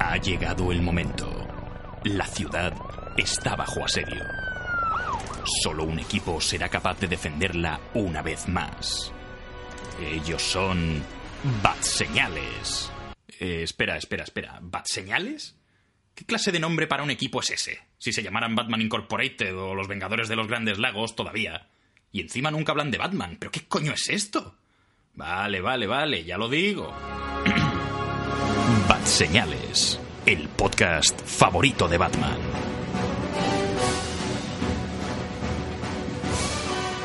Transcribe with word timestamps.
Ha 0.00 0.16
llegado 0.16 0.70
el 0.70 0.80
momento. 0.80 1.46
La 2.04 2.26
ciudad 2.26 2.72
está 3.16 3.56
bajo 3.56 3.84
asedio. 3.84 4.24
Solo 5.62 5.84
un 5.84 5.98
equipo 5.98 6.40
será 6.40 6.68
capaz 6.68 7.00
de 7.00 7.08
defenderla 7.08 7.80
una 7.94 8.22
vez 8.22 8.48
más. 8.48 9.12
Ellos 10.00 10.40
son 10.40 11.02
Bat 11.62 11.82
Señales. 11.82 12.92
Eh, 13.40 13.62
espera, 13.64 13.96
espera, 13.96 14.22
espera. 14.22 14.58
¿Bat 14.62 14.86
Señales? 14.86 15.56
¿Qué 16.14 16.24
clase 16.24 16.52
de 16.52 16.60
nombre 16.60 16.86
para 16.86 17.02
un 17.02 17.10
equipo 17.10 17.40
es 17.40 17.50
ese? 17.50 17.80
Si 17.98 18.12
se 18.12 18.22
llamaran 18.22 18.54
Batman 18.54 18.82
Incorporated 18.82 19.56
o 19.56 19.74
los 19.74 19.88
Vengadores 19.88 20.28
de 20.28 20.36
los 20.36 20.46
Grandes 20.46 20.78
Lagos 20.78 21.16
todavía. 21.16 21.68
Y 22.12 22.20
encima 22.20 22.50
nunca 22.50 22.72
hablan 22.72 22.90
de 22.92 22.98
Batman. 22.98 23.36
¿Pero 23.38 23.50
qué 23.50 23.66
coño 23.66 23.92
es 23.92 24.08
esto? 24.08 24.54
Vale, 25.14 25.60
vale, 25.60 25.86
vale, 25.88 26.24
ya 26.24 26.38
lo 26.38 26.48
digo. 26.48 26.94
Bat 28.68 29.02
Señales, 29.06 29.98
el 30.26 30.46
podcast 30.50 31.18
favorito 31.24 31.88
de 31.88 31.96
Batman. 31.96 32.38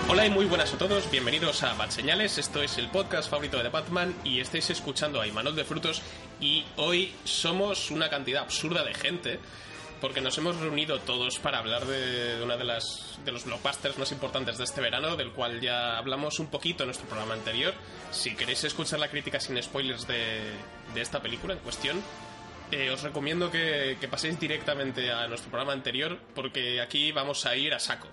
Hola 0.10 0.26
y 0.26 0.30
muy 0.30 0.44
buenas 0.44 0.74
a 0.74 0.78
todos, 0.78 1.10
bienvenidos 1.10 1.64
a 1.64 1.74
Bad 1.76 1.92
Señales, 1.92 2.38
esto 2.38 2.62
es 2.62 2.78
el 2.78 2.90
podcast 2.90 3.30
favorito 3.30 3.64
de 3.64 3.70
Batman 3.70 4.14
y 4.26 4.42
estáis 4.42 4.72
escuchando 4.72 5.22
a 5.22 5.28
Imanol 5.28 5.56
de 5.56 5.64
Frutos 5.64 6.02
y 6.42 6.66
hoy 6.76 7.16
somos 7.24 7.92
una 7.92 8.10
cantidad 8.10 8.44
absurda 8.44 8.84
de 8.84 8.94
gente 8.94 9.40
porque 10.04 10.20
nos 10.20 10.38
hemos 10.38 10.58
reunido 10.58 11.00
todos 11.00 11.40
para 11.40 11.60
hablar 11.60 11.86
de, 11.86 12.36
de 12.36 12.44
una 12.44 12.58
de 12.58 12.66
las 12.66 13.18
de 13.24 13.32
los 13.32 13.46
blockbusters 13.46 13.98
más 13.98 14.12
importantes 14.12 14.58
de 14.58 14.66
este 14.66 14.82
verano, 14.82 15.16
del 15.16 15.32
cual 15.32 15.62
ya 15.62 15.98
hablamos 15.98 16.40
un 16.40 16.48
poquito 16.48 16.84
en 16.84 16.88
nuestro 16.88 17.08
programa 17.08 17.36
anterior. 17.36 17.74
Si 18.12 18.36
queréis 18.36 18.66
escuchar 18.66 19.00
la 19.00 19.08
crítica 19.08 19.40
sin 19.40 19.64
spoilers 19.64 20.06
de, 20.06 20.42
de 20.94 21.02
esta 21.02 21.22
película 21.22 21.54
en 21.54 21.62
cuestión, 21.62 22.04
eh, 22.70 22.90
os 22.90 23.02
recomiendo 23.02 23.50
que, 23.50 23.96
que 23.98 24.10
paséis 24.10 24.38
directamente 24.38 25.10
a 25.10 25.26
nuestro 25.30 25.50
programa 25.50 25.72
anterior 25.72 26.20
porque 26.36 26.82
aquí 26.82 27.14
vamos 27.14 27.46
a 27.46 27.56
ir 27.56 27.74
a 27.74 27.80
saco 27.80 28.10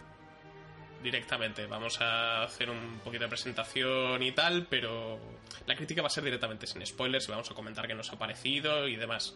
directamente. 1.03 1.67
Vamos 1.67 2.01
a 2.01 2.45
hacer 2.45 2.71
un 2.71 3.01
poquito 3.03 3.25
de 3.25 3.31
presentación 3.31 4.23
y 4.23 4.31
tal, 4.31 4.69
pero 4.71 5.19
la 5.67 5.75
crítica 5.75 6.03
va 6.03 6.07
a 6.07 6.11
ser 6.11 6.23
directamente 6.23 6.69
sin 6.69 6.87
spoilers 6.87 7.27
y 7.27 7.33
vamos 7.33 7.51
a 7.51 7.55
comentar 7.55 7.89
qué 7.89 7.95
nos 7.95 8.13
ha 8.13 8.17
parecido 8.17 8.87
y 8.87 8.95
demás. 8.95 9.35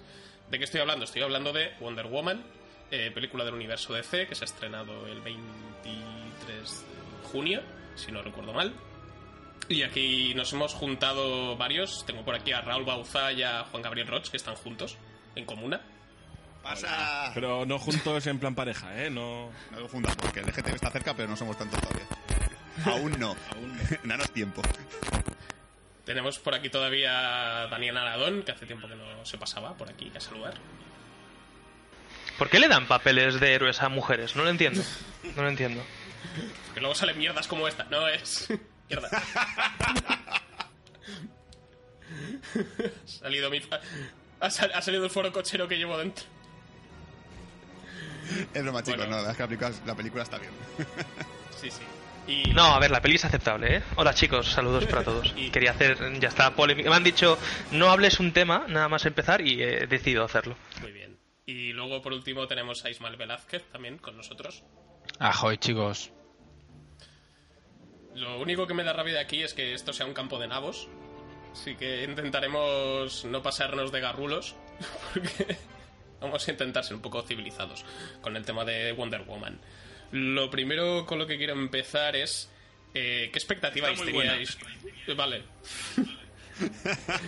¿De 0.55 0.59
qué 0.59 0.67
estoy 0.67 0.83
hablando? 0.83 1.05
Estoy 1.05 1.23
hablando 1.23 1.53
de 1.53 1.73
Wonder 1.81 2.07
Woman, 2.07 2.41
eh, 2.89 3.11
película 3.13 3.45
del 3.45 3.55
universo 3.55 3.93
DC 3.93 4.29
que 4.29 4.37
se 4.37 4.45
ha 4.45 4.47
estrenado 4.47 5.05
el 5.09 5.21
23 5.21 6.47
de 6.47 7.29
junio, 7.29 7.61
si 7.97 8.13
no 8.13 8.23
recuerdo 8.23 8.53
mal. 8.53 8.73
Y 9.69 9.83
aquí 9.83 10.33
nos 10.35 10.53
hemos 10.53 10.73
juntado 10.73 11.57
varios. 11.57 12.07
Tengo 12.07 12.25
por 12.25 12.37
aquí 12.37 12.53
a 12.53 12.61
Raúl 12.61 12.85
Bauzá 12.85 13.33
y 13.33 13.43
a 13.43 13.65
Juan 13.65 13.83
Gabriel 13.83 14.07
Roch, 14.07 14.29
que 14.29 14.37
están 14.37 14.55
juntos, 14.55 14.97
en 15.35 15.45
comuna. 15.45 15.81
¡Pasa! 16.63 17.33
Pero 17.35 17.67
no 17.67 17.81
juntos 17.81 18.25
en 18.29 18.39
plan 18.39 18.55
pareja, 18.55 19.05
¿eh? 19.05 19.11
No... 19.11 19.51
No 19.73 19.81
lo 19.81 19.89
fundas, 19.89 20.15
porque 20.15 20.39
el 20.39 20.47
LGTB 20.47 20.77
está 20.77 20.91
cerca, 20.93 21.15
pero 21.17 21.29
no 21.29 21.37
somos 21.37 21.59
tantos 21.59 21.81
todavía. 21.81 22.07
Aún 22.85 23.19
no. 23.19 23.35
Aún 23.51 23.77
Danos 24.05 24.31
tiempo. 24.31 24.63
Tenemos 26.05 26.39
por 26.39 26.55
aquí 26.55 26.69
todavía 26.69 27.63
a 27.63 27.67
Daniel 27.69 27.97
Aradón, 27.97 28.43
que 28.43 28.53
hace 28.53 28.67
tiempo 28.67 28.87
que 28.89 28.95
no 28.95 29.25
se 29.25 29.39
pasaba 29.39 29.75
por 29.77 29.89
aquí 29.89 30.13
a 30.15 30.21
saludar. 30.21 30.55
¿Por 32.39 32.51
qué 32.51 32.59
le 32.59 32.69
dan 32.69 32.87
papeles 32.87 33.41
de 33.41 33.55
héroes 33.55 33.81
a 33.81 33.89
mujeres? 33.89 34.37
No 34.37 34.45
lo 34.45 34.51
entiendo. 34.51 34.83
No 35.37 35.43
lo 35.43 35.49
entiendo. 35.49 35.83
Que 36.75 36.81
luego 36.81 36.95
salen 36.95 37.17
mierdas 37.19 37.47
como 37.47 37.69
esta. 37.69 37.85
No 37.85 38.07
es. 38.09 38.49
Mierda. 38.91 39.09
ha 39.09 40.31
salido 43.07 43.51
mi. 43.51 43.63
Ha, 44.41 44.51
sal- 44.51 44.73
ha 44.75 44.83
salido 44.83 45.05
el 45.05 45.11
foro 45.11 45.33
cochero 45.33 45.67
que 45.69 45.77
llevo 45.79 45.97
dentro. 45.97 46.25
Es 48.53 48.63
broma, 48.63 48.83
chicos, 48.83 48.99
Bueno. 49.07 49.17
no, 49.17 49.23
la, 49.23 49.33
la 49.33 49.47
película, 49.47 49.73
la 49.87 49.95
película 49.95 50.23
está 50.23 50.39
bien. 50.39 50.53
Sí, 51.61 51.71
sí. 51.71 51.81
Y. 52.27 52.53
No, 52.53 52.63
a 52.75 52.79
ver, 52.79 52.91
la 52.91 53.03
peli 53.03 53.17
es 53.17 53.25
aceptable, 53.25 53.77
¿eh? 53.77 53.83
Hola 53.97 54.15
chicos, 54.15 54.49
saludos 54.51 54.87
para 54.87 55.05
todos. 55.05 55.33
Y- 55.37 55.51
Quería 55.51 55.73
hacer, 55.73 55.99
ya 56.21 56.29
está, 56.29 56.51
polémica. 56.55 56.89
Me 56.91 56.97
han 56.97 57.05
dicho, 57.05 57.39
no 57.73 57.91
hables 57.91 58.19
un 58.21 58.33
tema, 58.33 58.65
nada 58.69 58.89
más 58.89 59.05
empezar, 59.07 59.41
y 59.43 59.63
he 59.63 59.87
decidido 59.87 60.25
hacerlo. 60.25 60.57
Muy 60.81 60.93
bien. 60.93 61.19
Y 61.47 61.73
luego 61.73 62.01
por 62.01 62.13
último 62.15 62.47
tenemos 62.47 62.85
a 62.85 62.91
Ismael 62.91 63.17
Velázquez 63.17 63.63
también 63.71 63.99
con 63.99 64.17
nosotros. 64.17 64.63
Ahoy, 65.19 65.59
chicos. 65.59 66.11
Lo 68.15 68.39
único 68.41 68.67
que 68.67 68.75
me 68.75 68.85
da 68.85 68.93
rabia 68.93 69.15
de 69.15 69.21
aquí 69.21 69.43
es 69.43 69.53
que 69.55 69.75
esto 69.75 69.93
sea 69.93 70.07
un 70.07 70.15
campo 70.15 70.39
de 70.39 70.49
nabos. 70.49 70.89
Así 71.53 71.75
que 71.77 72.05
intentaremos 72.05 73.25
no 73.27 73.43
pasarnos 73.43 73.93
de 73.93 74.01
garrulos. 74.01 74.57
Porque 75.13 75.57
vamos 76.21 76.47
a 76.49 76.51
intentar 76.51 76.85
ser 76.85 76.97
un 76.97 77.03
poco 77.03 77.21
civilizados 77.23 77.85
con 78.23 78.37
el 78.37 78.45
tema 78.47 78.65
de 78.65 78.93
Wonder 78.93 79.23
Woman. 79.23 79.61
Lo 80.15 80.51
primero 80.51 81.05
con 81.07 81.19
lo 81.19 81.27
que 81.27 81.37
quiero 81.37 81.53
empezar 81.55 82.15
es. 82.17 82.49
eh, 82.95 83.31
¿Qué 83.33 83.39
expectativas 83.39 83.97
buena. 83.99 84.33
teníais? 84.33 84.57
Vale. 85.17 85.43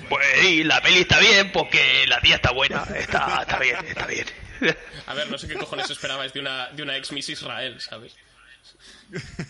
Pues 0.08 0.44
y 0.44 0.62
la 0.62 0.80
peli 0.80 1.00
está 1.00 1.18
bien, 1.18 1.50
porque 1.50 2.06
la 2.06 2.20
tía 2.20 2.36
está 2.36 2.52
buena. 2.52 2.84
Está, 2.96 3.42
está 3.42 3.58
bien, 3.58 3.76
está 3.86 4.06
bien. 4.06 4.26
A 5.06 5.14
ver, 5.14 5.28
no 5.28 5.36
sé 5.36 5.48
qué 5.48 5.54
cojones 5.54 5.90
esperabais 5.90 6.32
de 6.32 6.40
una, 6.40 6.68
de 6.70 6.82
una 6.84 6.96
ex 6.96 7.10
Miss 7.12 7.28
Israel, 7.28 7.80
¿sabes? 7.80 8.14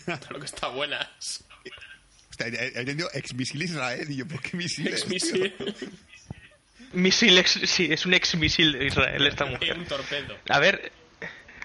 Pero 0.05 0.39
que 0.39 0.45
está 0.45 0.67
buena. 0.69 1.09
He 2.39 2.79
entendido 2.79 3.09
ex 3.13 3.33
misil 3.33 3.61
Israel 3.63 4.05
y 4.09 4.15
yo, 4.17 4.27
¿por 4.27 4.41
qué 4.41 4.57
misiles? 4.57 5.01
Ex 5.01 5.07
misil 5.07 5.53
Misil 6.93 7.37
ex, 7.37 7.59
sí, 7.65 7.87
es 7.91 8.05
un 8.05 8.13
ex 8.13 8.35
misil 8.35 8.71
de 8.73 8.85
Israel 8.87 9.27
esta 9.27 9.45
y 9.45 9.49
mujer. 9.49 9.77
un 9.77 9.85
torpedo. 9.85 10.37
A 10.49 10.59
ver, 10.59 10.91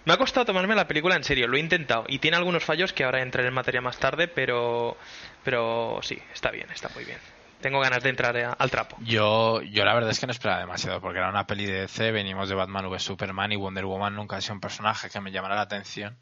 me 0.05 0.13
ha 0.13 0.17
costado 0.17 0.47
tomarme 0.47 0.75
la 0.75 0.89
película 0.89 1.17
en 1.17 1.25
serio, 1.25 1.47
lo 1.47 1.57
he 1.57 1.61
intentado. 1.61 2.05
Y 2.09 2.19
tiene 2.19 2.37
algunos 2.37 2.65
fallos 2.65 2.93
que 2.93 3.05
ahora 3.05 3.23
entraré 3.23 3.49
en 3.49 3.55
materia 3.55 3.81
más 3.81 3.99
tarde, 3.99 4.29
pero. 4.29 4.97
Pero 5.45 6.01
sí, 6.03 6.19
está 6.33 6.51
bien, 6.51 6.71
está 6.71 6.89
muy 6.95 7.05
bien. 7.05 7.19
Tengo 7.61 7.79
ganas 7.79 8.03
de 8.03 8.11
entrar 8.11 8.37
al 8.37 8.71
trapo. 8.71 8.97
Yo, 9.01 9.63
yo 9.63 9.85
la 9.85 9.95
verdad 9.95 10.11
es 10.11 10.19
que 10.19 10.27
no 10.27 10.33
esperaba 10.33 10.61
demasiado, 10.61 11.01
porque 11.01 11.21
era 11.21 11.29
una 11.29 11.47
peli 11.47 11.65
de 11.65 11.83
DC, 11.83 12.11
venimos 12.11 12.49
de 12.49 12.57
Batman 12.57 12.87
v 12.87 12.99
Superman 12.99 13.53
y 13.53 13.57
Wonder 13.57 13.85
Woman 13.85 14.17
nunca 14.17 14.37
ha 14.37 14.41
sido 14.41 14.55
un 14.55 14.61
personaje 14.61 15.09
que 15.11 15.21
me 15.21 15.31
llamara 15.31 15.55
la 15.55 15.63
atención. 15.63 16.19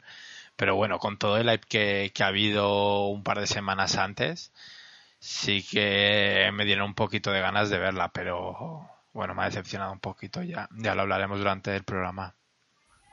Pero 0.55 0.75
bueno, 0.75 0.99
con 0.99 1.17
todo 1.17 1.37
el 1.37 1.49
hype 1.49 1.65
que, 1.67 2.11
que 2.13 2.23
ha 2.23 2.27
habido 2.27 3.07
un 3.07 3.23
par 3.23 3.39
de 3.39 3.47
semanas 3.47 3.97
antes, 3.97 4.51
sí 5.17 5.63
que 5.63 6.51
me 6.53 6.65
dieron 6.65 6.85
un 6.85 6.93
poquito 6.93 7.31
de 7.31 7.41
ganas 7.41 7.71
de 7.71 7.79
verla, 7.79 8.09
pero 8.09 8.87
bueno, 9.13 9.33
me 9.33 9.41
ha 9.41 9.45
decepcionado 9.45 9.91
un 9.91 9.99
poquito 9.99 10.43
ya. 10.43 10.69
Ya 10.77 10.93
lo 10.93 11.01
hablaremos 11.01 11.39
durante 11.39 11.75
el 11.75 11.83
programa. 11.83 12.35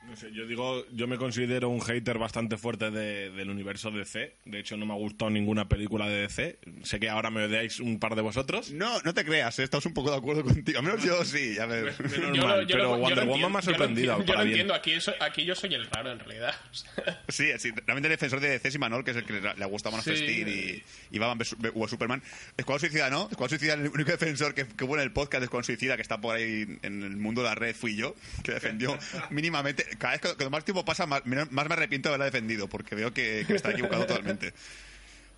No 0.09 0.17
sé, 0.17 0.33
yo 0.33 0.47
digo, 0.47 0.87
yo 0.93 1.07
me 1.07 1.19
considero 1.19 1.69
un 1.69 1.81
hater 1.83 2.17
bastante 2.19 2.57
fuerte 2.57 2.91
de- 2.91 3.31
del 3.31 3.51
universo 3.51 3.91
DC. 3.91 4.37
De 4.47 4.59
hecho, 4.61 4.77
no 4.79 4.87
me 4.87 4.95
ha 4.95 4.97
gustado 4.97 5.31
ninguna 5.31 5.69
película 5.69 6.09
de 6.09 6.23
DC. 6.23 6.59
Sé 6.83 6.99
que 6.99 7.11
ahora 7.11 7.31
me 7.31 7.45
odiáis 7.45 7.79
un 7.79 7.99
par 8.01 8.15
de 8.15 8.23
vosotros. 8.23 8.71
No, 8.71 9.01
no 9.03 9.13
te 9.13 9.25
creas, 9.25 9.59
eh, 9.59 9.65
estamos 9.65 9.85
un 9.85 9.93
poco 9.93 10.11
de 10.11 10.17
acuerdo 10.17 10.45
contigo. 10.45 10.79
Al 10.79 10.85
menos 10.85 11.05
yo 11.05 11.23
sí, 11.27 11.59
a 11.59 11.67
ver. 11.67 11.95
Menos 12.01 12.37
Yo 12.37 12.43
mal, 12.43 12.57
lo- 12.61 12.63
yo 12.63 12.69
pero 12.77 12.85
lo- 12.85 12.97
yo 12.97 13.03
Wonder 13.03 13.27
Woman 13.27 13.53
me 13.53 13.59
ha 13.59 13.61
entiendo, 13.61 13.61
yo 13.61 13.61
lo 13.61 13.63
sorprendido. 13.63 14.13
entiendo, 14.17 14.33
Yo 14.33 14.35
lo 14.39 14.43
entiendo, 14.49 14.75
aquí, 14.75 14.93
aquí 15.21 15.45
yo 15.45 15.55
soy 15.55 15.75
el 15.75 15.87
raro 15.87 16.11
en 16.13 16.19
realidad. 16.21 16.55
O 17.29 17.33
Sí, 17.33 17.51
sí, 17.59 17.71
realmente 17.87 18.09
el 18.09 18.13
defensor 18.13 18.41
de 18.41 18.49
DC 18.49 18.69
es 18.69 18.75
Imanol, 18.75 19.05
que 19.05 19.11
es 19.11 19.17
el 19.19 19.25
que 19.25 19.35
le 19.35 19.65
gusta 19.67 19.91
Man 19.91 20.01
of 20.01 20.07
Sí. 20.07 20.17
Steel 20.17 20.49
y, 20.49 20.83
y 21.11 21.19
Batman 21.19 21.39
vs 21.39 21.91
Superman. 21.91 22.23
Escuadrón 22.57 22.81
Suicida, 22.81 23.11
¿no? 23.11 23.29
Escuadrón 23.31 23.51
Suicida, 23.59 23.75
el 23.75 23.89
único 23.89 24.11
defensor 24.11 24.55
que, 24.55 24.67
que 24.67 24.85
hubo 24.85 24.97
en 24.97 25.03
el 25.03 25.13
podcast 25.13 25.41
de 25.41 25.45
Escuadrón 25.45 25.65
Suicida, 25.65 25.97
que 25.97 26.03
está 26.03 26.19
por 26.19 26.35
ahí 26.37 26.67
en 26.83 27.03
el 27.03 27.17
mundo 27.19 27.43
de 27.43 27.49
la 27.49 27.55
red, 27.55 27.75
fui 27.77 27.95
yo, 27.95 28.15
que 28.43 28.53
defendió 28.53 28.99
mínimamente. 29.31 29.85
Cada 29.99 30.13
vez 30.13 30.21
que, 30.21 30.37
que 30.37 30.49
más 30.49 30.65
tiempo 30.65 30.85
pasa, 30.85 31.07
más, 31.07 31.23
más 31.27 31.51
me 31.51 31.61
arrepiento 31.61 32.09
de 32.09 32.15
haberla 32.15 32.27
defendido, 32.27 32.69
porque 32.69 32.95
veo 32.95 33.13
que, 33.13 33.45
que 33.47 33.55
está 33.55 33.73
equivocado 33.73 34.07
totalmente. 34.07 34.55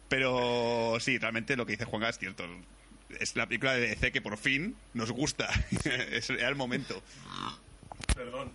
Pero 0.08 0.96
sí, 0.98 1.18
realmente 1.18 1.56
lo 1.56 1.64
que 1.64 1.72
dice 1.72 1.84
Juan 1.84 2.02
es 2.02 2.18
cierto. 2.18 2.44
Es 3.20 3.36
la 3.36 3.46
película 3.46 3.74
de 3.74 3.88
DC 3.88 4.12
que 4.12 4.20
por 4.20 4.36
fin 4.36 4.76
nos 4.92 5.10
gusta. 5.12 5.48
es, 5.84 6.28
era 6.30 6.48
el 6.48 6.56
momento. 6.56 7.02
Perdón. 8.14 8.52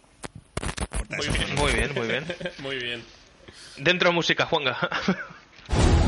Bien. 1.10 1.56
Muy 1.56 1.72
bien, 1.72 1.94
muy 1.94 2.07
bien. 2.07 2.25
Muy 2.60 2.75
bien. 2.78 3.04
Dentro 3.78 4.12
música, 4.12 4.46
Juanga. 4.46 4.78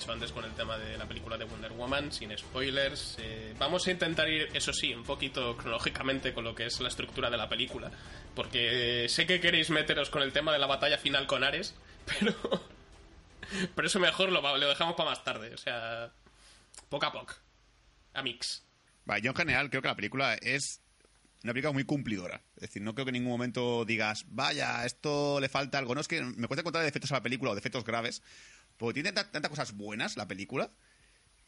dicho 0.00 0.12
antes, 0.12 0.32
con 0.32 0.44
el 0.44 0.52
tema 0.52 0.78
de 0.78 0.96
la 0.96 1.06
película 1.06 1.36
de 1.36 1.44
Wonder 1.44 1.72
Woman, 1.72 2.10
sin 2.10 2.36
spoilers. 2.36 3.18
Eh, 3.20 3.54
vamos 3.58 3.86
a 3.86 3.90
intentar 3.90 4.26
ir, 4.30 4.48
eso 4.54 4.72
sí, 4.72 4.94
un 4.94 5.04
poquito 5.04 5.54
cronológicamente 5.58 6.32
con 6.32 6.42
lo 6.42 6.54
que 6.54 6.66
es 6.66 6.80
la 6.80 6.88
estructura 6.88 7.28
de 7.28 7.36
la 7.36 7.50
película, 7.50 7.90
porque 8.34 9.06
sé 9.10 9.26
que 9.26 9.40
queréis 9.40 9.68
meteros 9.68 10.08
con 10.08 10.22
el 10.22 10.32
tema 10.32 10.54
de 10.54 10.58
la 10.58 10.66
batalla 10.66 10.96
final 10.96 11.26
con 11.26 11.44
Ares, 11.44 11.74
pero, 12.18 12.34
pero 13.74 13.86
eso 13.86 14.00
mejor 14.00 14.32
lo, 14.32 14.40
lo 14.40 14.68
dejamos 14.68 14.94
para 14.94 15.10
más 15.10 15.22
tarde, 15.22 15.52
o 15.52 15.58
sea, 15.58 16.10
poco 16.88 17.04
a 17.04 17.12
poco, 17.12 17.34
a 18.14 18.22
mix. 18.22 18.64
Vale, 19.04 19.20
yo 19.20 19.32
en 19.32 19.36
general 19.36 19.68
creo 19.68 19.82
que 19.82 19.88
la 19.88 19.96
película 19.96 20.34
es 20.40 20.80
una 21.42 21.52
película 21.52 21.72
muy 21.72 21.84
cumplidora. 21.84 22.42
Es 22.56 22.62
decir, 22.62 22.82
no 22.82 22.94
creo 22.94 23.06
que 23.06 23.10
en 23.10 23.14
ningún 23.14 23.32
momento 23.32 23.84
digas, 23.84 24.24
vaya, 24.28 24.84
esto 24.84 25.40
le 25.40 25.48
falta 25.48 25.78
algo. 25.78 25.94
No 25.94 26.00
es 26.00 26.08
que 26.08 26.22
me 26.22 26.46
cuesta 26.46 26.60
encontrar 26.60 26.84
defectos 26.84 27.12
a 27.12 27.16
la 27.16 27.22
película 27.22 27.50
o 27.50 27.54
defectos 27.54 27.84
graves, 27.84 28.22
porque 28.80 29.02
tiene 29.02 29.12
tantas 29.12 29.48
cosas 29.50 29.76
buenas 29.76 30.16
la 30.16 30.26
película 30.26 30.72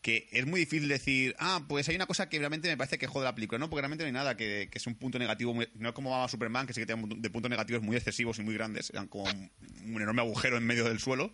que 0.03 0.29
es 0.33 0.47
muy 0.47 0.61
difícil 0.61 0.89
decir, 0.89 1.35
ah, 1.39 1.65
pues 1.69 1.89
hay 1.89 1.95
una 1.95 2.07
cosa 2.07 2.29
que 2.29 2.39
realmente 2.39 2.69
me 2.69 2.77
parece 2.77 2.99
que 2.99 3.07
jode 3.07 3.25
la 3.25 3.37
película. 3.37 3.61
No, 3.61 3.71
porque 3.71 3.83
realmente 3.83 4.03
no 4.03 4.07
hay 4.07 4.13
nada 4.13 4.37
que, 4.37 4.69
es 4.73 4.87
un 4.89 4.97
punto 4.97 5.17
negativo. 5.19 5.55
No 5.77 5.89
es 5.89 5.95
como 5.95 6.21
a 6.21 6.29
Superman, 6.29 6.67
que 6.67 6.75
sí 6.75 6.81
que 6.81 6.87
tiene 6.87 7.03
de 7.17 7.31
puntos 7.31 7.49
negativos 7.49 7.83
muy 7.83 7.97
excesivos 7.97 8.37
y 8.41 8.43
muy 8.43 8.53
grandes. 8.55 8.91
Eran 8.91 9.07
como 9.07 9.31
un 9.31 10.03
enorme 10.03 10.21
agujero 10.21 10.57
en 10.57 10.67
medio 10.67 10.85
del 10.85 10.99
suelo. 10.99 11.33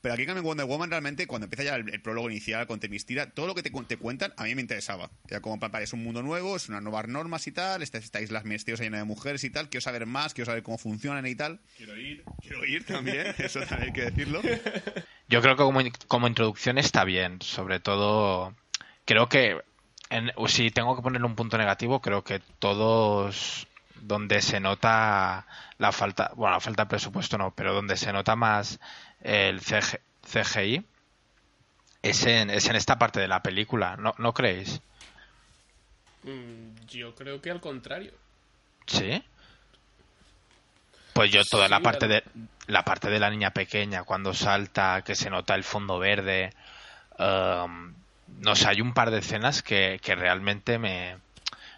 Pero 0.00 0.14
aquí 0.14 0.22
en 0.22 0.42
Wonder 0.42 0.66
Woman 0.66 0.90
realmente, 0.90 1.26
cuando 1.26 1.46
empieza 1.46 1.64
ya 1.64 1.74
el, 1.74 1.88
el 1.92 2.00
prólogo 2.00 2.30
inicial 2.30 2.66
con 2.66 2.78
Temistira, 2.78 3.30
todo 3.30 3.46
lo 3.48 3.54
que 3.54 3.62
te, 3.62 3.70
te, 3.70 3.96
cuentan 3.96 4.32
a 4.36 4.44
mí 4.44 4.54
me 4.54 4.60
interesaba. 4.60 5.10
Ya 5.28 5.40
como 5.40 5.58
para 5.58 5.82
es 5.82 5.92
un 5.92 6.04
mundo 6.04 6.22
nuevo, 6.22 6.54
es 6.56 6.68
unas 6.68 6.82
nuevas 6.82 7.08
normas 7.08 7.46
y 7.48 7.52
tal, 7.52 7.82
esta, 7.82 7.98
esta 7.98 8.20
isla 8.20 8.42
misteriosa 8.44 8.84
llena 8.84 8.98
de 8.98 9.04
mujeres 9.04 9.42
y 9.42 9.50
tal, 9.50 9.68
quiero 9.68 9.82
saber 9.82 10.06
más, 10.06 10.34
quiero 10.34 10.46
saber 10.46 10.62
cómo 10.62 10.78
funcionan 10.78 11.26
y 11.26 11.34
tal. 11.34 11.60
Quiero 11.76 11.96
ir. 11.96 12.22
Quiero 12.40 12.64
ir 12.64 12.84
también, 12.84 13.34
eso 13.38 13.60
también 13.60 13.88
hay 13.88 13.92
que 13.92 14.10
decirlo. 14.10 14.40
Yo 15.28 15.42
creo 15.42 15.56
que 15.56 15.62
como, 15.62 15.80
como 16.06 16.28
introducción 16.28 16.78
está 16.78 17.04
bien, 17.04 17.42
sobre 17.42 17.80
todo 17.80 18.54
creo 19.04 19.28
que 19.28 19.56
en, 20.10 20.30
si 20.46 20.70
tengo 20.70 20.96
que 20.96 21.02
ponerle 21.02 21.26
un 21.26 21.34
punto 21.34 21.58
negativo, 21.58 22.00
creo 22.00 22.22
que 22.22 22.40
todos 22.58 23.66
donde 24.00 24.40
se 24.42 24.60
nota 24.60 25.46
la 25.78 25.92
falta, 25.92 26.32
bueno, 26.36 26.54
la 26.54 26.60
falta 26.60 26.84
de 26.84 26.90
presupuesto 26.90 27.36
no, 27.38 27.52
pero 27.54 27.74
donde 27.74 27.96
se 27.96 28.12
nota 28.12 28.36
más 28.36 28.80
el 29.22 29.60
CG, 29.60 30.00
CGI 30.22 30.84
es 32.02 32.26
en, 32.26 32.50
es 32.50 32.66
en 32.68 32.76
esta 32.76 32.98
parte 32.98 33.20
de 33.20 33.28
la 33.28 33.42
película, 33.42 33.96
¿no, 33.96 34.14
¿no 34.18 34.32
creéis? 34.34 34.80
Mm, 36.22 36.86
yo 36.86 37.14
creo 37.16 37.40
que 37.42 37.50
al 37.50 37.60
contrario. 37.60 38.12
¿Sí? 38.86 39.22
Pues 41.12 41.30
yo 41.32 41.44
toda 41.44 41.68
Sí, 41.68 41.68
la 41.68 41.80
parte 41.80 42.06
de 42.06 42.22
la 42.66 42.84
parte 42.84 43.10
de 43.10 43.18
la 43.18 43.30
niña 43.30 43.50
pequeña 43.50 44.04
cuando 44.04 44.34
salta, 44.34 45.02
que 45.02 45.14
se 45.14 45.30
nota 45.30 45.54
el 45.54 45.64
fondo 45.64 45.98
verde, 45.98 46.52
um, 47.18 47.94
no 48.40 48.54
sé, 48.56 48.68
hay 48.68 48.80
un 48.80 48.94
par 48.94 49.10
de 49.10 49.18
escenas 49.18 49.62
que, 49.62 50.00
que 50.02 50.14
realmente 50.14 50.78
me 50.78 51.16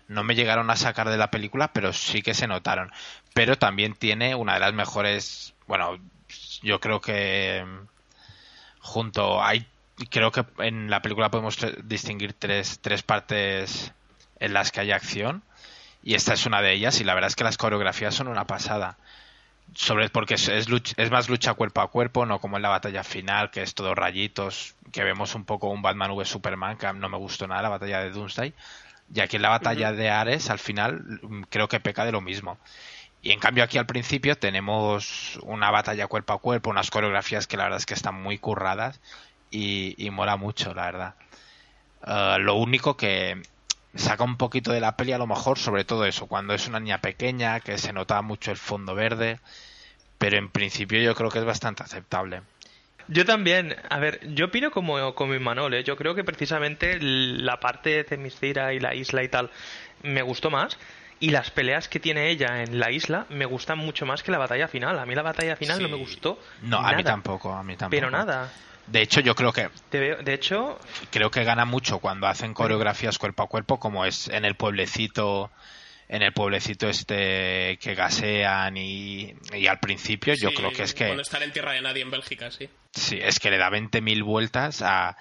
no 0.09 0.25
me 0.25 0.35
llegaron 0.35 0.71
a 0.71 0.77
sacar 0.77 1.09
de 1.11 1.17
la 1.19 1.31
película, 1.31 1.73
pero 1.73 1.93
sí 1.93 2.23
que 2.23 2.35
se 2.35 2.49
notaron. 2.49 2.93
Pero 3.35 3.57
también 3.59 3.95
tiene 3.95 4.35
una 4.35 4.55
de 4.55 4.61
las 4.61 4.75
mejores, 4.75 5.55
bueno, 5.69 5.99
yo 6.63 6.81
creo 6.81 7.01
que 7.01 7.65
mm, 7.65 7.87
junto 8.81 9.43
hay 9.43 9.67
creo 10.09 10.33
que 10.33 10.45
en 10.59 10.89
la 10.89 11.03
película 11.03 11.31
podemos 11.31 11.59
distinguir 11.85 12.33
tres, 12.33 12.79
tres 12.81 13.03
partes 13.03 13.93
en 14.39 14.53
las 14.55 14.73
que 14.73 14.81
hay 14.81 14.93
acción 14.93 15.43
y 16.03 16.15
esta 16.15 16.33
es 16.33 16.47
una 16.47 16.63
de 16.63 16.73
ellas 16.73 17.01
y 17.01 17.05
la 17.05 17.15
verdad 17.15 17.29
es 17.29 17.37
que 17.37 17.45
las 17.45 17.59
coreografías 17.59 18.15
son 18.15 18.29
una 18.29 18.47
pasada. 18.47 18.97
Sobre 19.75 20.09
porque 20.09 20.35
es, 20.35 20.49
es, 20.49 21.11
más 21.11 21.29
lucha 21.29 21.55
cuerpo 21.55 21.81
a 21.81 21.91
cuerpo 21.91 22.27
no 22.27 22.41
como 22.41 22.57
en 22.57 22.63
la 22.63 22.71
batalla 22.71 23.05
final 23.05 23.51
que 23.53 23.63
es 23.63 23.75
todo 23.75 23.95
rayitos 23.95 24.75
que 24.91 25.05
vemos 25.05 25.37
un 25.37 25.45
poco 25.45 25.69
un 25.69 25.81
Batman 25.81 26.11
v 26.11 26.25
Superman 26.25 26.77
que 26.77 26.93
no 26.93 27.09
me 27.09 27.19
gustó 27.19 27.47
nada 27.47 27.63
la 27.63 27.69
batalla 27.69 28.01
de 28.01 28.11
Doomsday. 28.11 28.55
Y 29.15 29.21
aquí 29.21 29.37
en 29.37 29.43
la 29.43 29.51
batalla 29.51 29.93
de 29.93 30.11
Ares 30.11 30.51
al 30.51 30.59
final 30.59 31.21
creo 31.51 31.69
que 31.69 31.79
peca 31.79 32.05
de 32.05 32.13
lo 32.13 32.21
mismo 32.21 32.59
y 33.23 33.33
en 33.33 33.41
cambio 33.41 33.65
aquí 33.65 33.79
al 33.79 33.87
principio 33.87 34.37
tenemos 34.37 35.39
una 35.43 35.71
batalla 35.71 36.07
cuerpo 36.07 36.33
a 36.33 36.39
cuerpo 36.39 36.71
unas 36.71 36.91
coreografías 36.91 37.47
que 37.47 37.57
la 37.57 37.65
verdad 37.65 37.79
es 37.79 37.87
que 37.87 37.95
están 37.95 38.21
muy 38.21 38.39
curradas 38.39 39.01
y, 39.51 39.95
y 39.99 40.11
mola 40.11 40.37
mucho 40.37 40.75
la 40.75 40.85
verdad 40.87 41.15
Uh, 42.03 42.39
lo 42.39 42.55
único 42.55 42.97
que 42.97 43.43
saca 43.95 44.25
un 44.25 44.37
poquito 44.37 44.73
de 44.73 44.81
la 44.81 44.97
peli 44.97 45.13
a 45.13 45.19
lo 45.19 45.27
mejor, 45.27 45.59
sobre 45.59 45.85
todo 45.85 46.07
eso, 46.07 46.27
cuando 46.27 46.55
es 46.55 46.67
una 46.67 46.81
niña 46.81 46.99
pequeña, 46.99 47.61
que 47.61 47.77
se 47.77 47.93
nota 47.93 48.23
mucho 48.23 48.51
el 48.51 48.57
fondo 48.57 48.95
verde, 48.95 49.39
pero 50.19 50.39
en 50.39 50.49
principio 50.49 51.01
yo 51.01 51.15
creo 51.15 51.31
que 51.31 51.41
es 51.41 51.45
bastante 51.45 51.83
aceptable. 51.83 52.41
Yo 53.09 53.25
también, 53.25 53.77
a 53.91 53.99
ver, 53.99 54.21
yo 54.35 54.47
opino 54.47 54.71
como, 54.71 55.15
como 55.15 55.35
Imanol, 55.35 55.75
¿eh? 55.75 55.85
yo 55.85 55.97
creo 55.97 56.15
que 56.15 56.23
precisamente 56.25 56.99
la 57.01 57.59
parte 57.59 57.91
de 57.91 58.05
Themyscira 58.05 58.73
y 58.73 58.81
la 58.81 58.95
isla 58.95 59.23
y 59.23 59.29
tal 59.29 59.51
me 60.03 60.23
gustó 60.23 60.49
más 60.49 60.79
y 61.21 61.31
las 61.31 61.51
peleas 61.51 61.89
que 61.89 62.01
tiene 62.01 62.31
ella 62.31 62.63
en 62.63 62.81
la 62.81 62.91
isla 62.91 63.27
me 63.29 63.45
gustan 63.45 63.79
mucho 63.79 64.07
más 64.07 64.23
que 64.23 64.33
la 64.33 64.39
batalla 64.39 64.67
final. 64.69 64.99
A 64.99 65.07
mí 65.07 65.15
la 65.15 65.23
batalla 65.23 65.55
final 65.57 65.81
no 65.83 65.89
me 65.89 65.97
gustó. 65.97 66.39
No, 66.63 66.79
a 66.79 66.93
mí 66.95 67.05
tampoco, 67.05 67.53
a 67.53 67.63
mí 67.63 67.77
tampoco. 67.77 67.91
Pero 67.91 68.11
nada. 68.11 68.51
De 68.87 69.03
hecho, 69.03 69.21
yo 69.21 69.35
creo 69.35 69.53
que 69.53 69.69
Te 69.91 70.01
veo- 70.01 70.23
de 70.23 70.35
hecho, 70.35 70.79
creo 71.13 71.31
que 71.31 71.45
gana 71.45 71.65
mucho 71.65 71.99
cuando 72.01 72.27
hacen 72.27 72.55
coreografías 72.55 73.19
cuerpo 73.19 73.43
a 73.45 73.49
cuerpo, 73.49 73.79
como 73.79 74.05
es 74.05 74.29
en 74.29 74.45
el 74.45 74.57
pueblecito, 74.57 75.51
en 76.09 76.23
el 76.23 76.33
pueblecito 76.33 76.89
este 76.89 77.79
que 77.81 77.95
gasean 77.95 78.77
y, 78.77 79.35
y 79.55 79.67
al 79.69 79.79
principio 79.79 80.35
yo 80.35 80.53
creo 80.55 80.73
que 80.73 80.83
es 80.85 80.95
que 80.95 81.07
Bueno, 81.07 81.23
estar 81.23 81.43
en 81.43 81.53
tierra 81.53 81.73
de 81.73 81.83
nadie 81.83 82.03
en 82.03 82.11
Bélgica, 82.11 82.51
sí. 82.51 82.69
Sí, 82.93 83.19
es 83.23 83.39
que 83.39 83.51
le 83.51 83.59
da 83.59 83.69
20.000 83.71 84.25
vueltas 84.25 84.83
a, 84.83 85.17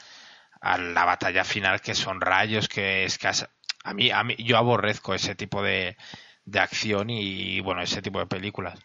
a 0.62 0.78
la 0.80 1.06
batalla 1.06 1.44
final 1.44 1.82
que 1.82 1.94
son 1.94 2.22
rayos, 2.22 2.68
que 2.68 3.04
es 3.04 3.18
que 3.20 3.28
has- 3.28 3.48
a 3.84 3.94
mí, 3.94 4.12
a 4.12 4.24
mí 4.24 4.36
yo 4.40 4.58
aborrezco 4.58 5.14
ese 5.14 5.36
tipo 5.36 5.64
de, 5.64 5.98
de 6.46 6.60
acción 6.60 7.10
y 7.10 7.60
bueno, 7.62 7.82
ese 7.82 8.02
tipo 8.02 8.20
de 8.20 8.28
películas. 8.28 8.80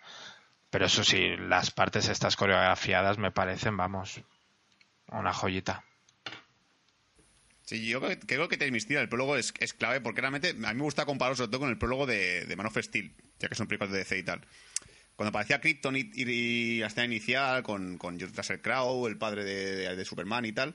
Pero 0.70 0.86
eso 0.86 1.04
sí, 1.04 1.36
las 1.36 1.70
partes 1.70 2.08
estas 2.08 2.36
coreografiadas 2.36 3.18
me 3.18 3.30
parecen, 3.30 3.76
vamos, 3.76 4.20
una 5.08 5.32
joyita. 5.32 5.84
Sí, 7.64 7.86
yo 7.86 8.00
creo 8.00 8.10
que, 8.18 8.26
creo 8.26 8.48
que 8.48 8.56
el 9.02 9.08
prólogo 9.08 9.36
es, 9.36 9.54
es 9.58 9.72
clave 9.72 10.00
porque 10.00 10.20
realmente 10.20 10.50
a 10.50 10.52
mí 10.52 10.74
me 10.74 10.82
gusta 10.82 11.06
compararlo 11.06 11.36
sobre 11.36 11.50
todo 11.50 11.60
con 11.60 11.70
el 11.70 11.78
prólogo 11.78 12.06
de, 12.06 12.44
de 12.44 12.56
Man 12.56 12.70
Steel, 12.82 13.14
ya 13.38 13.48
que 13.48 13.54
son 13.54 13.66
películas 13.66 13.92
de 13.92 13.98
DC 13.98 14.18
y 14.18 14.22
tal. 14.22 14.46
Cuando 15.16 15.30
aparecía 15.30 15.60
Krypton 15.60 15.96
y, 15.96 16.10
y 16.14 16.78
la 16.80 16.88
escena 16.88 17.06
inicial 17.06 17.62
con, 17.62 17.96
con 17.96 18.18
George 18.18 18.36
Russell 18.36 18.60
Crowe, 18.60 19.06
el 19.08 19.16
padre 19.16 19.44
de, 19.44 19.76
de- 19.76 19.96
de 19.96 20.04
Superman 20.04 20.44
y 20.44 20.52
tal, 20.52 20.74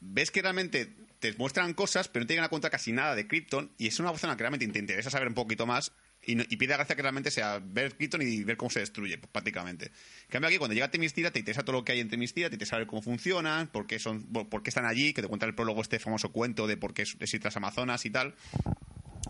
ves 0.00 0.30
que 0.30 0.42
realmente 0.42 0.92
te 1.20 1.32
muestran 1.34 1.74
cosas, 1.74 2.08
pero 2.08 2.22
no 2.22 2.26
te 2.26 2.34
llegan 2.34 2.44
a 2.44 2.48
contar 2.48 2.70
casi 2.70 2.92
nada 2.92 3.14
de 3.14 3.26
Krypton 3.26 3.72
y 3.78 3.86
es 3.88 3.98
una 4.00 4.16
zona 4.16 4.36
que 4.36 4.42
realmente 4.42 4.66
te 4.68 4.78
interesa 4.78 5.10
saber 5.10 5.28
un 5.28 5.34
poquito 5.34 5.66
más 5.66 5.92
y, 6.24 6.34
no- 6.34 6.44
y 6.48 6.56
pide 6.56 6.74
gracia 6.74 6.94
que 6.96 7.02
realmente 7.02 7.30
sea 7.30 7.60
ver 7.62 7.96
Krypton 7.96 8.22
y 8.22 8.44
ver 8.44 8.56
cómo 8.56 8.70
se 8.70 8.80
destruye, 8.80 9.18
pues, 9.18 9.30
prácticamente. 9.30 9.86
En 9.86 10.28
cambio 10.30 10.48
aquí, 10.48 10.58
cuando 10.58 10.74
llega 10.74 10.90
Temistira, 10.90 11.30
te 11.30 11.38
interesa 11.38 11.62
todo 11.64 11.72
lo 11.76 11.84
que 11.84 11.92
hay 11.92 12.00
en 12.00 12.08
Temistira, 12.08 12.48
te 12.48 12.54
interesa 12.56 12.70
saber 12.70 12.86
cómo 12.86 13.02
funcionan, 13.02 13.68
por 13.68 13.86
qué, 13.86 13.98
son, 13.98 14.24
por 14.24 14.62
qué 14.62 14.70
están 14.70 14.84
allí, 14.86 15.12
que 15.12 15.22
te 15.22 15.28
cuenta 15.28 15.46
el 15.46 15.54
prólogo 15.54 15.80
este 15.82 15.98
famoso 15.98 16.30
cuento 16.30 16.66
de 16.66 16.76
por 16.76 16.94
qué 16.94 17.02
existen 17.02 17.40
las 17.44 17.56
Amazonas 17.56 18.04
y 18.04 18.10
tal. 18.10 18.34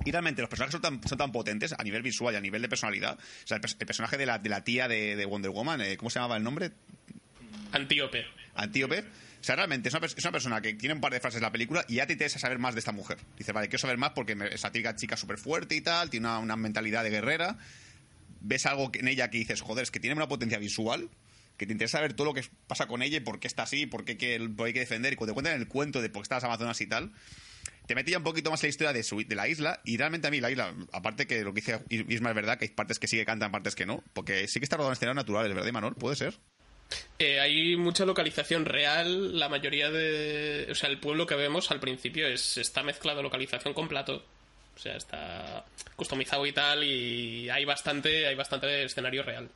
Y 0.04 0.12
realmente 0.12 0.40
los 0.42 0.48
personajes 0.48 0.72
son 0.72 0.80
tan, 0.82 1.08
son 1.08 1.18
tan 1.18 1.32
potentes 1.32 1.74
a 1.76 1.82
nivel 1.82 2.02
visual 2.02 2.32
y 2.34 2.36
a 2.36 2.40
nivel 2.40 2.62
de 2.62 2.68
personalidad. 2.68 3.18
O 3.18 3.46
sea, 3.46 3.56
el, 3.58 3.62
el 3.78 3.86
personaje 3.86 4.16
de 4.16 4.26
la, 4.26 4.38
de 4.38 4.48
la 4.48 4.62
tía 4.64 4.88
de, 4.88 5.16
de 5.16 5.24
Wonder 5.26 5.50
Woman, 5.50 5.80
eh, 5.80 5.96
¿cómo 5.96 6.08
se 6.10 6.18
llamaba 6.18 6.36
el 6.36 6.42
nombre? 6.44 6.70
Antíope. 7.72 8.24
Antíope. 8.54 9.04
Sea, 9.48 9.56
realmente 9.56 9.88
es 9.88 9.94
una, 9.94 10.04
es 10.04 10.14
una 10.22 10.32
persona 10.32 10.60
que 10.60 10.74
tiene 10.74 10.94
un 10.94 11.00
par 11.00 11.10
de 11.10 11.20
frases 11.20 11.38
en 11.38 11.42
la 11.42 11.50
película 11.50 11.82
y 11.88 11.94
ya 11.94 12.06
te 12.06 12.12
interesa 12.12 12.38
saber 12.38 12.58
más 12.58 12.74
de 12.74 12.80
esta 12.80 12.92
mujer. 12.92 13.16
Dices, 13.38 13.54
vale, 13.54 13.68
quiero 13.68 13.78
saber 13.78 13.96
más 13.96 14.10
porque 14.10 14.36
esa 14.52 14.70
típica 14.70 14.94
chica 14.94 15.16
súper 15.16 15.38
fuerte 15.38 15.74
y 15.74 15.80
tal, 15.80 16.10
tiene 16.10 16.26
una, 16.26 16.38
una 16.38 16.56
mentalidad 16.56 17.02
de 17.02 17.08
guerrera. 17.08 17.56
Ves 18.42 18.66
algo 18.66 18.90
en 18.92 19.08
ella 19.08 19.30
que 19.30 19.38
dices, 19.38 19.62
joder, 19.62 19.84
es 19.84 19.90
que 19.90 20.00
tiene 20.00 20.14
una 20.16 20.28
potencia 20.28 20.58
visual 20.58 21.08
que 21.56 21.64
te 21.64 21.72
interesa 21.72 21.96
saber 21.96 22.12
todo 22.12 22.26
lo 22.26 22.34
que 22.34 22.44
pasa 22.66 22.86
con 22.88 23.00
ella 23.00 23.16
y 23.16 23.20
por 23.20 23.40
qué 23.40 23.46
está 23.46 23.62
así, 23.62 23.86
por 23.86 24.04
qué, 24.04 24.18
que- 24.18 24.38
por 24.54 24.66
hay 24.66 24.74
que 24.74 24.80
defender. 24.80 25.14
Y 25.14 25.16
cuando 25.16 25.32
te 25.32 25.34
cuentan 25.36 25.58
el 25.58 25.66
cuento 25.66 26.02
de 26.02 26.10
por 26.10 26.20
qué 26.20 26.24
están 26.24 26.36
las 26.36 26.44
Amazonas 26.44 26.78
y 26.82 26.86
tal, 26.86 27.10
te 27.86 27.94
mete 27.94 28.10
ya 28.10 28.18
un 28.18 28.24
poquito 28.24 28.50
más 28.50 28.62
en 28.62 28.66
la 28.66 28.68
historia 28.68 28.92
de, 28.92 29.02
su- 29.02 29.26
de 29.26 29.34
la 29.34 29.48
isla 29.48 29.80
y 29.82 29.96
realmente 29.96 30.28
a 30.28 30.30
mí 30.30 30.42
la 30.42 30.50
isla, 30.50 30.74
aparte 30.92 31.26
que 31.26 31.42
lo 31.42 31.54
que 31.54 31.62
dice 31.62 31.80
Isma 31.88 32.28
es 32.28 32.34
verdad, 32.36 32.58
que 32.58 32.66
hay 32.66 32.70
partes 32.72 32.98
que 32.98 33.08
sí 33.08 33.16
que 33.16 33.24
cantan, 33.24 33.50
partes 33.50 33.74
que 33.74 33.86
no, 33.86 34.04
porque 34.12 34.46
sí 34.46 34.60
que 34.60 34.64
está 34.64 34.76
rodado 34.76 34.90
en 34.90 34.96
escenarios 34.98 35.16
naturales, 35.24 35.54
¿verdad, 35.54 35.72
Manol? 35.72 35.94
¿Puede 35.94 36.16
ser? 36.16 36.38
Eh, 37.18 37.40
hay 37.40 37.76
mucha 37.76 38.04
localización 38.04 38.64
real. 38.64 39.38
La 39.38 39.48
mayoría 39.48 39.90
de. 39.90 40.68
O 40.70 40.74
sea, 40.74 40.88
el 40.88 40.98
pueblo 40.98 41.26
que 41.26 41.34
vemos 41.34 41.70
al 41.70 41.80
principio 41.80 42.26
es 42.26 42.56
está 42.56 42.82
mezclado 42.82 43.22
localización 43.22 43.74
con 43.74 43.88
plato. 43.88 44.24
O 44.76 44.78
sea, 44.80 44.96
está 44.96 45.64
customizado 45.96 46.46
y 46.46 46.52
tal. 46.52 46.84
Y 46.84 47.50
hay 47.50 47.64
bastante, 47.64 48.26
hay 48.26 48.34
bastante 48.36 48.84
escenario 48.84 49.22
real. 49.22 49.48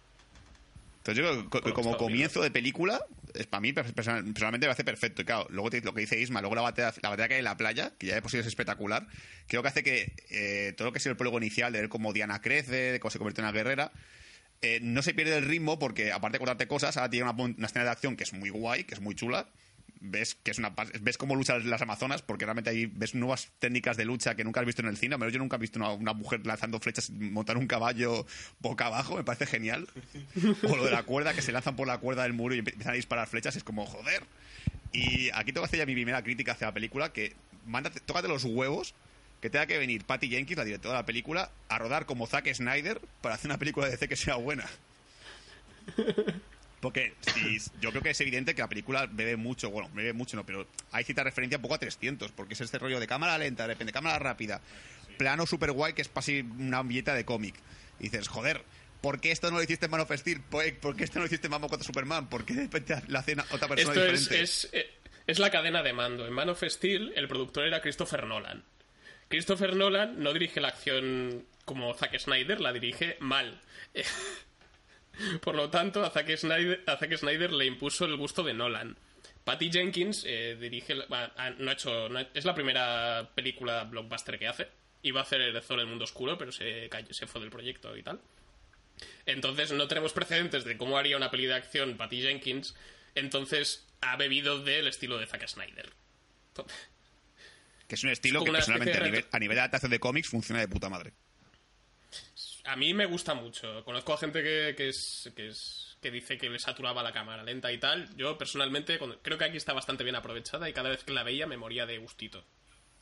Entonces 0.98 1.24
yo 1.24 1.48
creo 1.50 1.62
que 1.62 1.72
como 1.72 1.96
comienzo 1.96 2.42
de 2.42 2.50
película, 2.52 3.00
es, 3.34 3.46
para 3.48 3.60
mí 3.60 3.72
per- 3.72 3.92
personal- 3.92 4.22
personalmente 4.24 4.66
me 4.66 4.72
hace 4.72 4.84
perfecto. 4.84 5.22
Y 5.22 5.24
claro, 5.24 5.46
luego 5.50 5.70
lo 5.82 5.94
que 5.94 6.00
dice 6.00 6.20
Isma, 6.20 6.40
luego 6.40 6.54
la 6.54 6.62
batalla, 6.62 6.94
la 7.02 7.08
batalla 7.08 7.26
que 7.28 7.34
hay 7.34 7.38
en 7.40 7.44
la 7.44 7.56
playa, 7.56 7.92
que 7.98 8.06
ya 8.08 8.14
de 8.14 8.22
por 8.22 8.30
sí 8.30 8.38
es 8.38 8.46
espectacular, 8.46 9.06
creo 9.48 9.62
que 9.62 9.68
hace 9.68 9.82
que 9.82 10.12
eh, 10.30 10.74
todo 10.76 10.86
lo 10.88 10.92
que 10.92 10.98
es 10.98 11.06
el 11.06 11.16
prólogo 11.16 11.38
inicial, 11.38 11.72
de 11.72 11.80
ver 11.80 11.88
cómo 11.88 12.12
Diana 12.12 12.40
crece, 12.40 12.92
de 12.92 13.00
cómo 13.00 13.10
se 13.10 13.18
convierte 13.18 13.40
en 13.40 13.46
una 13.46 13.52
guerrera, 13.52 13.90
eh, 14.62 14.78
no 14.81 15.02
se 15.02 15.12
pierde 15.12 15.37
el 15.37 15.45
ritmo 15.45 15.78
porque 15.78 16.12
aparte 16.12 16.37
de 16.37 16.38
contarte 16.38 16.66
cosas, 16.69 16.97
ahora 16.97 17.11
tiene 17.11 17.28
una, 17.28 17.42
una 17.42 17.66
escena 17.66 17.85
de 17.85 17.90
acción 17.90 18.16
que 18.16 18.25
es 18.25 18.33
muy 18.33 18.50
guay, 18.50 18.85
que 18.85 18.95
es 18.95 19.00
muy 19.00 19.14
chula, 19.14 19.49
ves 20.02 20.35
que 20.35 20.50
es 20.50 20.59
una 20.59 20.75
ves 21.00 21.16
cómo 21.16 21.37
luchan 21.37 21.69
las 21.71 21.81
amazonas 21.81 22.23
porque 22.23 22.45
realmente 22.45 22.71
ahí 22.71 22.87
ves 22.87 23.14
nuevas 23.14 23.50
técnicas 23.61 23.97
de 23.97 24.04
lucha 24.04 24.35
que 24.35 24.45
nunca 24.45 24.61
has 24.61 24.66
visto 24.66 24.83
en 24.83 24.88
el 24.88 24.97
cine. 24.97 25.19
Pero 25.19 25.31
yo 25.31 25.38
nunca 25.38 25.57
he 25.57 25.59
visto 25.59 25.78
una, 25.78 25.92
una 25.92 26.12
mujer 26.12 26.45
lanzando 26.47 26.78
flechas 26.81 27.11
montar 27.11 27.57
un 27.57 27.66
caballo 27.66 28.26
boca 28.61 28.87
abajo 28.87 29.16
me 29.16 29.25
parece 29.25 29.47
genial. 29.47 29.88
O 30.62 30.76
lo 30.76 30.85
de 30.85 30.90
la 30.90 31.02
cuerda 31.02 31.35
que 31.35 31.42
se 31.42 31.52
lanzan 31.52 31.76
por 31.76 31.87
la 31.87 31.99
cuerda 31.99 32.23
del 32.23 32.33
muro 32.33 32.54
y 32.54 32.59
empiezan 32.59 32.92
a 32.92 32.97
disparar 32.97 33.28
flechas 33.28 33.57
es 33.57 33.64
como 33.64 33.87
joder. 33.87 34.25
Y 34.92 35.31
aquí 35.31 35.52
tengo 35.52 35.62
que 35.62 35.66
hacer 35.69 35.78
ya 35.78 35.87
mi 35.87 35.95
primera 35.95 36.23
crítica 36.23 36.52
hacia 36.52 36.69
la 36.69 36.75
película 36.75 37.12
que 37.12 37.35
mándate, 37.66 38.00
tócate 38.00 38.28
los 38.28 38.45
huevos 38.45 38.95
que 39.42 39.50
tenga 39.50 39.66
que 39.66 39.76
venir 39.76 40.04
Patty 40.04 40.28
Jenkins, 40.28 40.56
la 40.56 40.64
directora 40.64 40.94
de 40.94 41.00
la 41.00 41.06
película, 41.06 41.50
a 41.68 41.76
rodar 41.76 42.06
como 42.06 42.28
Zack 42.28 42.54
Snyder 42.54 43.00
para 43.20 43.34
hacer 43.34 43.50
una 43.50 43.58
película 43.58 43.87
de 43.87 43.92
DC 43.92 44.08
que 44.08 44.16
sea 44.16 44.37
buena. 44.37 44.64
Porque 46.80 47.14
si, 47.20 47.58
yo 47.80 47.90
creo 47.90 48.02
que 48.02 48.11
es 48.11 48.20
evidente 48.20 48.54
que 48.54 48.62
la 48.62 48.68
película 48.68 49.06
bebe 49.11 49.37
mucho, 49.37 49.70
bueno, 49.70 49.90
bebe 49.94 50.12
mucho 50.12 50.37
no, 50.37 50.46
pero 50.46 50.66
hay 50.92 51.04
cierta 51.04 51.25
referencia 51.25 51.58
un 51.58 51.62
poco 51.62 51.75
a 51.75 51.78
300, 51.78 52.30
porque 52.32 52.54
es 52.54 52.61
este 52.61 52.78
rollo 52.78 53.00
de 53.00 53.06
cámara 53.08 53.37
lenta, 53.37 53.64
de 53.64 53.75
repente 53.75 53.92
cámara 53.92 54.18
rápida, 54.20 54.61
plano 55.18 55.44
super 55.44 55.72
guay 55.72 55.92
que 55.92 56.02
es 56.02 56.08
casi 56.08 56.40
una 56.40 56.82
viñeta 56.82 57.14
de 57.14 57.25
cómic. 57.25 57.56
Y 57.99 58.04
dices, 58.04 58.28
joder, 58.28 58.62
¿por 59.00 59.20
qué 59.20 59.32
esto 59.32 59.50
no 59.50 59.56
lo 59.56 59.62
hiciste 59.64 59.87
en 59.87 59.90
Man 59.90 60.00
of 60.00 60.12
Steel? 60.12 60.40
¿Por 60.40 60.96
qué 60.96 61.04
esto 61.04 61.18
no 61.18 61.22
lo 61.22 61.26
hiciste 61.26 61.49
en 61.49 61.50
Mambo 61.50 61.68
contra 61.68 61.84
Superman? 61.84 62.28
¿Por 62.28 62.44
qué 62.44 62.54
de 62.54 62.62
repente 62.62 62.94
la 63.08 63.20
hacen 63.20 63.40
a 63.40 63.46
otra 63.50 63.68
persona 63.68 63.92
Esto 63.92 64.04
es, 64.04 64.20
diferente? 64.20 64.44
es, 64.44 64.68
eh, 64.72 64.90
es 65.26 65.38
la 65.38 65.50
cadena 65.50 65.82
de 65.82 65.92
mando. 65.92 66.26
En 66.26 66.32
Man 66.32 66.49
of 66.49 66.62
Steel, 66.62 67.12
el 67.16 67.28
productor 67.28 67.66
era 67.66 67.80
Christopher 67.80 68.26
Nolan. 68.26 68.64
Christopher 69.32 69.74
Nolan 69.74 70.22
no 70.22 70.34
dirige 70.34 70.60
la 70.60 70.68
acción 70.68 71.46
como 71.64 71.94
Zack 71.94 72.18
Snyder, 72.18 72.60
la 72.60 72.70
dirige 72.70 73.16
mal. 73.20 73.58
Por 75.40 75.54
lo 75.54 75.70
tanto, 75.70 76.04
a 76.04 76.10
Zack, 76.10 76.36
Snyder, 76.36 76.82
a 76.86 76.96
Zack 76.98 77.16
Snyder 77.16 77.50
le 77.50 77.64
impuso 77.64 78.04
el 78.04 78.16
gusto 78.16 78.42
de 78.42 78.52
Nolan. 78.52 78.96
Patty 79.44 79.70
Jenkins 79.72 80.24
eh, 80.26 80.56
dirige. 80.60 80.96
ha- 81.10 81.50
no 81.58 81.70
ha 81.70 81.72
hecho, 81.72 82.08
es 82.34 82.44
la 82.44 82.54
primera 82.54 83.30
película 83.34 83.84
blockbuster 83.84 84.38
que 84.38 84.48
hace. 84.48 84.68
Iba 85.02 85.20
a 85.20 85.22
hacer 85.22 85.40
el 85.40 85.86
mundo 85.86 86.04
oscuro, 86.04 86.36
pero 86.36 86.52
se, 86.52 86.88
cayó- 86.90 87.14
se 87.14 87.26
fue 87.26 87.40
del 87.40 87.50
proyecto 87.50 87.96
y 87.96 88.02
tal. 88.02 88.20
Entonces 89.24 89.72
no 89.72 89.88
tenemos 89.88 90.12
precedentes 90.12 90.64
de 90.64 90.76
cómo 90.76 90.98
haría 90.98 91.16
una 91.16 91.30
peli 91.30 91.46
de 91.46 91.54
acción 91.54 91.96
Patty 91.96 92.20
Jenkins. 92.22 92.74
Entonces 93.14 93.88
ha 94.02 94.16
bebido 94.16 94.62
del 94.62 94.86
estilo 94.88 95.16
de 95.18 95.26
Zack 95.26 95.48
Snyder. 95.48 95.90
Que 97.92 97.96
es 97.96 98.04
un 98.04 98.08
estilo 98.11 98.38
Es 98.38 98.46
que 98.46 98.52
personalmente 98.52 98.96
a 98.96 99.00
nivel, 99.02 99.20
reto- 99.22 99.28
a 99.32 99.38
nivel 99.38 99.54
de 99.54 99.61
adaptación 99.61 99.90
de 99.90 100.00
cómics 100.00 100.26
funciona 100.30 100.62
de 100.62 100.66
puta 100.68 100.88
madre. 100.88 101.12
A 102.64 102.75
mí 102.75 102.94
me 102.94 103.04
gusta 103.04 103.34
mucho. 103.34 103.84
Conozco 103.84 104.14
a 104.14 104.16
gente 104.16 104.42
que, 104.42 104.72
que 104.75 104.88
es, 104.88 105.30
que 105.37 105.49
es 105.49 105.99
que 106.00 106.11
dice 106.11 106.38
que 106.38 106.49
le 106.49 106.58
saturaba 106.58 107.02
la 107.02 107.12
cámara 107.12 107.42
lenta 107.42 107.70
y 107.70 107.76
tal. 107.76 108.08
Yo 108.16 108.38
personalmente 108.38 108.96
cuando- 108.96 109.20
creo 109.20 109.37
que 109.37 109.44
aquí 109.44 109.58
está 109.58 109.75
bastante 109.75 110.04
bien 110.04 110.16
aprovechada 110.16 110.70
y 110.70 110.72
cada 110.72 110.88
vez 110.88 111.04
que 111.04 111.12
la 111.12 111.22
veía 111.22 111.46
me 111.46 111.58
moría 111.58 111.84
de 111.84 111.99
gustito. 111.99 112.42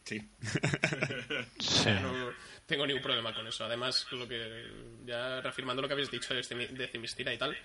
Sí. 0.04 0.20
Sí. 1.60 1.88
No 2.02 2.32
tengo 2.66 2.84
ningún 2.84 3.02
problema 3.02 3.32
con 3.32 3.46
eso. 3.46 3.64
Además, 3.64 4.08
lo 4.10 4.26
que 4.26 4.66
ya 5.06 5.40
reafirmando 5.40 5.82
lo 5.82 5.86
que 5.86 5.94
habéis 5.94 6.10
dicho 6.10 6.34
de, 6.34 6.88
Themyscira 6.88 7.32
y 7.32 7.38
tal, 7.38 7.56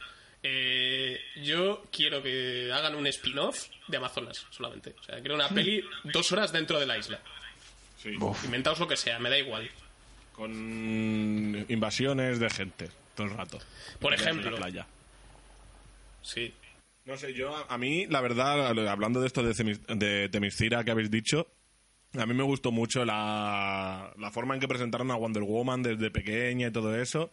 eh, 0.47 1.19
yo 1.37 1.83
quiero 1.91 2.21
que 2.21 2.71
hagan 2.71 2.93
un 2.95 3.07
spin-off 3.07 3.65
de 3.87 3.97
Amazonas 3.97 4.45
solamente. 4.51 4.93
O 4.99 5.03
sea, 5.03 5.19
quiero 5.19 5.33
una 5.35 5.49
peli 5.49 5.83
dos 6.03 6.31
horas 6.31 6.51
dentro 6.51 6.79
de 6.79 6.85
la 6.85 6.97
isla. 6.97 7.19
Sí. 7.97 8.11
Inventaos 8.43 8.79
lo 8.79 8.87
que 8.87 8.95
sea, 8.95 9.17
me 9.17 9.29
da 9.31 9.39
igual. 9.39 9.67
Con 10.33 11.65
invasiones 11.69 12.39
de 12.39 12.49
gente 12.49 12.89
todo 13.15 13.27
el 13.27 13.33
rato. 13.33 13.59
Por 13.99 14.13
En 14.13 14.19
la 14.19 14.29
ejemplo. 14.29 14.55
playa. 14.55 14.85
Sí. 16.21 16.53
No 17.05 17.17
sé, 17.17 17.33
yo 17.33 17.55
a, 17.55 17.65
a 17.73 17.77
mí, 17.77 18.05
la 18.07 18.21
verdad, 18.21 18.67
hablando 18.89 19.21
de 19.21 19.27
esto 19.27 19.41
de, 19.43 19.79
de 19.95 20.29
Temiscira 20.29 20.83
que 20.83 20.91
habéis 20.91 21.09
dicho, 21.11 21.47
a 22.17 22.25
mí 22.25 22.33
me 22.33 22.43
gustó 22.43 22.71
mucho 22.71 23.05
la, 23.05 24.13
la 24.17 24.31
forma 24.31 24.53
en 24.55 24.59
que 24.59 24.67
presentaron 24.67 25.09
a 25.11 25.15
Wonder 25.15 25.43
Woman 25.43 25.83
desde 25.83 26.11
pequeña 26.11 26.67
y 26.67 26.71
todo 26.71 26.95
eso. 26.99 27.31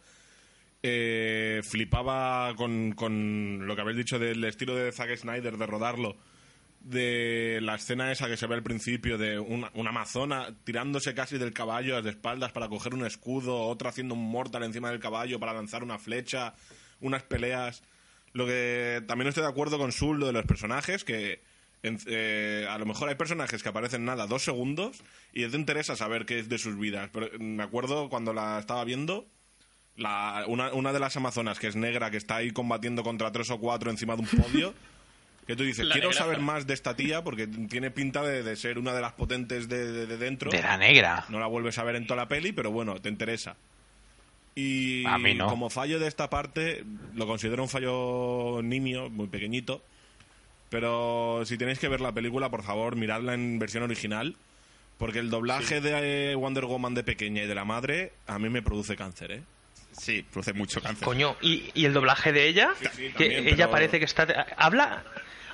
Eh, 0.85 1.61
flipaba 1.63 2.53
con, 2.57 3.65
lo 3.65 3.73
que 3.73 3.81
habéis 3.81 3.97
dicho 3.97 4.19
del 4.19 4.43
estilo 4.43 4.75
de 4.75 4.91
Zack 4.91 5.15
Snyder 5.15 5.57
de 5.57 5.65
rodarlo. 5.65 6.17
De 6.81 7.59
la 7.61 7.75
escena 7.75 8.11
esa 8.11 8.27
que 8.27 8.35
se 8.35 8.47
ve 8.47 8.55
al 8.55 8.63
principio 8.63 9.17
de 9.17 9.39
una, 9.39 9.71
amazona 9.73 10.53
tirándose 10.65 11.13
casi 11.13 11.37
del 11.37 11.53
caballo 11.53 12.01
de 12.01 12.09
espaldas 12.09 12.51
para 12.51 12.67
coger 12.67 12.93
un 12.93 13.05
escudo, 13.05 13.61
otra 13.61 13.91
haciendo 13.91 14.15
un 14.15 14.29
mortal 14.29 14.63
encima 14.63 14.91
del 14.91 14.99
caballo 14.99 15.39
para 15.39 15.53
lanzar 15.53 15.83
una 15.83 15.97
flecha, 15.99 16.53
unas 16.99 17.23
peleas. 17.23 17.81
Lo 18.33 18.45
que 18.45 19.01
también 19.07 19.29
estoy 19.29 19.43
de 19.43 19.49
acuerdo 19.49 19.77
con 19.77 19.93
Sul, 19.93 20.19
lo 20.19 20.27
de 20.27 20.33
los 20.33 20.45
personajes, 20.45 21.05
que 21.05 21.41
eh, 21.83 22.67
a 22.69 22.77
lo 22.77 22.85
mejor 22.85 23.07
hay 23.07 23.15
personajes 23.15 23.63
que 23.63 23.69
aparecen 23.69 24.03
nada, 24.03 24.27
dos 24.27 24.43
segundos, 24.43 25.01
y 25.31 25.47
te 25.47 25.55
interesa 25.55 25.95
saber 25.95 26.25
qué 26.25 26.39
es 26.39 26.49
de 26.49 26.57
sus 26.57 26.77
vidas. 26.77 27.09
Pero 27.13 27.27
eh, 27.27 27.37
me 27.39 27.63
acuerdo 27.63 28.09
cuando 28.09 28.33
la 28.33 28.59
estaba 28.59 28.83
viendo, 28.83 29.25
la, 29.97 30.45
una, 30.47 30.73
una 30.73 30.91
de 30.93 30.99
las 30.99 31.15
amazonas, 31.17 31.59
que 31.59 31.67
es 31.67 31.75
negra, 31.75 32.09
que 32.11 32.17
está 32.17 32.37
ahí 32.37 32.51
combatiendo 32.51 33.03
contra 33.03 33.31
tres 33.31 33.49
o 33.51 33.59
cuatro 33.59 33.91
encima 33.91 34.15
de 34.15 34.21
un 34.21 34.27
podio, 34.27 34.73
que 35.47 35.55
tú 35.55 35.63
dices, 35.63 35.85
La 35.85 35.93
quiero 35.93 36.11
saber 36.13 36.39
más 36.39 36.65
de 36.67 36.73
esta 36.73 36.95
tía 36.95 37.23
porque 37.23 37.47
tiene 37.47 37.91
pinta 37.91 38.23
de, 38.23 38.43
de 38.43 38.55
ser 38.55 38.79
una 38.79 38.93
de 38.93 39.01
las 39.01 39.13
potentes 39.13 39.67
de, 39.69 39.91
de- 39.91 40.05
de 40.07 40.17
dentro. 40.17 40.49
De 40.51 40.61
la 40.61 40.77
negra. 40.77 41.25
No 41.29 41.39
la 41.39 41.47
vuelves 41.47 41.77
a 41.77 41.83
ver 41.83 41.95
en 41.97 42.07
toda 42.07 42.21
la 42.23 42.27
peli, 42.27 42.51
pero 42.53 42.71
bueno, 42.71 42.95
te 43.01 43.09
interesa. 43.09 43.55
Y 44.55 45.03
A 45.07 45.17
mí 45.17 45.33
no. 45.33 45.47
como 45.47 45.69
fallo 45.69 45.99
de 45.99 46.07
esta 46.07 46.29
parte, 46.29 46.83
lo 47.15 47.25
considero 47.27 47.63
un 47.63 47.69
fallo 47.69 48.61
nimio, 48.63 49.09
muy 49.09 49.27
pequeñito. 49.27 49.81
Pero 50.69 51.43
si 51.45 51.57
tenéis 51.57 51.79
que 51.79 51.87
ver 51.87 52.01
la 52.01 52.11
película, 52.13 52.49
por 52.49 52.63
favor, 52.63 52.95
miradla 52.95 53.33
en 53.33 53.59
versión 53.59 53.83
original. 53.83 54.35
Porque 54.97 55.19
el 55.19 55.29
doblaje 55.29 55.81
de 55.81 56.35
Wonder 56.35 56.65
Woman 56.65 56.93
de 56.93 57.03
pequeña 57.03 57.43
y 57.43 57.47
de 57.47 57.55
la 57.55 57.65
madre, 57.65 58.13
a 58.27 58.37
mí 58.39 58.49
me 58.49 58.61
produce 58.61 58.95
cáncer, 58.95 59.31
¿eh? 59.31 59.43
Sí, 59.97 60.23
produce 60.31 60.53
mucho 60.53 60.81
cáncer. 60.81 61.05
Coño, 61.05 61.35
¿y, 61.41 61.71
y 61.73 61.85
el 61.85 61.93
doblaje 61.93 62.31
de 62.31 62.47
ella? 62.47 62.71
sí, 62.79 62.87
que 62.97 63.09
también, 63.11 63.47
ella 63.47 63.55
pero- 63.57 63.71
parece 63.71 63.99
que 63.99 64.05
está... 64.05 64.47
Habla... 64.57 65.03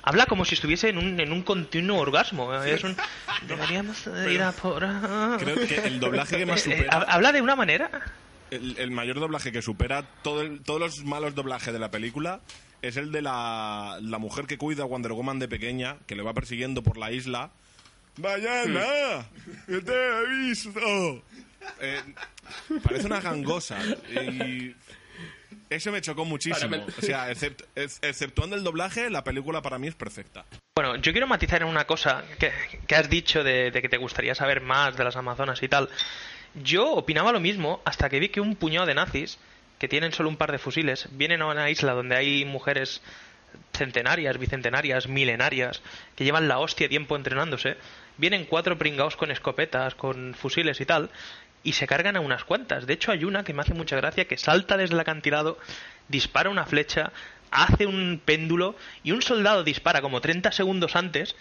Habla 0.02 0.24
como 0.24 0.46
si 0.46 0.54
estuviese 0.54 0.88
en 0.88 0.96
un, 0.96 1.20
en 1.20 1.30
un 1.30 1.42
continuo 1.42 1.98
orgasmo. 1.98 2.54
Es 2.64 2.82
un... 2.84 2.96
Deberíamos 3.46 4.02
de 4.10 4.32
ir 4.32 4.40
a 4.42 4.50
por... 4.52 4.78
Creo 5.38 5.56
que 5.68 5.74
el 5.84 6.00
doblaje 6.00 6.38
que 6.38 6.46
más 6.46 6.66
Eh, 6.66 6.70
eh, 6.72 6.76
supera... 6.78 7.02
Habla 7.02 7.32
de 7.32 7.42
una 7.42 7.54
manera... 7.54 7.90
el, 8.50 8.76
el 8.78 8.90
mayor 8.92 9.20
doblaje 9.20 9.52
que 9.52 9.60
supera 9.60 10.02
todo 10.22 10.40
el- 10.40 10.62
todos 10.62 10.80
los 10.80 11.04
malos 11.04 11.34
doblajes 11.34 11.70
de 11.74 11.78
la 11.78 11.90
película 11.90 12.40
es 12.80 12.96
el 12.96 13.12
de 13.12 13.20
la, 13.20 13.98
la 14.00 14.16
mujer 14.18 14.46
que 14.46 14.56
cuida 14.56 14.84
a 14.84 14.86
Wonder 14.86 15.12
Woman 15.12 15.38
de 15.38 15.48
pequeña, 15.48 15.98
que 16.06 16.16
le 16.16 16.22
va 16.22 16.32
persiguiendo 16.32 16.82
por 16.82 16.96
la 16.96 17.12
isla. 17.12 17.50
¡Mañana! 18.16 19.26
¡Yo 19.68 19.84
te 19.84 19.92
aviso! 20.12 20.72
Eh, 21.80 22.00
parece 22.82 23.06
una 23.06 23.20
gangosa. 23.20 23.78
Y 24.12 24.74
eso 25.68 25.92
me 25.92 26.00
chocó 26.00 26.24
muchísimo. 26.24 26.76
O 26.98 27.02
sea, 27.02 27.30
except- 27.30 27.64
ex- 27.74 27.98
exceptuando 28.02 28.56
el 28.56 28.64
doblaje, 28.64 29.10
la 29.10 29.22
película 29.24 29.62
para 29.62 29.78
mí 29.78 29.88
es 29.88 29.94
perfecta. 29.94 30.44
Bueno, 30.74 30.96
yo 30.96 31.12
quiero 31.12 31.26
matizar 31.26 31.62
en 31.62 31.68
una 31.68 31.86
cosa 31.86 32.24
que, 32.38 32.52
que 32.86 32.94
has 32.94 33.10
dicho 33.10 33.44
de, 33.44 33.70
de 33.70 33.82
que 33.82 33.88
te 33.88 33.98
gustaría 33.98 34.34
saber 34.34 34.60
más 34.62 34.96
de 34.96 35.04
las 35.04 35.16
Amazonas 35.16 35.62
y 35.62 35.68
tal. 35.68 35.88
Yo 36.62 36.92
opinaba 36.92 37.32
lo 37.32 37.40
mismo 37.40 37.80
hasta 37.84 38.08
que 38.08 38.18
vi 38.18 38.28
que 38.30 38.40
un 38.40 38.56
puñado 38.56 38.86
de 38.86 38.94
nazis, 38.94 39.38
que 39.78 39.88
tienen 39.88 40.12
solo 40.12 40.28
un 40.28 40.36
par 40.36 40.50
de 40.52 40.58
fusiles, 40.58 41.08
vienen 41.12 41.42
a 41.42 41.46
una 41.46 41.70
isla 41.70 41.92
donde 41.92 42.16
hay 42.16 42.44
mujeres 42.44 43.02
centenarias, 43.72 44.38
bicentenarias, 44.38 45.06
milenarias, 45.08 45.82
que 46.16 46.24
llevan 46.24 46.48
la 46.48 46.58
hostia 46.58 46.88
tiempo 46.88 47.16
entrenándose, 47.16 47.76
vienen 48.16 48.44
cuatro 48.44 48.78
pringaos 48.78 49.16
con 49.16 49.30
escopetas, 49.30 49.94
con 49.94 50.34
fusiles 50.34 50.80
y 50.80 50.86
tal, 50.86 51.10
y 51.62 51.72
se 51.72 51.86
cargan 51.86 52.16
a 52.16 52.20
unas 52.20 52.44
cuantas. 52.44 52.86
De 52.86 52.94
hecho, 52.94 53.12
hay 53.12 53.24
una 53.24 53.44
que 53.44 53.52
me 53.52 53.62
hace 53.62 53.74
mucha 53.74 53.96
gracia 53.96 54.26
que 54.26 54.38
salta 54.38 54.76
desde 54.76 54.94
el 54.94 55.00
acantilado, 55.00 55.58
dispara 56.08 56.50
una 56.50 56.66
flecha, 56.66 57.12
hace 57.50 57.86
un 57.86 58.20
péndulo 58.24 58.76
y 59.02 59.12
un 59.12 59.22
soldado 59.22 59.64
dispara 59.64 60.00
como 60.00 60.20
30 60.20 60.52
segundos 60.52 60.96
antes 60.96 61.36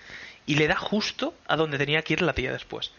y 0.45 0.55
le 0.55 0.67
da 0.67 0.75
justo 0.75 1.33
a 1.47 1.55
donde 1.55 1.77
tenía 1.77 2.01
que 2.01 2.13
ir 2.13 2.21
la 2.21 2.33
tía 2.33 2.51
después. 2.51 2.91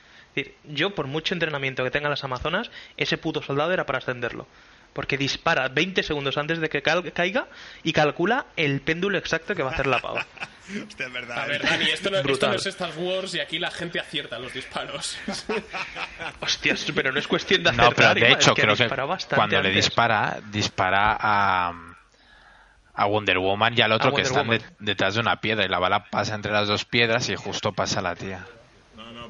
Yo, 0.65 0.95
por 0.95 1.07
mucho 1.07 1.35
entrenamiento 1.35 1.83
que 1.83 1.91
tengan 1.91 2.11
las 2.11 2.25
Amazonas, 2.25 2.71
ese 2.97 3.19
puto 3.19 3.43
soldado 3.43 3.73
era 3.73 3.87
para 3.87 3.99
ascenderlo. 3.99 4.47
Porque 4.92 5.16
dispara 5.16 5.68
20 5.68 6.02
segundos 6.02 6.37
antes 6.37 6.61
de 6.61 6.68
que 6.68 6.82
caiga 6.82 7.47
y 7.85 7.92
calcula 7.92 8.47
el 8.56 8.80
péndulo 8.80 9.18
exacto 9.18 9.54
que 9.54 9.62
va 9.62 9.70
a 9.70 9.75
hacer 9.75 9.87
la 9.87 10.00
pava. 10.00 10.26
Hostia, 10.88 11.06
es 11.06 11.12
verdad. 11.12 11.38
A 11.38 11.47
¿eh? 11.47 11.49
ver, 11.50 11.62
Dani, 11.62 11.85
esto 11.90 12.11
no, 12.11 12.18
esto 12.18 12.49
no 12.49 12.54
es 12.54 12.66
Star 12.66 12.90
Wars 12.97 13.35
y 13.35 13.40
aquí 13.40 13.59
la 13.59 13.70
gente 13.70 13.99
acierta 14.00 14.38
los 14.38 14.52
disparos. 14.52 15.16
Hostias, 16.40 16.87
pero 16.94 17.12
no 17.12 17.18
es 17.18 17.26
cuestión 17.28 17.62
de 17.62 17.73
No, 17.73 17.90
pero 17.90 18.09
acertar. 18.11 18.14
de 18.14 18.32
hecho 18.32 18.50
es 18.50 18.56
que 18.56 18.62
creo 18.62 18.76
que 18.76 19.35
cuando 19.35 19.61
le 19.62 19.70
dispara, 19.70 20.38
dispara 20.50 21.16
a, 21.18 21.73
a 22.94 23.04
Wonder 23.06 23.38
Woman 23.38 23.75
y 23.76 23.80
al 23.82 23.92
otro 23.92 24.12
que 24.14 24.23
están 24.23 24.49
de- 24.49 24.62
detrás 24.78 25.14
de 25.14 25.20
una 25.20 25.40
piedra 25.40 25.64
y 25.64 25.68
la 25.68 25.78
bala 25.78 26.04
pasa 26.11 26.35
entre 26.35 26.52
las 26.52 26.68
dos 26.68 26.85
piedras 26.85 27.28
y 27.28 27.37
justo 27.37 27.73
pasa 27.73 28.00
la 28.00 28.14
tía. 28.14 28.47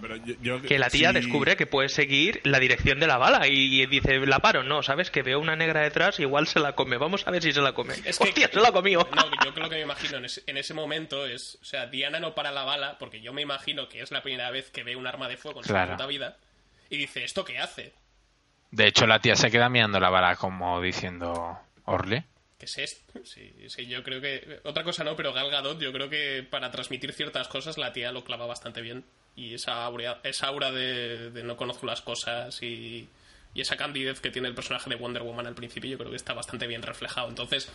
No, 0.00 0.09
no, 0.09 0.14
pero 0.14 0.16
yo- 0.16 0.35
yo- 0.40 0.62
Que 0.62 0.78
la 0.78 0.90
tía 0.90 1.09
sí- 1.11 1.14
descubre 1.14 1.57
que 1.57 1.66
puede 1.66 1.88
seguir 1.88 2.40
la 2.45 2.59
dirección 2.59 2.99
de 3.00 3.07
la 3.07 3.19
bala 3.19 3.47
y, 3.49 3.83
y 3.83 3.87
dice, 3.87 4.19
la 4.26 4.38
paro, 4.40 4.62
no, 4.62 4.83
¿sabes? 4.83 5.11
Que 5.11 5.23
veo 5.23 5.38
una 5.40 5.57
negra 5.57 5.80
detrás, 5.83 6.19
igual 6.21 6.47
se 6.47 6.61
la 6.61 6.75
come, 6.75 6.97
vamos 6.97 7.26
a 7.26 7.30
ver 7.30 7.42
si 7.42 7.52
se 7.52 7.61
la 7.61 7.73
come. 7.73 7.95
Es 8.04 8.19
que- 8.19 8.25
¡Hostia, 8.28 8.49
se 8.52 8.61
la 8.61 8.73
comió! 8.73 9.07
No, 9.14 9.45
yo 9.45 9.54
creo 9.54 9.69
que 9.69 9.76
me 9.76 9.83
imagino 9.83 10.19
en 10.19 10.25
ese, 10.25 10.42
en 10.47 10.57
ese 10.57 10.75
momento 10.75 11.26
es. 11.26 11.59
O 11.61 11.64
sea, 11.64 11.87
Diana 11.87 12.21
no 12.21 12.35
para 12.35 12.50
la 12.52 12.64
bala, 12.64 12.97
porque 12.99 13.21
yo 13.21 13.33
me 13.33 13.42
imagino 13.42 13.88
que 13.88 14.00
es 14.02 14.11
la 14.11 14.23
primera 14.23 14.50
vez 14.50 14.71
que 14.71 14.83
ve 14.85 14.97
un 14.97 15.07
arma 15.07 15.28
de 15.28 15.37
fuego 15.37 15.61
en 15.61 15.66
Claro. 15.66 15.92
su 15.92 15.97
puta 15.97 16.07
vida. 16.07 16.37
Y 16.88 16.97
dice, 16.97 17.23
¿esto 17.25 17.45
qué 17.45 17.59
hace? 17.59 17.92
De 18.71 18.87
hecho, 18.87 19.07
la 19.07 19.21
tía 19.21 19.37
se 19.37 19.50
queda 19.50 19.69
mirando 19.69 19.99
la 20.00 20.11
bala 20.11 20.37
como 20.37 20.80
diciendo, 20.80 21.59
¿Orle? 21.85 22.25
¿Qué 22.59 22.66
es 22.66 22.78
esto? 22.78 23.21
Sí, 23.25 23.52
sí, 23.69 23.87
yo 23.87 24.02
creo 24.02 24.21
que. 24.21 24.61
Otra 24.64 24.85
cosa 24.85 25.02
no, 25.02 25.16
pero 25.16 25.33
Gal 25.33 25.50
Gadot, 25.50 25.80
yo 25.80 25.92
creo 25.92 26.11
que 26.11 26.47
para 26.49 26.71
transmitir 26.71 27.12
ciertas 27.12 27.49
cosas 27.49 27.78
la 27.78 27.92
tía 27.92 28.12
lo 28.12 28.23
clava 28.23 28.45
bastante 28.47 28.80
bien. 28.83 29.02
Y 29.40 29.54
esa 29.54 29.85
aura, 29.85 30.20
esa 30.23 30.49
aura 30.49 30.70
de, 30.70 31.30
de 31.30 31.42
no 31.44 31.56
conozco 31.56 31.87
las 31.87 32.02
cosas 32.02 32.62
y, 32.62 33.09
y 33.54 33.61
esa 33.61 33.76
candidez 33.76 34.20
que 34.20 34.30
tiene 34.30 34.49
el 34.49 34.54
personaje 34.54 34.90
de 34.90 34.97
Wonder 34.97 35.23
Woman 35.23 35.47
al 35.47 35.54
principio, 35.54 35.90
yo 35.90 35.97
creo 35.99 36.11
que 36.11 36.16
está 36.16 36.35
bastante 36.35 36.66
bien 36.66 36.82
reflejado. 36.82 37.28
Entonces, 37.28 37.70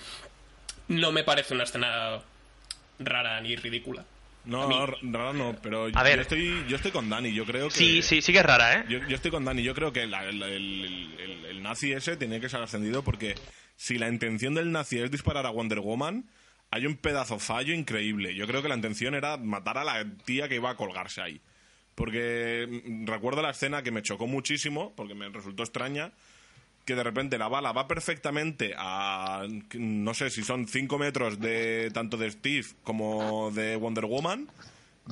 no 0.87 1.11
me 1.11 1.23
parece 1.23 1.53
una 1.55 1.63
escena 1.63 2.19
rara 2.99 3.41
ni 3.41 3.55
ridícula. 3.55 4.05
No, 4.45 4.67
mí- 4.67 4.75
r- 4.79 4.97
raro 5.11 5.33
no, 5.33 5.55
pero 5.59 5.87
A 5.95 6.03
ver. 6.03 6.17
yo 6.17 6.21
estoy 6.21 6.65
yo 6.67 6.75
estoy 6.75 6.91
con 6.91 7.09
Dani, 7.09 7.33
yo 7.33 7.45
creo 7.45 7.69
que 7.69 7.73
Sí, 7.73 8.01
sí, 8.03 8.21
sí 8.21 8.31
que 8.31 8.39
es 8.39 8.45
rara, 8.45 8.81
¿eh? 8.81 8.85
Yo, 8.87 8.99
yo 9.07 9.15
estoy 9.15 9.31
con 9.31 9.43
Dani, 9.43 9.63
yo 9.63 9.73
creo 9.73 9.91
que 9.91 10.05
la- 10.05 10.23
el, 10.25 10.43
el- 10.43 11.15
el- 11.19 11.45
el 11.45 11.63
nazi 11.63 11.93
ese 11.93 12.15
tiene 12.15 12.39
que 12.39 12.47
ser 12.47 12.61
ascendido 12.61 13.03
porque 13.03 13.33
si 13.75 13.97
la 13.97 14.07
intención 14.07 14.53
del 14.53 14.71
nazi 14.71 14.99
es 14.99 15.09
disparar 15.09 15.47
a 15.47 15.49
Wonder 15.49 15.79
Woman, 15.79 16.25
hay 16.69 16.85
un 16.85 16.95
pedazo 16.95 17.39
fallo 17.39 17.73
increíble. 17.73 18.35
Yo 18.35 18.45
creo 18.45 18.61
que 18.61 18.69
la 18.69 18.75
intención 18.75 19.15
era 19.15 19.37
matar 19.37 19.79
a 19.79 19.83
la 19.83 20.05
tía 20.25 20.47
que 20.47 20.55
iba 20.55 20.69
a 20.69 20.75
colgarse 20.75 21.21
ahí. 21.23 21.41
Porque 21.95 22.83
mm, 22.85 23.07
recuerdo 23.07 23.41
la 23.41 23.51
escena 23.51 23.81
que 23.81 23.91
me 23.91 24.01
chocó 24.01 24.27
muchísimo, 24.27 24.93
porque 24.95 25.15
me 25.15 25.29
resultó 25.29 25.63
extraña, 25.63 26.11
que 26.85 26.95
de 26.95 27.03
repente 27.03 27.37
la 27.37 27.47
bala 27.47 27.71
va 27.71 27.87
perfectamente 27.87 28.73
a, 28.77 29.45
no 29.73 30.13
sé 30.13 30.29
si 30.29 30.43
son 30.43 30.67
5 30.67 30.99
metros 30.99 31.39
de 31.39 31.89
tanto 31.93 32.15
de 32.15 32.29
Steve 32.31 32.67
como 32.83 33.51
de 33.51 33.75
Wonder 33.75 34.05
Woman, 34.05 34.47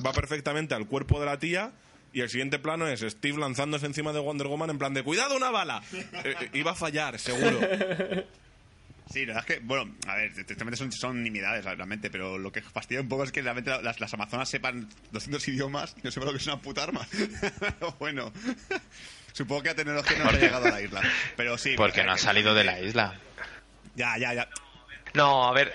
va 0.04 0.12
perfectamente 0.12 0.74
al 0.74 0.86
cuerpo 0.86 1.18
de 1.18 1.26
la 1.26 1.38
tía 1.38 1.72
y 2.12 2.20
el 2.20 2.30
siguiente 2.30 2.60
plano 2.60 2.86
es 2.86 3.00
Steve 3.00 3.38
lanzándose 3.38 3.86
encima 3.86 4.12
de 4.12 4.20
Wonder 4.20 4.46
Woman 4.46 4.70
en 4.70 4.78
plan 4.78 4.94
de 4.94 5.02
¡cuidado 5.02 5.36
una 5.36 5.50
bala! 5.50 5.82
Eh, 6.24 6.34
eh, 6.40 6.50
iba 6.54 6.70
a 6.70 6.74
fallar, 6.74 7.18
seguro. 7.18 7.58
Sí, 9.10 9.26
la 9.26 9.34
verdad 9.34 9.50
es 9.50 9.56
que, 9.58 9.64
bueno, 9.64 9.94
a 10.08 10.16
ver, 10.16 10.32
realmente 10.34 10.76
son, 10.76 10.90
son 10.90 11.22
nimiedades, 11.22 11.64
realmente, 11.64 12.10
pero 12.10 12.38
lo 12.38 12.50
que 12.50 12.62
fastidia 12.62 13.00
un 13.02 13.08
poco 13.08 13.24
es 13.24 13.32
que 13.32 13.42
realmente 13.42 13.70
las, 13.82 14.00
las 14.00 14.14
amazonas 14.14 14.48
sepan 14.48 14.88
200 15.12 15.46
idiomas 15.48 15.94
y 15.98 16.00
no 16.02 16.10
sepan 16.10 16.26
lo 16.28 16.32
que 16.32 16.38
es 16.38 16.46
una 16.46 16.60
puta 16.60 16.82
arma. 16.84 17.06
Pero 17.60 17.94
bueno, 17.98 18.32
supongo 19.32 19.62
que 19.62 19.68
la 19.68 19.74
tecnología 19.74 20.18
no 20.18 20.30
ha 20.30 20.32
llegado 20.32 20.66
a 20.66 20.70
la 20.70 20.80
isla. 20.80 21.02
Pero 21.36 21.58
sí. 21.58 21.74
Porque 21.76 22.02
no 22.02 22.10
han 22.12 22.16
que- 22.16 22.22
salido 22.22 22.54
de 22.54 22.64
la 22.64 22.80
isla. 22.80 23.14
Ya, 23.94 24.16
ya, 24.18 24.32
ya. 24.34 24.48
No, 25.12 25.48
a 25.48 25.52
ver. 25.52 25.72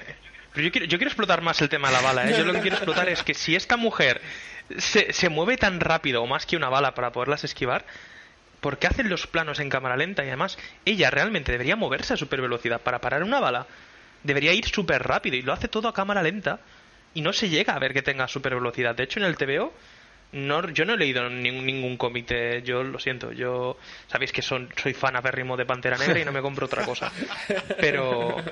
Pero 0.53 0.65
yo 0.65 0.71
quiero, 0.71 0.87
yo 0.87 0.97
quiero 0.97 1.09
explotar 1.09 1.41
más 1.41 1.61
el 1.61 1.69
tema 1.69 1.89
de 1.89 1.93
la 1.93 2.01
bala, 2.01 2.27
¿eh? 2.29 2.35
Yo 2.37 2.43
lo 2.43 2.53
que 2.53 2.61
quiero 2.61 2.77
explotar 2.77 3.07
es 3.09 3.21
que 3.23 3.35
si 3.35 3.55
esta 3.55 3.77
mujer 3.77 4.19
se, 4.77 5.13
se 5.13 5.29
mueve 5.29 5.55
tan 5.57 5.79
rápido 5.79 6.23
o 6.23 6.27
más 6.27 6.45
que 6.47 6.57
una 6.57 6.67
bala 6.69 6.95
para 6.95 7.11
poderlas 7.11 7.43
esquivar, 7.43 7.85
¿por 8.61 8.77
qué 8.79 8.87
hacen 8.87 9.09
los 9.09 9.27
planos 9.27 9.59
en 9.59 9.69
cámara 9.69 9.97
lenta? 9.97 10.23
Y 10.23 10.27
además, 10.27 10.57
ella 10.85 11.09
realmente 11.09 11.51
debería 11.51 11.75
moverse 11.75 12.13
a 12.13 12.17
super 12.17 12.41
velocidad 12.41 12.81
para 12.81 12.99
parar 13.01 13.23
una 13.23 13.39
bala. 13.39 13.67
Debería 14.23 14.53
ir 14.53 14.65
súper 14.65 15.03
rápido 15.03 15.35
y 15.37 15.41
lo 15.41 15.53
hace 15.53 15.67
todo 15.67 15.87
a 15.87 15.93
cámara 15.93 16.21
lenta 16.21 16.59
y 17.13 17.21
no 17.21 17.31
se 17.33 17.49
llega 17.49 17.73
a 17.73 17.79
ver 17.79 17.93
que 17.93 18.01
tenga 18.01 18.27
super 18.27 18.53
velocidad. 18.55 18.93
De 18.95 19.03
hecho, 19.03 19.19
en 19.19 19.25
el 19.25 19.37
TVO, 19.37 19.73
no, 20.33 20.69
yo 20.69 20.85
no 20.85 20.93
he 20.93 20.97
leído 20.97 21.27
ningún, 21.29 21.65
ningún 21.65 21.97
cómic 21.97 22.27
de... 22.27 22.61
Yo 22.63 22.83
lo 22.83 22.99
siento, 22.99 23.31
yo... 23.31 23.77
Sabéis 24.07 24.31
que 24.31 24.41
son, 24.41 24.69
soy 24.81 24.93
fan 24.93 25.15
aférrimo 25.15 25.57
de 25.57 25.65
Pantera 25.65 25.97
Negra 25.97 26.19
y 26.19 26.25
no 26.25 26.31
me 26.31 26.41
compro 26.41 26.65
otra 26.65 26.85
cosa. 26.85 27.11
Pero... 27.79 28.35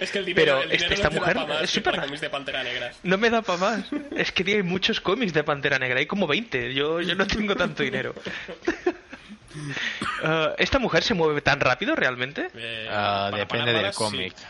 Es 0.00 0.10
que 0.10 0.18
el 0.18 0.24
dinero, 0.24 0.58
Pero 0.58 0.62
el 0.64 0.70
dinero 0.70 0.94
esta 0.94 1.10
no 1.10 1.14
da 1.14 1.20
mujer 1.20 1.36
pa' 1.36 1.46
más 1.46 1.62
es 1.62 1.70
que 1.70 1.74
súper 1.78 1.84
para 1.92 1.96
ra- 1.98 2.02
cómics 2.06 2.20
de 2.22 2.28
Pantera 2.30 2.64
Negra. 2.64 2.92
No 3.04 3.18
me 3.18 3.30
da 3.30 3.40
para 3.42 3.58
más. 3.60 3.84
Es 4.16 4.32
que 4.32 4.42
hay 4.52 4.64
muchos 4.64 5.00
cómics 5.00 5.32
de 5.32 5.44
Pantera 5.44 5.78
Negra, 5.78 6.00
hay 6.00 6.06
como 6.06 6.26
20. 6.26 6.74
Yo, 6.74 7.00
yo 7.00 7.14
no 7.14 7.24
tengo 7.24 7.54
tanto 7.54 7.84
dinero. 7.84 8.12
Ah, 10.22 10.54
¿Esta 10.58 10.78
mujer 10.78 11.02
se 11.02 11.14
mueve 11.14 11.40
tan 11.42 11.60
rápido 11.60 11.94
realmente? 11.96 12.48
Eh, 12.54 12.86
para 12.88 13.30
depende 13.36 13.72
del 13.72 13.92
cómic. 13.92 14.34
sí. 14.36 14.44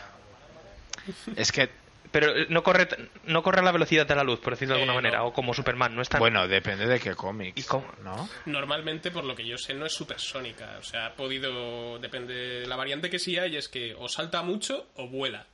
Es 1.35 1.51
que, 1.51 1.67
Pero 2.11 2.35
eh, 2.37 2.45
no 2.49 2.61
corre, 2.61 2.87
no 3.25 3.41
corre 3.41 3.61
a 3.61 3.63
la 3.63 3.71
velocidad 3.71 4.05
de 4.05 4.15
la 4.15 4.23
luz, 4.23 4.39
por 4.39 4.53
decirlo 4.53 4.75
de 4.75 4.81
alguna 4.81 4.93
Eh, 4.93 5.01
manera, 5.01 5.17
no. 5.19 5.27
o 5.27 5.33
como 5.33 5.53
Superman, 5.53 5.95
no 5.95 6.01
es 6.03 6.09
tan... 6.09 6.19
bueno, 6.19 6.47
depende 6.47 6.85
de 6.85 6.99
qué 6.99 7.15
cómic. 7.15 7.57
¿Y 7.57 7.63
cómo? 7.63 7.87
¿No? 8.03 8.29
Normalmente, 8.45 9.09
por 9.11 9.23
lo 9.23 9.33
que 9.35 9.45
yo 9.47 9.57
sé, 9.57 9.73
no 9.73 9.85
es 9.87 9.93
supersónica. 9.93 10.77
O 10.79 10.83
sea, 10.83 11.07
ha 11.07 11.13
podido. 11.15 11.97
Depende. 11.99 12.65
La 12.67 12.75
variante 12.75 13.09
que 13.09 13.17
sí 13.17 13.37
hay 13.39 13.55
es 13.57 13.67
que 13.69 13.95
o 13.97 14.07
salta 14.09 14.43
mucho 14.43 14.89
o 14.97 15.07
vuela. 15.07 15.47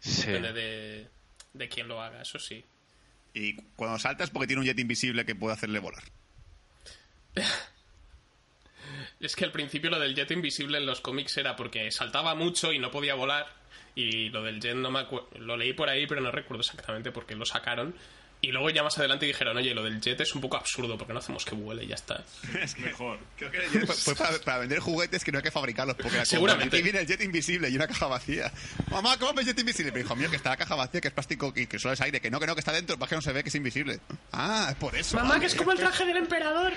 Sí. 0.00 0.26
Depende 0.32 0.52
de, 0.52 1.08
de 1.52 1.68
quién 1.68 1.86
lo 1.88 2.02
haga, 2.02 2.22
eso 2.22 2.38
sí. 2.40 2.64
Y 3.34 3.54
cuando 3.76 3.98
saltas 3.98 4.30
porque 4.30 4.46
tiene 4.48 4.60
un 4.60 4.66
jet 4.66 4.78
invisible 4.78 5.24
que 5.26 5.34
puede 5.36 5.54
hacerle 5.54 5.78
volar. 5.78 6.02
Es 9.20 9.34
que 9.34 9.44
al 9.44 9.52
principio 9.52 9.90
lo 9.90 9.98
del 9.98 10.14
jet 10.14 10.30
invisible 10.30 10.78
en 10.78 10.86
los 10.86 11.00
cómics 11.00 11.36
era 11.38 11.56
porque 11.56 11.90
saltaba 11.90 12.34
mucho 12.34 12.72
y 12.72 12.78
no 12.78 12.90
podía 12.90 13.14
volar. 13.14 13.46
Y 13.94 14.28
lo 14.28 14.42
del 14.42 14.60
jet 14.60 14.74
no 14.74 14.90
me 14.90 15.00
acuerdo. 15.00 15.28
Lo 15.38 15.56
leí 15.56 15.72
por 15.72 15.88
ahí, 15.88 16.06
pero 16.06 16.20
no 16.20 16.30
recuerdo 16.30 16.60
exactamente 16.60 17.10
por 17.10 17.24
qué 17.24 17.34
lo 17.34 17.46
sacaron. 17.46 17.94
Y 18.42 18.52
luego 18.52 18.68
ya 18.68 18.82
más 18.82 18.98
adelante 18.98 19.24
dijeron, 19.24 19.56
oye, 19.56 19.74
lo 19.74 19.82
del 19.82 20.02
jet 20.02 20.20
es 20.20 20.34
un 20.34 20.42
poco 20.42 20.58
absurdo 20.58 20.98
porque 20.98 21.14
no 21.14 21.20
hacemos 21.20 21.46
que 21.46 21.54
vuele 21.54 21.84
y 21.84 21.86
ya 21.86 21.94
está. 21.94 22.22
Es 22.60 22.78
mejor. 22.78 23.18
Creo 23.38 23.50
que 23.50 23.56
el 23.56 23.70
jet 23.70 23.86
fue, 23.86 23.94
fue 23.94 24.14
para, 24.14 24.38
para 24.38 24.58
vender 24.58 24.80
juguetes 24.80 25.24
que 25.24 25.32
no 25.32 25.38
hay 25.38 25.44
que 25.44 25.50
fabricarlos. 25.50 25.96
Porque 25.96 26.26
Seguramente. 26.26 26.76
Aquí 26.76 26.82
viene 26.82 27.00
el 27.00 27.06
jet 27.06 27.22
invisible 27.22 27.70
y 27.70 27.76
una 27.76 27.88
caja 27.88 28.06
vacía. 28.06 28.52
Mamá, 28.90 29.16
¿cómo 29.18 29.32
ves 29.32 29.46
jet 29.46 29.58
invisible? 29.58 29.92
Pero 29.92 30.04
hijo 30.04 30.14
mío, 30.14 30.28
que 30.28 30.36
está 30.36 30.50
la 30.50 30.58
caja 30.58 30.74
vacía, 30.74 31.00
que 31.00 31.08
es 31.08 31.14
plástico 31.14 31.54
y 31.56 31.66
que 31.66 31.78
solo 31.78 31.94
es 31.94 32.00
aire. 32.02 32.20
Que 32.20 32.30
no, 32.30 32.38
que 32.38 32.46
no, 32.46 32.54
que 32.54 32.60
está 32.60 32.72
dentro, 32.72 32.98
para 32.98 33.08
que 33.08 33.16
no 33.16 33.22
se 33.22 33.32
ve 33.32 33.42
que 33.42 33.48
es 33.48 33.54
invisible. 33.54 33.98
Ah, 34.32 34.68
es 34.70 34.76
por 34.76 34.94
eso. 34.94 35.16
Mamá, 35.16 35.40
que 35.40 35.46
es 35.46 35.54
como 35.54 35.72
el 35.72 35.78
traje 35.78 36.04
del 36.04 36.18
emperador. 36.18 36.74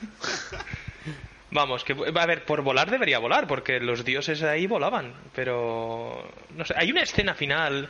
Vamos, 1.50 1.84
que 1.84 1.92
a 1.92 2.26
ver, 2.26 2.44
por 2.44 2.62
volar 2.62 2.90
debería 2.90 3.18
volar, 3.20 3.46
porque 3.46 3.78
los 3.78 4.04
dioses 4.04 4.42
ahí 4.42 4.66
volaban, 4.66 5.14
pero 5.34 6.28
no 6.56 6.64
sé, 6.64 6.74
hay 6.76 6.90
una 6.90 7.02
escena 7.02 7.34
final 7.34 7.88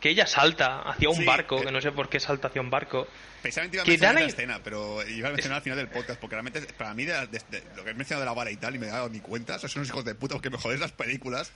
que 0.00 0.10
ella 0.10 0.26
salta 0.26 0.80
hacia 0.82 1.08
un 1.10 1.16
Sí, 1.16 1.24
barco, 1.24 1.58
eh. 1.58 1.64
que 1.66 1.72
no 1.72 1.80
sé 1.80 1.92
por 1.92 2.08
qué 2.08 2.20
salta 2.20 2.48
hacia 2.48 2.60
un 2.60 2.70
barco. 2.70 3.06
Precisamente 3.42 3.76
iba 3.76 3.82
a 3.82 3.84
Que 3.84 3.90
mencionar 3.92 4.22
escena, 4.22 4.60
pero 4.64 5.06
iba 5.08 5.28
a 5.28 5.32
mencionar 5.32 5.56
al 5.58 5.62
final 5.62 5.78
del 5.78 5.88
podcast, 5.88 6.18
porque 6.20 6.34
realmente 6.36 6.60
para 6.76 6.94
mí 6.94 7.04
de, 7.04 7.12
de- 7.28 7.40
de- 7.50 7.62
lo 7.76 7.84
que 7.84 7.90
he 7.90 7.94
mencionado 7.94 8.20
de 8.22 8.26
la 8.26 8.32
vara 8.34 8.50
y 8.50 8.56
tal, 8.56 8.74
y 8.74 8.78
me 8.78 8.86
he 8.86 8.90
dado 8.90 9.08
ni 9.10 9.20
cuenta, 9.20 9.58
sois 9.58 9.76
unos 9.76 9.88
hijos 9.88 10.04
de 10.04 10.14
puta 10.14 10.34
porque 10.34 10.50
me 10.50 10.58
jodéis 10.58 10.80
las 10.80 10.92
películas, 10.92 11.52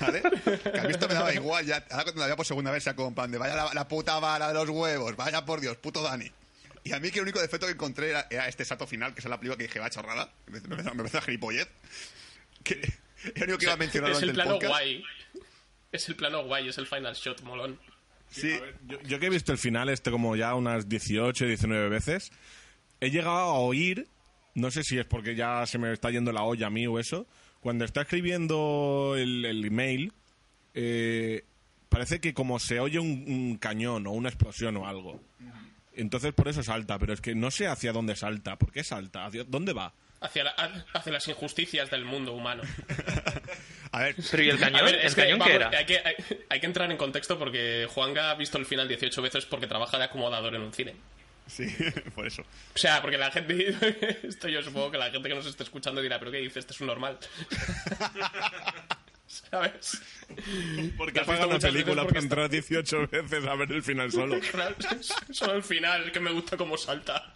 ¿vale? 0.00 0.20
Que 0.20 0.78
a 0.80 0.82
mí 0.82 0.90
esto 0.90 1.08
me 1.08 1.14
daba 1.14 1.32
igual, 1.32 1.64
ya, 1.64 1.76
ahora 1.90 2.04
cuando 2.04 2.20
la 2.22 2.26
veo 2.26 2.36
por 2.36 2.46
segunda 2.46 2.70
vez 2.72 2.82
sea 2.84 2.94
como 2.94 3.08
en 3.08 3.14
plan 3.14 3.30
de 3.30 3.38
vaya 3.38 3.54
la, 3.54 3.70
la 3.72 3.88
puta 3.88 4.18
vara 4.18 4.48
de 4.48 4.54
los 4.54 4.68
huevos, 4.68 5.14
vaya 5.16 5.44
por 5.44 5.60
Dios, 5.60 5.76
puto 5.76 6.02
Dani. 6.02 6.30
Y 6.84 6.92
a 6.92 6.98
mí 7.00 7.10
que 7.10 7.18
el 7.18 7.24
único 7.24 7.40
defecto 7.40 7.66
que 7.66 7.72
encontré 7.72 8.10
era, 8.10 8.26
era 8.30 8.48
este 8.48 8.64
salto 8.64 8.86
final, 8.86 9.14
que 9.14 9.20
es 9.20 9.26
la 9.26 9.38
película 9.38 9.56
que 9.56 9.64
dije, 9.64 9.78
va 9.78 9.90
chorrada, 9.90 10.32
me 10.46 10.60
parece 10.60 10.94
me 10.94 11.02
una 11.02 11.20
gilipollez. 11.20 11.68
Que 12.64 12.74
lo 13.36 13.44
único 13.44 13.58
que 13.58 13.64
iba 13.66 13.74
a 13.74 13.76
mencionar 13.76 14.10
Es 14.10 14.20
durante 14.20 14.24
el 14.24 14.30
el, 14.30 14.34
plano 14.34 14.50
podcast. 14.52 14.72
guay. 14.72 15.04
Es 15.92 16.08
el 16.08 16.16
plano 16.16 16.44
guay, 16.44 16.68
es 16.68 16.78
el 16.78 16.86
final 16.86 17.14
shot 17.14 17.42
molón. 17.42 17.78
Sí, 18.30 18.52
A 18.52 18.60
ver, 18.60 18.76
yo, 18.86 19.00
yo 19.02 19.20
que 19.20 19.26
he 19.26 19.30
visto 19.30 19.52
el 19.52 19.58
final 19.58 19.90
este 19.90 20.10
como 20.10 20.34
ya 20.36 20.54
unas 20.54 20.88
18, 20.88 21.46
19 21.46 21.88
veces, 21.88 22.32
he 23.00 23.10
llegado 23.10 23.36
a 23.36 23.58
oír, 23.58 24.08
no 24.54 24.70
sé 24.70 24.82
si 24.84 24.98
es 24.98 25.04
porque 25.04 25.36
ya 25.36 25.66
se 25.66 25.78
me 25.78 25.92
está 25.92 26.10
yendo 26.10 26.32
la 26.32 26.42
olla 26.42 26.68
a 26.68 26.70
mí 26.70 26.86
o 26.86 26.98
eso, 26.98 27.26
cuando 27.60 27.84
está 27.84 28.02
escribiendo 28.02 29.14
el, 29.16 29.44
el 29.44 29.64
email, 29.64 30.12
eh, 30.74 31.44
parece 31.90 32.20
que 32.20 32.32
como 32.32 32.58
se 32.58 32.80
oye 32.80 32.98
un, 32.98 33.24
un 33.28 33.56
cañón 33.58 34.06
o 34.06 34.12
una 34.12 34.30
explosión 34.30 34.76
o 34.78 34.86
algo. 34.88 35.20
Entonces 35.94 36.32
por 36.32 36.48
eso 36.48 36.62
salta, 36.62 36.98
pero 36.98 37.12
es 37.12 37.20
que 37.20 37.34
no 37.34 37.50
sé 37.50 37.66
hacia 37.66 37.92
dónde 37.92 38.16
salta. 38.16 38.56
¿Por 38.56 38.72
qué 38.72 38.82
salta? 38.84 39.26
¿Hacia 39.26 39.44
dónde 39.44 39.72
va? 39.72 39.92
Hacia, 40.20 40.44
la- 40.44 40.84
hacia 40.94 41.12
las 41.12 41.26
injusticias 41.28 41.90
del 41.90 42.04
mundo 42.04 42.32
humano. 42.32 42.62
a 43.92 43.98
ver, 44.00 44.14
Pero 44.30 44.42
¿y 44.44 44.50
el 44.50 44.58
cañón? 44.60 44.80
A 44.80 44.82
ver, 44.84 44.94
¿El 44.94 45.06
es 45.06 45.14
que, 45.14 45.22
cañón 45.22 45.38
vamos, 45.40 45.50
qué 45.50 45.56
era? 45.56 45.70
Hay 45.76 45.84
que, 45.86 45.98
hay, 45.98 46.14
hay 46.48 46.60
que 46.60 46.66
entrar 46.66 46.90
en 46.90 46.96
contexto 46.96 47.38
porque 47.38 47.86
Juanga 47.90 48.30
ha 48.30 48.34
visto 48.36 48.56
el 48.58 48.64
final 48.66 48.86
18 48.88 49.20
veces 49.20 49.44
porque 49.46 49.66
trabaja 49.66 49.98
de 49.98 50.04
acomodador 50.04 50.54
en 50.54 50.62
un 50.62 50.72
cine. 50.72 50.94
sí, 51.48 51.66
por 52.14 52.26
eso. 52.26 52.42
O 52.42 52.78
sea, 52.78 53.02
porque 53.02 53.18
la 53.18 53.30
gente. 53.32 53.76
Esto 54.22 54.48
yo 54.48 54.62
supongo 54.62 54.92
que 54.92 54.98
la 54.98 55.10
gente 55.10 55.28
que 55.28 55.34
nos 55.34 55.46
esté 55.46 55.64
escuchando 55.64 56.00
dirá, 56.00 56.18
¿pero 56.20 56.30
qué 56.30 56.38
dices? 56.38 56.58
Este 56.58 56.72
es 56.72 56.80
un 56.80 56.86
normal. 56.86 57.18
¿Sabes? 59.32 60.02
Porque 60.96 61.12
¿Te 61.12 61.20
has 61.20 61.26
visto 61.26 61.48
una 61.48 61.58
película 61.58 61.94
para 61.96 62.04
porque 62.04 62.18
entrar 62.18 62.50
18 62.50 63.08
veces 63.08 63.44
a 63.46 63.54
ver 63.54 63.72
el 63.72 63.82
final 63.82 64.12
solo. 64.12 64.38
Solo 65.30 65.54
el 65.54 65.62
final, 65.62 66.12
que 66.12 66.20
me 66.20 66.30
gusta 66.32 66.56
cómo 66.56 66.76
salta. 66.76 67.32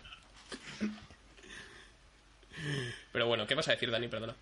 Pero 3.13 3.27
bueno, 3.27 3.47
¿qué 3.47 3.55
vas 3.55 3.69
a 3.69 3.73
decir, 3.73 3.91
Dani? 3.91 4.09
Perdona. 4.09 4.35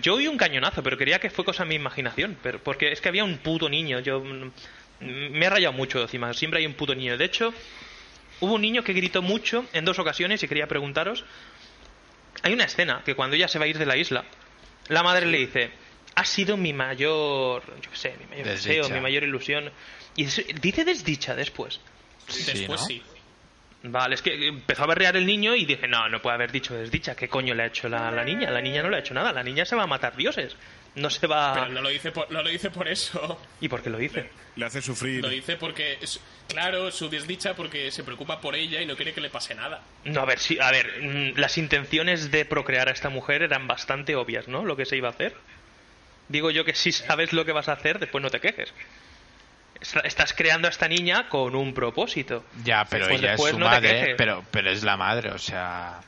Yo 0.00 0.14
oí 0.14 0.28
un 0.28 0.36
cañonazo, 0.36 0.82
pero 0.82 0.96
quería 0.96 1.18
que 1.18 1.30
fue 1.30 1.44
cosa 1.44 1.64
de 1.64 1.70
mi 1.70 1.74
imaginación. 1.74 2.36
Pero, 2.42 2.62
porque 2.62 2.92
es 2.92 3.00
que 3.00 3.08
había 3.08 3.24
un 3.24 3.38
puto 3.38 3.68
niño. 3.68 4.00
Yo 4.00 4.22
me 5.00 5.46
he 5.46 5.50
rayado 5.50 5.72
mucho 5.72 6.00
encima. 6.02 6.32
Siempre 6.34 6.60
hay 6.60 6.66
un 6.66 6.74
puto 6.74 6.94
niño. 6.94 7.16
De 7.16 7.24
hecho, 7.24 7.52
Hubo 8.40 8.54
un 8.54 8.62
niño 8.62 8.82
que 8.82 8.92
gritó 8.92 9.22
mucho 9.22 9.64
en 9.72 9.84
dos 9.84 9.98
ocasiones 9.98 10.42
y 10.42 10.48
quería 10.48 10.66
preguntaros. 10.66 11.24
Hay 12.42 12.52
una 12.52 12.64
escena 12.64 13.02
que 13.04 13.14
cuando 13.14 13.36
ella 13.36 13.48
se 13.48 13.58
va 13.58 13.64
a 13.64 13.68
ir 13.68 13.78
de 13.78 13.86
la 13.86 13.96
isla, 13.96 14.24
la 14.88 15.02
madre 15.02 15.26
le 15.26 15.38
dice: 15.38 15.70
Ha 16.14 16.24
sido 16.24 16.56
mi 16.56 16.72
mayor. 16.72 17.62
Yo 17.82 17.90
qué 17.90 17.96
sé, 17.96 18.14
mi 18.20 18.26
mayor 18.26 18.46
Desdicha. 18.46 18.74
deseo, 18.80 18.94
mi 18.94 19.00
mayor 19.00 19.22
ilusión. 19.24 19.70
Y 20.16 20.24
dice 20.26 20.84
desdicha 20.84 21.34
después. 21.34 21.80
Después 22.28 22.68
¿no? 22.80 22.86
sí. 22.86 23.02
Vale, 23.86 24.14
es 24.14 24.22
que 24.22 24.48
empezó 24.48 24.84
a 24.84 24.86
berrear 24.86 25.14
el 25.16 25.26
niño 25.26 25.54
y 25.54 25.66
dije, 25.66 25.86
no, 25.86 26.08
no 26.08 26.22
puede 26.22 26.36
haber 26.36 26.50
dicho 26.50 26.74
desdicha. 26.74 27.14
¿Qué 27.14 27.28
coño 27.28 27.52
le 27.54 27.64
ha 27.64 27.66
hecho 27.66 27.86
la, 27.88 28.10
la 28.10 28.24
niña? 28.24 28.50
La 28.50 28.62
niña 28.62 28.82
no 28.82 28.88
le 28.88 28.96
ha 28.96 29.00
hecho 29.00 29.12
nada. 29.12 29.30
La 29.32 29.42
niña 29.42 29.66
se 29.66 29.76
va 29.76 29.82
a 29.82 29.86
matar 29.86 30.16
dioses. 30.16 30.56
No 30.96 31.10
se 31.10 31.26
va... 31.26 31.54
Pero 31.54 31.68
no 31.70 31.80
lo 31.82 31.88
dice 31.88 32.12
por, 32.12 32.30
no 32.30 32.42
lo 32.42 32.48
dice 32.48 32.70
por 32.70 32.86
eso. 32.88 33.40
¿Y 33.60 33.68
por 33.68 33.82
qué 33.82 33.90
lo 33.90 33.98
dice? 33.98 34.30
Le 34.56 34.64
hace 34.66 34.80
sufrir. 34.80 35.20
Lo 35.22 35.28
dice 35.28 35.56
porque, 35.56 35.98
es, 36.00 36.20
claro, 36.48 36.90
su 36.92 37.08
desdicha 37.08 37.54
porque 37.54 37.90
se 37.90 38.04
preocupa 38.04 38.40
por 38.40 38.54
ella 38.54 38.80
y 38.80 38.86
no 38.86 38.94
quiere 38.94 39.12
que 39.12 39.20
le 39.20 39.28
pase 39.30 39.54
nada. 39.56 39.82
No, 40.04 40.20
a 40.20 40.24
ver, 40.24 40.38
sí, 40.38 40.56
a 40.60 40.70
ver, 40.70 41.02
mm, 41.02 41.38
las 41.40 41.58
intenciones 41.58 42.30
de 42.30 42.44
procrear 42.44 42.88
a 42.88 42.92
esta 42.92 43.08
mujer 43.08 43.42
eran 43.42 43.66
bastante 43.66 44.14
obvias, 44.14 44.46
¿no? 44.46 44.64
Lo 44.64 44.76
que 44.76 44.84
se 44.84 44.96
iba 44.96 45.08
a 45.08 45.12
hacer. 45.12 45.34
Digo 46.28 46.50
yo 46.52 46.64
que 46.64 46.74
si 46.74 46.92
sabes 46.92 47.32
lo 47.32 47.44
que 47.44 47.50
vas 47.52 47.68
a 47.68 47.72
hacer, 47.72 47.98
después 47.98 48.22
no 48.22 48.30
te 48.30 48.40
quejes. 48.40 48.72
Est- 49.80 49.96
Estás 50.04 50.32
creando 50.32 50.68
a 50.68 50.70
esta 50.70 50.86
niña 50.86 51.28
con 51.28 51.56
un 51.56 51.74
propósito. 51.74 52.44
Ya, 52.64 52.84
pero 52.84 53.08
Pues 53.08 53.18
ella 53.18 53.32
es 53.32 53.36
después 53.38 53.52
su 53.52 53.58
no 53.58 53.66
te 53.66 53.70
madre, 53.74 53.88
quejes. 53.90 54.14
pero, 54.16 54.44
pero 54.52 54.70
es 54.70 54.84
la 54.84 54.96
madre, 54.96 55.30
o 55.32 55.38
sea... 55.38 56.00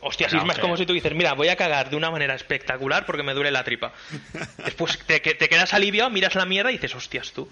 Hostia, 0.00 0.28
Bueno, 0.28 0.40
Sisma, 0.40 0.52
es 0.52 0.58
como 0.60 0.76
si 0.76 0.86
tú 0.86 0.92
dices, 0.92 1.12
mira, 1.14 1.32
voy 1.34 1.48
a 1.48 1.56
cagar 1.56 1.90
de 1.90 1.96
una 1.96 2.10
manera 2.10 2.34
espectacular 2.34 3.04
porque 3.04 3.22
me 3.22 3.34
duele 3.34 3.50
la 3.50 3.64
tripa. 3.64 3.92
Después 4.64 4.98
te, 5.06 5.20
que- 5.20 5.34
te 5.34 5.48
quedas 5.48 5.74
aliviado, 5.74 6.08
miras 6.10 6.34
la 6.34 6.44
mierda 6.46 6.70
y 6.70 6.74
dices, 6.74 6.94
hostias 6.94 7.32
tú. 7.32 7.48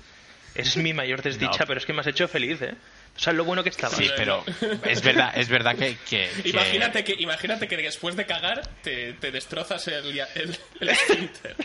Es 0.55 0.77
mi 0.79 0.95
mayor 0.95 1.23
desdicha, 1.23 1.59
No. 1.61 1.67
pero 1.67 1.79
es 1.81 1.87
que 1.87 1.93
me 1.93 2.01
has 2.01 2.07
hecho 2.07 2.29
feliz, 2.29 2.63
¿eh? 2.63 2.75
O 3.15 3.19
sea, 3.19 3.33
lo 3.33 3.45
bueno 3.45 3.63
que 3.63 3.71
estaba. 3.71 3.95
Sí, 3.97 4.11
pero 4.17 4.45
es 4.85 5.03
verdad, 5.03 5.33
es 5.37 5.49
verdad 5.49 5.75
que... 5.75 5.97
que- 6.09 6.31
que- 6.43 6.49
Imagínate 6.51 7.03
que, 7.03 7.15
imagínate 7.19 7.67
que 7.67 7.77
después 7.79 8.15
de 8.15 8.27
cagar 8.27 8.63
te, 8.83 9.15
te 9.15 9.31
destrozas 9.33 9.89
el, 9.89 10.19
el, 10.35 10.59
el 10.81 10.89
esfínter. 10.91 11.57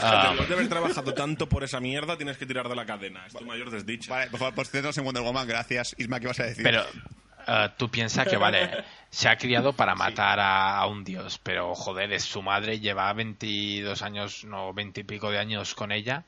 Ah. 0.00 0.32
Después 0.32 0.48
de 0.48 0.54
haber 0.54 0.68
trabajado 0.68 1.14
tanto 1.14 1.48
por 1.48 1.64
esa 1.64 1.80
mierda, 1.80 2.16
tienes 2.16 2.36
que 2.38 2.46
tirar 2.46 2.68
de 2.68 2.76
la 2.76 2.86
cadena. 2.86 3.26
Es 3.26 3.34
tu 3.34 3.44
mayor 3.44 3.70
desdicha. 3.70 4.10
Vale, 4.12 4.30
por 4.30 4.38
favor, 4.40 4.54
posténnos 4.54 4.96
en 4.98 5.04
Wonder 5.04 5.22
Woman. 5.22 5.46
Gracias. 5.46 5.94
Isma, 5.98 6.18
¿qué 6.20 6.26
vas 6.28 6.40
a 6.40 6.44
decir? 6.44 6.62
Pero 6.64 6.84
eh, 7.46 7.68
tú 7.76 7.88
piensas 7.90 8.26
que, 8.28 8.36
vale, 8.36 8.84
se 9.10 9.28
ha 9.28 9.36
criado 9.36 9.72
para 9.72 9.94
matar 9.94 10.40
a, 10.40 10.76
a 10.78 10.86
un 10.86 11.04
dios, 11.04 11.38
pero 11.42 11.74
joder, 11.74 12.12
es 12.12 12.24
su 12.24 12.42
madre, 12.42 12.80
lleva 12.80 13.12
22 13.12 14.02
años, 14.02 14.44
no, 14.44 14.72
20 14.74 15.00
y 15.00 15.04
pico 15.04 15.30
de 15.30 15.38
años 15.38 15.74
con 15.74 15.92
ella. 15.92 16.24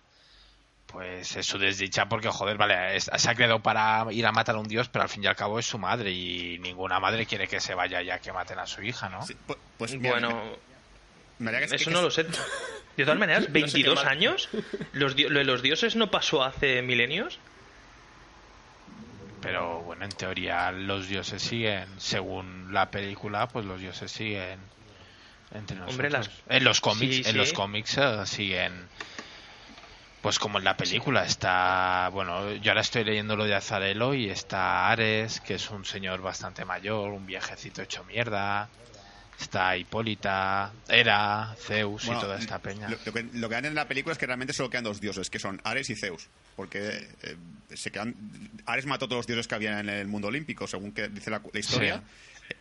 Pues 0.86 1.36
es 1.36 1.44
su 1.44 1.58
desdicha 1.58 2.08
porque, 2.08 2.28
joder, 2.28 2.56
vale, 2.56 2.96
es- 2.96 3.10
se 3.14 3.30
ha 3.30 3.34
criado 3.34 3.60
para 3.60 4.06
ir 4.10 4.24
a 4.24 4.32
matar 4.32 4.54
a 4.54 4.58
un 4.58 4.68
dios, 4.68 4.88
pero 4.88 5.02
al 5.02 5.10
fin 5.10 5.22
y 5.22 5.26
al 5.26 5.36
cabo 5.36 5.58
es 5.58 5.66
su 5.66 5.78
madre 5.78 6.10
y 6.10 6.58
ninguna 6.60 6.98
madre 6.98 7.26
quiere 7.26 7.46
que 7.46 7.60
se 7.60 7.74
vaya 7.74 8.00
ya 8.00 8.18
que 8.20 8.32
maten 8.32 8.58
a 8.58 8.66
su 8.66 8.82
hija, 8.82 9.10
¿no? 9.10 9.20
Sí, 9.26 9.36
pues, 9.46 9.58
pues 9.76 9.94
mira, 9.96 10.12
Bueno, 10.12 10.42
que- 11.38 11.64
eso 11.76 11.84
que- 11.84 11.90
no 11.90 12.00
lo 12.02 12.10
sé. 12.10 12.24
De 12.96 13.04
todas 13.04 13.18
maneras, 13.18 13.44
qué 13.46 13.52
22 13.52 13.96
mal. 13.96 14.08
años, 14.08 14.48
los, 14.92 15.14
di- 15.14 15.28
lo 15.28 15.38
de 15.38 15.44
los 15.44 15.62
dioses 15.62 15.94
no 15.94 16.10
pasó 16.10 16.42
hace 16.42 16.80
milenios. 16.82 17.38
Pero 19.40 19.82
bueno, 19.82 20.04
en 20.04 20.10
teoría 20.12 20.70
los 20.72 21.08
dioses 21.08 21.40
siguen, 21.42 21.88
según 22.00 22.72
la 22.72 22.90
película, 22.90 23.48
pues 23.48 23.64
los 23.64 23.80
dioses 23.80 24.10
siguen 24.10 24.58
entre 25.54 25.76
nosotros. 25.76 25.94
Hombre, 25.94 26.10
las- 26.10 26.30
En 26.48 26.64
los 26.64 26.80
cómics, 26.80 27.16
Sí, 27.16 27.22
en 27.24 27.36
los 27.36 27.52
cómics 27.52 27.96
eh, 27.98 28.26
siguen, 28.26 28.88
pues 30.22 30.38
como 30.40 30.58
en 30.58 30.64
la 30.64 30.76
película 30.76 31.24
está, 31.24 32.10
bueno, 32.12 32.52
yo 32.54 32.72
ahora 32.72 32.80
estoy 32.80 33.04
leyendo 33.04 33.36
lo 33.36 33.44
de 33.44 33.54
Azarelo 33.54 34.12
y 34.14 34.28
está 34.28 34.88
Ares, 34.90 35.40
que 35.40 35.54
es 35.54 35.70
un 35.70 35.84
señor 35.84 36.20
bastante 36.20 36.64
mayor, 36.64 37.10
un 37.12 37.24
viejecito 37.26 37.80
hecho 37.82 38.02
mierda. 38.04 38.68
Está 39.40 39.76
Hipólita, 39.76 40.72
Hera, 40.88 41.54
Zeus 41.60 42.04
Bueno, 42.06 42.18
y 42.20 42.24
toda 42.24 42.38
esta 42.38 42.58
peña. 42.58 42.88
Lo, 42.88 42.96
lo 43.06 43.12
que, 43.12 43.22
lo 43.34 43.48
que 43.48 43.54
dan 43.54 43.64
en 43.66 43.74
la 43.76 43.86
película 43.86 44.12
es 44.12 44.18
que 44.18 44.26
realmente 44.26 44.52
solo 44.52 44.68
quedan 44.68 44.82
dos 44.82 45.00
dioses, 45.00 45.30
que 45.30 45.38
son 45.38 45.60
Ares 45.62 45.88
y 45.90 45.94
Zeus. 45.94 46.28
Porque 46.58 47.08
eh, 47.22 47.36
se 47.76 47.92
quedan, 47.92 48.16
Ares 48.66 48.84
mató 48.84 49.04
a 49.04 49.08
todos 49.08 49.20
los 49.20 49.26
dioses 49.28 49.46
que 49.46 49.54
había 49.54 49.78
en 49.78 49.88
el 49.88 50.08
mundo 50.08 50.26
olímpico, 50.26 50.66
según 50.66 50.90
que 50.90 51.06
dice 51.06 51.30
la, 51.30 51.40
la 51.52 51.60
historia. 51.60 52.02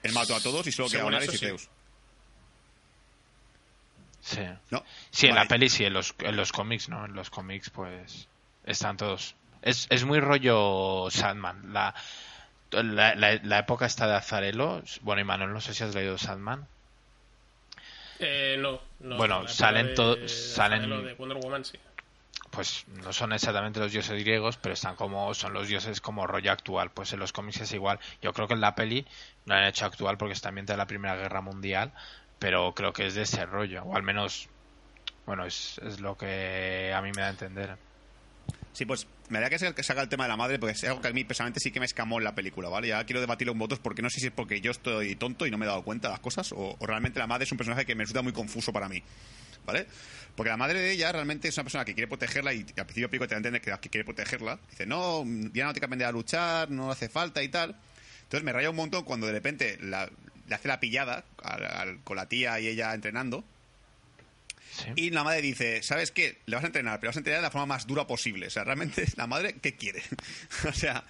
Él 0.04 0.14
mató 0.14 0.36
a 0.36 0.40
todos 0.40 0.68
y 0.68 0.72
solo 0.72 0.88
Según 0.88 1.10
quedaban 1.10 1.16
Ares 1.24 1.34
y 1.34 1.38
sí. 1.40 1.46
Zeus. 1.48 1.68
Sí. 4.22 4.42
¿No? 4.70 4.84
Sí, 5.10 5.26
en 5.26 5.34
Vale. 5.36 5.46
la 5.46 5.48
peli 5.50 5.70
sí, 5.70 5.84
en 5.86 5.94
los, 5.94 6.14
en 6.20 6.36
los 6.36 6.52
cómics, 6.52 6.90
¿no? 6.90 7.06
En 7.06 7.14
los 7.16 7.32
cómics, 7.32 7.72
pues, 7.72 8.28
están 8.66 8.98
todos. 8.98 9.34
Es, 9.64 9.88
es 9.90 10.04
muy 10.06 10.20
rollo 10.20 11.08
Sandman. 11.10 11.74
La, 11.74 11.96
la, 12.72 13.16
la, 13.16 13.40
la 13.42 13.58
época 13.60 13.88
esta 13.88 14.06
de 14.06 14.14
Azarelo, 14.16 14.84
bueno, 15.02 15.22
y 15.22 15.24
Manuel, 15.24 15.54
no 15.54 15.60
sé 15.62 15.74
si 15.74 15.84
has 15.84 15.96
leído 15.96 16.20
Sandman. 16.20 16.68
Eh, 18.20 18.58
no, 18.60 18.80
no. 19.00 19.18
Bueno, 19.18 19.48
salen 19.48 19.88
de- 19.88 19.94
to- 19.96 20.16
de- 20.18 20.28
salen- 20.30 20.88
lo 20.88 21.02
de 21.02 21.16
Wonder 21.16 21.38
Woman, 21.40 21.66
sí. 21.66 21.80
Pues 22.52 22.86
no 22.88 23.12
son 23.14 23.34
exactamente 23.34 23.80
los 23.80 23.92
dioses 23.92 24.20
griegos, 24.20 24.58
pero 24.58 24.74
están 24.74 24.96
como, 24.96 25.34
son 25.34 25.54
los 25.54 25.68
dioses 25.68 26.02
como 26.02 26.28
rollo 26.28 26.52
actual. 26.52 26.92
Pues 26.92 27.12
en 27.14 27.20
los 27.20 27.34
cómics 27.34 27.62
es 27.62 27.74
igual. 27.74 28.00
Yo 28.22 28.34
creo 28.34 28.48
que 28.48 28.54
en 28.54 28.62
la 28.62 28.76
peli 28.76 29.06
no 29.46 29.56
han 29.56 29.66
hecho 29.66 29.86
actual 29.86 30.18
porque 30.18 30.34
está 30.34 30.50
ambientada 30.50 30.76
en 30.76 30.80
la 30.80 30.88
Primera 30.88 31.16
Guerra 31.16 31.42
Mundial, 31.42 31.92
pero 32.40 32.74
creo 32.74 32.94
que 32.94 33.08
es 33.08 33.16
de 33.16 33.24
ese 33.24 33.46
rollo, 33.46 33.84
o 33.84 33.96
al 33.96 34.04
menos, 34.04 34.48
bueno, 35.26 35.46
es, 35.46 35.80
es 35.84 36.00
lo 36.00 36.18
que 36.18 36.94
a 36.96 37.02
mí 37.02 37.12
me 37.16 37.22
da 37.22 37.28
a 37.28 37.32
entender. 37.32 37.78
Sí, 38.74 38.86
pues 38.86 39.08
me 39.30 39.40
haría 39.40 39.50
que 39.50 39.56
haga 39.90 40.02
el 40.02 40.10
tema 40.10 40.26
de 40.26 40.30
la 40.30 40.38
madre, 40.38 40.60
porque 40.60 40.74
es 40.74 40.84
algo 40.84 41.02
que 41.02 41.08
a 41.08 41.12
mí 41.12 41.24
personalmente 41.24 41.60
sí 41.60 41.72
que 41.72 41.80
me 41.80 41.86
escamó 41.86 42.20
en 42.20 42.24
la 42.24 42.36
película, 42.36 42.70
¿vale? 42.70 42.90
Ya 42.90 43.04
quiero 43.06 43.20
debatirlo 43.20 43.54
con 43.54 43.60
votos 43.60 43.80
porque 43.80 44.02
no 44.02 44.10
sé 44.10 44.20
si 44.20 44.28
es 44.28 44.32
porque 44.32 44.62
yo 44.62 44.72
estoy 44.72 45.16
tonto 45.16 45.48
y 45.48 45.52
no 45.52 45.58
me 45.58 45.66
he 45.66 45.68
dado 45.68 45.84
cuenta 45.84 46.08
de 46.08 46.14
las 46.14 46.20
cosas, 46.22 46.52
o, 46.52 46.78
o 46.78 46.86
realmente 46.86 47.20
la 47.20 47.28
madre 47.28 47.46
es 47.46 47.52
un 47.52 47.58
personaje 47.58 47.86
que 47.86 47.96
me 47.96 48.04
resulta 48.04 48.22
muy 48.22 48.34
confuso 48.34 48.72
para 48.72 48.88
mí, 48.88 49.02
¿vale? 49.68 49.86
Porque 50.36 50.50
la 50.50 50.58
madre 50.58 50.80
de 50.80 50.92
ella 50.92 51.12
realmente 51.12 51.48
es 51.48 51.58
una 51.58 51.64
persona 51.66 51.86
que 51.86 51.94
quiere 51.94 52.08
protegerla 52.08 52.54
y 52.54 52.60
al 52.78 52.86
principio 52.86 53.10
pico 53.10 53.28
te 53.28 53.36
entender 53.36 53.62
que, 53.62 53.72
que 53.80 53.90
quiere 53.90 54.06
protegerla. 54.06 54.58
Dice, 54.72 54.86
no, 54.88 55.24
ya 55.54 55.66
no 55.66 55.74
tiene 55.74 55.80
que 55.80 55.86
aprender 55.86 56.08
a 56.08 56.12
luchar, 56.12 56.70
no 56.72 56.92
hace 56.92 57.10
falta 57.10 57.44
y 57.44 57.50
tal. 57.50 57.76
Entonces 58.24 58.44
me 58.44 58.52
raya 58.54 58.70
un 58.70 58.76
montón 58.76 59.04
cuando 59.04 59.28
de 59.28 59.34
repente 59.34 59.78
la- 59.82 60.10
le 60.48 60.56
hace 60.56 60.68
la 60.68 60.80
pillada 60.80 61.24
al- 61.44 61.66
al- 61.66 62.00
con 62.04 62.16
la 62.18 62.28
tía 62.28 62.60
y 62.60 62.68
ella 62.68 62.94
entrenando. 62.94 63.44
Sí. 64.72 64.86
Y 64.96 65.10
la 65.10 65.24
madre 65.24 65.42
dice, 65.42 65.82
¿sabes 65.82 66.12
qué? 66.12 66.38
Le 66.46 66.56
vas 66.56 66.64
a 66.64 66.68
entrenar, 66.68 67.00
pero 67.00 67.10
vas 67.10 67.16
a 67.18 67.20
entrenar 67.20 67.40
de 67.42 67.48
la 67.48 67.52
forma 67.52 67.66
más 67.66 67.88
dura 67.88 68.06
posible. 68.06 68.48
O 68.48 68.50
sea, 68.52 68.64
realmente 68.64 69.06
la 69.16 69.26
madre, 69.28 69.56
¿qué 69.62 69.76
quiere? 69.76 70.04
o 70.70 70.74
sea, 70.74 71.04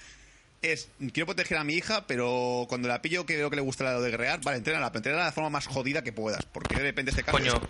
es, 0.61 0.87
quiero 1.11 1.25
proteger 1.25 1.57
a 1.57 1.63
mi 1.65 1.73
hija, 1.73 2.07
pero 2.07 2.65
cuando 2.69 2.87
la 2.87 3.01
pillo 3.01 3.25
que 3.25 3.35
veo 3.35 3.49
que 3.49 3.57
le 3.57 3.61
gusta 3.61 3.83
lo 3.91 4.01
de 4.01 4.09
guerrear, 4.11 4.39
vale, 4.41 4.57
entrénala, 4.59 4.89
pero 4.91 4.99
entrénala 4.99 5.23
de 5.25 5.29
la 5.29 5.33
forma 5.33 5.49
más 5.49 5.67
jodida 5.67 6.01
que 6.01 6.13
puedas. 6.13 6.45
Porque 6.45 6.75
de 6.75 6.81
repente 6.83 7.11
este 7.11 7.23
caso... 7.23 7.37
Coño, 7.37 7.61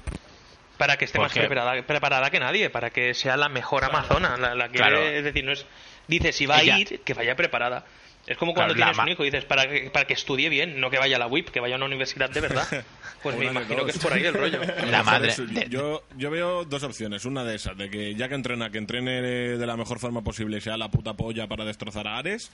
para 0.77 0.97
que 0.97 1.05
esté 1.05 1.19
más 1.19 1.33
preparada, 1.33 1.81
preparada 1.83 2.29
que 2.29 2.39
nadie, 2.39 2.69
para 2.69 2.89
que 2.91 3.13
sea 3.13 3.35
la 3.37 3.49
mejor 3.49 3.83
amazona. 3.83 4.37
La, 4.37 4.55
la 4.55 4.69
que, 4.69 4.77
Claro. 4.77 5.01
Es 5.01 5.23
decir, 5.23 5.43
no 5.43 5.51
es. 5.51 5.65
Dice, 6.07 6.31
si 6.31 6.45
va 6.45 6.61
Ella- 6.61 6.75
a 6.75 6.79
ir, 6.79 7.01
que 7.01 7.13
vaya 7.13 7.35
preparada. 7.35 7.85
Es 8.25 8.35
como 8.37 8.53
cuando 8.53 8.73
Claro, 8.73 8.91
tienes 8.91 9.05
un 9.05 9.11
hijo 9.13 9.23
y 9.23 9.27
dices, 9.31 9.45
para 9.45 9.69
que, 9.69 9.89
para 9.89 10.05
que 10.05 10.13
estudie 10.13 10.49
bien, 10.49 10.81
no 10.81 10.89
que 10.89 10.97
vaya 10.97 11.15
a 11.15 11.19
la 11.19 11.27
WIP, 11.27 11.47
que 11.49 11.61
vaya 11.61 11.75
a 11.75 11.77
una 11.77 11.85
universidad 11.85 12.29
de 12.29 12.41
verdad. 12.41 12.67
Pues 13.23 13.35
me 13.35 13.45
imagino 13.45 13.83
que 13.83 13.91
es 13.91 13.97
por 13.97 14.13
ahí 14.13 14.23
el 14.25 14.33
rollo. 14.33 14.59
La 14.91 15.01
madre. 15.01 15.33
Yo, 15.69 16.03
yo 16.15 16.29
veo 16.29 16.65
dos 16.65 16.83
opciones. 16.83 17.25
Una 17.25 17.43
de 17.43 17.55
esas, 17.55 17.75
de 17.75 17.89
que 17.89 18.13
ya 18.13 18.29
que 18.29 18.35
entrena, 18.35 18.69
que 18.69 18.77
entrene 18.77 19.21
de 19.21 19.65
la 19.65 19.75
mejor 19.75 19.97
forma 19.97 20.21
posible 20.21 20.57
y 20.59 20.61
sea 20.61 20.77
la 20.77 20.89
puta 20.91 21.13
polla 21.15 21.47
para 21.47 21.65
destrozar 21.65 22.07
a 22.07 22.19
Ares. 22.19 22.51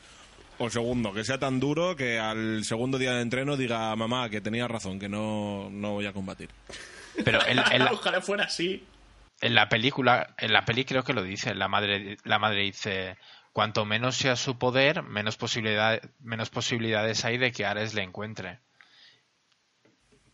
O 0.60 0.70
segundo, 0.70 1.14
que 1.14 1.26
sea 1.26 1.38
tan 1.38 1.60
duro 1.60 1.98
que 1.98 2.18
al 2.18 2.64
segundo 2.64 2.98
día 2.98 3.12
de 3.12 3.22
entreno 3.22 3.58
diga, 3.58 3.94
mamá, 3.98 4.30
que 4.30 4.40
tenía 4.40 4.68
razón, 4.70 5.00
que 5.00 5.10
no, 5.10 5.70
no 5.70 5.92
voy 5.92 6.06
a 6.06 6.14
combatir. 6.14 6.50
Pero 7.24 7.46
en, 7.46 7.60
en 7.72 7.86
la, 7.86 7.92
Ojalá 7.92 8.22
fuera 8.22 8.46
así. 8.46 8.86
en 9.42 9.56
la 9.56 9.70
película, 9.70 10.36
en 10.38 10.54
la 10.54 10.66
peli 10.66 10.86
creo 10.86 11.04
que 11.04 11.14
lo 11.14 11.24
dice, 11.24 11.54
la 11.56 11.68
madre, 11.68 12.18
la 12.24 12.40
madre 12.40 12.62
dice, 12.62 13.18
cuanto 13.52 13.86
menos 13.86 14.16
sea 14.16 14.36
su 14.36 14.58
poder, 14.58 15.04
menos 15.04 15.38
posibilidad, 15.38 16.02
menos 16.20 16.50
posibilidades 16.50 17.24
hay 17.26 17.38
de 17.38 17.52
que 17.52 17.66
Ares 17.66 17.94
le 17.94 18.04
encuentre. 18.04 18.60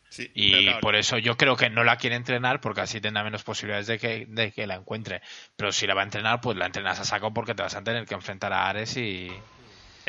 Sí, 0.10 0.32
Y 0.34 0.64
claro, 0.64 0.80
por 0.80 0.96
eso 0.96 1.20
yo 1.20 1.38
creo 1.38 1.56
que 1.56 1.70
no 1.70 1.84
la 1.84 1.98
quiere 1.98 2.16
entrenar 2.16 2.62
porque 2.62 2.82
así 2.82 3.00
tendrá 3.00 3.24
menos 3.24 3.44
posibilidades 3.44 3.86
de 3.86 4.00
que, 4.00 4.26
de 4.28 4.52
que 4.52 4.66
la 4.66 4.76
encuentre. 4.76 5.22
Pero 5.56 5.72
si 5.72 5.86
la 5.86 5.94
va 5.94 6.02
a 6.02 6.06
entrenar, 6.06 6.42
pues 6.42 6.58
la 6.58 6.66
entrenas 6.66 7.00
a 7.00 7.06
saco 7.06 7.32
porque 7.32 7.54
te 7.54 7.62
vas 7.62 7.76
a 7.76 7.84
tener 7.84 8.06
que 8.06 8.16
enfrentar 8.16 8.52
a 8.52 8.68
Ares 8.70 8.98
y... 8.98 9.32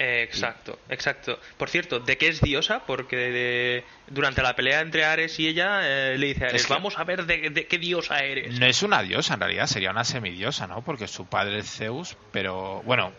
Eh, 0.03 0.23
exacto, 0.23 0.79
exacto. 0.89 1.39
Por 1.59 1.69
cierto, 1.69 2.01
¿de 2.01 2.17
qué 2.17 2.29
es 2.29 2.41
diosa? 2.41 2.87
Porque 2.87 3.17
de- 3.17 3.85
durante 4.07 4.41
la 4.41 4.57
pelea 4.57 4.81
entre 4.81 5.05
Ares 5.05 5.39
y 5.39 5.47
ella 5.47 5.81
eh, 5.83 6.17
le 6.17 6.29
dice 6.29 6.45
a 6.47 6.49
Ares, 6.49 6.63
Es 6.63 6.67
que- 6.69 6.73
vamos 6.73 6.99
a 6.99 7.05
ver 7.05 7.27
de, 7.27 7.51
de 7.51 7.67
qué 7.67 7.77
diosa 7.77 8.21
eres. 8.25 8.59
No 8.59 8.65
es 8.65 8.83
una 8.83 9.03
diosa, 9.03 9.35
en 9.35 9.41
realidad 9.41 9.67
sería 9.67 9.91
una 9.91 10.05
semidiosa, 10.05 10.67
¿no? 10.67 10.83
Porque 10.83 11.07
su 11.07 11.27
padre 11.27 11.59
es 11.59 11.71
Zeus, 11.71 12.17
pero 12.33 12.81
bueno, 12.85 13.13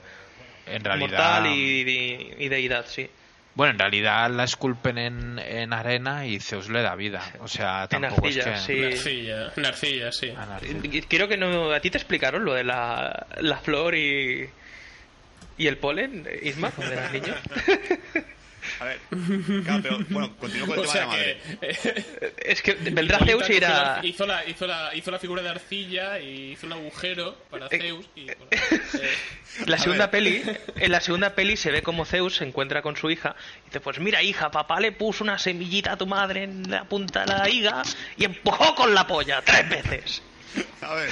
en 0.65 0.83
realidad... 0.83 1.09
Mortal 1.41 1.47
y, 1.53 1.81
y- 1.81 2.33
y 2.45 2.49
deidad, 2.49 2.87
sí. 2.87 3.07
Bueno, 3.53 3.73
en 3.73 3.79
realidad 3.79 4.31
la 4.31 4.45
esculpen 4.45 4.97
en, 4.97 5.37
en 5.37 5.73
arena 5.73 6.25
y 6.25 6.39
Zeus 6.39 6.67
le 6.69 6.81
da 6.81 6.95
vida. 6.95 7.21
O 7.41 7.47
sea, 7.47 7.83
En 7.91 8.01
tampoco 8.01 8.27
es 8.29 8.37
arcilla, 8.37 8.53
que... 8.53 8.59
sí. 8.59 8.79
Narcilla, 8.81 9.51
Narcilla, 9.57 10.11
sí. 10.13 10.31
Narcilla. 10.31 11.05
Creo 11.07 11.27
que 11.27 11.37
no, 11.37 11.71
a 11.71 11.79
ti 11.79 11.91
te 11.91 11.97
explicaron 11.99 12.43
lo 12.45 12.53
de 12.53 12.63
la, 12.63 13.27
la 13.39 13.57
flor 13.57 13.93
y, 13.93 14.49
¿Y 15.61 15.67
el 15.67 15.77
polen, 15.77 16.27
Isma, 16.41 16.71
cuando 16.71 16.93
eras 16.95 17.11
niño? 17.13 17.35
A 18.79 18.85
ver, 18.85 18.99
claro, 19.63 19.81
pero 19.83 19.99
bueno, 20.09 20.35
continúo 20.37 20.65
con 20.67 20.79
el 20.79 20.85
O 20.85 20.91
tema 20.91 20.93
de 20.93 20.99
la 21.01 21.07
madre. 21.07 21.37
que... 21.59 21.67
eh, 21.67 22.33
Es 22.45 22.61
que 22.63 22.73
vendrá 22.73 23.17
Hipólita 23.17 23.25
Zeus 23.25 23.49
y 23.49 23.53
irá... 23.53 23.99
Hizo 24.03 24.25
la, 24.25 24.45
hizo, 24.47 24.65
la, 24.65 24.95
hizo 24.95 25.11
la 25.11 25.19
figura 25.19 25.43
de 25.43 25.49
arcilla 25.49 26.19
y 26.19 26.53
hizo 26.53 26.65
un 26.65 26.73
agujero 26.73 27.35
para 27.51 27.67
Eh, 27.67 27.77
Zeus 27.79 28.05
y... 28.15 28.25
bueno, 28.25 28.45
eh, 28.51 29.09
La 29.67 29.77
segunda 29.77 30.09
peli, 30.09 30.41
en 30.77 30.91
la 30.91 30.99
segunda 30.99 31.35
peli 31.35 31.57
se 31.57 31.69
ve 31.69 31.83
como 31.83 32.05
Zeus 32.05 32.37
se 32.37 32.43
encuentra 32.43 32.81
con 32.81 32.95
su 32.95 33.11
hija 33.11 33.35
y 33.63 33.65
dice, 33.65 33.81
pues 33.81 33.99
mira 33.99 34.23
hija, 34.23 34.49
papá 34.49 34.79
le 34.79 34.91
puso 34.91 35.23
una 35.23 35.37
semillita 35.37 35.91
a 35.91 35.97
tu 35.97 36.07
madre 36.07 36.43
en 36.43 36.69
la 36.71 36.85
punta 36.85 37.21
de 37.21 37.27
la 37.27 37.49
higa 37.49 37.83
y 38.17 38.25
empujó 38.25 38.73
con 38.73 38.95
la 38.95 39.05
polla 39.05 39.41
tres 39.43 39.69
veces. 39.69 40.23
A 40.81 40.95
ver, 40.95 41.09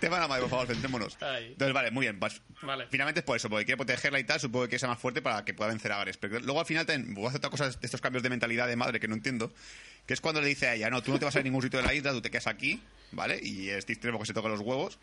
tema 0.00 0.16
de 0.16 0.22
la 0.22 0.28
madre, 0.28 0.42
por 0.42 0.50
favor, 0.50 0.66
centrémonos. 0.66 1.16
Ay. 1.20 1.46
Entonces, 1.52 1.72
vale, 1.72 1.90
muy 1.90 2.04
bien. 2.06 2.18
pues, 2.18 2.42
Vale. 2.62 2.86
Finalmente 2.90 3.20
es 3.20 3.24
por 3.24 3.36
eso, 3.36 3.48
porque 3.48 3.64
quiere 3.64 3.76
protegerla 3.76 4.18
y 4.18 4.24
tal, 4.24 4.40
supongo 4.40 4.68
que 4.68 4.78
sea 4.78 4.88
más 4.88 4.98
fuerte 4.98 5.22
para 5.22 5.44
que 5.44 5.54
pueda 5.54 5.70
vencer 5.70 5.92
a 5.92 6.00
Ares. 6.00 6.16
Pero 6.16 6.40
luego 6.40 6.60
al 6.60 6.66
final 6.66 6.84
también 6.84 7.16
hacer 7.26 7.38
otra 7.38 7.50
cosa 7.50 7.70
de 7.70 7.76
estos 7.82 8.00
cambios 8.00 8.22
de 8.22 8.30
mentalidad 8.30 8.66
de 8.66 8.76
madre 8.76 9.00
que 9.00 9.08
no 9.08 9.14
entiendo, 9.14 9.52
que 10.06 10.14
es 10.14 10.20
cuando 10.20 10.40
le 10.40 10.48
dice 10.48 10.66
a 10.68 10.74
ella, 10.74 10.90
no, 10.90 11.02
tú 11.02 11.12
no 11.12 11.18
te 11.18 11.24
vas 11.24 11.36
a 11.36 11.42
ningún 11.42 11.62
sitio 11.62 11.80
de 11.80 11.86
la 11.86 11.94
isla, 11.94 12.12
tú 12.12 12.20
te 12.20 12.30
quedas 12.30 12.46
aquí, 12.46 12.80
¿vale? 13.12 13.38
Y 13.42 13.68
este 13.70 13.92
extremo 13.92 14.18
que 14.18 14.26
se 14.26 14.34
toca 14.34 14.48
los 14.48 14.60
huevos. 14.60 14.98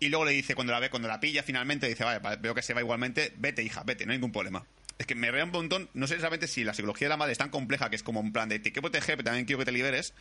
Y 0.00 0.08
luego 0.08 0.24
le 0.24 0.32
dice, 0.32 0.54
cuando 0.54 0.72
la 0.72 0.80
ve, 0.80 0.90
cuando 0.90 1.08
la 1.08 1.20
pilla 1.20 1.42
finalmente, 1.42 1.88
dice, 1.88 2.04
vale, 2.04 2.18
vale, 2.18 2.36
veo 2.40 2.54
que 2.54 2.62
se 2.62 2.74
va 2.74 2.80
igualmente, 2.80 3.32
vete 3.36 3.62
hija, 3.62 3.82
vete, 3.84 4.04
no 4.04 4.12
hay 4.12 4.18
ningún 4.18 4.32
problema. 4.32 4.64
Es 4.98 5.06
que 5.06 5.14
me 5.14 5.30
rea 5.30 5.44
un 5.44 5.50
montón, 5.50 5.88
no 5.94 6.06
sé 6.06 6.14
exactamente 6.14 6.46
si 6.46 6.62
la 6.62 6.74
psicología 6.74 7.06
de 7.06 7.10
la 7.10 7.16
madre 7.16 7.32
es 7.32 7.38
tan 7.38 7.50
compleja 7.50 7.90
que 7.90 7.96
es 7.96 8.02
como 8.02 8.20
un 8.20 8.32
plan 8.32 8.48
de 8.48 8.58
te 8.58 8.70
quiero 8.70 8.82
proteger, 8.82 9.16
pero 9.16 9.24
también 9.24 9.44
quiero 9.44 9.58
que 9.58 9.64
te 9.64 9.72
liberes. 9.72 10.14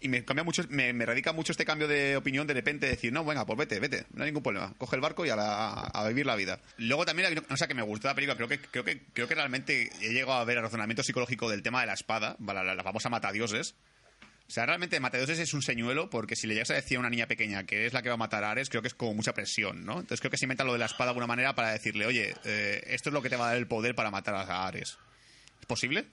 Y 0.00 0.08
me 0.08 0.24
cambia 0.24 0.44
mucho, 0.44 0.62
me, 0.68 0.92
me 0.92 1.04
radica 1.04 1.32
mucho 1.32 1.50
este 1.52 1.64
cambio 1.64 1.88
de 1.88 2.16
opinión 2.16 2.46
de 2.46 2.54
repente 2.54 2.86
decir, 2.86 3.12
no, 3.12 3.24
venga, 3.24 3.44
pues 3.44 3.58
vete, 3.58 3.80
vete, 3.80 4.06
no 4.12 4.22
hay 4.22 4.30
ningún 4.30 4.44
problema. 4.44 4.72
Coge 4.78 4.94
el 4.94 5.02
barco 5.02 5.26
y 5.26 5.30
a, 5.30 5.34
a 5.34 6.08
vivir 6.08 6.24
la 6.24 6.36
vida. 6.36 6.60
Luego 6.76 7.04
también, 7.04 7.26
hay 7.26 7.32
una 7.32 7.42
cosa 7.42 7.66
que 7.66 7.74
me 7.74 7.82
gustó 7.82 8.06
la 8.06 8.14
película, 8.14 8.36
creo 8.36 8.46
que, 8.46 8.60
creo 8.60 8.84
que, 8.84 9.00
creo 9.12 9.26
que 9.26 9.34
realmente 9.34 9.90
he 10.00 10.12
llegado 10.12 10.34
a 10.34 10.44
ver 10.44 10.58
el 10.58 10.62
razonamiento 10.62 11.02
psicológico 11.02 11.50
del 11.50 11.62
tema 11.62 11.80
de 11.80 11.88
la 11.88 11.94
espada, 11.94 12.36
la, 12.38 12.62
la, 12.62 12.74
la 12.76 12.82
famosa 12.84 13.08
matadioses. 13.08 13.74
O 14.46 14.50
sea, 14.50 14.64
realmente 14.64 14.98
matadioses 14.98 15.38
es 15.40 15.52
un 15.52 15.60
señuelo 15.60 16.08
porque 16.08 16.34
si 16.34 16.46
le 16.46 16.54
llegas 16.54 16.70
a 16.70 16.74
decir 16.74 16.96
a 16.96 17.00
una 17.00 17.10
niña 17.10 17.26
pequeña 17.26 17.64
que 17.64 17.84
es 17.84 17.92
la 17.92 18.00
que 18.00 18.08
va 18.08 18.14
a 18.14 18.18
matar 18.18 18.44
a 18.44 18.52
Ares, 18.52 18.70
creo 18.70 18.80
que 18.80 18.88
es 18.88 18.94
como 18.94 19.12
mucha 19.12 19.34
presión, 19.34 19.84
¿no? 19.84 19.94
Entonces 19.94 20.20
creo 20.20 20.30
que 20.30 20.38
se 20.38 20.46
inventa 20.46 20.64
lo 20.64 20.72
de 20.72 20.78
la 20.78 20.86
espada 20.86 21.06
de 21.06 21.10
alguna 21.10 21.26
manera 21.26 21.54
para 21.54 21.72
decirle, 21.72 22.06
oye, 22.06 22.34
eh, 22.44 22.82
esto 22.86 23.10
es 23.10 23.12
lo 23.12 23.20
que 23.20 23.28
te 23.28 23.36
va 23.36 23.46
a 23.46 23.48
dar 23.48 23.58
el 23.58 23.66
poder 23.66 23.94
para 23.94 24.10
matar 24.10 24.34
a 24.36 24.66
Ares. 24.66 24.96
¿Es 25.60 25.66
posible? 25.66 26.06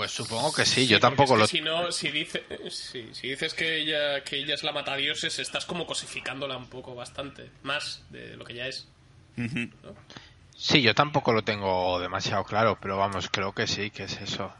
Pues 0.00 0.12
supongo 0.12 0.50
que 0.50 0.64
sí, 0.64 0.86
sí, 0.86 0.86
yo 0.86 0.98
tampoco 0.98 1.34
es 1.34 1.40
lo... 1.40 1.44
que 1.44 1.50
Si 1.50 1.60
no, 1.60 1.92
si, 1.92 2.10
dice, 2.10 2.42
sí, 2.70 3.10
si 3.12 3.28
dices 3.28 3.52
que 3.52 3.82
ella, 3.82 4.24
que 4.24 4.38
ella 4.38 4.54
es 4.54 4.62
la 4.62 4.72
matadioses, 4.72 5.38
estás 5.38 5.66
como 5.66 5.86
cosificándola 5.86 6.56
un 6.56 6.70
poco 6.70 6.94
bastante. 6.94 7.50
Más 7.64 8.02
de 8.08 8.34
lo 8.34 8.46
que 8.46 8.54
ya 8.54 8.66
es. 8.66 8.88
Sí, 10.56 10.80
yo 10.80 10.94
tampoco 10.94 11.34
lo 11.34 11.42
tengo 11.42 12.00
demasiado 12.00 12.44
claro, 12.44 12.78
pero 12.80 12.96
vamos, 12.96 13.28
creo 13.30 13.52
que 13.52 13.66
sí, 13.66 13.90
que 13.90 14.04
es 14.04 14.18
eso. 14.22 14.50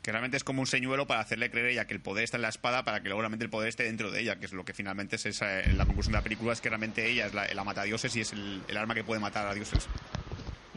Que 0.00 0.10
realmente 0.10 0.38
es 0.38 0.44
como 0.44 0.62
un 0.62 0.66
señuelo 0.66 1.06
para 1.06 1.20
hacerle 1.20 1.50
creer 1.50 1.66
a 1.66 1.70
ella 1.72 1.86
que 1.86 1.92
el 1.92 2.00
poder 2.00 2.24
está 2.24 2.38
en 2.38 2.42
la 2.44 2.48
espada 2.48 2.82
para 2.82 3.02
que 3.02 3.10
luego 3.10 3.20
realmente 3.20 3.44
el 3.44 3.50
poder 3.50 3.68
esté 3.68 3.82
dentro 3.82 4.10
de 4.10 4.22
ella, 4.22 4.36
que 4.36 4.46
es 4.46 4.54
lo 4.54 4.64
que 4.64 4.72
finalmente 4.72 5.16
es 5.16 5.26
esa, 5.26 5.60
eh, 5.60 5.74
la 5.74 5.84
conclusión 5.84 6.12
de 6.12 6.18
la 6.20 6.24
película, 6.24 6.54
es 6.54 6.62
que 6.62 6.70
realmente 6.70 7.06
ella 7.10 7.26
es 7.26 7.34
la, 7.34 7.46
la 7.46 7.62
matadioses 7.62 8.16
y 8.16 8.22
es 8.22 8.32
el, 8.32 8.62
el 8.68 8.76
arma 8.78 8.94
que 8.94 9.04
puede 9.04 9.20
matar 9.20 9.46
a 9.46 9.52
dioses. 9.52 9.86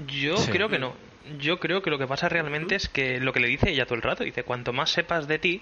Yo 0.05 0.37
Sí. 0.37 0.51
creo 0.51 0.69
que 0.69 0.79
no. 0.79 0.95
Yo 1.39 1.59
creo 1.59 1.81
que 1.81 1.89
lo 1.89 1.97
que 1.97 2.07
pasa 2.07 2.29
realmente 2.29 2.75
es 2.75 2.87
que 2.87 3.19
lo 3.19 3.33
que 3.33 3.39
le 3.39 3.47
dice 3.47 3.69
ella 3.71 3.85
todo 3.85 3.95
el 3.95 4.01
rato, 4.01 4.23
dice, 4.23 4.43
cuanto 4.43 4.71
más 4.73 4.91
sepas 4.91 5.27
de 5.27 5.39
ti, 5.39 5.61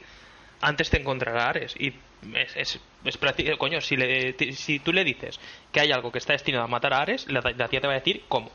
antes 0.61 0.89
te 0.89 0.99
encontrará 0.99 1.49
Ares. 1.49 1.73
Y 1.79 1.93
es, 2.33 2.55
es, 2.55 2.79
es 3.03 3.19
prácti- 3.19 3.57
coño, 3.57 3.81
si, 3.81 3.95
le, 3.97 4.35
si 4.53 4.79
tú 4.79 4.93
le 4.93 5.03
dices 5.03 5.39
que 5.71 5.79
hay 5.79 5.91
algo 5.91 6.11
que 6.11 6.19
está 6.19 6.33
destinado 6.33 6.63
a 6.65 6.67
matar 6.67 6.93
a 6.93 6.99
Ares, 7.01 7.25
la, 7.29 7.41
la 7.57 7.67
tía 7.67 7.81
te 7.81 7.87
va 7.87 7.93
a 7.93 7.97
decir 7.99 8.23
cómo. 8.27 8.51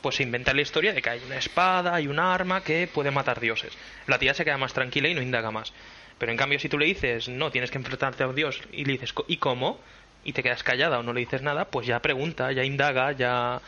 Pues 0.00 0.16
se 0.16 0.24
inventa 0.24 0.52
la 0.52 0.62
historia 0.62 0.92
de 0.92 1.00
que 1.00 1.10
hay 1.10 1.20
una 1.24 1.36
espada, 1.36 1.94
hay 1.94 2.08
un 2.08 2.18
arma 2.18 2.64
que 2.64 2.88
puede 2.88 3.12
matar 3.12 3.38
dioses. 3.38 3.72
La 4.08 4.18
tía 4.18 4.34
se 4.34 4.44
queda 4.44 4.58
más 4.58 4.72
tranquila 4.72 5.08
y 5.08 5.14
no 5.14 5.22
indaga 5.22 5.52
más. 5.52 5.72
Pero 6.18 6.32
en 6.32 6.38
cambio, 6.38 6.58
si 6.58 6.68
tú 6.68 6.76
le 6.76 6.86
dices, 6.86 7.28
no, 7.28 7.52
tienes 7.52 7.70
que 7.70 7.78
enfrentarte 7.78 8.24
a 8.24 8.26
un 8.28 8.34
dios, 8.34 8.60
y 8.72 8.84
le 8.84 8.92
dices, 8.94 9.12
"Co- 9.12 9.24
¿y 9.28 9.36
cómo? 9.36 9.80
Y 10.24 10.32
te 10.32 10.42
quedas 10.42 10.64
callada 10.64 10.98
o 10.98 11.02
no 11.04 11.12
le 11.12 11.20
dices 11.20 11.42
nada, 11.42 11.66
pues 11.66 11.86
ya 11.86 12.00
pregunta, 12.00 12.50
ya 12.50 12.64
indaga, 12.64 13.12
ya. 13.12 13.60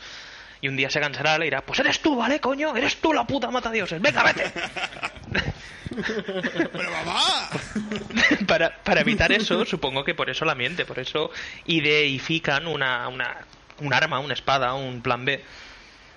Y 0.61 0.67
un 0.67 0.75
día 0.75 0.89
se 0.89 0.99
cansará, 0.99 1.37
le 1.37 1.45
dirá, 1.45 1.61
pues 1.61 1.79
eres 1.79 1.99
tú, 2.01 2.15
¿vale, 2.15 2.39
coño? 2.39 2.75
Eres 2.75 2.97
tú 2.97 3.13
la 3.13 3.25
puta 3.25 3.51
mata 3.51 3.71
dioses. 3.71 4.01
Venga, 4.01 4.23
vete. 4.23 4.51
¡Pero 6.71 6.91
mamá! 6.91 7.49
para, 8.47 8.75
para 8.83 9.01
evitar 9.01 9.31
eso, 9.31 9.65
supongo 9.65 10.03
que 10.03 10.15
por 10.15 10.29
eso 10.29 10.45
la 10.45 10.55
miente, 10.55 10.85
por 10.85 10.99
eso 10.99 11.31
ideifican 11.65 12.67
una, 12.67 13.07
una, 13.07 13.37
un 13.79 13.93
arma, 13.93 14.19
una 14.19 14.33
espada, 14.33 14.73
un 14.73 15.01
plan 15.01 15.25
B. 15.25 15.43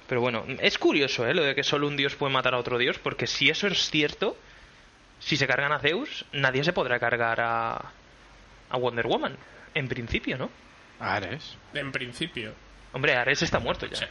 Pero 0.08 0.20
bueno, 0.20 0.44
es 0.60 0.78
curioso, 0.78 1.26
¿eh? 1.26 1.34
Lo 1.34 1.42
de 1.42 1.54
que 1.54 1.62
solo 1.62 1.86
un 1.86 1.96
dios 1.96 2.14
puede 2.14 2.32
matar 2.32 2.54
a 2.54 2.58
otro 2.58 2.78
dios, 2.78 2.98
porque 2.98 3.26
si 3.26 3.50
eso 3.50 3.66
es 3.66 3.90
cierto, 3.90 4.36
si 5.18 5.36
se 5.36 5.46
cargan 5.46 5.72
a 5.72 5.80
Zeus, 5.80 6.24
nadie 6.32 6.64
se 6.64 6.72
podrá 6.72 6.98
cargar 6.98 7.40
a, 7.40 7.74
a 8.70 8.76
Wonder 8.78 9.06
Woman. 9.06 9.36
En 9.74 9.86
principio, 9.88 10.38
¿no? 10.38 10.50
Ares. 10.98 11.56
En 11.74 11.92
principio. 11.92 12.54
Hombre, 12.92 13.14
Ares 13.14 13.42
está 13.42 13.58
muerto 13.58 13.86
ya. 13.86 14.08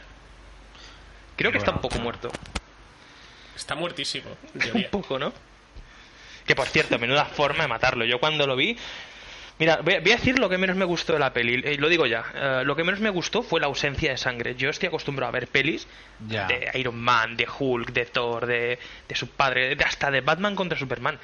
Creo 1.38 1.50
que 1.52 1.58
está 1.58 1.70
un 1.70 1.80
poco 1.80 1.98
muerto. 1.98 2.30
Está 3.56 3.74
muertísimo. 3.74 4.30
Un 4.74 4.84
poco, 4.90 5.18
¿no? 5.18 5.32
Que 6.46 6.54
por 6.54 6.66
cierto, 6.66 6.98
menuda 6.98 7.24
forma 7.24 7.62
de 7.62 7.68
matarlo. 7.68 8.04
Yo 8.04 8.20
cuando 8.20 8.46
lo 8.46 8.54
vi. 8.56 8.76
Mira, 9.58 9.78
voy 9.82 9.94
a, 9.94 10.00
decir 10.00 10.38
lo 10.38 10.48
que 10.48 10.56
menos 10.58 10.76
me 10.76 10.84
gustó 10.84 11.12
de 11.14 11.18
la 11.18 11.32
peli. 11.32 11.60
eh, 11.64 11.76
lo 11.78 11.88
digo 11.88 12.06
ya. 12.06 12.24
eh, 12.34 12.62
lo 12.64 12.76
que 12.76 12.84
menos 12.84 13.00
me 13.00 13.10
gustó 13.10 13.42
fue 13.42 13.60
la 13.60 13.66
ausencia 13.66 14.10
de 14.12 14.16
sangre. 14.16 14.54
Yo 14.54 14.70
estoy 14.70 14.86
acostumbrado 14.86 15.28
a 15.30 15.32
ver 15.32 15.48
pelis 15.48 15.88
Ya. 16.28 16.46
de 16.46 16.70
Iron 16.74 16.96
Man, 17.00 17.36
de 17.36 17.46
Hulk, 17.58 17.90
de 17.92 18.06
Thor, 18.06 18.46
de, 18.46 18.78
de 19.08 19.14
su 19.16 19.28
padre, 19.30 19.74
de- 19.74 19.84
hasta 19.84 20.10
de 20.12 20.20
Batman 20.20 20.54
contra 20.54 20.78
Superman. 20.78 21.18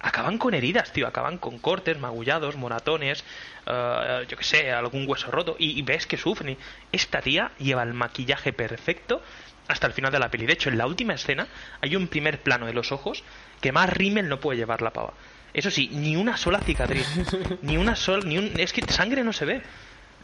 Acaban 0.00 0.38
con 0.38 0.54
heridas, 0.54 0.92
tío. 0.92 1.06
Acaban 1.06 1.36
con 1.38 1.58
cortes, 1.58 1.98
magullados, 1.98 2.56
moratones, 2.56 3.22
eh, 3.66 4.24
yo 4.28 4.36
que 4.38 4.44
sé, 4.44 4.72
algún 4.72 5.04
hueso 5.06 5.30
roto. 5.30 5.56
Y, 5.58 5.78
y 5.78 5.82
ves 5.82 6.06
que 6.06 6.16
sufren. 6.16 6.56
Esta 6.90 7.20
tía 7.20 7.50
lleva 7.58 7.82
el 7.82 7.92
maquillaje 7.92 8.52
perfecto 8.54 9.22
hasta 9.68 9.86
el 9.86 9.92
final 9.92 10.12
de 10.12 10.18
la 10.18 10.30
peli. 10.30 10.46
De 10.46 10.52
hecho, 10.52 10.68
en 10.68 10.78
la 10.78 10.86
última 10.86 11.14
escena 11.14 11.46
hay 11.80 11.96
un 11.96 12.08
primer 12.08 12.40
plano 12.40 12.66
de 12.66 12.72
los 12.74 12.92
ojos 12.92 13.22
que 13.60 13.72
más 13.72 13.88
rímel 13.90 14.28
no 14.28 14.40
puede 14.40 14.58
llevar 14.58 14.82
la 14.82 14.92
pava. 14.92 15.14
Eso 15.52 15.70
sí, 15.70 15.88
ni 15.92 16.16
una 16.16 16.36
sola 16.36 16.60
cicatriz. 16.60 17.06
ni 17.62 17.76
una 17.76 17.94
sola. 17.96 18.24
Ni 18.24 18.38
un, 18.38 18.52
es 18.58 18.72
que 18.72 18.82
sangre 18.92 19.22
no 19.24 19.32
se 19.32 19.44
ve. 19.44 19.62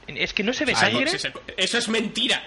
Es 0.09 0.35
que 0.35 0.43
no 0.43 0.53
se 0.53 0.65
ve 0.65 0.73
Ahí- 0.77 0.93
sangre. 0.93 1.19
Se- 1.19 1.33
Eso 1.57 1.79
es 1.79 1.89
mentira. 1.89 2.43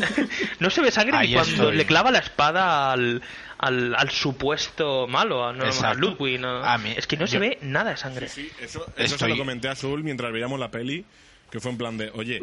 No 0.60 0.70
se 0.70 0.80
ve 0.80 0.90
sangre 0.92 1.16
Ahí 1.16 1.28
ni 1.28 1.34
cuando 1.34 1.52
estoy. 1.64 1.76
le 1.76 1.84
clava 1.86 2.10
la 2.12 2.18
espada 2.20 2.92
al, 2.92 3.22
al, 3.58 3.94
al 3.96 4.10
supuesto 4.10 5.06
malo, 5.08 5.44
a, 5.46 5.52
no, 5.52 5.64
a 5.64 5.66
Exacto. 5.66 5.98
Ludwig. 5.98 6.38
no. 6.40 6.62
A 6.64 6.78
mí- 6.78 6.94
es 6.96 7.06
que 7.08 7.16
no 7.16 7.26
se 7.26 7.38
ve 7.40 7.58
nada 7.62 7.90
de 7.90 7.96
sangre. 7.96 8.28
Sí, 8.28 8.48
eso, 8.60 8.86
eso 8.96 9.18
se 9.18 9.28
lo 9.28 9.36
comenté 9.36 9.68
a 9.68 9.72
Azul 9.72 10.04
mientras 10.04 10.32
veíamos 10.32 10.60
la 10.60 10.70
peli, 10.70 11.04
que 11.50 11.58
fue 11.60 11.72
en 11.72 11.78
plan 11.78 11.96
de, 11.98 12.10
oye, 12.14 12.40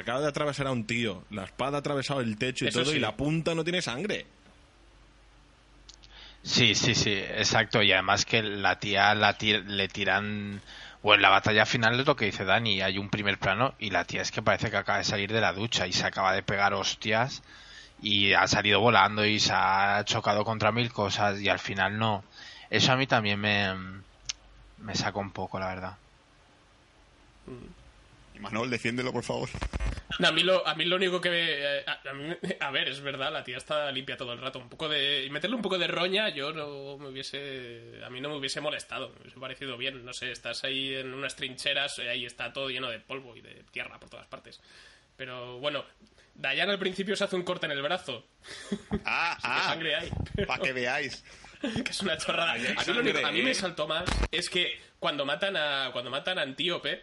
acaba 0.00 0.20
de 0.20 0.28
atravesar 0.28 0.66
a 0.66 0.72
un 0.72 0.84
tío, 0.84 1.24
la 1.30 1.44
espada 1.44 1.76
ha 1.76 1.80
atravesado 1.80 2.20
el 2.20 2.36
techo 2.36 2.64
y 2.64 2.68
Eso 2.68 2.80
todo, 2.82 2.90
sí. 2.92 2.96
y 2.98 3.00
la 3.00 3.16
punta 3.16 3.54
no 3.54 3.64
tiene 3.64 3.82
sangre. 3.82 4.26
Sí, 6.42 6.74
sí, 6.74 6.94
sí, 6.94 7.12
exacto. 7.12 7.82
Y 7.82 7.92
además 7.92 8.24
que 8.24 8.42
la 8.42 8.78
tía 8.78 9.14
la 9.14 9.36
tir- 9.36 9.64
le 9.66 9.88
tiran... 9.88 10.60
O 11.02 11.14
en 11.14 11.22
la 11.22 11.28
batalla 11.28 11.64
final 11.64 12.00
es 12.00 12.06
lo 12.06 12.16
que 12.16 12.24
dice 12.24 12.44
Dani, 12.44 12.82
hay 12.82 12.98
un 12.98 13.08
primer 13.08 13.38
plano 13.38 13.74
y 13.78 13.90
la 13.90 14.04
tía 14.04 14.20
es 14.22 14.32
que 14.32 14.42
parece 14.42 14.68
que 14.70 14.76
acaba 14.78 14.98
de 14.98 15.04
salir 15.04 15.32
de 15.32 15.40
la 15.40 15.52
ducha 15.52 15.86
y 15.86 15.92
se 15.92 16.04
acaba 16.04 16.32
de 16.32 16.42
pegar 16.42 16.74
hostias 16.74 17.42
y 18.02 18.32
ha 18.32 18.48
salido 18.48 18.80
volando 18.80 19.24
y 19.24 19.38
se 19.38 19.52
ha 19.54 20.02
chocado 20.04 20.44
contra 20.44 20.72
mil 20.72 20.92
cosas 20.92 21.40
y 21.40 21.48
al 21.48 21.60
final 21.60 21.98
no. 21.98 22.24
Eso 22.68 22.92
a 22.92 22.96
mí 22.96 23.06
también 23.06 23.38
me, 23.38 23.72
me 24.78 24.94
saca 24.96 25.20
un 25.20 25.30
poco, 25.30 25.60
la 25.60 25.68
verdad. 25.68 25.92
Y 28.38 28.40
Manuel, 28.40 28.70
defiéndelo, 28.70 29.12
por 29.12 29.24
favor. 29.24 29.48
No, 30.20 30.28
a, 30.28 30.32
mí 30.32 30.42
lo, 30.42 30.66
a 30.66 30.74
mí 30.74 30.84
lo 30.84 30.96
único 30.96 31.20
que... 31.20 31.30
eh, 31.32 31.84
A, 31.86 32.08
a 32.10 32.12
mí- 32.14 32.34
a 32.60 32.70
ver, 32.70 32.88
es 32.88 33.00
verdad, 33.00 33.32
la 33.32 33.44
tía 33.44 33.56
está 33.58 33.90
limpia 33.92 34.16
todo 34.16 34.32
el 34.32 34.40
rato. 34.40 34.58
Un 34.58 34.68
poco 34.68 34.88
de... 34.88 35.24
Y 35.24 35.30
meterle 35.30 35.56
un 35.56 35.62
poco 35.62 35.78
de 35.78 35.86
roña, 35.86 36.28
yo 36.30 36.52
no 36.52 36.96
me 36.98 37.08
hubiese... 37.08 38.00
A 38.04 38.10
mí 38.10 38.20
no 38.20 38.28
me 38.28 38.36
hubiese 38.36 38.60
molestado. 38.60 39.10
Me 39.10 39.20
hubiese 39.22 39.38
parecido 39.40 39.76
bien. 39.76 40.04
No 40.04 40.12
sé, 40.12 40.30
estás 40.30 40.64
ahí 40.64 40.94
en 40.94 41.12
unas 41.14 41.36
trincheras, 41.36 41.98
eh, 41.98 42.08
ahí 42.08 42.24
está 42.24 42.52
todo 42.52 42.70
lleno 42.70 42.88
de 42.90 43.00
polvo 43.00 43.36
y 43.36 43.40
de 43.40 43.64
tierra 43.70 43.98
por 44.00 44.08
todas 44.10 44.26
partes. 44.26 44.60
Pero 45.16 45.58
bueno, 45.58 45.84
Dayan 46.34 46.70
al 46.70 46.78
principio 46.78 47.16
se 47.16 47.24
hace 47.24 47.34
un 47.36 47.42
corte 47.42 47.66
en 47.66 47.72
el 47.72 47.82
brazo. 47.82 48.24
Ah, 49.04 49.36
¿Qué 49.40 49.46
ah, 49.48 49.62
sangre 49.64 49.94
hay? 49.96 50.10
para 50.46 50.62
que 50.62 50.72
veáis. 50.72 51.24
que 51.60 51.90
es 51.90 52.00
una 52.02 52.16
chorrada. 52.16 52.52
A 52.52 52.58
mí, 52.58 52.64
lo 52.74 52.80
sangre, 52.82 53.00
único- 53.12 53.26
a 53.26 53.32
mí 53.32 53.42
me 53.42 53.54
saltó 53.54 53.86
más 53.88 54.04
es 54.30 54.48
que 54.48 54.80
cuando 55.00 55.24
matan 55.26 55.56
a 55.56 55.90
cuando 55.92 56.10
matan 56.10 56.38
a 56.38 56.42
Antíope, 56.42 57.02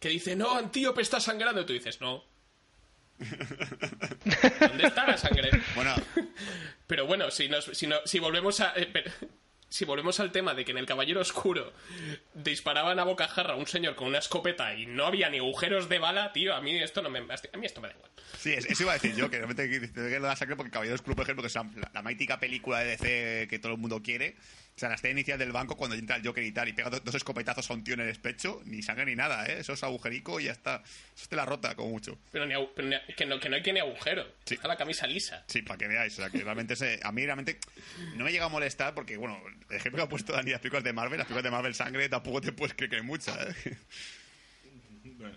que 0.00 0.08
dice, 0.08 0.36
no, 0.36 0.54
Antíope 0.56 1.02
está 1.02 1.20
sangrando, 1.20 1.60
y 1.62 1.66
tú 1.66 1.72
dices, 1.72 2.00
no. 2.00 2.24
¿Dónde 4.60 4.86
está 4.86 5.06
la 5.06 5.16
sangre? 5.16 5.50
Bueno, 5.74 5.94
Pero 6.86 7.06
bueno, 7.06 7.30
si, 7.30 7.48
nos, 7.48 7.64
si, 7.64 7.86
no- 7.86 8.00
si 8.04 8.18
volvemos 8.18 8.60
a... 8.60 8.72
eh, 8.76 8.88
pero- 8.92 9.10
si 9.68 9.84
volvemos 9.84 10.20
al 10.20 10.30
tema 10.30 10.54
de 10.54 10.64
que 10.64 10.70
en 10.70 10.78
el 10.78 10.86
Caballero 10.86 11.20
Oscuro 11.20 11.72
disparaban 12.34 13.00
a 13.00 13.04
bocajarra 13.04 13.54
a 13.54 13.56
un 13.56 13.66
señor 13.66 13.96
con 13.96 14.06
una 14.06 14.18
escopeta 14.18 14.72
y 14.74 14.86
no 14.86 15.06
había 15.06 15.28
ni 15.28 15.38
agujeros 15.38 15.88
de 15.88 15.98
bala, 15.98 16.32
tío, 16.32 16.54
a 16.54 16.60
mí 16.60 16.78
esto 16.80 17.02
no 17.02 17.10
me, 17.10 17.18
a 17.18 17.22
mí 17.58 17.66
esto 17.66 17.80
me 17.80 17.88
da 17.88 17.94
igual. 17.94 18.10
Sí, 18.38 18.52
es- 18.52 18.64
eso 18.66 18.84
iba 18.84 18.92
a 18.92 18.94
decir 18.94 19.16
yo, 19.16 19.28
que 19.28 19.38
realmente 19.38 19.68
que 19.68 19.92
que 19.92 20.20
lo 20.20 20.26
da 20.28 20.36
sangre 20.36 20.54
porque 20.54 20.70
Caballero 20.70 20.94
Oscuro, 20.94 21.16
por 21.16 21.24
ejemplo, 21.24 21.42
que 21.42 21.48
es 21.48 21.54
la, 21.56 21.68
la 21.92 22.02
mítica 22.02 22.38
película 22.38 22.78
de 22.78 22.86
DC 22.96 23.48
que 23.50 23.58
todo 23.58 23.72
el 23.72 23.78
mundo 23.78 24.00
quiere. 24.02 24.36
O 24.76 24.78
sea, 24.78 24.90
la 24.90 24.96
escena 24.96 25.12
inicial 25.12 25.38
del 25.38 25.52
banco 25.52 25.74
cuando 25.74 25.96
entra 25.96 26.16
el 26.16 26.22
Joker 26.26 26.44
y 26.44 26.52
tal 26.52 26.68
y 26.68 26.74
pega 26.74 26.90
do- 26.90 27.00
dos 27.00 27.14
escopetazos 27.14 27.70
a 27.70 27.72
un 27.72 27.82
tío 27.82 27.94
en 27.94 28.00
el 28.00 28.14
pecho, 28.20 28.60
ni 28.66 28.82
sangre 28.82 29.06
ni 29.06 29.16
nada, 29.16 29.46
¿eh? 29.46 29.60
Eso 29.60 29.72
es 29.72 29.82
agujerico 29.82 30.38
y 30.38 30.44
ya 30.44 30.52
está. 30.52 30.82
Eso 31.16 31.26
te 31.30 31.34
la 31.36 31.46
rota, 31.46 31.74
como 31.74 31.88
mucho. 31.92 32.18
Pero, 32.30 32.44
ni 32.44 32.52
pero 32.76 32.86
ni- 32.88 33.14
que, 33.14 33.24
no, 33.24 33.40
que 33.40 33.48
no 33.48 33.56
hay 33.56 33.62
que 33.62 33.72
ni 33.72 33.80
agujero. 33.80 34.26
Sí. 34.44 34.56
Está 34.56 34.68
la 34.68 34.76
camisa 34.76 35.06
lisa. 35.06 35.44
Sí, 35.46 35.62
para 35.62 35.78
que 35.78 35.88
veáis. 35.88 36.12
O 36.12 36.16
sea, 36.16 36.28
que 36.28 36.44
realmente 36.44 36.76
se- 36.76 37.00
a 37.02 37.10
mí 37.10 37.24
realmente 37.24 37.58
no 38.16 38.24
me 38.24 38.32
llega 38.32 38.44
a 38.44 38.48
molestar 38.50 38.94
porque, 38.94 39.16
bueno, 39.16 39.40
el 39.70 39.76
ejemplo 39.76 39.96
que 40.02 40.04
ha 40.04 40.08
puesto 40.10 40.34
Dani, 40.34 40.50
las 40.50 40.60
películas 40.60 40.84
de 40.84 40.92
Marvel, 40.92 41.16
las 41.20 41.26
películas 41.26 41.44
de 41.44 41.50
Marvel 41.52 41.74
sangre 41.74 42.08
tampoco 42.10 42.42
te 42.42 42.52
puedes 42.52 42.74
creer 42.76 42.90
que 42.90 42.96
hay 42.96 43.02
mucha, 43.02 43.32
¿eh? 43.44 43.54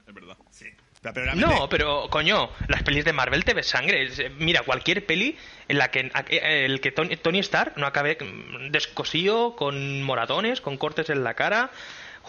Es 0.05 0.13
verdad. 0.13 0.37
Sí. 0.51 0.65
Pero, 1.01 1.13
pero 1.13 1.25
realmente- 1.27 1.55
No, 1.55 1.69
pero 1.69 2.09
coño, 2.09 2.49
las 2.67 2.83
pelis 2.83 3.05
de 3.05 3.13
Marvel 3.13 3.45
te 3.45 3.53
ves 3.53 3.67
sangre. 3.67 4.05
Eh, 4.17 4.29
Mira, 4.37 4.61
cualquier 4.63 5.05
peli 5.05 5.37
en 5.67 5.77
la 5.77 5.89
que 5.91 6.11
eh, 6.29 6.65
el 6.65 6.81
que 6.81 6.91
Tony, 6.91 7.15
Tony 7.17 7.39
Stark 7.39 7.73
no 7.77 7.85
acabe 7.87 8.17
mm, 8.19 8.69
descosido, 8.71 9.55
con 9.55 10.03
moratones, 10.03 10.59
con 10.61 10.77
cortes 10.77 11.09
en 11.09 11.23
la 11.23 11.33
cara. 11.35 11.69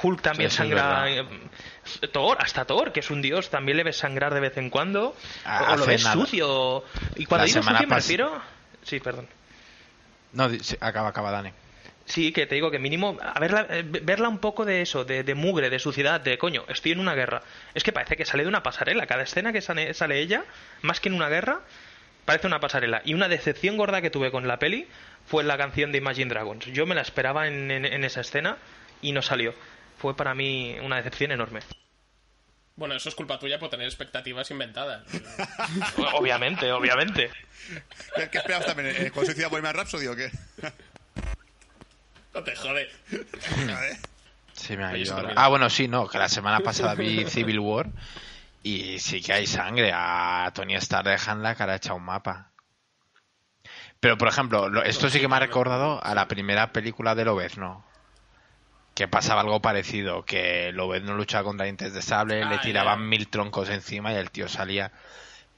Hulk 0.02 0.22
también 0.22 0.50
Sí, 0.50 0.56
sangra. 0.58 1.10
eh, 1.10 1.24
Thor, 2.12 2.38
hasta 2.40 2.64
Thor, 2.64 2.92
que 2.92 3.00
es 3.00 3.10
un 3.10 3.20
dios, 3.20 3.50
también 3.50 3.76
le 3.76 3.82
ves 3.84 3.96
sangrar 3.98 4.32
de 4.32 4.40
vez 4.40 4.56
en 4.56 4.70
cuando. 4.70 5.14
Ah, 5.44 5.72
o 5.72 5.76
lo 5.76 5.84
ves 5.86 6.04
nada. 6.04 6.14
sucio. 6.14 6.84
Y 7.16 7.26
cuando 7.26 7.44
La 7.44 7.46
digo 7.48 7.62
semana 7.62 7.78
sucio 7.80 7.88
me 7.88 7.96
refiero. 7.96 8.42
Sí, 8.84 9.00
perdón. 9.00 9.26
No, 10.32 10.48
acaba, 10.80 11.08
acaba, 11.08 11.30
Dani. 11.32 11.50
Sí, 12.10 12.32
que 12.32 12.44
te 12.46 12.56
digo 12.56 12.72
que 12.72 12.80
mínimo 12.80 13.16
a 13.22 13.38
verla, 13.38 13.66
eh, 13.70 13.84
verla 13.84 14.28
un 14.28 14.38
poco 14.38 14.64
de 14.64 14.82
eso, 14.82 15.04
de, 15.04 15.22
de 15.22 15.34
mugre, 15.36 15.70
de 15.70 15.78
suciedad, 15.78 16.20
de 16.20 16.38
coño, 16.38 16.64
estoy 16.68 16.90
en 16.92 16.98
una 17.00 17.14
guerra. 17.14 17.42
Es 17.72 17.84
que 17.84 17.92
parece 17.92 18.16
que 18.16 18.24
sale 18.24 18.42
de 18.42 18.48
una 18.48 18.64
pasarela. 18.64 19.06
Cada 19.06 19.22
escena 19.22 19.52
que 19.52 19.60
sale, 19.60 19.94
sale 19.94 20.18
ella, 20.18 20.44
más 20.82 20.98
que 20.98 21.08
en 21.08 21.14
una 21.14 21.28
guerra, 21.28 21.60
parece 22.24 22.48
una 22.48 22.58
pasarela. 22.58 23.00
Y 23.04 23.14
una 23.14 23.28
decepción 23.28 23.76
gorda 23.76 24.02
que 24.02 24.10
tuve 24.10 24.32
con 24.32 24.48
la 24.48 24.58
peli 24.58 24.88
fue 25.26 25.44
la 25.44 25.56
canción 25.56 25.92
de 25.92 25.98
Imagine 25.98 26.28
Dragons. 26.30 26.66
Yo 26.66 26.84
me 26.84 26.96
la 26.96 27.02
esperaba 27.02 27.46
en, 27.46 27.70
en- 27.70 27.84
en 27.84 28.02
esa 28.02 28.22
escena 28.22 28.56
y 29.00 29.12
no 29.12 29.22
salió. 29.22 29.54
Fue 29.98 30.16
para 30.16 30.34
mí 30.34 30.76
una 30.82 30.96
decepción 30.96 31.30
enorme. 31.30 31.60
Bueno, 32.74 32.94
eso 32.96 33.08
es 33.10 33.14
culpa 33.14 33.38
tuya 33.38 33.58
por 33.58 33.68
tener 33.68 33.86
expectativas 33.86 34.50
inventadas. 34.50 35.04
obviamente, 36.14 36.72
obviamente. 36.72 37.30
¿Qué, 38.16 38.38
esperabas 38.38 38.66
también? 38.66 38.94
¿Eh, 38.96 39.10
¿Con 39.10 39.26
suicida 39.26 39.48
Bohemian 39.48 39.74
Rhapsody 39.74 40.06
o 40.06 40.16
qué? 40.16 40.30
No 42.34 42.42
te 42.44 42.54
jode. 42.56 42.88
Joder. 43.10 43.96
Sí, 44.52 44.76
me 44.76 44.84
ha 44.84 44.90
Oye, 44.90 44.98
ido 44.98 45.04
eso 45.04 45.12
ahora. 45.14 45.28
también. 45.28 45.44
Ah, 45.44 45.48
bueno, 45.48 45.70
sí, 45.70 45.88
no, 45.88 46.06
que 46.08 46.18
la 46.18 46.28
semana 46.28 46.60
pasada 46.60 46.94
vi 46.94 47.24
Civil 47.28 47.58
War 47.60 47.86
y 48.62 48.98
sí 48.98 49.20
que 49.22 49.32
hay 49.32 49.46
sangre. 49.46 49.90
A 49.94 50.50
Tony 50.54 50.74
Stark 50.76 51.08
dejan 51.08 51.42
la 51.42 51.54
cara 51.54 51.76
hecha 51.76 51.94
un 51.94 52.04
mapa. 52.04 52.50
Pero, 54.00 54.16
por 54.16 54.28
ejemplo, 54.28 54.68
lo- 54.68 54.82
esto 54.82 55.08
sí 55.10 55.20
que 55.20 55.28
me 55.28 55.36
ha 55.36 55.40
recordado 55.40 56.02
a 56.04 56.14
la 56.14 56.26
primera 56.28 56.72
película 56.72 57.14
de 57.14 57.24
Lobezno. 57.24 57.84
Que 58.94 59.08
pasaba 59.08 59.40
algo 59.40 59.60
parecido, 59.62 60.24
que 60.24 60.72
Lobezno 60.72 61.14
luchaba 61.14 61.44
contra 61.44 61.64
dientes 61.64 61.94
de 61.94 62.02
sable, 62.02 62.44
le 62.44 62.56
Ah, 62.56 62.60
tiraban 62.60 62.98
ya. 63.00 63.04
mil 63.06 63.28
troncos 63.28 63.68
encima 63.70 64.12
y 64.12 64.16
el 64.16 64.30
tío 64.30 64.48
salía. 64.48 64.92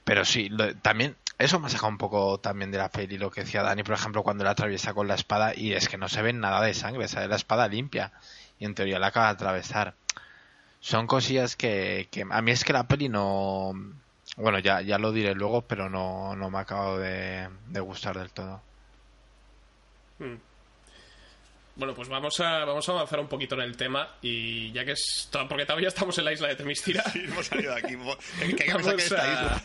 Pero 0.05 0.25
sí, 0.25 0.49
lo- 0.49 0.75
también, 0.77 1.17
eso 1.39 1.61
me 1.61 1.67
ha 1.67 1.71
sacado 1.71 1.89
un 1.89 1.99
poco 1.99 2.39
también 2.41 2.71
de 2.71 2.79
la 2.79 2.91
peli, 2.91 3.19
lo 3.19 3.31
que 3.31 3.43
decía 3.43 3.63
Dani, 3.63 3.83
por 3.83 3.95
ejemplo, 3.95 4.23
cuando 4.23 4.45
la 4.45 4.51
atraviesa 4.51 4.95
con 4.95 5.07
la 5.09 5.15
espada 5.15 5.53
y 5.57 5.73
es 5.75 5.89
que 5.89 5.97
no 5.99 6.09
se 6.09 6.23
ve 6.23 6.33
nada 6.33 6.61
de 6.63 6.75
sangre, 6.75 7.07
sale 7.09 7.29
la 7.29 7.37
espada 7.37 7.69
limpia 7.69 8.13
y 8.59 8.65
en 8.65 8.75
teoría 8.75 8.99
la 8.99 9.09
acaba 9.09 9.27
de 9.27 9.33
atravesar. 9.33 9.95
Son 10.81 11.07
cosillas 11.07 11.55
que, 11.55 12.09
que 12.11 12.25
a 12.29 12.43
mí 12.43 12.51
es 12.51 12.65
que 12.65 12.73
la 12.73 12.89
peli 12.89 13.09
no... 13.09 13.73
Bueno, 14.37 14.59
ya, 14.59 14.81
ya 14.81 14.99
lo 14.99 15.13
diré 15.13 15.35
luego, 15.35 15.63
pero 15.63 15.89
no, 15.91 16.35
no 16.35 16.51
me 16.51 16.59
ha 16.59 16.63
acabado 16.63 16.99
de, 16.99 17.49
de 17.69 17.81
gustar 17.81 18.19
del 18.19 18.31
todo. 18.31 18.61
Mm. 20.19 20.35
Bueno, 21.77 21.95
pues 21.95 22.09
vamos 22.09 22.39
a, 22.41 22.65
vamos 22.65 22.89
a 22.89 22.93
avanzar 22.93 23.21
un 23.21 23.29
poquito 23.29 23.55
en 23.55 23.63
el 23.63 23.77
tema 23.77 24.09
y 24.21 24.73
ya 24.73 24.85
que 24.85 24.93
es... 24.93 25.29
Porque 25.49 25.65
todavía 25.65 25.89
estamos 25.89 26.17
en 26.19 26.25
la 26.25 26.33
isla 26.33 26.49
de 26.49 26.57
Temistira. 26.57 27.03
Sí, 27.11 27.21
hemos 27.25 27.47
salido 27.47 27.75
de 27.75 27.79
aquí. 27.79 27.97
Que 28.57 28.65
esta 28.67 29.23
a- 29.23 29.33
isla. 29.33 29.63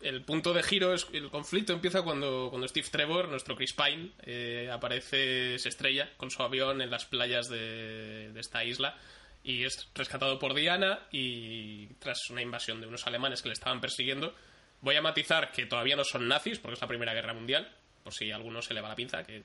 El 0.00 0.22
punto 0.22 0.54
de 0.54 0.62
giro 0.62 0.94
es 0.94 1.06
el 1.12 1.28
conflicto 1.30 1.72
empieza 1.72 2.02
cuando, 2.02 2.48
cuando 2.48 2.66
Steve 2.66 2.88
Trevor, 2.90 3.28
nuestro 3.28 3.54
Chris 3.54 3.74
Pine, 3.74 4.12
eh, 4.22 4.70
aparece, 4.72 5.58
se 5.58 5.68
estrella 5.68 6.10
con 6.16 6.30
su 6.30 6.42
avión 6.42 6.80
en 6.80 6.90
las 6.90 7.04
playas 7.04 7.48
de, 7.48 8.30
de 8.32 8.40
esta 8.40 8.64
isla 8.64 8.96
y 9.42 9.64
es 9.64 9.88
rescatado 9.94 10.38
por 10.38 10.54
Diana 10.54 11.00
y 11.12 11.86
tras 11.98 12.30
una 12.30 12.42
invasión 12.42 12.80
de 12.80 12.86
unos 12.86 13.06
alemanes 13.06 13.42
que 13.42 13.48
le 13.48 13.54
estaban 13.54 13.80
persiguiendo. 13.80 14.34
Voy 14.80 14.96
a 14.96 15.02
matizar 15.02 15.52
que 15.52 15.66
todavía 15.66 15.96
no 15.96 16.04
son 16.04 16.28
nazis 16.28 16.58
porque 16.58 16.74
es 16.74 16.80
la 16.80 16.88
Primera 16.88 17.12
Guerra 17.12 17.34
Mundial, 17.34 17.70
por 18.02 18.14
si 18.14 18.30
a 18.30 18.36
alguno 18.36 18.62
se 18.62 18.72
le 18.72 18.80
va 18.80 18.88
la 18.88 18.96
pinza, 18.96 19.22
que, 19.22 19.42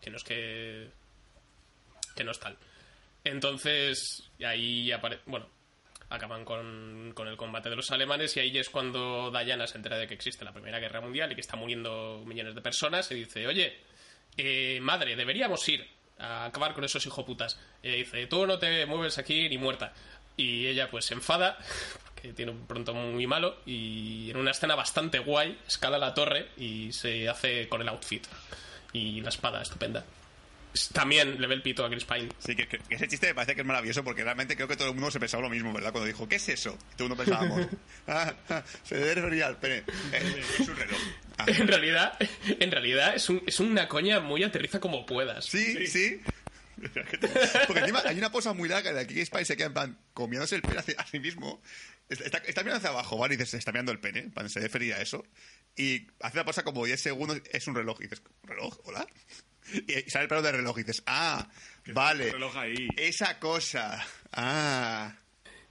que 0.00 0.10
no 0.10 0.16
es 0.18 0.24
que 0.24 0.90
que 2.14 2.24
no 2.24 2.32
es 2.32 2.38
tal. 2.38 2.56
Entonces, 3.24 4.30
ahí 4.44 4.90
aparece. 4.92 5.22
Bueno, 5.26 5.46
acaban 6.10 6.44
con, 6.44 7.12
con 7.14 7.28
el 7.28 7.36
combate 7.36 7.70
de 7.70 7.76
los 7.76 7.90
alemanes 7.92 8.36
y 8.36 8.40
ahí 8.40 8.58
es 8.58 8.68
cuando 8.68 9.30
Diana 9.30 9.66
se 9.66 9.76
entera 9.78 9.96
de 9.96 10.06
que 10.06 10.14
existe 10.14 10.44
la 10.44 10.52
Primera 10.52 10.80
Guerra 10.80 11.00
Mundial 11.00 11.30
y 11.32 11.34
que 11.36 11.40
está 11.40 11.56
muriendo 11.56 12.22
millones 12.26 12.54
de 12.54 12.60
personas 12.60 13.10
y 13.12 13.14
dice, 13.14 13.46
oye, 13.46 13.78
eh, 14.36 14.80
madre, 14.82 15.16
deberíamos 15.16 15.66
ir 15.68 15.88
a 16.18 16.46
acabar 16.46 16.74
con 16.74 16.84
esos 16.84 17.06
hijoputas. 17.06 17.58
Y 17.82 17.88
ella 17.88 17.96
dice, 17.98 18.26
tú 18.26 18.46
no 18.46 18.58
te 18.58 18.84
mueves 18.86 19.18
aquí 19.18 19.48
ni 19.48 19.56
muerta. 19.56 19.92
Y 20.36 20.66
ella 20.66 20.90
pues 20.90 21.04
se 21.04 21.14
enfada, 21.14 21.58
que 22.20 22.32
tiene 22.32 22.50
un 22.50 22.66
pronto 22.66 22.92
muy 22.92 23.26
malo, 23.26 23.58
y 23.64 24.30
en 24.30 24.36
una 24.36 24.50
escena 24.50 24.74
bastante 24.74 25.20
guay, 25.20 25.58
escala 25.66 25.98
la 25.98 26.12
torre 26.12 26.48
y 26.56 26.92
se 26.92 27.28
hace 27.28 27.68
con 27.68 27.80
el 27.82 27.88
outfit 27.88 28.26
y 28.92 29.20
la 29.20 29.28
espada 29.28 29.62
estupenda. 29.62 30.04
También 30.92 31.40
le 31.40 31.46
ve 31.46 31.54
el 31.54 31.62
pito 31.62 31.84
a 31.84 31.90
Chris 31.90 32.04
Pine. 32.04 32.28
Sí, 32.38 32.54
que, 32.54 32.68
que- 32.68 32.80
ese 32.90 33.08
chiste 33.08 33.26
me 33.28 33.34
parece 33.34 33.54
que 33.54 33.62
es 33.62 33.66
maravilloso 33.66 34.04
porque 34.04 34.22
realmente 34.22 34.54
creo 34.56 34.68
que 34.68 34.76
todo 34.76 34.88
el 34.88 34.94
mundo 34.94 35.10
se 35.10 35.18
pensaba 35.18 35.42
lo 35.42 35.50
mismo, 35.50 35.72
¿verdad? 35.72 35.90
Cuando 35.92 36.06
dijo, 36.06 36.28
¿qué 36.28 36.36
es 36.36 36.48
eso? 36.48 36.78
Y 36.92 36.96
todo 36.96 37.06
el 37.06 37.08
mundo 37.10 37.24
pensábamos, 37.24 37.66
ah, 38.06 38.32
ah, 38.50 38.62
se 38.84 38.96
debe 38.96 39.14
referir 39.16 39.44
al 39.44 39.58
pene. 39.58 39.82
Es 40.12 40.68
un 40.68 40.76
reloj. 40.76 40.98
Ah, 41.38 41.44
En 41.48 41.66
realidad, 41.68 42.12
en 42.46 42.70
realidad 42.70 43.14
es, 43.16 43.28
un- 43.28 43.42
es 43.46 43.58
una 43.60 43.88
coña 43.88 44.20
muy 44.20 44.42
aterriza 44.44 44.78
como 44.80 45.04
puedas. 45.06 45.44
sí, 45.46 45.86
sí. 45.86 46.20
Porque 47.66 47.80
encima 47.80 48.02
hay 48.06 48.16
una 48.16 48.32
pausa 48.32 48.54
muy 48.54 48.66
larga 48.68 48.92
de 48.94 49.00
aquí 49.00 49.14
que 49.14 49.26
Spice 49.26 49.44
se 49.44 49.56
queda 49.56 49.66
en 49.66 49.74
plan 49.74 49.98
comiéndose 50.14 50.54
el 50.56 50.62
pene 50.62 50.78
a 50.96 51.06
sí 51.06 51.18
mismo. 51.20 51.60
Está, 52.08 52.38
está- 52.38 52.62
mirando 52.62 52.78
hacia 52.78 52.88
abajo, 52.90 53.18
¿vale? 53.18 53.34
Y 53.34 53.36
dices, 53.36 53.54
está 53.54 53.70
mirando 53.70 53.92
el 53.92 54.00
pene, 54.00 54.20
en 54.20 54.30
plan, 54.30 54.48
se 54.48 54.60
refería 54.60 54.96
a 54.96 55.02
eso. 55.02 55.24
Y 55.76 56.06
hace 56.20 56.38
una 56.38 56.44
pausa 56.44 56.64
como 56.64 56.84
10 56.86 57.00
segundos, 57.00 57.40
es 57.52 57.66
un 57.66 57.74
reloj. 57.74 57.98
Y 58.00 58.04
dices, 58.04 58.22
¿reloj? 58.44 58.78
¿Hola? 58.84 59.06
Y 59.86 60.10
sale 60.10 60.24
el 60.24 60.28
pelo 60.28 60.42
del 60.42 60.56
reloj 60.56 60.78
y 60.78 60.82
dices, 60.82 61.02
ah, 61.06 61.48
vale. 61.88 62.26
el 62.26 62.32
reloj 62.32 62.56
ahí. 62.56 62.88
Esa 62.96 63.38
cosa. 63.38 64.04
Ah. 64.32 65.14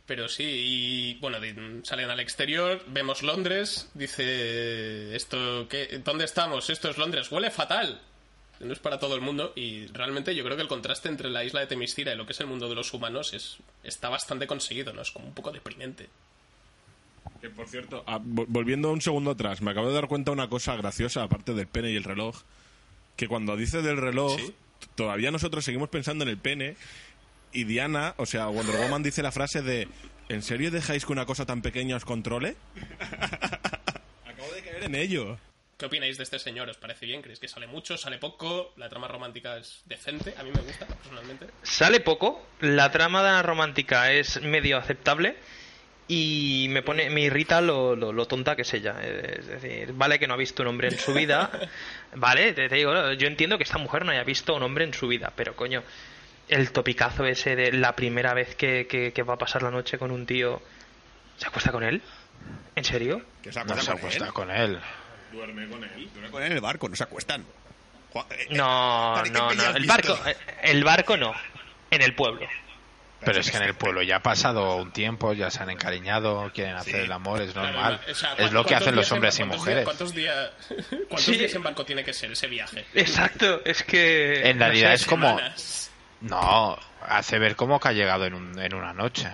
Pero 0.05 0.27
sí, 0.27 0.43
y 0.43 1.19
bueno, 1.19 1.37
salen 1.83 2.09
al 2.09 2.19
exterior, 2.19 2.83
vemos 2.87 3.21
Londres, 3.21 3.89
dice 3.93 5.15
esto, 5.15 5.67
¿qué? 5.69 6.01
¿dónde 6.03 6.25
estamos? 6.25 6.69
Esto 6.71 6.89
es 6.89 6.97
Londres, 6.97 7.31
huele 7.31 7.51
fatal. 7.51 8.01
No 8.59 8.73
es 8.73 8.79
para 8.79 8.99
todo 8.99 9.15
el 9.15 9.21
mundo 9.21 9.53
y 9.55 9.85
realmente 9.87 10.35
yo 10.35 10.43
creo 10.43 10.57
que 10.57 10.63
el 10.63 10.67
contraste 10.67 11.07
entre 11.09 11.29
la 11.29 11.45
isla 11.45 11.61
de 11.61 11.67
Temiscira 11.67 12.11
y 12.13 12.17
lo 12.17 12.25
que 12.25 12.33
es 12.33 12.39
el 12.41 12.47
mundo 12.47 12.67
de 12.67 12.75
los 12.75 12.91
humanos 12.93 13.33
es 13.33 13.57
está 13.83 14.09
bastante 14.09 14.47
conseguido, 14.47 14.91
¿no? 14.93 15.01
Es 15.01 15.11
como 15.11 15.27
un 15.27 15.33
poco 15.33 15.51
deprimente. 15.51 16.09
Que 17.39 17.49
por 17.49 17.69
cierto, 17.69 18.03
ah, 18.07 18.19
vol- 18.19 18.47
volviendo 18.49 18.91
un 18.91 18.99
segundo 19.01 19.31
atrás, 19.31 19.61
me 19.61 19.71
acabo 19.71 19.87
de 19.87 19.93
dar 19.93 20.07
cuenta 20.07 20.31
de 20.31 20.33
una 20.33 20.49
cosa 20.49 20.75
graciosa, 20.75 21.23
aparte 21.23 21.53
del 21.53 21.67
pene 21.67 21.91
y 21.91 21.95
el 21.95 22.03
reloj, 22.03 22.35
que 23.19 23.27
cuando 23.27 23.57
dice 23.57 23.81
del 23.81 23.97
reloj, 23.97 24.39
Sí. 24.39 24.53
todavía 24.95 25.29
nosotros 25.29 25.65
seguimos 25.65 25.89
pensando 25.89 26.23
en 26.23 26.29
el 26.29 26.37
pene, 26.37 26.77
y 27.51 27.65
Diana, 27.65 28.13
o 28.15 28.25
sea, 28.25 28.45
Wonder 28.47 28.77
Woman 28.77 29.03
dice 29.03 29.21
la 29.21 29.33
frase 29.33 29.61
de 29.61 29.89
¿En 30.29 30.41
serio 30.41 30.71
dejáis 30.71 31.05
que 31.05 31.11
una 31.11 31.25
cosa 31.25 31.45
tan 31.45 31.61
pequeña 31.61 31.97
os 31.97 32.05
controle? 32.05 32.55
Acabo 34.25 34.51
de 34.53 34.61
caer 34.61 34.83
en 34.83 34.95
ello. 34.95 35.37
¿Qué 35.77 35.85
opináis 35.87 36.17
de 36.17 36.23
este 36.23 36.39
señor? 36.39 36.69
¿Os 36.69 36.77
parece 36.77 37.05
bien? 37.05 37.21
¿Creéis 37.21 37.39
que 37.39 37.47
sale 37.49 37.67
mucho? 37.67 37.97
¿Sale 37.97 38.19
poco? 38.19 38.71
¿La 38.77 38.87
trama 38.89 39.07
romántica 39.09 39.57
es 39.57 39.81
decente? 39.85 40.33
A 40.37 40.43
mí 40.43 40.51
me 40.53 40.61
gusta, 40.61 40.85
personalmente. 40.85 41.47
Sale 41.63 41.99
poco, 41.99 42.45
la 42.61 42.89
trama 42.91 43.41
romántica 43.41 44.13
es 44.13 44.41
medio 44.41 44.77
aceptable 44.77 45.35
y 46.09 46.65
me 46.69 46.81
pone 46.81 47.09
me 47.11 47.21
irrita 47.21 47.61
lo, 47.61 47.95
lo, 47.95 48.11
lo 48.11 48.25
tonta 48.25 48.55
que 48.55 48.63
es 48.63 48.73
ella. 48.73 48.95
Es 49.01 49.47
decir, 49.47 49.93
vale 49.93 50.19
que 50.19 50.27
no 50.27 50.33
ha 50.33 50.37
visto 50.37 50.63
un 50.63 50.67
hombre 50.69 50.89
en 50.89 50.97
su 50.99 51.13
vida, 51.13 51.49
vale, 52.15 52.51
te, 52.53 52.67
te 52.67 52.75
digo, 52.75 53.13
yo 53.13 53.27
entiendo 53.27 53.57
que 53.57 53.63
esta 53.63 53.77
mujer 53.77 54.03
no 54.05 54.11
haya 54.11 54.23
visto 54.23 54.55
un 54.55 54.63
hombre 54.63 54.83
en 54.83 54.93
su 54.93 55.07
vida, 55.07 55.31
pero 55.35 55.55
coño, 55.55 55.83
el 56.49 56.71
topicazo 56.71 57.25
ese 57.25 57.55
de 57.55 57.71
la 57.71 57.95
primera 57.95 58.33
vez 58.33 58.55
que, 58.55 58.87
que, 58.87 59.13
que 59.13 59.23
va 59.23 59.35
a 59.35 59.37
pasar 59.37 59.61
la 59.63 59.69
noche 59.71 59.97
con 59.99 60.09
un 60.11 60.25
tío, 60.25 60.61
¿se 61.37 61.47
acuesta 61.47 61.71
con 61.71 61.83
él? 61.83 62.01
¿En 62.75 62.83
serio? 62.83 63.21
Que 63.43 63.51
se 63.53 63.59
No 63.63 63.73
acuesta 63.73 63.83
se 63.83 63.91
con 63.91 63.97
acuesta 63.99 64.25
él. 64.25 64.33
con 64.33 64.51
él. 64.51 64.79
Duerme 65.31 65.67
con 65.69 65.83
él. 65.83 66.09
Duerme 66.11 66.31
con 66.31 66.41
él 66.41 66.47
en 66.47 66.53
el 66.57 66.61
barco, 66.61 66.89
no 66.89 66.95
se 66.95 67.03
acuestan. 67.03 67.41
Eh, 68.15 68.19
eh, 68.31 68.47
No, 68.49 69.13
Dani, 69.15 69.29
¿qué 69.29 69.35
no, 69.37 69.53
no. 69.53 69.63
El 69.75 69.83
visto? 69.83 69.87
barco, 69.87 70.27
eh, 70.27 70.35
el 70.63 70.83
barco 70.83 71.17
no. 71.17 71.33
En 71.91 72.01
el 72.01 72.15
pueblo. 72.15 72.47
Pero 73.25 73.39
es 73.41 73.51
que 73.51 73.57
en 73.57 73.63
el 73.63 73.73
pueblo 73.75 74.01
ya 74.01 74.17
ha 74.17 74.23
pasado 74.23 74.77
un 74.77 74.91
tiempo, 74.91 75.33
ya 75.33 75.51
se 75.51 75.61
han 75.61 75.69
encariñado, 75.69 76.51
quieren 76.53 76.75
hacer 76.75 76.95
Sí. 76.95 76.99
el 77.01 77.11
amor, 77.11 77.41
es 77.41 77.51
Claro, 77.51 77.71
normal. 77.73 78.01
o 78.09 78.13
sea, 78.15 78.33
es 78.33 78.51
lo 78.53 78.63
que 78.63 78.69
¿cuántos 78.69 78.87
hacen 78.87 78.95
los 78.95 79.11
hombres 79.11 79.39
y 79.39 79.43
mujeres. 79.43 79.83
¿Cuántos 79.83 80.13
días, 80.15 80.51
cuántos 81.09 81.23
Sí. 81.25 81.35
días 81.37 81.53
en 81.53 81.63
barco 81.63 81.83
tiene 81.85 82.03
que 82.03 82.13
ser 82.13 82.31
ese 82.31 82.47
viaje? 82.47 82.85
Exacto, 82.93 83.61
es 83.65 83.83
que. 83.83 84.49
En 84.49 84.57
no 84.57 84.65
realidad 84.65 84.89
sé, 84.89 84.95
es 84.95 85.05
como... 85.05 85.27
Semanas. 85.29 85.91
No, 86.21 86.77
hace 87.07 87.39
ver 87.39 87.55
como 87.55 87.79
que 87.79 87.89
ha 87.89 87.93
llegado 87.93 88.25
en, 88.25 88.33
un- 88.33 88.59
en 88.59 88.73
una 88.73 88.93
noche. 88.93 89.27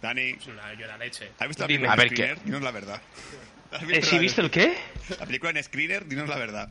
Dani, 0.00 0.32
una 0.48 0.74
llora 0.74 0.96
leche. 0.98 1.30
¿has 1.38 1.48
visto 1.48 1.62
la 1.62 1.66
Dime. 1.68 1.88
película 1.88 1.92
A 1.92 1.96
ver, 1.96 2.08
¿qué? 2.08 2.14
Screener? 2.14 2.44
Dinos 2.44 2.62
la 2.62 2.70
verdad. 2.72 3.02
¿Has 3.70 3.82
Eh, 3.84 4.02
¿Sí 4.02 4.14
la- 4.16 4.20
visto 4.20 4.40
el 4.40 4.50
qué? 4.50 4.76
La 5.20 5.26
película 5.26 5.50
en 5.50 5.62
Screener, 5.62 6.06
dinos 6.06 6.28
la 6.28 6.36
verdad. 6.38 6.68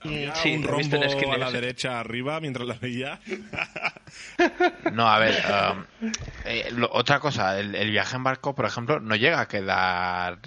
Había 0.00 0.30
Mm, 0.32 0.34
sí, 0.36 0.50
un 0.54 0.76
visto 0.76 0.96
rombo 0.96 1.32
a 1.34 1.38
la 1.38 1.50
derecha 1.50 2.00
arriba 2.00 2.40
mientras 2.40 2.66
la 2.66 2.74
veía. 2.74 3.20
No, 4.92 5.08
a 5.08 5.18
ver, 5.18 5.42
um, 5.72 5.84
eh, 6.44 6.68
lo- 6.72 6.90
otra 6.92 7.20
cosa, 7.20 7.58
el, 7.58 7.74
el 7.74 7.90
viaje 7.90 8.16
en 8.16 8.24
barco, 8.24 8.54
por 8.54 8.64
ejemplo, 8.64 9.00
no 9.00 9.16
llega 9.16 9.40
a 9.40 9.48
quedar 9.48 10.38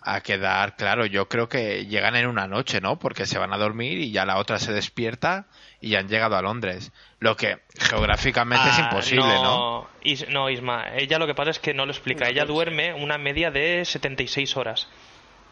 a 0.00 0.20
quedar 0.22 0.76
claro. 0.76 1.04
Yo 1.06 1.28
creo 1.28 1.48
que 1.48 1.84
llegan 1.86 2.16
en 2.16 2.26
una 2.26 2.46
noche, 2.46 2.80
¿no? 2.80 2.98
Porque 2.98 3.26
se 3.26 3.36
van 3.38 3.52
a 3.52 3.58
dormir 3.58 3.98
y 3.98 4.10
ya 4.10 4.24
la 4.24 4.38
otra 4.38 4.58
se 4.58 4.72
despierta 4.72 5.46
y 5.80 5.90
ya 5.90 5.98
han 5.98 6.08
llegado 6.08 6.36
a 6.36 6.42
Londres. 6.42 6.92
Lo 7.20 7.36
que 7.36 7.58
geográficamente 7.78 8.68
es 8.70 8.78
Ah, 8.78 8.88
imposible, 8.90 9.34
¿no? 9.42 9.86
Is- 10.02 10.28
no, 10.30 10.48
Isma, 10.48 10.94
ella 10.96 11.18
lo 11.18 11.26
que 11.26 11.34
pasa 11.34 11.50
es 11.50 11.58
que 11.58 11.74
no 11.74 11.84
lo 11.84 11.92
explica. 11.92 12.28
Ella 12.28 12.44
duerme 12.46 12.94
una 12.94 13.18
media 13.18 13.50
de 13.50 13.84
76 13.84 14.56
horas. 14.56 14.88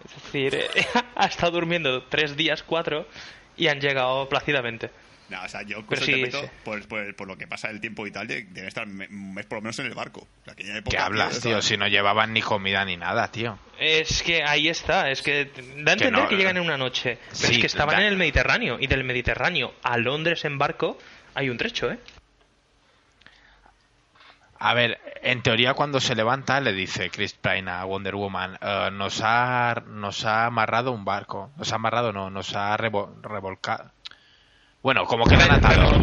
Es 0.04 0.22
decir, 0.22 0.64
ha 1.16 1.26
estado 1.26 1.52
durmiendo 1.52 2.04
tres 2.04 2.36
días, 2.36 2.62
cuatro, 2.62 3.06
y 3.56 3.66
han 3.68 3.80
llegado 3.80 4.28
plácidamente. 4.28 4.90
No, 5.28 5.42
o 5.42 5.48
sea, 5.48 5.62
yo 5.62 5.84
pues, 5.84 6.04
sí. 6.04 6.24
Por, 6.64 6.86
por- 6.86 7.16
por 7.16 7.26
lo 7.26 7.36
que 7.36 7.48
pasa 7.48 7.68
el 7.70 7.80
tiempo 7.80 8.06
y 8.06 8.12
tal, 8.12 8.28
de- 8.28 8.42
deben 8.44 8.68
estar 8.68 8.86
un 8.86 9.34
mes 9.34 9.44
por 9.46 9.58
lo 9.58 9.62
menos 9.62 9.76
en 9.80 9.86
el 9.86 9.94
barco. 9.94 10.20
O 10.20 10.44
sea, 10.44 10.52
aquella 10.52 10.76
época, 10.78 10.96
¿Qué 10.96 11.02
hablas, 11.02 11.40
tío? 11.40 11.50
tío? 11.52 11.62
Si 11.62 11.76
no 11.76 11.88
llevaban 11.88 12.32
ni 12.32 12.42
comida 12.42 12.84
ni 12.84 12.96
nada, 12.96 13.26
tío. 13.32 13.58
Es 13.78 14.22
que 14.22 14.44
ahí 14.44 14.68
está, 14.68 15.10
es 15.10 15.22
que 15.22 15.46
da 15.78 15.90
a 15.90 15.94
entender 15.94 16.12
no, 16.12 16.28
que, 16.28 16.36
llegan 16.36 16.56
en 16.58 16.62
una 16.62 16.76
noche. 16.78 17.18
Pero 17.24 17.34
Sí, 17.36 17.54
es 17.54 17.58
que 17.58 17.66
estaban 17.66 17.96
da- 17.96 18.02
en 18.02 18.06
el 18.08 18.16
Mediterráneo, 18.16 18.78
y 18.80 18.86
del 18.86 19.02
Mediterráneo 19.02 19.74
a 19.82 19.96
Londres 19.98 20.44
en 20.44 20.58
barco 20.58 20.96
hay 21.34 21.50
un 21.50 21.56
trecho, 21.58 21.90
¿eh? 21.90 21.98
A 24.58 24.72
ver, 24.72 24.98
en 25.22 25.42
teoría 25.42 25.74
cuando 25.74 26.00
se 26.00 26.14
levanta 26.14 26.60
le 26.60 26.72
dice 26.72 27.10
Chris 27.10 27.34
Pine 27.34 27.70
a 27.70 27.84
Wonder 27.84 28.14
Woman, 28.14 28.56
"Eh, 28.60 28.88
nos, 28.92 29.20
ha, 29.22 29.82
nos 29.86 30.24
ha 30.24 30.46
amarrado 30.46 30.92
un 30.92 31.04
barco. 31.04 31.50
Nos 31.58 31.72
ha 31.72 31.74
amarrado, 31.74 32.12
no, 32.12 32.30
nos 32.30 32.54
ha 32.56 32.74
revo- 32.78 33.20
revolcado. 33.22 33.90
Bueno, 34.86 35.04
como 35.06 35.24
que 35.24 35.34
lo 35.36 35.42
han 35.42 35.50
atado. 35.50 36.00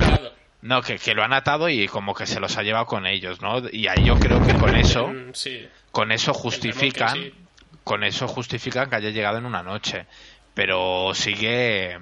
No, 0.61 0.81
que, 0.81 0.97
que 0.99 1.13
lo 1.13 1.23
han 1.23 1.31
atado 1.31 1.69
y 1.69 1.87
como 1.87 2.13
que 2.13 2.25
se 2.25 2.41
los 2.41 2.57
ha 2.57 2.63
llevado 2.63 2.85
con 2.85 3.05
ellos, 3.07 3.41
¿no? 3.41 3.61
Y 3.71 3.87
ahí 3.87 4.03
yo 4.03 4.19
creo 4.19 4.45
que 4.45 4.53
con 4.55 4.75
eso, 4.75 5.07
Mm, 5.07 5.31
Sí. 5.33 5.65
con 5.91 6.11
eso 6.11 6.33
justifican, 6.33 7.31
con 7.85 8.03
eso 8.03 8.27
justifican 8.27 8.89
que 8.89 8.97
haya 8.97 9.09
llegado 9.11 9.37
en 9.37 9.45
una 9.45 9.63
noche. 9.63 10.05
Pero 10.53 11.13
sigue, 11.15 11.97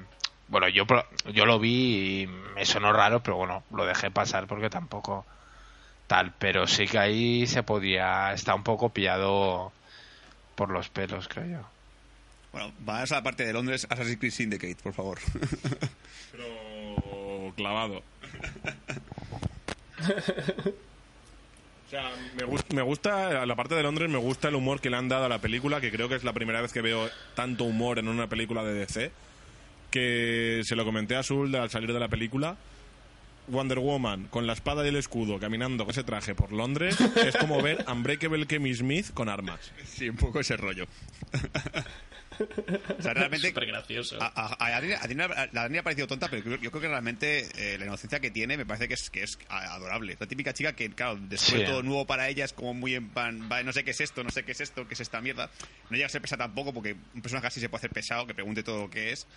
bueno, 0.48 0.70
yo, 0.70 0.88
pro- 0.88 1.06
yo 1.32 1.46
lo 1.46 1.60
vi 1.60 2.24
y 2.24 2.28
me 2.56 2.66
sonó 2.66 2.92
raro, 2.92 3.22
pero 3.22 3.38
bueno, 3.38 3.64
lo 3.72 3.86
dejé 3.86 4.10
pasar 4.10 4.48
porque 4.48 4.72
tampoco 4.72 5.24
tal. 6.08 6.34
Pero 6.40 6.66
sí 6.66 6.88
que 6.88 6.98
ahí 6.98 7.46
se 7.46 7.62
podía, 7.62 8.34
está 8.34 8.56
un 8.56 8.64
poco 8.64 8.90
pillado 8.90 9.72
por 10.56 10.72
los 10.72 10.90
pelos, 10.90 11.28
creo 11.28 11.46
yo. 11.46 11.68
Bueno, 12.54 12.74
vamos 12.80 13.12
a 13.12 13.16
la 13.18 13.24
parte 13.24 13.46
de 13.46 13.54
Londres, 13.54 13.86
Assassin's 13.88 14.18
Creed 14.18 14.32
Syndicate, 14.34 14.78
por 14.82 14.94
favor. 14.94 15.20
Pero 16.32 16.46
clavado. 17.54 18.02
O 21.88 21.92
sea, 21.92 22.10
me, 22.38 22.46
gus- 22.46 22.64
me 22.74 22.82
gusta, 22.82 23.46
la 23.46 23.56
parte 23.58 23.76
de 23.76 23.84
Londres, 23.84 24.10
me 24.10 24.18
gusta 24.18 24.48
el 24.48 24.56
humor 24.56 24.80
que 24.80 24.90
le 24.90 24.96
han 24.96 25.10
dado 25.10 25.26
a 25.26 25.30
la 25.30 25.40
película, 25.42 25.82
que 25.82 25.92
creo 25.92 26.08
que 26.08 26.16
es 26.16 26.24
la 26.24 26.32
primera 26.32 26.62
vez 26.62 26.72
que 26.72 26.80
veo 26.82 27.10
tanto 27.36 27.66
humor 27.66 28.00
en 28.00 28.08
una 28.08 28.30
película 28.30 28.64
de 28.64 28.74
DC, 28.74 29.12
que 29.90 30.62
se 30.64 30.78
lo 30.78 30.86
comenté 30.86 31.18
a 31.18 31.20
Azul 31.20 31.54
al 31.54 31.70
salir 31.70 31.92
de 31.92 32.00
la 32.00 32.08
película. 32.08 32.56
Wonder 33.48 33.80
Woman 33.80 34.28
con 34.30 34.48
la 34.48 34.54
espada 34.54 34.86
y 34.86 34.88
el 34.88 34.96
escudo 34.96 35.38
caminando 35.38 35.84
con 35.84 35.92
ese 35.92 36.06
traje 36.06 36.34
por 36.34 36.54
Londres 36.54 36.96
es 37.18 37.36
como 37.36 37.62
ver 37.62 37.84
Unbreakable 37.92 38.46
Kimmy 38.46 38.74
Smith 38.74 39.12
con 39.14 39.28
armas. 39.28 39.60
sí, 39.84 40.08
un 40.08 40.16
poco 40.16 40.40
ese 40.40 40.56
rollo. 40.56 40.86
o 42.98 43.02
sea, 43.02 43.14
realmente... 43.14 43.48
Súper 43.50 43.66
gracioso. 43.66 44.22
A, 44.22 44.28
a- 44.28 44.56
a 44.58 44.78
Adriana- 44.78 45.02
Adriana- 45.04 45.50
la 45.52 45.62
Dani 45.64 45.78
ha 45.80 45.84
parecido 45.84 46.08
tonta, 46.08 46.28
pero 46.30 46.44
creo- 46.44 46.58
yo 46.60 46.72
creo 46.72 46.82
que 46.82 46.88
realmente 46.88 47.48
eh, 47.58 47.78
la 47.78 47.86
inocencia 47.86 48.20
que 48.20 48.32
tiene 48.32 48.58
me 48.58 48.66
parece 48.66 48.88
que 48.88 48.94
es, 48.94 49.10
que 49.10 49.24
es 49.24 49.38
adorable. 49.50 50.16
La 50.20 50.28
típica 50.28 50.54
chica 50.54 50.74
que, 50.74 50.90
claro, 50.92 51.18
después 51.22 51.62
Sí. 51.62 51.66
todo 51.66 51.84
nuevo 51.84 52.06
para 52.08 52.30
ella 52.30 52.46
es 52.46 52.54
como 52.54 52.74
muy 52.74 52.96
en 52.96 53.10
pan, 53.10 53.50
vale, 53.50 53.64
no 53.64 53.74
sé 53.74 53.84
qué 53.84 53.92
es 53.92 54.02
esto, 54.02 54.24
no 54.24 54.30
sé 54.30 54.44
qué 54.44 54.54
es 54.54 54.62
esto, 54.62 54.88
qué 54.88 54.94
es 54.94 55.00
esta 55.00 55.22
mierda. 55.22 55.50
No 55.90 55.96
llega 55.98 56.06
a 56.06 56.10
ser 56.10 56.22
pesada 56.22 56.46
tampoco, 56.46 56.74
porque 56.74 56.96
un 57.14 57.22
personaje 57.22 57.48
así 57.48 57.60
se 57.60 57.70
puede 57.70 57.80
hacer 57.82 57.92
pesado, 57.92 58.26
que 58.28 58.34
pregunte 58.34 58.64
todo 58.64 58.82
lo 58.84 58.90
que 58.90 59.12
es. 59.12 59.28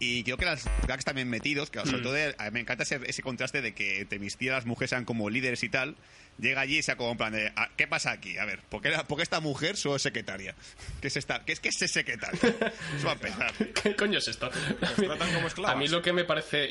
Y 0.00 0.24
creo 0.24 0.36
que 0.36 0.44
las 0.44 0.64
gags 0.88 1.04
también 1.04 1.30
metidos, 1.30 1.70
que 1.70 1.78
sobre 1.80 2.02
todo 2.02 2.16
eh, 2.16 2.34
me 2.52 2.60
encanta 2.60 2.82
ese, 2.82 3.00
ese 3.06 3.22
contraste 3.22 3.62
de 3.62 3.74
que 3.74 4.04
Temistía 4.04 4.52
las 4.52 4.66
mujeres 4.66 4.90
sean 4.90 5.04
como 5.04 5.30
líderes 5.30 5.62
y 5.62 5.68
tal. 5.68 5.96
Llega 6.38 6.60
allí 6.62 6.78
y 6.78 6.82
sea 6.82 6.96
como 6.96 7.12
en 7.12 7.16
plan 7.16 7.32
de, 7.32 7.52
"Ah, 7.54 7.70
¿qué 7.76 7.86
pasa 7.86 8.10
aquí? 8.10 8.36
A 8.38 8.44
ver, 8.44 8.58
¿por 8.68 8.82
qué, 8.82 8.90
la- 8.90 9.04
por 9.06 9.16
qué 9.18 9.22
esta 9.22 9.38
mujer 9.40 9.76
solo 9.76 9.94
es 9.96 10.02
secretaria? 10.02 10.56
¿Qué 11.00 11.06
es 11.06 11.16
esta? 11.16 11.44
¿Qué 11.44 11.52
es 11.52 11.60
que 11.60 11.68
es 11.68 11.76
secretaria? 11.90 12.38
Eso 12.96 13.06
va 13.06 13.12
a 13.12 13.14
empezar. 13.14 13.52
¿Qué 13.82 13.94
coño 13.94 14.18
es 14.18 14.26
esto? 14.28 14.50
tratan 14.96 15.32
como 15.32 15.46
esclavas. 15.46 15.76
A 15.76 15.78
mí 15.78 15.86
lo 15.86 16.02
que 16.02 16.12
me 16.12 16.24
parece. 16.24 16.68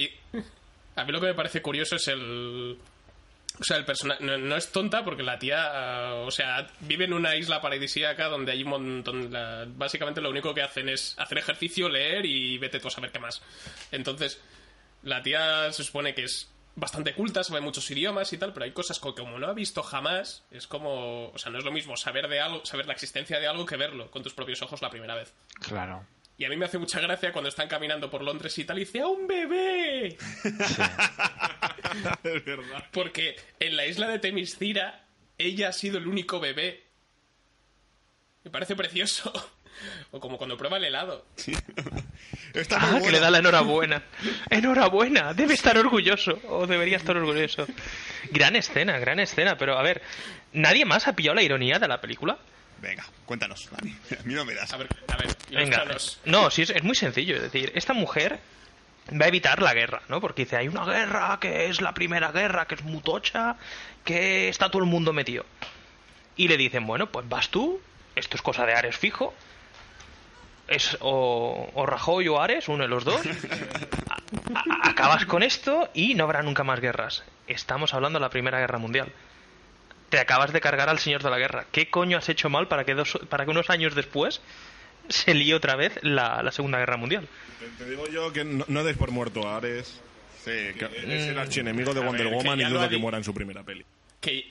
A 0.98 1.06
mí 1.06 1.12
lo 1.14 1.22
que 1.22 1.28
me 1.28 1.34
parece 1.34 1.62
curioso 1.62 1.96
es 1.96 2.08
el. 2.10 2.78
O 3.60 3.64
sea, 3.64 3.78
el 3.78 3.86
personaje. 3.86 4.24
No, 4.24 4.38
no 4.38 4.56
es 4.56 4.72
tonta 4.72 5.04
porque 5.04 5.24
la 5.24 5.38
tía. 5.38 5.62
ah, 5.66 6.14
O 6.26 6.32
sea, 6.32 6.68
vive 6.82 7.06
en 7.06 7.14
una 7.14 7.36
isla 7.36 7.62
paradisíaca 7.62 8.28
donde 8.28 8.52
hay 8.52 8.64
un 8.64 8.70
montón. 8.70 9.32
básicamente 9.78 10.22
lo 10.22 10.30
único 10.30 10.54
que 10.54 10.62
hacen 10.62 10.90
es 10.90 11.16
hacer 11.20 11.38
ejercicio, 11.38 11.90
leer 11.90 12.26
y 12.26 12.58
vete 12.58 12.80
tú 12.80 12.88
a 12.88 12.92
saber 12.92 13.12
qué 13.12 13.20
más. 13.20 13.42
Entonces, 13.92 14.42
la 15.04 15.22
tía 15.22 15.72
se 15.72 15.84
supone 15.84 16.16
que 16.16 16.24
es 16.24 16.50
bastante 16.76 17.14
culta, 17.14 17.44
sabe 17.44 17.62
muchos 17.62 17.90
idiomas 17.92 18.34
y 18.34 18.38
tal, 18.40 18.52
pero 18.54 18.66
hay 18.66 18.72
cosas 18.72 19.00
que 19.00 19.14
como 19.14 19.38
no 19.38 19.48
ha 19.48 19.54
visto 19.54 19.84
jamás, 19.84 20.44
es 20.50 20.66
como. 20.68 21.30
O 21.30 21.38
sea, 21.38 21.52
no 21.52 21.60
es 21.60 21.64
lo 21.66 21.72
mismo 21.72 21.96
saber 21.96 22.28
de 22.28 22.40
algo, 22.40 22.66
saber 22.66 22.88
la 22.88 22.94
existencia 22.94 23.40
de 23.40 23.48
algo 23.48 23.66
que 23.66 23.78
verlo 23.78 24.10
con 24.10 24.24
tus 24.24 24.34
propios 24.34 24.62
ojos 24.64 24.82
la 24.82 24.90
primera 24.90 25.14
vez. 25.16 25.34
Claro. 25.62 26.06
Y 26.38 26.46
a 26.46 26.50
mí 26.50 26.58
me 26.58 26.66
hace 26.66 26.78
mucha 26.80 27.00
gracia 27.00 27.32
cuando 27.32 27.50
están 27.50 27.68
caminando 27.68 28.10
por 28.10 28.24
Londres 28.24 28.58
y 28.58 28.66
tal 28.66 28.78
y 28.78 28.82
dice 28.82 29.02
¡A 29.02 29.08
un 29.08 29.28
bebé! 29.28 30.18
es 32.24 32.46
verdad. 32.46 32.86
Porque 32.92 33.36
en 33.60 33.76
la 33.78 33.86
isla 33.86 34.08
de 34.08 34.20
Temiscira 34.20 35.06
ella 35.38 35.70
ha 35.70 35.74
sido 35.74 35.98
el 35.98 36.08
único 36.08 36.40
bebé. 36.40 36.84
Me 38.44 38.52
parece 38.52 38.76
precioso. 38.76 39.32
O 40.12 40.20
como 40.20 40.38
cuando 40.38 40.56
prueba 40.56 40.78
el 40.78 40.84
helado. 40.86 41.26
Está 42.54 42.78
Ah, 42.80 43.00
que 43.04 43.12
le 43.12 43.20
da 43.20 43.32
la 43.32 43.40
enhorabuena. 43.40 44.04
Enhorabuena, 44.50 45.34
debe 45.34 45.56
estar 45.56 45.76
orgulloso. 45.78 46.40
O 46.48 46.68
debería 46.68 46.98
estar 46.98 47.18
orgulloso. 47.18 47.66
Gran 48.32 48.56
escena, 48.56 49.00
gran 49.00 49.20
escena. 49.20 49.58
Pero 49.58 49.78
a 49.78 49.82
ver, 49.82 50.02
¿nadie 50.54 50.86
más 50.86 51.08
ha 51.08 51.16
pillado 51.16 51.36
la 51.36 51.42
ironía 51.42 51.80
de 51.80 51.88
la 51.88 52.00
película? 52.02 52.38
Venga, 52.84 53.06
cuéntanos, 53.26 53.70
Dani. 53.72 53.96
A 54.20 54.24
mí 54.24 54.34
no 54.34 54.44
me 54.46 54.54
das. 54.54 54.72
A 54.74 54.78
ver, 54.78 54.88
a 55.08 55.16
ver, 55.18 55.36
Venga. 55.50 55.86
No, 56.26 56.52
sí, 56.52 56.62
es, 56.64 56.70
es 56.70 56.84
muy 56.84 56.96
sencillo. 56.96 57.38
Es 57.38 57.42
decir, 57.44 57.72
esta 57.76 57.94
mujer 57.94 58.40
va 59.20 59.26
a 59.26 59.28
evitar 59.30 59.62
la 59.62 59.74
guerra, 59.74 60.02
¿no? 60.10 60.20
Porque 60.22 60.44
dice, 60.44 60.58
hay 60.58 60.68
una 60.68 60.84
guerra 60.86 61.38
que 61.40 61.68
es 61.70 61.80
la 61.82 61.94
primera 61.94 62.32
guerra, 62.32 62.66
que 62.68 62.76
es 62.76 62.84
mutocha, 62.84 63.56
que 64.04 64.50
está 64.50 64.70
todo 64.70 64.84
el 64.84 64.90
mundo 64.90 65.14
metido. 65.14 65.46
Y 66.36 66.48
le 66.50 66.58
dicen, 66.58 66.86
bueno, 66.86 67.10
pues 67.10 67.28
vas 67.30 67.50
tú, 67.50 67.80
esto 68.16 68.36
es 68.36 68.42
cosa 68.42 68.66
de 68.66 68.74
Ares 68.74 68.98
fijo. 68.98 69.34
Es 70.68 70.98
o, 71.02 71.70
o 71.74 71.86
Rajoy 71.86 72.28
o 72.28 72.42
Ares, 72.42 72.68
uno 72.68 72.84
de 72.84 72.90
los 72.90 73.04
dos. 73.06 73.22
A- 74.56 74.60
a- 74.60 74.90
acabas 74.90 75.26
con 75.26 75.42
esto 75.44 75.90
y 75.94 76.16
no 76.16 76.24
habrá 76.26 76.42
nunca 76.42 76.64
más 76.64 76.80
guerras. 76.80 77.24
Estamos 77.48 77.94
hablando 77.94 78.20
de 78.20 78.22
la 78.24 78.30
Primera 78.30 78.60
Guerra 78.60 78.78
Mundial. 78.80 79.10
Te 80.14 80.20
acabas 80.20 80.54
de 80.54 80.62
cargar 80.62 80.90
al 80.90 81.00
señor 81.00 81.24
de 81.24 81.30
la 81.32 81.40
guerra. 81.40 81.66
¿Qué 81.72 81.90
coño 81.90 82.20
has 82.20 82.30
hecho 82.30 82.48
mal 82.48 82.68
para 82.68 82.84
que, 82.86 82.94
dos, 82.94 83.18
para 83.30 83.46
que 83.46 83.50
unos 83.50 83.72
años 83.72 83.96
después 83.96 84.42
se 85.10 85.34
líe 85.34 85.56
otra 85.56 85.76
vez 85.76 85.94
la, 86.04 86.44
la 86.44 86.52
Segunda 86.52 86.78
Guerra 86.78 86.98
Mundial? 86.98 87.28
Te, 87.60 87.84
te 87.84 87.90
digo 87.90 88.08
yo 88.10 88.32
que 88.32 88.46
no, 88.46 88.64
no 88.68 88.84
des 88.84 88.96
por 88.96 89.10
muerto 89.10 89.48
a 89.50 89.58
Ares. 89.58 90.00
Sí, 90.46 90.52
que- 90.78 90.86
Es 91.08 91.30
el 91.30 91.40
archienemigo 91.40 91.96
de 91.96 92.02
Wonder 92.02 92.28
ver, 92.28 92.36
Woman 92.36 92.62
y 92.62 92.66
dudo 92.66 92.88
que 92.88 92.98
muera 93.00 93.18
en 93.18 93.24
su 93.24 93.34
primera 93.34 93.64
peli. 93.64 93.84
Que 94.22 94.48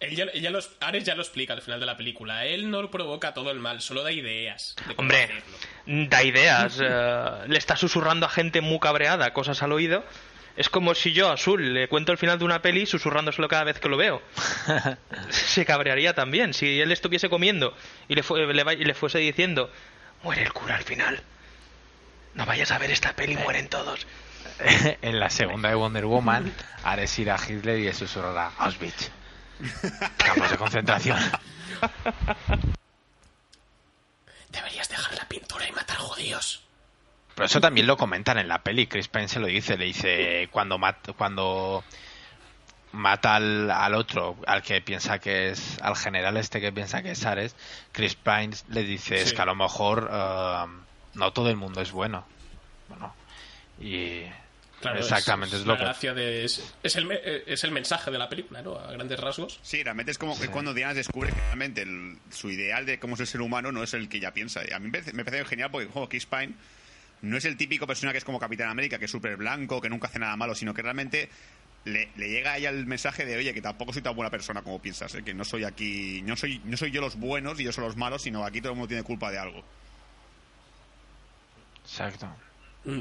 él 0.00 0.14
ya, 0.14 0.26
ella 0.34 0.50
los, 0.50 0.72
Ares 0.80 1.04
ya 1.04 1.14
lo 1.14 1.22
explica 1.22 1.54
al 1.54 1.62
final 1.62 1.80
de 1.80 1.86
la 1.86 1.96
película. 1.96 2.44
Él 2.44 2.70
no 2.70 2.90
provoca 2.90 3.32
todo 3.32 3.50
el 3.50 3.60
mal, 3.60 3.80
solo 3.80 4.02
da 4.02 4.12
ideas. 4.12 4.76
Hombre, 4.98 5.22
hacerlo. 5.24 5.42
da 5.86 6.22
ideas. 6.22 6.78
eh, 6.82 7.30
le 7.48 7.56
está 7.56 7.76
susurrando 7.76 8.26
a 8.26 8.28
gente 8.28 8.60
muy 8.60 8.78
cabreada 8.78 9.32
cosas 9.32 9.62
al 9.62 9.72
oído. 9.72 10.04
Es 10.58 10.68
como 10.68 10.92
si 10.96 11.12
yo 11.12 11.30
a 11.30 11.34
Azul 11.34 11.72
le 11.72 11.88
cuento 11.88 12.10
el 12.10 12.18
final 12.18 12.38
de 12.40 12.44
una 12.44 12.60
peli 12.60 12.84
susurrándoselo 12.84 13.46
cada 13.46 13.62
vez 13.62 13.78
que 13.78 13.88
lo 13.88 13.96
veo. 13.96 14.20
Se 15.30 15.64
cabrearía 15.64 16.14
también. 16.14 16.52
Si 16.52 16.80
él 16.80 16.90
estuviese 16.90 17.28
comiendo 17.28 17.74
y 18.08 18.16
le, 18.16 18.24
fue- 18.24 18.44
le 18.52 18.64
va- 18.64 18.74
y 18.74 18.84
le 18.84 18.92
fuese 18.94 19.18
diciendo, 19.18 19.70
muere 20.24 20.42
el 20.42 20.52
cura 20.52 20.74
al 20.74 20.82
final. 20.82 21.22
No 22.34 22.44
vayas 22.44 22.72
a 22.72 22.78
ver 22.78 22.90
esta 22.90 23.14
peli, 23.14 23.36
mueren 23.36 23.68
todos. 23.68 24.04
en 25.02 25.20
la 25.20 25.30
segunda 25.30 25.68
de 25.68 25.76
Wonder 25.76 26.06
Woman, 26.06 26.52
Ares 26.82 27.16
irá 27.20 27.36
a 27.36 27.38
Hitler 27.50 27.78
y 27.78 27.84
le 27.84 27.94
susurrará 27.94 28.50
Auschwitz. 28.58 29.10
Campos 30.16 30.50
de 30.50 30.56
concentración. 30.56 31.18
Deberías 34.50 34.88
dejar 34.88 35.14
la 35.14 35.28
pintura 35.28 35.68
y 35.68 35.72
matar 35.72 35.98
judíos. 35.98 36.62
Pero 37.38 37.46
eso 37.46 37.60
también 37.60 37.86
lo 37.86 37.96
comentan 37.96 38.36
en 38.38 38.48
la 38.48 38.58
peli. 38.64 38.88
Chris 38.88 39.06
Pine 39.06 39.28
se 39.28 39.38
lo 39.38 39.46
dice. 39.46 39.76
Le 39.78 39.84
dice 39.84 40.48
cuando 40.50 40.76
mat- 40.76 41.12
cuando 41.16 41.84
mata 42.90 43.36
al, 43.36 43.70
al 43.70 43.94
otro, 43.94 44.36
al 44.44 44.60
que 44.62 44.80
piensa 44.80 45.20
que 45.20 45.50
es, 45.50 45.78
al 45.80 45.94
general 45.94 46.36
este 46.36 46.60
que 46.60 46.72
piensa 46.72 47.00
que 47.00 47.12
es 47.12 47.24
Ares, 47.24 47.54
Chris 47.92 48.16
Pine 48.16 48.50
le 48.70 48.82
dice 48.82 49.20
es 49.20 49.32
que 49.32 49.40
a 49.40 49.44
lo 49.44 49.54
mejor 49.54 50.10
eh, 50.12 50.64
no 51.14 51.32
todo 51.32 51.48
el 51.48 51.54
mundo 51.56 51.80
es 51.80 51.92
bueno. 51.92 52.26
Bueno, 52.88 53.14
y 53.78 54.22
Claro, 54.80 54.98
exactamente 54.98 55.54
es, 55.56 55.62
es, 55.62 55.66
lo 55.66 55.74
la 55.74 55.78
que 55.78 55.84
gracia 55.84 56.14
de 56.14 56.44
es, 56.44 56.74
es 56.82 56.96
el 56.96 57.04
me- 57.04 57.20
es 57.46 57.62
el 57.62 57.70
mensaje 57.70 58.10
de 58.10 58.18
la 58.18 58.28
película, 58.28 58.62
¿no? 58.62 58.78
A 58.78 58.90
grandes 58.92 59.20
rasgos. 59.20 59.60
Sí, 59.62 59.82
realmente 59.84 60.10
es 60.10 60.18
como 60.18 60.32
es 60.34 60.48
cuando 60.50 60.74
Diana 60.74 60.94
descubre 60.94 61.30
que 61.30 61.40
realmente 61.40 61.82
el- 61.82 62.18
su 62.30 62.50
ideal 62.50 62.84
de 62.84 62.98
cómo 62.98 63.14
es 63.14 63.20
el 63.20 63.26
ser 63.28 63.42
humano 63.42 63.70
no 63.70 63.82
es 63.84 63.94
el 63.94 64.08
que 64.08 64.16
ella 64.16 64.32
piensa. 64.32 64.62
Y 64.68 64.72
a 64.72 64.78
mí 64.80 64.86
me 64.86 64.92
parece, 64.92 65.12
me 65.12 65.24
parece 65.24 65.44
genial 65.44 65.70
porque 65.70 65.86
juego 65.88 66.08
Pine 66.08 66.54
no 67.22 67.36
es 67.36 67.44
el 67.44 67.56
típico 67.56 67.86
persona 67.86 68.12
que 68.12 68.18
es 68.18 68.24
como 68.24 68.38
Capitán 68.38 68.68
América, 68.68 68.98
que 68.98 69.06
es 69.06 69.10
súper 69.10 69.36
blanco, 69.36 69.80
que 69.80 69.88
nunca 69.88 70.08
hace 70.08 70.18
nada 70.18 70.36
malo, 70.36 70.54
sino 70.54 70.72
que 70.74 70.82
realmente 70.82 71.28
le, 71.84 72.08
le 72.16 72.28
llega 72.30 72.52
a 72.52 72.58
ella 72.58 72.70
el 72.70 72.86
mensaje 72.86 73.24
de, 73.24 73.36
oye, 73.36 73.54
que 73.54 73.62
tampoco 73.62 73.92
soy 73.92 74.02
tan 74.02 74.14
buena 74.14 74.30
persona 74.30 74.62
como 74.62 74.80
piensas, 74.82 75.14
¿eh? 75.14 75.22
que 75.22 75.34
no 75.34 75.44
soy 75.44 75.64
aquí, 75.64 76.22
no 76.22 76.36
soy, 76.36 76.60
no 76.64 76.76
soy 76.76 76.90
yo 76.90 77.00
los 77.00 77.16
buenos 77.16 77.58
y 77.60 77.64
yo 77.64 77.72
soy 77.72 77.84
los 77.84 77.96
malos, 77.96 78.22
sino 78.22 78.44
aquí 78.44 78.60
todo 78.60 78.72
el 78.72 78.76
mundo 78.76 78.88
tiene 78.88 79.02
culpa 79.02 79.30
de 79.30 79.38
algo. 79.38 79.64
exacto. 81.84 82.28
Mm. 82.84 83.00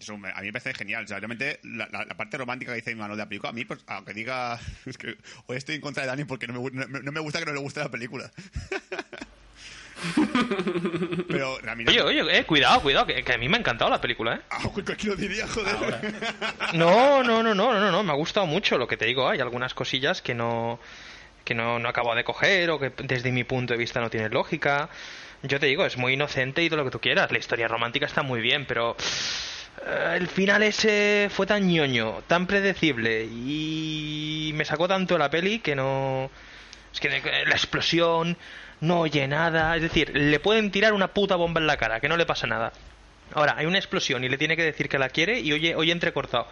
Eso 0.00 0.18
me- 0.18 0.30
a 0.30 0.40
mí 0.40 0.46
me 0.46 0.52
parece 0.52 0.74
genial. 0.74 1.04
O 1.04 1.06
sea, 1.06 1.18
realmente 1.18 1.60
la, 1.62 1.88
la- 1.90 2.04
la 2.04 2.14
parte 2.16 2.36
romántica 2.36 2.72
que 2.72 2.76
dice 2.76 2.94
Manuel 2.94 3.16
de 3.16 3.24
la 3.24 3.28
película, 3.28 3.50
a 3.50 3.52
mí, 3.52 3.64
pues, 3.64 3.80
aunque 3.86 4.12
diga. 4.12 4.58
Es 4.86 4.98
que 4.98 5.16
hoy 5.46 5.56
estoy 5.56 5.76
en 5.76 5.80
contra 5.80 6.02
de 6.02 6.08
Dani 6.08 6.24
porque 6.24 6.46
no 6.46 6.60
me, 6.62 6.70
no, 6.86 7.00
no 7.00 7.12
me 7.12 7.20
gusta 7.20 7.38
que 7.38 7.46
no 7.46 7.52
le 7.52 7.60
guste 7.60 7.80
la 7.80 7.90
película. 7.90 8.30
Pero 11.28 11.58
a 11.68 11.74
mí 11.74 11.84
no. 11.84 11.90
Oye, 11.90 12.02
oye, 12.02 12.38
eh, 12.38 12.44
cuidado, 12.44 12.80
cuidado, 12.80 13.06
que, 13.06 13.22
que 13.22 13.32
a 13.32 13.38
mí 13.38 13.48
me 13.48 13.56
ha 13.56 13.60
encantado 13.60 13.90
la 13.90 14.00
película, 14.00 14.34
¿eh? 14.34 14.40
Ah, 14.50 14.58
¿Quién 14.74 15.10
lo 15.10 15.16
diría, 15.16 15.46
joder? 15.46 16.14
No, 16.74 17.22
no, 17.22 17.42
no, 17.42 17.54
no, 17.54 17.72
no, 17.72 17.90
no, 17.90 18.02
me 18.02 18.12
ha 18.12 18.16
gustado 18.16 18.46
mucho 18.46 18.78
lo 18.78 18.86
que 18.86 18.96
te 18.96 19.06
digo. 19.06 19.28
Hay 19.28 19.40
algunas 19.40 19.74
cosillas 19.74 20.22
que 20.22 20.34
no 20.34 20.80
que 21.44 21.54
no, 21.54 21.78
no 21.78 21.88
acabo 21.88 22.14
de 22.14 22.24
coger 22.24 22.70
o 22.70 22.78
que 22.78 22.90
desde 23.04 23.30
mi 23.30 23.44
punto 23.44 23.74
de 23.74 23.78
vista 23.78 24.00
no 24.00 24.10
tienen 24.10 24.32
lógica. 24.32 24.88
Yo 25.42 25.60
te 25.60 25.66
digo, 25.66 25.84
es 25.84 25.98
muy 25.98 26.14
inocente 26.14 26.62
y 26.62 26.68
todo 26.68 26.78
lo 26.78 26.84
que 26.84 26.90
tú 26.90 27.00
quieras. 27.00 27.30
La 27.30 27.38
historia 27.38 27.68
romántica 27.68 28.06
está 28.06 28.22
muy 28.22 28.40
bien, 28.40 28.64
pero 28.66 28.96
eh, 29.86 30.14
el 30.16 30.26
final 30.28 30.62
ese 30.62 31.28
fue 31.30 31.46
tan 31.46 31.68
ñoño, 31.68 32.22
tan 32.26 32.46
predecible 32.46 33.24
y 33.24 34.52
me 34.54 34.64
sacó 34.64 34.88
tanto 34.88 35.18
la 35.18 35.30
peli 35.30 35.58
que 35.58 35.76
no... 35.76 36.30
Es 36.92 37.00
que 37.00 37.08
la 37.10 37.56
explosión, 37.56 38.38
no 38.84 39.00
oye 39.00 39.26
nada. 39.26 39.74
Es 39.76 39.82
decir, 39.82 40.10
le 40.14 40.40
pueden 40.40 40.70
tirar 40.70 40.92
una 40.92 41.08
puta 41.08 41.36
bomba 41.36 41.60
en 41.60 41.66
la 41.66 41.76
cara, 41.76 42.00
que 42.00 42.08
no 42.08 42.16
le 42.16 42.26
pasa 42.26 42.46
nada. 42.46 42.72
Ahora, 43.32 43.54
hay 43.56 43.66
una 43.66 43.78
explosión 43.78 44.22
y 44.24 44.28
le 44.28 44.38
tiene 44.38 44.56
que 44.56 44.62
decir 44.62 44.88
que 44.88 44.98
la 44.98 45.08
quiere 45.08 45.40
y 45.40 45.52
oye, 45.52 45.74
oye 45.74 45.92
entrecortado. 45.92 46.46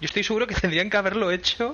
Yo 0.00 0.06
estoy 0.06 0.24
seguro 0.24 0.46
que 0.46 0.54
tendrían 0.60 0.90
que 0.90 0.96
haberlo 0.96 1.30
hecho 1.30 1.72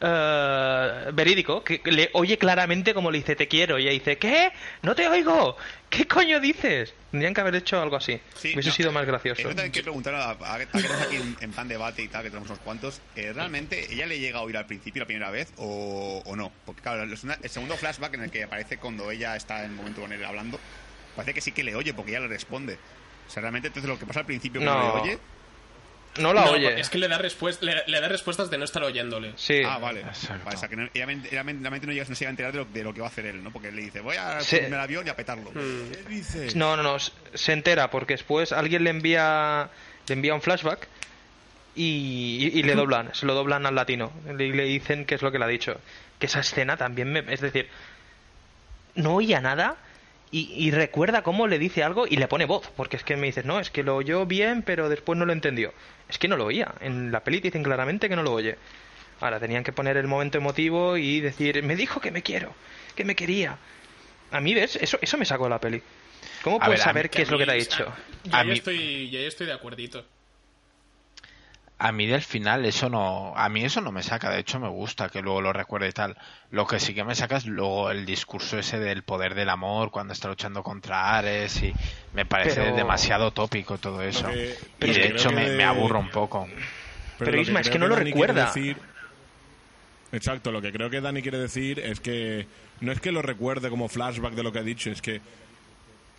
eh, 0.00 1.10
verídico, 1.12 1.62
que 1.62 1.80
le 1.84 2.10
oye 2.14 2.38
claramente 2.38 2.94
como 2.94 3.10
le 3.10 3.18
dice 3.18 3.36
te 3.36 3.48
quiero 3.48 3.78
y 3.78 3.82
ella 3.82 3.92
dice 3.92 4.18
¿qué? 4.18 4.52
No 4.82 4.94
te 4.94 5.06
oigo. 5.08 5.56
¿Qué 5.88 6.06
coño 6.06 6.38
dices? 6.40 6.94
Tendrían 7.10 7.34
que 7.34 7.40
haber 7.40 7.56
hecho 7.56 7.80
algo 7.82 7.96
así. 7.96 8.20
Sí, 8.36 8.52
Hubiese 8.54 8.68
no, 8.70 8.74
sido 8.76 8.92
más 8.92 9.04
gracioso. 9.06 9.40
Eso 9.40 9.48
también 9.48 9.72
quiero 9.72 9.86
preguntar 9.86 10.14
a, 10.14 10.30
a, 10.30 10.54
a 10.54 10.56
que 10.58 10.62
estamos 10.64 11.00
aquí 11.02 11.16
en, 11.16 11.36
en 11.40 11.50
plan 11.50 11.66
debate 11.68 12.02
y 12.02 12.08
tal, 12.08 12.22
que 12.22 12.30
tenemos 12.30 12.48
unos 12.48 12.60
cuantos. 12.60 13.00
eh, 13.16 13.32
¿Realmente 13.32 13.92
ella 13.92 14.06
le 14.06 14.18
llega 14.20 14.38
a 14.38 14.42
oír 14.42 14.56
al 14.56 14.66
principio 14.66 15.00
la 15.00 15.06
primera 15.06 15.30
vez 15.30 15.52
o, 15.56 16.22
o 16.24 16.36
no? 16.36 16.52
Porque 16.64 16.82
claro, 16.82 17.02
el, 17.02 17.10
el 17.12 17.50
segundo 17.50 17.76
flashback 17.76 18.14
en 18.14 18.22
el 18.22 18.30
que 18.30 18.44
aparece 18.44 18.78
cuando 18.78 19.10
ella 19.10 19.34
está 19.36 19.64
en 19.64 19.70
el 19.72 19.76
momento 19.76 20.00
con 20.02 20.12
él 20.12 20.24
hablando, 20.24 20.60
parece 21.16 21.34
que 21.34 21.40
sí 21.40 21.50
que 21.52 21.64
le 21.64 21.74
oye 21.74 21.92
porque 21.92 22.12
ella 22.12 22.20
le 22.20 22.28
responde. 22.28 22.78
O 23.26 23.30
sea, 23.30 23.40
realmente 23.40 23.68
entonces 23.68 23.88
lo 23.90 23.98
que 23.98 24.06
pasa 24.06 24.20
al 24.20 24.26
principio 24.26 24.60
que 24.60 24.64
no, 24.64 24.74
No. 24.74 24.96
le 24.96 25.02
oye. 25.02 25.18
No 26.18 26.32
la 26.34 26.44
No, 26.44 26.50
oye. 26.52 26.80
Es 26.80 26.90
que 26.90 26.98
le 26.98 27.06
da, 27.08 27.18
le, 27.20 27.82
le 27.86 28.00
da 28.00 28.08
respuestas 28.08 28.50
de 28.50 28.58
no 28.58 28.64
estar 28.64 28.82
oyéndole. 28.82 29.32
Sí. 29.36 29.62
Ah, 29.64 29.78
vale. 29.78 30.02
O 30.04 30.56
sea, 30.56 30.68
que 30.68 30.76
no- 30.76 30.88
ella 30.92 31.06
mente- 31.06 31.28
ella 31.30 31.44
mente- 31.44 31.60
realmente 31.60 31.86
no, 31.86 31.92
llega, 31.92 32.04
no 32.08 32.14
se 32.14 32.20
llega 32.20 32.30
a 32.30 32.32
enterar 32.32 32.52
de 32.52 32.58
lo, 32.58 32.64
de 32.64 32.82
lo 32.82 32.92
que 32.92 33.00
va 33.00 33.06
a 33.06 33.10
hacer 33.10 33.26
él, 33.26 33.42
¿no? 33.44 33.52
Porque 33.52 33.68
él 33.68 33.76
le 33.76 33.82
dice, 33.82 34.00
voy 34.00 34.16
a 34.16 34.40
Sí. 34.40 34.56
subirme 34.56 34.76
al 34.76 34.82
avión 34.82 35.06
y 35.06 35.10
a 35.10 35.16
petarlo. 35.16 35.50
Mm. 35.52 35.90
¿Qué 35.92 36.04
dices? 36.08 36.56
No, 36.56 36.76
no, 36.76 36.82
no, 36.82 36.96
se 36.98 37.52
entera 37.52 37.90
porque 37.90 38.14
después 38.14 38.50
alguien 38.52 38.82
le 38.84 38.90
envía 38.90 39.70
le 40.08 40.14
envía 40.14 40.34
un 40.34 40.42
flashback 40.42 40.88
y, 41.76 42.50
y- 42.52 42.58
y 42.58 42.62
le 42.64 42.74
doblan, 42.74 43.14
se 43.14 43.24
lo 43.26 43.34
doblan 43.34 43.64
al 43.66 43.76
latino 43.76 44.12
y 44.28 44.32
le 44.52 44.64
dicen 44.64 45.04
qué 45.06 45.14
es 45.14 45.22
lo 45.22 45.30
que 45.30 45.38
le 45.38 45.44
ha 45.44 45.48
dicho. 45.48 45.80
Que 46.18 46.26
esa 46.26 46.40
escena 46.40 46.76
también 46.76 47.12
me, 47.12 47.20
es 47.32 47.40
decir, 47.40 47.68
no 48.96 49.14
oía 49.14 49.40
nada 49.40 49.76
y, 50.32 50.52
y 50.56 50.70
recuerda 50.70 51.22
cómo 51.22 51.46
le 51.46 51.58
dice 51.58 51.82
algo 51.82 52.06
y 52.06 52.16
le 52.16 52.28
pone 52.28 52.44
voz, 52.46 52.68
porque 52.76 52.96
es 52.96 53.02
que 53.04 53.16
me 53.16 53.26
dices, 53.26 53.44
no, 53.44 53.58
es 53.60 53.70
que 53.70 53.82
lo 53.82 53.96
oyó 53.96 54.26
bien, 54.26 54.62
pero 54.62 54.88
después 54.88 55.18
no 55.18 55.26
lo 55.26 55.32
entendió. 55.32 55.72
Es 56.08 56.18
que 56.18 56.28
no 56.28 56.36
lo 56.36 56.46
oía. 56.46 56.74
En 56.80 57.10
la 57.12 57.24
peli 57.24 57.40
te 57.40 57.48
dicen 57.48 57.62
claramente 57.62 58.08
que 58.08 58.16
no 58.16 58.22
lo 58.22 58.32
oye. 58.32 58.56
Ahora 59.20 59.38
tenían 59.40 59.64
que 59.64 59.72
poner 59.72 59.96
el 59.96 60.06
momento 60.06 60.38
emotivo 60.38 60.96
y 60.96 61.20
decir, 61.20 61.62
me 61.62 61.76
dijo 61.76 62.00
que 62.00 62.10
me 62.10 62.22
quiero, 62.22 62.54
que 62.94 63.04
me 63.04 63.14
quería. 63.14 63.58
A 64.30 64.40
mí, 64.40 64.54
¿ves? 64.54 64.76
Eso, 64.76 64.98
eso 65.02 65.18
me 65.18 65.24
sacó 65.24 65.44
de 65.44 65.50
la 65.50 65.60
peli. 65.60 65.82
¿Cómo 66.42 66.56
A 66.56 66.64
puedes 66.66 66.80
ver, 66.80 66.80
a 66.80 66.84
saber 66.84 67.04
mí- 67.06 67.10
qué 67.10 67.22
es 67.22 67.30
lo 67.30 67.36
que 67.38 67.44
te 67.44 67.50
ha 67.50 67.54
a 67.54 67.56
dicho? 67.56 67.92
Yo 68.24 68.34
A 68.34 68.40
ahí 68.40 68.46
mí- 68.48 68.52
estoy, 68.54 69.10
yo 69.10 69.18
estoy 69.20 69.46
de 69.46 69.52
acuerdito. 69.52 70.06
A 71.82 71.92
mí 71.92 72.06
del 72.06 72.20
final 72.20 72.66
eso 72.66 72.90
no, 72.90 73.32
a 73.34 73.48
mí 73.48 73.64
eso 73.64 73.80
no 73.80 73.90
me 73.90 74.02
saca, 74.02 74.28
de 74.30 74.38
hecho 74.40 74.60
me 74.60 74.68
gusta 74.68 75.08
que 75.08 75.22
luego 75.22 75.40
lo 75.40 75.52
recuerde 75.54 75.88
y 75.88 75.92
tal. 75.92 76.14
Lo 76.50 76.66
que 76.66 76.78
sí 76.78 76.92
que 76.94 77.04
me 77.04 77.14
saca 77.14 77.38
es 77.38 77.46
luego 77.46 77.90
el 77.90 78.04
discurso 78.04 78.58
ese 78.58 78.78
del 78.78 79.02
poder 79.02 79.34
del 79.34 79.48
amor 79.48 79.90
cuando 79.90 80.12
está 80.12 80.28
luchando 80.28 80.62
contra 80.62 81.16
Ares 81.16 81.62
y 81.62 81.72
me 82.12 82.26
parece 82.26 82.60
Pero- 82.60 82.76
demasiado 82.76 83.30
tópico 83.30 83.78
todo 83.78 84.02
eso. 84.02 84.26
que- 84.28 84.54
y 84.80 84.90
es 84.90 84.96
de 84.96 85.02
que 85.02 85.08
hecho 85.08 85.30
me, 85.32 85.46
que- 85.46 85.50
me 85.52 85.64
aburro 85.64 86.00
un 86.00 86.10
poco. 86.10 86.46
Pero, 87.18 87.32
lo 87.32 87.40
Isma, 87.40 87.60
es 87.60 87.68
creo 87.68 87.72
que 87.72 87.78
no 87.78 87.86
lo 87.88 87.96
Dani 87.96 88.12
quiere 88.12 88.26
recuerda. 88.34 88.46
decir- 88.52 88.76
exacto, 90.12 90.52
lo 90.52 90.60
que 90.60 90.72
creo 90.72 90.90
que 90.90 91.00
Dani 91.00 91.22
quiere 91.22 91.38
decir 91.38 91.78
es 91.80 92.00
que 92.00 92.46
no 92.80 92.92
es 92.92 93.00
que 93.00 93.12
lo 93.12 93.22
recuerde 93.22 93.70
como 93.70 93.88
flashback 93.88 94.34
de 94.34 94.42
lo 94.42 94.52
que 94.52 94.58
ha 94.58 94.62
dicho, 94.62 94.90
es 94.90 95.00
que 95.00 95.20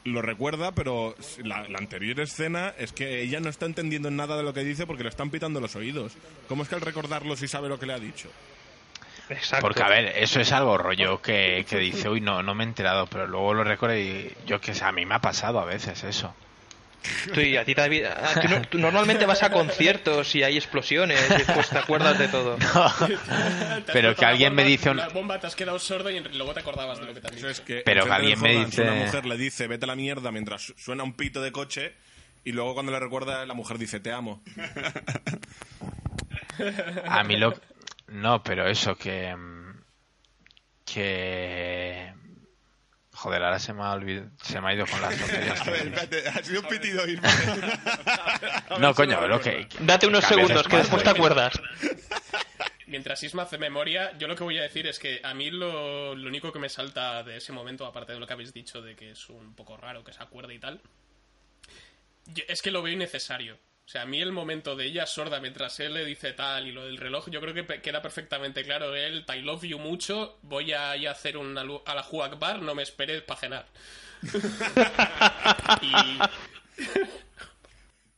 lo 0.04 0.22
recuerda, 0.22 0.72
pero 0.72 1.16
la, 1.43 1.68
la 1.68 1.78
anterior 1.78 2.20
escena 2.20 2.74
es 2.78 2.91
que 2.91 3.22
ella 3.22 3.39
no 3.39 3.49
está 3.49 3.66
entendiendo 3.66 4.10
nada 4.12 4.38
de 4.38 4.43
lo 4.43 4.54
que 4.54 4.64
dice 4.64 4.88
porque 4.88 5.04
le 5.04 5.10
están 5.10 5.30
pitando 5.30 5.60
los 5.60 5.76
oídos. 5.76 6.14
¿Cómo 6.47 6.64
es 6.64 6.70
que 6.70 6.76
al 6.76 6.82
recordarlo 6.82 7.36
sí 7.36 7.47
sabe 7.47 7.70
lo 7.70 7.80
que 7.80 7.86
le 7.86 7.93
ha 7.93 7.99
dicho? 7.99 8.30
Exacto. 9.30 9.66
Porque, 9.66 9.84
a 9.84 9.89
ver, 9.89 10.14
eso 10.18 10.41
es 10.41 10.52
algo 10.52 10.78
rollo 10.78 11.22
que, 11.22 11.66
que 11.70 11.78
dice, 11.78 12.10
uy, 12.10 12.20
no, 12.20 12.43
no 12.43 12.54
me 12.54 12.64
he 12.64 12.68
enterado, 12.68 13.08
pero 13.08 13.28
luego 13.28 13.54
lo 13.54 13.64
recuerda 13.64 13.97
y 13.97 14.34
yo 14.45 14.60
que 14.60 14.74
sé, 14.74 14.84
a 14.84 14.91
mí 14.91 15.06
me 15.06 15.16
ha 15.16 15.20
pasado 15.20 15.60
a 15.60 15.66
veces 15.66 16.04
eso. 16.04 16.34
Tú, 17.34 17.41
y 17.41 17.58
a 17.58 17.66
ti 17.66 17.74
tú 17.74 17.82
no- 18.49 18.62
tú 18.62 18.78
normalmente 18.78 19.26
vas 19.26 19.41
a 19.43 19.49
conciertos 19.52 20.36
y 20.36 20.43
hay 20.43 20.56
explosiones 20.58 21.20
y 21.32 21.34
después 21.39 21.70
te 21.70 21.80
acuerdas 21.80 22.18
de 22.20 22.28
todo. 22.28 22.58
Pero 23.91 24.16
que 24.16 24.26
alguien 24.26 24.54
me 24.54 24.64
dice 24.64 24.89
un- 24.91 24.97
La 24.97 25.10
bomba 25.10 25.39
te 25.39 25.47
has 25.47 25.56
quedado 25.56 25.80
sordo 25.80 26.10
y 26.12 26.20
luego 26.20 26.54
te 26.54 26.60
acordabas 26.60 26.99
de 26.99 27.06
lo 27.08 27.14
que 27.14 27.22
te 27.22 27.28
han 27.28 27.36
dicho. 27.36 27.49
es 27.49 27.62
que 27.62 27.82
Pero 27.86 28.06
que 28.06 28.12
alguien 28.12 28.39
me 28.41 28.66
dice- 28.66 28.84
Una 28.84 28.93
mujer 28.93 29.26
le 29.26 29.38
dice, 29.38 29.68
vete 29.68 29.86
a 29.86 29.88
la 29.88 29.95
mierda 29.95 30.32
mientras 30.32 30.62
su- 30.62 30.74
suena 30.78 31.04
un 31.04 31.14
pito 31.14 31.41
de 31.41 31.52
coche 31.52 31.93
y 32.43 32.52
luego 32.52 32.74
cuando 32.74 32.91
le 32.91 32.99
recuerda 32.99 33.45
la 33.45 33.54
mujer 33.54 33.78
dice, 33.78 33.99
te 33.99 34.12
amo. 34.12 34.43
A 37.08 37.24
mí 37.24 37.38
lo... 37.38 37.54
No, 38.08 38.43
pero 38.43 38.68
eso 38.68 38.95
que... 38.95 39.36
mm, 39.36 39.72
Que... 40.86 42.14
Joder, 43.22 43.43
ahora 43.43 43.59
se 43.59 43.72
me 43.72 43.84
ha 43.84 43.91
olvidado, 43.91 44.32
se 44.41 44.59
me 44.59 44.69
ha 44.69 44.74
ido 44.74 44.88
con 44.88 44.99
las 44.99 45.15
tonterías. 45.15 45.61
A 45.67 45.69
ver, 45.69 45.82
espérate, 45.88 46.28
ha 46.28 46.43
sido 46.43 46.61
un 46.61 46.67
pitido 46.67 47.07
Irma. 47.07 47.30
No, 48.80 48.95
coño, 48.95 49.28
lo 49.28 49.39
que... 49.39 49.67
Date 49.82 50.07
unos 50.07 50.24
segundos 50.26 50.67
que 50.67 50.78
después 50.78 51.03
te 51.03 51.09
acuerdas. 51.11 51.53
Mientras 52.88 53.22
Isma 53.22 53.43
hace 53.43 53.59
memoria, 53.59 54.11
yo 54.17 54.28
lo 54.28 54.36
que 54.36 54.43
voy 54.43 54.57
a 54.57 54.63
decir 54.63 54.88
es 54.88 54.97
que 54.97 55.22
a 55.24 55.36
mí 55.36 55.51
lo, 55.51 56.15
lo 56.15 56.28
único 56.28 56.51
que 56.51 56.57
me 56.57 56.67
salta 56.67 57.22
de 57.22 57.38
ese 57.38 57.51
momento, 57.53 57.86
aparte 57.86 58.13
de 58.13 58.19
lo 58.19 58.26
que 58.26 58.34
habéis 58.34 58.53
dicho 58.53 58.82
de 58.82 58.95
que 58.95 59.11
es 59.11 59.30
un 59.30 59.53
poco 59.53 59.78
raro 59.78 60.03
que 60.03 60.13
se 60.13 60.24
acuerde 60.24 60.55
y 60.55 60.59
tal, 60.59 60.82
yo- 62.26 62.43
es 62.47 62.61
que 62.63 62.72
lo 62.72 62.82
veo 62.82 62.91
innecesario. 62.93 63.59
O 63.86 63.89
sea, 63.91 64.03
a 64.03 64.05
mí 64.05 64.21
el 64.21 64.32
momento 64.32 64.75
de 64.75 64.86
ella 64.86 65.05
sorda 65.05 65.39
mientras 65.41 65.79
él 65.82 65.93
le 65.95 66.05
dice 66.05 66.32
tal 66.34 66.65
y 66.67 66.71
lo 66.71 66.86
del 66.86 66.97
reloj, 66.97 67.29
yo 67.29 67.41
creo 67.41 67.53
que 67.53 67.82
queda 67.82 68.01
perfectamente 68.01 68.63
claro. 68.63 68.95
Él, 68.95 69.25
I 69.36 69.41
love 69.41 69.63
you 69.63 69.79
mucho, 69.79 70.39
voy 70.43 70.71
a 70.71 70.95
ir 70.95 71.07
a 71.09 71.11
hacer 71.11 71.36
un 71.36 71.57
a 71.57 71.63
la 71.95 72.07
Bar, 72.39 72.61
no 72.61 72.73
me 72.73 72.84
esperes 72.84 73.21
para 73.23 73.39
cenar. 73.39 73.65
y 75.82 76.17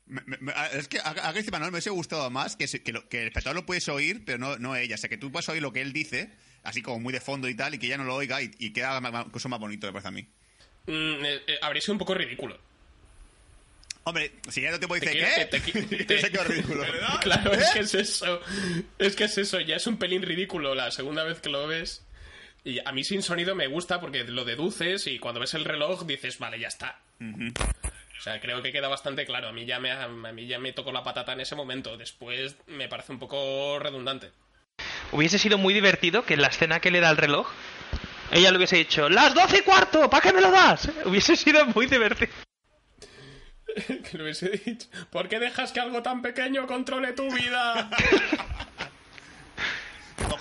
Me- 0.05 0.21
me- 0.25 0.37
me- 0.41 0.53
es 0.73 0.87
que 0.87 0.99
a, 0.99 1.09
a 1.09 1.31
Gracie 1.31 1.49
Manuel 1.49 1.71
me 1.71 1.77
hubiese 1.77 1.89
gustado 1.89 2.29
más 2.29 2.55
que, 2.55 2.67
se- 2.67 2.83
que, 2.83 2.91
lo- 2.91 3.07
que 3.09 3.21
el 3.21 3.27
espectador 3.29 3.55
lo 3.55 3.65
puedes 3.65 3.87
oír, 3.89 4.23
pero 4.25 4.37
no, 4.37 4.57
no 4.59 4.75
ella. 4.75 4.95
O 4.95 4.97
sea, 4.97 5.09
que 5.09 5.17
tú 5.17 5.31
puedes 5.31 5.49
oír 5.49 5.61
lo 5.61 5.73
que 5.73 5.81
él 5.81 5.91
dice, 5.93 6.29
así 6.63 6.81
como 6.83 6.99
muy 6.99 7.13
de 7.13 7.21
fondo 7.21 7.47
y 7.49 7.55
tal, 7.55 7.73
y 7.73 7.79
que 7.79 7.87
ella 7.87 7.97
no 7.97 8.03
lo 8.03 8.13
oiga 8.15 8.41
y, 8.41 8.51
y 8.59 8.73
queda 8.73 8.99
más, 9.01 9.11
más- 9.11 9.25
incluso 9.25 9.49
más 9.49 9.59
bonito, 9.59 9.87
me 9.87 9.93
parece 9.93 10.09
a 10.09 10.11
mí. 10.11 10.21
mm, 10.87 11.25
eh, 11.25 11.41
eh, 11.47 11.59
habría 11.63 11.81
sido 11.81 11.93
un 11.93 11.99
poco 11.99 12.13
ridículo. 12.13 12.59
Hombre, 14.05 14.33
si 14.49 14.61
ya 14.61 14.71
no 14.71 14.79
te 14.79 14.87
dice, 14.87 15.11
quiero 15.11 15.27
¿qué? 15.35 15.59
que 16.05 16.05
te 16.05 16.29
Te 16.29 16.43
ridículo. 16.43 16.83
Claro, 17.21 17.53
es 17.53 17.69
que 17.71 17.79
es 17.79 17.93
eso. 17.93 18.41
Es 18.99 19.15
que 19.15 19.25
es 19.25 19.37
eso, 19.37 19.59
ya 19.59 19.77
es 19.77 19.87
un 19.87 19.97
pelín 19.97 20.21
ridículo 20.21 20.75
la 20.75 20.91
segunda 20.91 21.23
vez 21.23 21.39
que 21.39 21.49
lo 21.49 21.67
ves. 21.67 22.05
Y 22.65 22.79
a 22.85 22.91
mí 22.91 23.03
sin 23.03 23.21
sonido 23.21 23.55
me 23.55 23.67
gusta 23.67 23.99
porque 23.99 24.23
lo 24.23 24.45
deduces 24.45 25.07
y 25.07 25.19
cuando 25.19 25.39
ves 25.41 25.53
el 25.53 25.65
reloj 25.65 26.05
dices, 26.05 26.39
vale, 26.39 26.59
ya 26.59 26.67
está. 26.67 26.99
O 27.19 28.21
sea, 28.21 28.39
creo 28.39 28.61
que 28.61 28.71
queda 28.71 28.87
bastante 28.87 29.25
claro. 29.25 29.49
A 29.49 29.51
mí 29.51 29.65
ya 29.65 29.79
me, 29.79 29.91
a 29.91 30.07
mí 30.07 30.47
ya 30.47 30.59
me 30.59 30.71
tocó 30.71 30.91
la 30.91 31.03
patata 31.03 31.33
en 31.33 31.41
ese 31.41 31.55
momento. 31.55 31.97
Después 31.97 32.55
me 32.67 32.87
parece 32.87 33.11
un 33.11 33.19
poco 33.19 33.79
redundante. 33.79 34.31
Hubiese 35.11 35.37
sido 35.37 35.57
muy 35.57 35.73
divertido 35.73 36.25
que 36.25 36.35
en 36.35 36.41
la 36.41 36.47
escena 36.47 36.79
que 36.79 36.89
le 36.89 37.01
da 37.01 37.09
el 37.09 37.17
reloj, 37.17 37.47
ella 38.31 38.49
le 38.49 38.57
hubiese 38.57 38.77
dicho, 38.77 39.09
¡Las 39.09 39.33
doce 39.33 39.57
y 39.57 39.61
cuarto! 39.61 40.09
¿Para 40.09 40.21
qué 40.21 40.33
me 40.33 40.41
lo 40.41 40.51
das? 40.51 40.89
Hubiese 41.05 41.35
sido 41.35 41.65
muy 41.67 41.85
divertido. 41.85 42.31
Que 44.11 44.17
le 44.17 44.23
hubiese 44.23 44.49
dicho, 44.49 44.87
¿por 45.11 45.29
qué 45.29 45.39
dejas 45.39 45.71
que 45.71 45.79
algo 45.79 46.03
tan 46.03 46.21
pequeño 46.21 46.67
controle 46.67 47.13
tu 47.13 47.31
vida? 47.33 47.89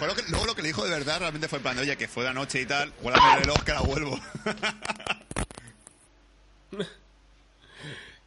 Lo 0.01 0.17
que- 0.17 0.23
luego 0.31 0.47
lo 0.47 0.55
que 0.57 0.63
le 0.63 0.69
dijo 0.69 0.83
de 0.85 0.91
verdad 0.91 1.21
realmente 1.21 1.47
fue 1.47 1.59
en 1.59 1.63
plan, 1.63 1.77
de, 1.77 1.83
oye, 1.83 1.97
que 1.97 2.09
fue 2.09 2.25
la 2.25 2.33
noche 2.33 2.61
y 2.61 2.67
tal, 2.67 2.93
guárdame 3.01 3.35
el 3.35 3.41
reloj 3.43 3.63
que 3.63 3.73
la 3.73 3.83
vuelvo. 3.83 4.19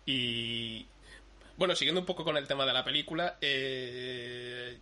Y 0.06 0.86
bueno, 1.58 1.76
siguiendo 1.76 2.02
un 2.02 2.06
poco 2.06 2.24
con 2.24 2.38
el 2.38 2.48
tema 2.48 2.66
de 2.66 2.74
la 2.74 2.84
película, 2.84 3.38
eh, 3.42 4.78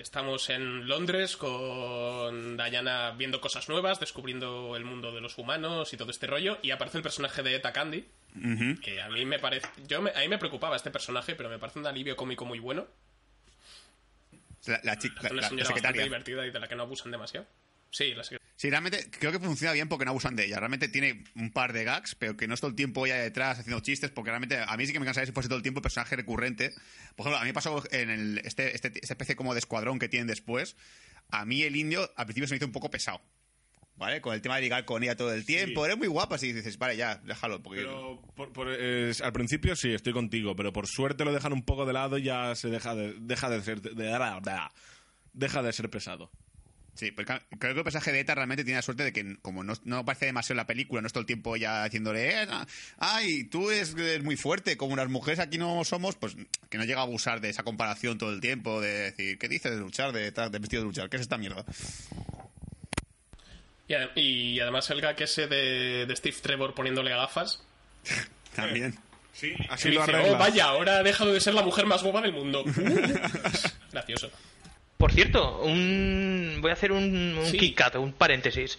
estamos 0.00 0.48
en 0.50 0.88
Londres 0.88 1.36
con 1.36 2.56
Diana 2.56 3.12
viendo 3.16 3.40
cosas 3.40 3.68
nuevas, 3.68 4.00
descubriendo 4.00 4.76
el 4.76 4.84
mundo 4.84 5.12
de 5.12 5.20
los 5.20 5.38
humanos 5.38 5.92
y 5.92 5.96
todo 5.96 6.10
este 6.10 6.26
rollo, 6.26 6.58
y 6.62 6.70
aparece 6.70 6.96
el 6.98 7.02
personaje 7.02 7.42
de 7.42 7.54
Eta 7.54 7.72
Candy, 7.72 8.06
que 8.82 9.00
a 9.02 9.08
mí 9.08 9.24
me 9.24 9.38
parece, 9.38 9.68
yo 9.86 10.00
me- 10.02 10.10
a 10.10 10.20
mí 10.20 10.28
me 10.28 10.38
preocupaba 10.38 10.76
este 10.76 10.90
personaje, 10.90 11.34
pero 11.34 11.48
me 11.48 11.58
parece 11.58 11.78
un 11.78 11.86
alivio 11.86 12.16
cómico 12.16 12.44
muy 12.44 12.58
bueno, 12.58 12.86
La, 14.66 14.80
la 14.84 14.98
chica, 14.98 15.22
la, 15.22 15.28
la- 15.30 15.50
la 15.50 15.64
secretaria. 15.64 16.02
divertida 16.02 16.46
y 16.46 16.50
de 16.50 16.60
la 16.60 16.68
que 16.68 16.76
no 16.76 16.82
abusan 16.82 17.10
demasiado. 17.10 17.46
Sí, 17.90 18.14
la 18.14 18.22
secretaria. 18.24 18.39
Sí, 18.60 18.68
realmente 18.68 19.08
creo 19.18 19.32
que 19.32 19.38
funciona 19.38 19.72
bien 19.72 19.88
porque 19.88 20.04
no 20.04 20.10
abusan 20.10 20.36
de 20.36 20.44
ella. 20.44 20.58
Realmente 20.58 20.88
tiene 20.88 21.24
un 21.34 21.50
par 21.50 21.72
de 21.72 21.82
gags, 21.82 22.14
pero 22.14 22.36
que 22.36 22.46
no 22.46 22.52
es 22.52 22.60
todo 22.60 22.68
el 22.68 22.76
tiempo 22.76 23.06
ella 23.06 23.16
detrás 23.16 23.58
haciendo 23.58 23.80
chistes, 23.80 24.10
porque 24.10 24.28
realmente 24.28 24.58
a 24.58 24.76
mí 24.76 24.84
sí 24.86 24.92
que 24.92 25.00
me 25.00 25.06
cansaría 25.06 25.24
si 25.24 25.32
fuese 25.32 25.48
todo 25.48 25.56
el 25.56 25.62
tiempo 25.62 25.78
el 25.78 25.82
personaje 25.82 26.14
recurrente. 26.14 26.74
Por 27.16 27.24
ejemplo, 27.24 27.38
a 27.38 27.40
mí 27.40 27.46
me 27.46 27.54
pasó 27.54 27.82
en 27.90 28.10
el, 28.10 28.38
este, 28.44 28.74
este, 28.76 28.88
esta 29.00 29.14
especie 29.14 29.34
como 29.34 29.54
de 29.54 29.60
escuadrón 29.60 29.98
que 29.98 30.10
tienen 30.10 30.26
después. 30.26 30.76
A 31.30 31.46
mí 31.46 31.62
el 31.62 31.74
indio 31.74 32.02
al 32.16 32.26
principio 32.26 32.48
se 32.48 32.52
me 32.52 32.56
hizo 32.58 32.66
un 32.66 32.72
poco 32.72 32.90
pesado. 32.90 33.22
¿Vale? 33.96 34.20
Con 34.20 34.34
el 34.34 34.42
tema 34.42 34.56
de 34.56 34.60
ligar 34.60 34.84
con 34.84 35.02
ella 35.02 35.16
todo 35.16 35.32
el 35.32 35.46
tiempo. 35.46 35.86
Eres 35.86 35.96
muy 35.96 36.08
guapa, 36.08 36.34
así 36.34 36.52
dices, 36.52 36.76
vale, 36.76 36.98
ya, 36.98 37.16
déjalo. 37.24 37.62
Porque... 37.62 37.80
Pero 37.80 38.20
por- 38.36 38.52
por- 38.52 38.68
eh, 38.78 39.10
al 39.22 39.32
principio 39.32 39.74
sí, 39.74 39.94
estoy 39.94 40.12
contigo, 40.12 40.54
pero 40.54 40.70
por 40.70 40.86
suerte 40.86 41.24
lo 41.24 41.32
dejan 41.32 41.54
un 41.54 41.64
poco 41.64 41.86
de 41.86 41.94
lado 41.94 42.18
y 42.18 42.24
ya 42.24 42.54
se 42.56 42.68
deja 42.68 42.94
de, 42.94 43.14
deja 43.20 43.48
de 43.48 43.62
ser 43.62 43.80
de- 43.80 43.94
de- 43.94 44.68
deja 45.32 45.62
de 45.62 45.72
ser 45.72 45.88
pesado. 45.88 46.30
Sí, 47.00 47.12
porque 47.12 47.32
creo 47.58 47.72
que 47.72 47.78
el 47.78 47.84
personaje 47.84 48.12
de 48.12 48.20
ETA 48.20 48.34
realmente 48.34 48.62
tiene 48.62 48.76
la 48.76 48.82
suerte 48.82 49.04
de 49.04 49.12
que, 49.14 49.38
como 49.40 49.64
no, 49.64 49.72
no 49.84 49.96
aparece 49.96 50.26
demasiado 50.26 50.52
en 50.52 50.56
la 50.58 50.66
película, 50.66 51.00
no 51.00 51.06
es 51.06 51.14
todo 51.14 51.22
el 51.22 51.26
tiempo 51.26 51.56
ya 51.56 51.82
diciéndole, 51.84 52.42
eh, 52.42 52.46
ay, 52.98 53.44
tú 53.44 53.70
es, 53.70 53.94
es 53.94 54.22
muy 54.22 54.36
fuerte, 54.36 54.76
como 54.76 54.92
unas 54.92 55.08
mujeres 55.08 55.38
aquí 55.40 55.56
no 55.56 55.82
somos, 55.84 56.16
pues 56.16 56.36
que 56.68 56.76
no 56.76 56.84
llega 56.84 57.00
a 57.00 57.04
abusar 57.04 57.40
de 57.40 57.48
esa 57.48 57.62
comparación 57.62 58.18
todo 58.18 58.34
el 58.34 58.42
tiempo, 58.42 58.82
de 58.82 58.90
decir, 59.12 59.38
¿qué 59.38 59.48
dices 59.48 59.72
de 59.72 59.78
luchar, 59.78 60.12
de, 60.12 60.30
de 60.30 60.58
vestido 60.58 60.82
de 60.82 60.88
luchar? 60.88 61.08
¿Qué 61.08 61.16
es 61.16 61.22
esta 61.22 61.38
mierda? 61.38 61.64
Y, 63.88 63.94
ade- 63.94 64.10
y 64.16 64.60
además 64.60 64.90
el 64.90 65.00
gag 65.00 65.22
ese 65.22 65.46
de, 65.46 66.04
de 66.04 66.16
Steve 66.16 66.36
Trevor 66.42 66.74
poniéndole 66.74 67.12
gafas. 67.12 67.62
También. 68.54 68.94
Sí, 69.32 69.54
así 69.70 69.90
lo 69.90 70.04
dice, 70.04 70.18
oh, 70.18 70.36
vaya, 70.36 70.66
ahora 70.66 70.98
ha 70.98 71.02
dejado 71.02 71.32
de 71.32 71.40
ser 71.40 71.54
la 71.54 71.62
mujer 71.62 71.86
más 71.86 72.02
boba 72.02 72.20
del 72.20 72.34
mundo. 72.34 72.62
Gracioso. 73.92 74.30
Por 75.00 75.12
cierto, 75.12 75.58
un... 75.62 76.58
voy 76.60 76.70
a 76.70 76.74
hacer 76.74 76.92
un, 76.92 77.36
un 77.38 77.46
Sí. 77.46 77.58
Kit 77.58 77.74
Kat, 77.76 77.96
un 77.96 78.12
paréntesis. 78.12 78.78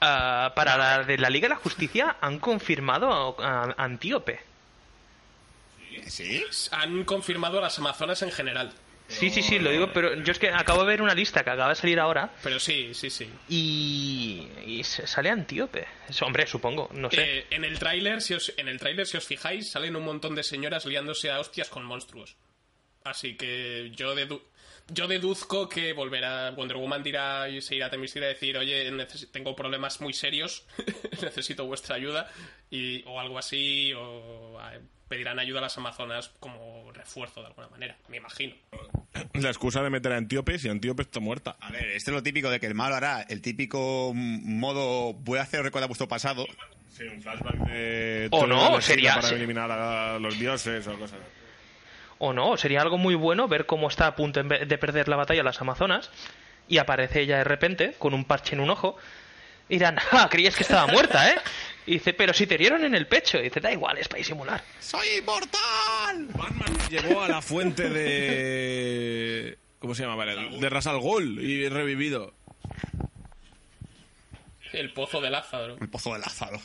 Ah, 0.00 0.52
para 0.54 0.76
la 0.76 1.02
de 1.02 1.18
la 1.18 1.28
Liga 1.30 1.48
de 1.48 1.54
la 1.54 1.60
Justicia 1.60 2.16
han 2.20 2.38
confirmado 2.38 3.36
a, 3.42 3.64
a 3.64 3.74
Antíope. 3.84 4.38
¿Sí? 6.06 6.42
Han 6.72 7.04
confirmado 7.04 7.58
a 7.58 7.62
las 7.62 7.78
Amazonas 7.78 8.22
en 8.22 8.30
general. 8.30 8.72
Sí, 9.08 9.28
sí, 9.28 9.42
sí, 9.42 9.58
lo 9.58 9.70
digo, 9.72 9.92
pero 9.92 10.14
yo 10.22 10.30
es 10.30 10.38
que 10.38 10.50
acabo 10.50 10.82
de 10.82 10.86
ver 10.86 11.02
una 11.02 11.14
lista 11.16 11.42
que 11.42 11.50
acaba 11.50 11.70
de 11.70 11.74
salir 11.74 11.98
ahora 11.98 12.30
Pero 12.44 12.60
sí, 12.60 12.94
sí, 12.94 13.10
sí. 13.10 13.28
y, 13.48 14.82
sale 14.84 15.30
Antíope. 15.30 15.84
Hombre, 16.20 16.46
supongo, 16.46 16.88
no 16.92 17.10
sé. 17.10 17.38
Eh, 17.40 17.46
en 17.50 17.64
el 17.64 17.76
tráiler, 17.80 18.20
si 18.22 18.34
os, 18.34 18.52
en 18.56 18.68
el 18.68 18.78
tráiler, 18.78 19.08
si 19.08 19.16
os 19.16 19.24
fijáis, 19.26 19.68
salen 19.72 19.96
un 19.96 20.04
montón 20.04 20.36
de 20.36 20.44
señoras 20.44 20.86
liándose 20.86 21.28
a 21.30 21.40
hostias 21.40 21.68
con 21.68 21.84
monstruos. 21.84 22.36
Así 23.02 23.34
que 23.34 23.90
yo 23.96 24.14
dedu- 24.14 24.42
yo 24.92 25.06
deduzco 25.08 25.68
que 25.68 25.92
volverá 25.92 26.50
Wonder 26.52 26.76
Woman 26.76 27.02
dirá 27.02 27.48
y 27.48 27.60
se 27.60 27.74
irá 27.76 27.86
a 27.86 27.90
Temis 27.90 28.16
a 28.16 28.20
decir, 28.20 28.56
oye, 28.56 28.90
tengo 29.32 29.54
problemas 29.56 30.00
muy 30.00 30.12
serios, 30.12 30.66
necesito 31.22 31.66
vuestra 31.66 31.96
ayuda 31.96 32.28
y 32.70 33.02
o 33.06 33.18
algo 33.20 33.38
así 33.38 33.92
o 33.96 34.58
pedirán 35.08 35.38
ayuda 35.40 35.58
a 35.58 35.62
las 35.62 35.76
Amazonas 35.76 36.30
como 36.38 36.92
refuerzo 36.92 37.40
de 37.40 37.48
alguna 37.48 37.68
manera, 37.68 37.96
me 38.08 38.18
imagino. 38.18 38.54
La 39.34 39.48
excusa 39.48 39.82
de 39.82 39.90
meter 39.90 40.12
a 40.12 40.16
Antíope 40.16 40.58
si 40.58 40.68
Antíope 40.68 41.02
está 41.02 41.18
muerta. 41.18 41.56
A 41.60 41.70
ver, 41.72 41.86
esto 41.90 42.12
es 42.12 42.14
lo 42.14 42.22
típico 42.22 42.48
de 42.48 42.60
que 42.60 42.66
el 42.66 42.74
malo 42.74 42.94
hará 42.94 43.22
el 43.22 43.42
típico 43.42 44.12
modo, 44.14 45.14
voy 45.14 45.38
a 45.38 45.42
hacer 45.42 45.62
recuerda 45.64 45.88
vuestro 45.88 46.06
pasado. 46.06 46.46
Sí, 46.88 47.04
un 47.04 47.20
flashback 47.22 47.56
de... 47.68 48.28
O 48.30 48.46
no, 48.46 48.80
sería- 48.80 49.14
Para 49.16 49.28
sí. 49.28 49.34
eliminar 49.34 49.70
a 49.70 50.18
los 50.18 50.38
dioses 50.38 50.86
o 50.86 50.98
cosas 50.98 51.20
así. 51.20 51.39
O 52.22 52.32
no, 52.34 52.56
sería 52.58 52.82
algo 52.82 52.98
muy 52.98 53.14
bueno 53.14 53.48
ver 53.48 53.64
cómo 53.64 53.88
está 53.88 54.06
a 54.06 54.14
punto 54.14 54.42
de 54.42 54.78
perder 54.78 55.08
la 55.08 55.16
batalla 55.16 55.42
las 55.42 55.60
Amazonas 55.60 56.10
y 56.68 56.76
aparece 56.76 57.22
ella 57.22 57.38
de 57.38 57.44
repente 57.44 57.94
con 57.98 58.12
un 58.12 58.26
parche 58.26 58.54
en 58.54 58.60
un 58.60 58.68
ojo 58.68 58.96
y 59.70 59.74
dirán, 59.74 59.96
¡ah! 60.10 60.28
Creías 60.30 60.54
que 60.54 60.64
estaba 60.64 60.86
muerta, 60.86 61.30
¿eh? 61.30 61.36
Y 61.86 61.94
dice, 61.94 62.12
pero 62.12 62.34
si 62.34 62.46
te 62.46 62.54
herieron 62.54 62.84
en 62.84 62.94
el 62.94 63.06
pecho. 63.06 63.38
Y 63.38 63.44
dice, 63.44 63.60
da 63.60 63.72
igual, 63.72 63.96
es 63.98 64.06
para 64.06 64.18
disimular. 64.18 64.62
¡Soy 64.80 65.06
inmortal! 65.18 66.26
Batman 66.34 66.76
llegó 66.88 67.22
a 67.22 67.28
la 67.28 67.40
fuente 67.40 67.88
de... 67.88 69.58
¿Cómo 69.78 69.94
se 69.94 70.02
llama? 70.02 70.14
Vale, 70.14 70.58
de 70.58 70.68
Ras 70.68 70.86
al 70.86 70.98
Ghul 71.00 71.40
y 71.40 71.68
revivido. 71.68 72.34
El 74.72 74.92
pozo 74.92 75.20
de 75.20 75.30
Lázaro. 75.30 75.78
El 75.80 75.88
pozo 75.88 76.12
de 76.12 76.20
Lázaro. 76.20 76.60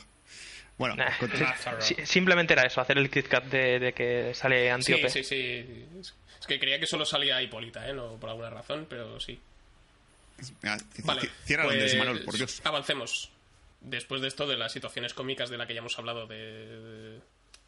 Bueno, 0.77 0.95
Nah, 0.97 1.09
simplemente 2.03 2.53
era 2.53 2.63
eso, 2.63 2.81
hacer 2.81 2.97
el 2.97 3.09
Kit 3.09 3.27
Kat 3.27 3.45
de, 3.45 3.79
de 3.79 3.93
que 3.93 4.33
sale 4.33 4.63
Sí, 4.63 4.67
Antíope. 4.67 5.09
sí, 5.09 5.23
sí. 5.23 5.85
Es 6.39 6.47
que 6.47 6.59
creía 6.59 6.79
que 6.79 6.85
solo 6.85 7.05
salía 7.05 7.41
Hipólita, 7.41 7.87
¿eh? 7.89 7.93
No 7.93 8.17
por 8.19 8.29
alguna 8.29 8.49
razón, 8.49 8.85
pero 8.89 9.19
sí. 9.19 9.39
C- 10.41 10.53
Vale. 11.03 11.29
Cierra 11.45 11.63
pues, 11.63 11.75
Londres, 11.75 11.93
Imanol, 11.93 12.21
por 12.23 12.35
Dios. 12.35 12.61
Avancemos. 12.65 13.31
Después 13.79 14.19
de 14.21 14.27
esto, 14.27 14.45
de 14.47 14.57
las 14.57 14.71
situaciones 14.73 15.13
cómicas 15.13 15.49
de 15.49 15.57
la 15.57 15.65
que 15.65 15.73
ya 15.75 15.79
hemos 15.79 15.97
hablado 15.97 16.27
de, 16.27 17.19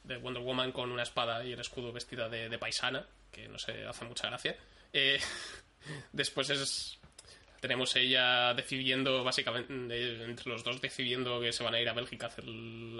de 0.03 0.17
Wonder 0.17 0.43
Woman 0.43 0.71
con 0.73 0.91
una 0.91 1.03
espada 1.03 1.45
y 1.45 1.53
el 1.53 1.59
escudo 1.61 1.93
vestida 1.93 2.27
de, 2.27 2.49
de 2.49 2.57
paisana, 2.57 3.05
que 3.31 3.47
no 3.47 3.57
sé, 3.57 3.85
hace 3.85 4.03
mucha 4.03 4.27
gracia. 4.27 4.57
Eh, 4.91 5.19
después 6.11 6.49
es. 6.49 6.99
Tenemos 7.67 7.93
ella 7.97 8.53
decidiendo, 8.53 9.23
básicamente, 9.25 10.23
entre 10.23 10.49
los 10.49 10.63
dos 10.63 10.79
decidiendo 10.79 11.41
que 11.41 11.51
se 11.51 11.63
van 11.63 11.75
a 11.75 11.81
ir 11.81 11.89
a 11.89 11.93
Bélgica 11.93 12.27
a 12.27 12.29
hacer- 12.29 12.45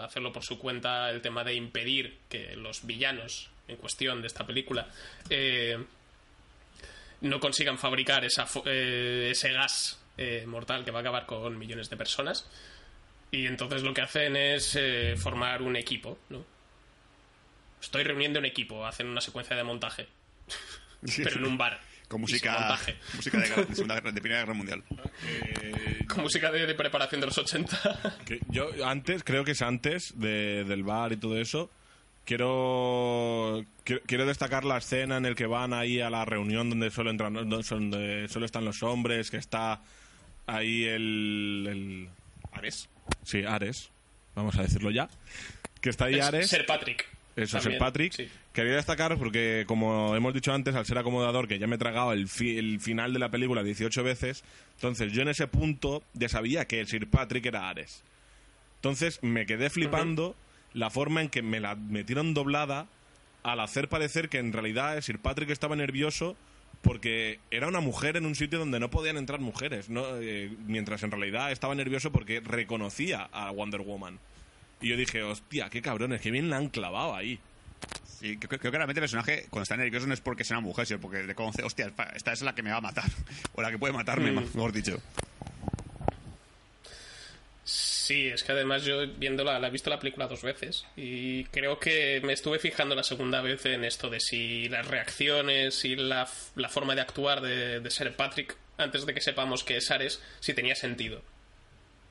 a 0.02 0.04
hacerlo 0.06 0.34
por 0.34 0.44
su 0.44 0.60
cuenta, 0.60 1.10
el 1.10 1.22
tema 1.22 1.46
de 1.46 1.54
impedir 1.54 2.18
que 2.28 2.56
los 2.58 2.86
villanos 2.86 3.50
en 3.70 3.78
cuestión 3.78 4.20
de 4.22 4.28
esta 4.28 4.46
película 4.46 4.90
eh, 5.30 5.78
no 7.22 7.40
consigan 7.40 7.78
fabricar 7.78 8.26
esa, 8.26 8.46
eh, 8.66 9.30
ese 9.32 9.52
gas 9.54 10.04
eh, 10.18 10.44
mortal 10.46 10.84
que 10.84 10.92
va 10.92 11.00
a 11.00 11.02
acabar 11.02 11.26
con 11.26 11.58
millones 11.58 11.90
de 11.90 11.96
personas. 11.98 12.50
Y 13.32 13.46
entonces 13.46 13.84
lo 13.84 13.94
que 13.94 14.02
hacen 14.02 14.36
es 14.36 14.78
formar 15.18 15.62
un 15.62 15.76
equipo, 15.76 16.18
¿no? 16.30 16.46
Estoy 17.82 18.04
reuniendo 18.04 18.40
un 18.40 18.46
equipo, 18.46 18.86
hacen 18.86 19.08
una 19.08 19.22
secuencia 19.22 19.56
de 19.56 19.64
montaje, 19.64 20.08
pero 21.18 21.38
en 21.38 21.46
un 21.46 21.58
bar. 21.58 21.80
Con 22.08 22.22
música, 22.22 22.80
música 23.16 23.38
de, 23.40 23.50
de 23.66 23.76
Segunda 23.76 24.00
de 24.00 24.14
Primera 24.22 24.40
Guerra 24.42 24.54
Mundial. 24.54 24.84
Con 26.08 26.24
música 26.24 26.52
de, 26.52 26.66
de 26.66 26.74
preparación 26.76 27.20
de 27.22 27.28
los 27.28 27.38
80. 27.38 28.16
Que 28.26 28.40
yo 28.50 28.70
antes, 28.86 29.24
creo 29.24 29.44
que 29.44 29.52
es 29.52 29.62
antes 29.62 30.14
de- 30.18 30.64
del 30.64 30.84
bar 30.84 31.12
y 31.12 31.18
todo 31.18 31.38
eso, 31.38 31.70
quiero, 32.26 33.64
quiero 33.84 34.02
quiero 34.06 34.26
destacar 34.26 34.64
la 34.64 34.78
escena 34.78 35.18
en 35.18 35.26
el 35.26 35.36
que 35.36 35.48
van 35.48 35.74
ahí 35.74 36.00
a 36.00 36.10
la 36.10 36.24
reunión 36.26 36.70
donde 36.70 36.92
solo 36.92 37.10
entran, 37.10 37.34
donde 37.34 38.28
solo 38.30 38.46
están 38.46 38.64
los 38.66 38.84
hombres, 38.84 39.30
que 39.32 39.38
está 39.38 39.82
ahí 40.46 40.86
el, 40.86 41.66
el 41.70 42.10
¿Ares? 42.54 42.88
sí 43.24 43.44
Ares, 43.44 43.90
vamos 44.36 44.58
a 44.58 44.62
decirlo 44.62 44.92
ya, 44.92 45.10
que 45.82 45.90
está 45.90 46.06
ahí 46.06 46.20
Ares. 46.22 46.50
Ser 46.50 46.66
Patrick. 46.66 47.06
Eso, 47.38 47.58
También, 47.58 47.74
Sir 47.74 47.80
Patrick. 47.80 48.14
sí. 48.14 48.28
Quería 48.52 48.76
destacar 48.76 49.18
porque, 49.18 49.64
como 49.68 50.16
hemos 50.16 50.34
dicho 50.34 50.52
antes, 50.52 50.76
al 50.76 50.86
ser 50.86 50.98
acomodador, 50.98 51.48
que 51.48 51.60
ya 51.60 51.68
me 51.68 51.76
he 51.76 51.80
tragado 51.80 52.12
el, 52.12 52.28
fi- 52.28 52.58
el 52.58 52.82
final 52.82 53.14
de 53.14 53.20
la 53.20 53.30
película 53.30 53.64
18 53.64 54.04
veces, 54.04 54.44
entonces 54.76 55.14
yo 55.14 55.22
en 55.22 55.30
ese 55.30 55.48
punto 55.48 56.04
ya 56.14 56.28
sabía 56.28 56.66
que 56.66 56.80
el 56.80 56.88
Sir 56.88 57.08
Patrick 57.10 57.46
era 57.46 57.70
Ares. 57.70 58.04
Entonces 58.76 59.20
me 59.24 59.46
quedé 59.46 59.70
flipando 59.70 60.36
la 60.74 60.90
forma 60.90 61.22
en 61.22 61.30
que 61.30 61.42
me 61.42 61.60
la 61.60 61.76
metieron 61.76 62.34
doblada 62.34 62.88
al 63.44 63.60
hacer 63.60 63.88
parecer 63.88 64.30
que 64.30 64.40
en 64.40 64.52
realidad 64.52 65.00
Sir 65.02 65.20
Patrick 65.20 65.50
estaba 65.52 65.76
nervioso 65.76 66.36
porque 66.82 67.40
era 67.50 67.68
una 67.68 67.80
mujer 67.80 68.18
en 68.18 68.26
un 68.26 68.36
sitio 68.36 68.60
donde 68.60 68.80
no 68.80 68.90
podían 68.90 69.18
entrar 69.18 69.40
mujeres, 69.40 69.90
¿no? 69.90 70.04
Eh, 70.20 70.52
mientras 70.68 71.02
en 71.04 71.12
realidad 71.12 71.52
estaba 71.52 71.74
nervioso 71.76 72.12
porque 72.12 72.40
reconocía 72.40 73.30
a 73.32 73.50
Wonder 73.52 73.82
Woman. 73.82 74.20
Y 74.82 74.90
yo 74.90 74.98
dije, 74.98 75.24
hostia, 75.24 75.70
qué 75.70 75.82
cabrones, 75.82 76.22
qué 76.22 76.32
bien 76.32 76.50
la 76.50 76.58
han 76.58 76.70
clavado 76.70 77.16
ahí. 77.16 77.40
Sí, 78.20 78.38
creo, 78.38 78.60
creo 78.60 78.72
que 78.72 78.78
realmente 78.78 79.00
el 79.00 79.04
personaje, 79.04 79.48
cuando 79.50 79.64
está 79.64 79.78
nervioso, 79.78 80.08
no 80.08 80.14
es 80.14 80.22
porque 80.22 80.44
sea 80.44 80.58
una 80.58 80.68
mujer, 80.68 80.86
sino 80.86 81.00
porque 81.00 81.22
reconoce, 81.22 81.64
hostia, 81.64 81.92
esta 82.16 82.32
es 82.32 82.42
la 82.42 82.56
que 82.56 82.64
me 82.64 82.72
va 82.72 82.78
a 82.78 82.82
matar. 82.82 83.10
O 83.54 83.62
la 83.62 83.72
que 83.72 83.78
puede 83.78 83.94
matarme, 83.94 84.32
mejor 84.32 84.72
dicho. 84.72 85.02
Sí, 88.08 88.28
es 88.28 88.44
que 88.44 88.54
además 88.54 88.86
yo 88.86 89.06
viéndola, 89.06 89.60
la 89.60 89.68
he 89.68 89.72
visto 89.72 89.90
la 89.90 90.00
película 90.00 90.28
dos 90.28 90.42
veces 90.42 90.86
y 90.96 91.44
creo 91.46 91.78
que 91.78 92.22
me 92.24 92.32
estuve 92.32 92.58
fijando 92.58 92.96
la 92.96 93.04
segunda 93.04 93.42
vez 93.42 93.66
en 93.66 93.84
esto 93.84 94.10
de 94.10 94.22
si 94.22 94.70
las 94.70 94.88
reacciones 94.88 95.84
y 95.84 95.98
la, 95.98 96.30
la 96.56 96.70
forma 96.70 96.96
de 96.96 97.02
actuar 97.02 97.42
de, 97.42 97.82
de 97.82 97.92
ser 97.92 98.16
Patrick 98.16 98.56
antes 98.78 99.06
de 99.06 99.14
que 99.14 99.20
sepamos 99.20 99.66
que 99.66 99.76
es 99.76 99.92
Ares, 99.92 100.22
si 100.40 100.54
tenía 100.54 100.76
sentido. 100.76 101.22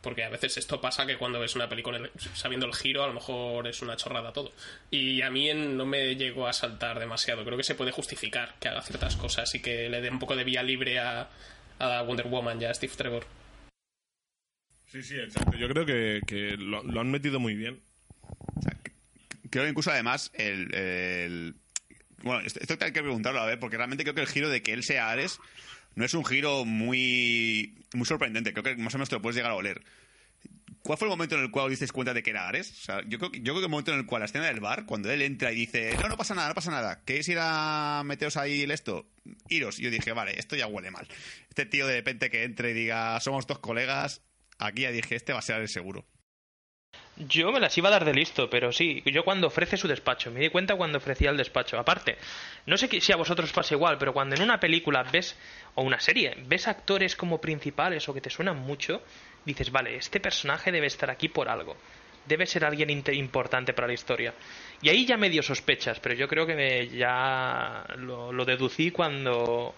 Porque 0.06 0.22
a 0.22 0.28
veces 0.28 0.56
esto 0.56 0.80
pasa 0.80 1.04
que 1.04 1.16
cuando 1.16 1.40
ves 1.40 1.56
una 1.56 1.68
película 1.68 1.98
sabiendo 2.32 2.64
el 2.64 2.72
giro, 2.76 3.02
a 3.02 3.08
lo 3.08 3.14
mejor 3.14 3.66
es 3.66 3.82
una 3.82 3.96
chorrada 3.96 4.32
todo. 4.32 4.52
Y 4.88 5.20
a 5.22 5.30
mí 5.30 5.52
no 5.52 5.84
me 5.84 6.14
llegó 6.14 6.46
a 6.46 6.52
saltar 6.52 7.00
demasiado. 7.00 7.44
Creo 7.44 7.56
que 7.56 7.64
se 7.64 7.74
puede 7.74 7.90
justificar 7.90 8.54
que 8.60 8.68
haga 8.68 8.82
ciertas 8.82 9.16
cosas 9.16 9.52
y 9.56 9.60
que 9.60 9.88
le 9.88 10.00
dé 10.00 10.08
un 10.08 10.20
poco 10.20 10.36
de 10.36 10.44
vía 10.44 10.62
libre 10.62 11.00
a, 11.00 11.28
a 11.80 12.02
Wonder 12.02 12.28
Woman 12.28 12.62
y 12.62 12.66
a 12.66 12.72
Steve 12.72 12.92
Trevor. 12.96 13.26
Sí, 14.86 15.02
sí, 15.02 15.18
exacto. 15.18 15.56
Yo 15.58 15.68
creo 15.68 15.84
que, 15.84 16.20
que 16.24 16.56
lo, 16.56 16.84
lo 16.84 17.00
han 17.00 17.10
metido 17.10 17.40
muy 17.40 17.54
bien. 17.54 17.82
O 18.22 18.62
sea, 18.62 18.76
que- 18.84 18.92
creo 19.50 19.64
que 19.64 19.70
incluso 19.70 19.90
además 19.90 20.30
el, 20.34 20.72
el- 20.72 21.54
bueno 22.22 22.46
esto, 22.46 22.60
esto 22.60 22.76
hay 22.80 22.92
que 22.92 23.02
preguntarlo 23.02 23.40
a 23.40 23.46
ver 23.46 23.58
porque 23.58 23.76
realmente 23.76 24.04
creo 24.04 24.14
que 24.14 24.20
el 24.22 24.28
giro 24.28 24.48
de 24.50 24.62
que 24.62 24.72
él 24.72 24.84
sea 24.84 25.10
Ares 25.10 25.40
no 25.96 26.04
es 26.04 26.14
un 26.14 26.24
giro 26.24 26.64
muy 26.64 27.74
muy 27.94 28.06
sorprendente 28.06 28.52
creo 28.52 28.62
que 28.62 28.76
más 28.76 28.94
o 28.94 28.98
menos 28.98 29.08
te 29.08 29.16
lo 29.16 29.22
puedes 29.22 29.34
llegar 29.36 29.50
a 29.50 29.56
oler 29.56 29.82
¿Cuál 30.82 30.98
fue 30.98 31.08
el 31.08 31.10
momento 31.10 31.34
en 31.34 31.42
el 31.42 31.50
cual 31.50 31.68
disteis 31.68 31.90
cuenta 31.90 32.14
de 32.14 32.22
que 32.22 32.30
era 32.30 32.46
Ares? 32.46 32.86
Yo 33.08 33.18
creo, 33.18 33.32
que- 33.32 33.38
yo 33.40 33.46
creo 33.54 33.56
que 33.56 33.64
el 33.64 33.68
momento 33.70 33.92
en 33.92 33.98
el 33.98 34.06
cual 34.06 34.20
la 34.20 34.26
escena 34.26 34.46
del 34.46 34.60
bar, 34.60 34.86
cuando 34.86 35.10
él 35.10 35.20
entra 35.20 35.50
y 35.50 35.56
dice, 35.56 35.96
no, 36.00 36.08
no 36.08 36.16
pasa 36.16 36.36
nada, 36.36 36.46
no 36.50 36.54
pasa 36.54 36.70
nada, 36.70 37.02
¿queréis 37.04 37.26
ir 37.28 37.38
a 37.40 38.02
meteros 38.04 38.36
ahí 38.36 38.62
el 38.62 38.70
esto? 38.70 39.04
Iros. 39.48 39.78
Yo 39.78 39.90
dije, 39.90 40.12
vale, 40.12 40.38
esto 40.38 40.54
ya 40.54 40.68
huele 40.68 40.92
mal. 40.92 41.08
Este 41.48 41.66
tío 41.66 41.88
de 41.88 41.94
repente 41.94 42.30
que 42.30 42.44
entre 42.44 42.70
y 42.70 42.74
diga, 42.74 43.18
somos 43.18 43.48
dos 43.48 43.58
colegas, 43.58 44.22
aquí 44.58 44.82
ya 44.82 44.92
dije, 44.92 45.16
este 45.16 45.32
va 45.32 45.40
a 45.40 45.42
ser 45.42 45.56
Ares 45.56 45.72
seguro. 45.72 46.06
Yo 47.18 47.50
me 47.50 47.60
las 47.60 47.76
iba 47.78 47.88
a 47.88 47.92
dar 47.92 48.04
de 48.04 48.12
listo, 48.12 48.50
pero 48.50 48.72
sí, 48.72 49.02
yo 49.06 49.24
cuando 49.24 49.46
ofrece 49.46 49.78
su 49.78 49.88
despacho, 49.88 50.30
me 50.30 50.40
di 50.40 50.50
cuenta 50.50 50.76
cuando 50.76 50.98
ofrecía 50.98 51.30
el 51.30 51.38
despacho. 51.38 51.78
Aparte, 51.78 52.18
no 52.66 52.76
sé 52.76 52.88
si 53.00 53.10
a 53.10 53.16
vosotros 53.16 53.50
pasa 53.52 53.74
igual, 53.74 53.96
pero 53.96 54.12
cuando 54.12 54.34
en 54.36 54.42
una 54.42 54.60
película 54.60 55.02
ves, 55.02 55.34
o 55.76 55.82
una 55.82 55.98
serie, 55.98 56.36
ves 56.46 56.68
actores 56.68 57.16
como 57.16 57.40
principales 57.40 58.06
o 58.08 58.12
que 58.12 58.20
te 58.20 58.28
suenan 58.28 58.58
mucho, 58.58 59.02
dices, 59.46 59.70
vale, 59.70 59.96
este 59.96 60.20
personaje 60.20 60.70
debe 60.70 60.88
estar 60.88 61.08
aquí 61.10 61.28
por 61.30 61.48
algo. 61.48 61.76
Debe 62.26 62.44
ser 62.44 62.66
alguien 62.66 62.90
importante 62.90 63.72
para 63.72 63.86
la 63.86 63.94
historia. 63.94 64.34
Y 64.82 64.90
ahí 64.90 65.06
ya 65.06 65.16
medio 65.16 65.42
sospechas, 65.42 65.98
pero 66.00 66.14
yo 66.14 66.28
creo 66.28 66.46
que 66.46 66.54
me- 66.54 66.88
ya 66.88 67.82
lo, 67.96 68.30
lo 68.30 68.44
deducí 68.44 68.90
cuando, 68.90 69.74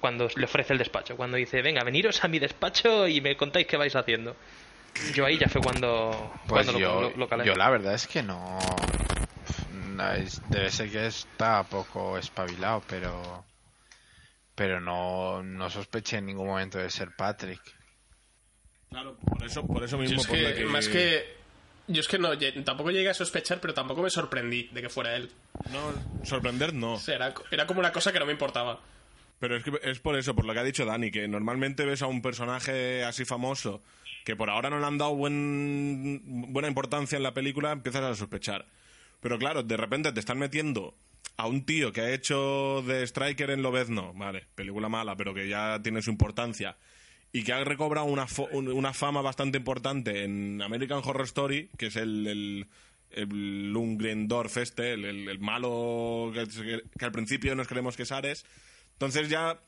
cuando 0.00 0.28
le 0.34 0.44
ofrece 0.46 0.72
el 0.72 0.80
despacho. 0.80 1.16
Cuando 1.16 1.36
dice, 1.36 1.62
venga, 1.62 1.84
veniros 1.84 2.24
a 2.24 2.28
mi 2.28 2.40
despacho 2.40 3.06
y 3.06 3.20
me 3.20 3.36
contáis 3.36 3.68
qué 3.68 3.76
vais 3.76 3.94
haciendo. 3.94 4.34
Yo 5.14 5.24
ahí 5.26 5.38
ya 5.38 5.48
fue 5.48 5.60
cuando, 5.60 6.32
Pues 6.46 6.66
cuando 6.66 6.80
yo, 6.80 7.00
lo, 7.02 7.16
lo 7.16 7.28
calé. 7.28 7.44
yo 7.44 7.54
la 7.54 7.70
verdad 7.70 7.94
es 7.94 8.06
que 8.06 8.22
no, 8.22 8.58
debe 10.48 10.70
ser 10.70 10.90
que 10.90 11.06
está 11.06 11.62
poco 11.64 12.18
espabilado, 12.18 12.82
pero 12.88 13.44
pero 14.54 14.80
no, 14.80 15.42
no 15.42 15.70
sospeché 15.70 16.18
en 16.18 16.26
ningún 16.26 16.46
momento 16.46 16.78
de 16.78 16.90
ser 16.90 17.14
Patrick. 17.16 17.60
Claro, 18.90 19.16
por 19.16 19.42
eso, 19.44 19.66
por 19.66 19.82
eso 19.82 19.96
mismo. 19.96 20.16
Yo 20.16 20.20
es 20.20 20.26
por 20.26 20.36
que, 20.54 20.64
más 20.66 20.88
que. 20.88 21.36
Yo 21.88 22.00
es 22.00 22.08
que 22.08 22.18
no, 22.18 22.30
tampoco 22.64 22.90
llegué 22.90 23.08
a 23.08 23.14
sospechar, 23.14 23.60
pero 23.60 23.74
tampoco 23.74 24.02
me 24.02 24.10
sorprendí 24.10 24.68
de 24.72 24.82
que 24.82 24.88
fuera 24.88 25.16
él. 25.16 25.32
No, 25.70 25.92
sorprender 26.24 26.74
no. 26.74 26.94
O 26.94 26.98
sea, 26.98 27.16
era, 27.16 27.34
era 27.50 27.66
como 27.66 27.80
una 27.80 27.92
cosa 27.92 28.12
que 28.12 28.18
no 28.20 28.26
me 28.26 28.32
importaba. 28.32 28.80
Pero 29.42 29.56
es 29.56 29.64
que 29.64 29.72
es 29.82 29.98
por 29.98 30.14
eso, 30.16 30.36
por 30.36 30.44
lo 30.44 30.52
que 30.52 30.60
ha 30.60 30.62
dicho 30.62 30.84
Dani, 30.86 31.10
que 31.10 31.26
normalmente 31.26 31.84
ves 31.84 32.00
a 32.02 32.06
un 32.06 32.22
personaje 32.22 33.02
así 33.02 33.24
famoso 33.24 33.82
que 34.24 34.36
por 34.36 34.48
ahora 34.48 34.70
no 34.70 34.78
le 34.78 34.86
han 34.86 34.98
dado 34.98 35.16
buen, 35.16 36.22
buena 36.52 36.68
importancia 36.68 37.16
en 37.16 37.24
la 37.24 37.34
película, 37.34 37.72
empiezas 37.72 38.04
a 38.04 38.14
sospechar. 38.14 38.66
Pero 39.20 39.40
claro, 39.40 39.64
de 39.64 39.76
repente 39.76 40.12
te 40.12 40.20
están 40.20 40.38
metiendo 40.38 40.94
a 41.36 41.48
un 41.48 41.64
tío 41.66 41.92
que 41.92 42.02
ha 42.02 42.12
hecho 42.14 42.84
de 42.86 43.02
Striker 43.02 43.50
en 43.50 43.62
Lobezno, 43.62 44.14
vale, 44.14 44.46
película 44.54 44.88
mala, 44.88 45.16
pero 45.16 45.34
que 45.34 45.48
ya 45.48 45.80
tiene 45.82 46.02
su 46.02 46.10
importancia, 46.12 46.76
y 47.32 47.42
que 47.42 47.52
ha 47.52 47.64
recobrado 47.64 48.06
una, 48.06 48.26
una 48.52 48.92
fama 48.94 49.22
bastante 49.22 49.58
importante 49.58 50.22
en 50.22 50.62
American 50.62 51.00
Horror 51.04 51.24
Story, 51.24 51.68
que 51.76 51.86
es 51.86 51.96
el, 51.96 52.28
el, 52.28 52.66
el 53.10 53.76
este, 54.54 54.92
el, 54.92 55.04
el- 55.04 55.28
el 55.28 55.38
malo 55.40 56.30
que, 56.32 56.46
que 56.96 57.04
al 57.04 57.10
principio 57.10 57.56
nos 57.56 57.66
creemos 57.66 57.96
que 57.96 58.04
es 58.04 58.12
Ares. 58.12 58.46
Entonces 58.92 59.28
ya 59.28 59.60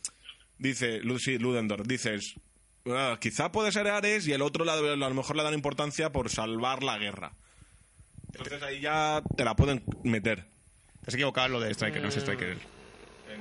dice, 0.58 1.00
Lu- 1.00 1.18
sí, 1.18 1.38
Ludendorff, 1.38 1.86
dices, 1.86 2.34
"Ah, 2.86 3.18
quizá 3.20 3.50
puede 3.52 3.72
ser 3.72 3.88
Ares 3.88 4.26
y 4.26 4.32
el 4.32 4.42
otro 4.42 4.64
la- 4.64 4.74
a 4.74 4.96
lo 4.96 5.14
mejor 5.14 5.36
le 5.36 5.42
dan 5.42 5.54
importancia 5.54 6.12
por 6.12 6.30
salvar 6.30 6.82
la 6.82 6.98
guerra. 6.98 7.32
Entonces 8.28 8.62
ahí 8.62 8.80
ya 8.80 9.22
te 9.36 9.44
la 9.44 9.54
pueden 9.56 9.84
meter. 10.02 10.44
Te 11.02 11.08
has 11.08 11.14
equivocado 11.14 11.48
lo 11.48 11.60
de 11.60 11.70
Striker, 11.72 12.02
no 12.02 12.08
es 12.08 12.16
Striker. 12.16 12.56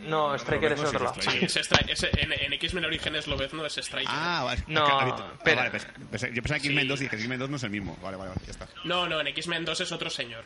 No, 0.02 0.36
Striker 0.38 0.72
es 0.74 0.80
otro 0.82 1.04
lado. 1.06 1.22
Sí, 1.22 1.40
es 1.42 2.04
en, 2.18 2.32
en 2.34 2.54
X-Men 2.54 2.86
Orígenes 2.86 3.28
Lobezno 3.28 3.66
es 3.66 3.78
Striker. 3.78 4.10
Ah, 4.10 4.42
vale. 4.46 4.64
No, 4.68 4.86
Ah, 4.86 5.34
vale, 5.46 5.70
pues- 5.72 5.88
pues 6.10 6.22
yo 6.22 6.42
pensaba 6.42 6.60
que 6.60 6.68
X-Men 6.68 6.88
2 6.88 7.02
y 7.04 7.10
que 7.10 7.16
X-Men 7.16 7.40
2 7.40 7.50
no 7.50 7.56
es 7.58 7.64
el 7.64 7.70
mismo. 7.70 7.98
Vale, 8.02 8.18
vale, 8.18 8.30
vale, 8.32 8.42
ya 8.46 8.52
está. 8.52 8.68
No, 8.84 9.08
no, 9.08 9.20
en 9.22 9.28
X-Men 9.28 9.66
2 9.66 9.82
es 9.82 9.92
otro 9.92 10.10
señor. 10.10 10.44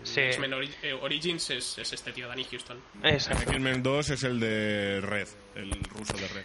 En 0.00 0.06
Sí. 0.06 0.20
X-Men 0.20 0.52
Ori- 0.52 0.74
eh, 0.82 0.92
Origins 0.92 1.50
es, 1.50 1.78
es 1.78 1.92
este 1.92 2.12
tío, 2.12 2.28
Danny 2.28 2.44
Houston. 2.44 2.78
Exacto. 3.02 3.42
X-Men 3.50 3.82
2 3.82 4.10
es 4.10 4.22
el 4.24 4.40
de 4.40 5.00
Red, 5.02 5.28
el 5.54 5.70
ruso 5.84 6.14
de 6.14 6.28
Red. 6.28 6.44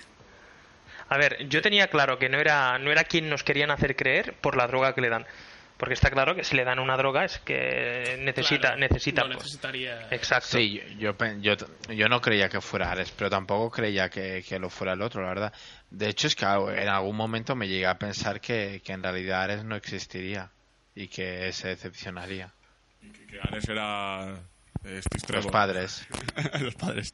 A 1.10 1.18
ver, 1.18 1.48
yo 1.50 1.62
tenía 1.62 1.88
claro 1.88 2.18
que 2.18 2.30
no 2.30 2.40
era, 2.40 2.80
no 2.80 2.92
era 2.92 3.04
quien 3.04 3.30
nos 3.30 3.44
querían 3.44 3.70
hacer 3.72 3.96
creer 3.96 4.34
por 4.42 4.58
la 4.58 4.66
droga 4.68 4.96
que 4.96 5.02
le 5.02 5.10
dan. 5.10 5.26
Porque 5.78 5.94
está 5.94 6.10
claro 6.10 6.36
que 6.36 6.44
si 6.46 6.56
le 6.56 6.64
dan 6.64 6.80
una 6.80 6.96
droga 6.96 7.26
es 7.26 7.40
que 7.40 8.18
necesita, 8.22 8.62
Claro, 8.70 8.78
necesita. 8.78 9.22
no 9.24 9.28
pues, 9.28 9.40
necesitaría. 9.40 10.08
Exacto. 10.10 10.48
Sí, 10.58 10.82
yo, 10.98 11.16
yo, 11.18 11.34
yo, 11.42 11.56
yo 11.94 12.08
no 12.08 12.22
creía 12.22 12.48
que 12.48 12.62
fuera 12.62 12.92
Ares, 12.92 13.12
pero 13.12 13.30
tampoco 13.30 13.70
creía 13.72 14.10
que, 14.10 14.44
que 14.48 14.58
lo 14.58 14.70
fuera 14.70 14.94
el 14.94 15.02
otro, 15.02 15.22
la 15.22 15.28
verdad. 15.30 15.54
De 15.90 16.08
hecho, 16.08 16.28
es 16.28 16.36
que 16.36 16.46
en 16.46 16.88
algún 16.88 17.18
momento 17.18 17.56
me 17.56 17.68
llegué 17.68 17.88
a 17.88 17.98
pensar 18.00 18.40
que, 18.40 18.82
que 18.86 18.94
en 18.94 19.04
realidad 19.04 19.44
Ares 19.44 19.64
no 19.66 19.76
existiría 19.76 20.50
y 20.96 21.10
que 21.10 21.52
se 21.52 21.68
decepcionaría. 21.70 22.54
Que, 23.02 23.28
que 23.28 23.40
Ares 23.42 23.68
era 23.68 24.34
eh, 24.86 25.02
Los 25.30 25.48
padres. 25.48 26.08
Los 26.62 26.76
padres. 26.76 27.14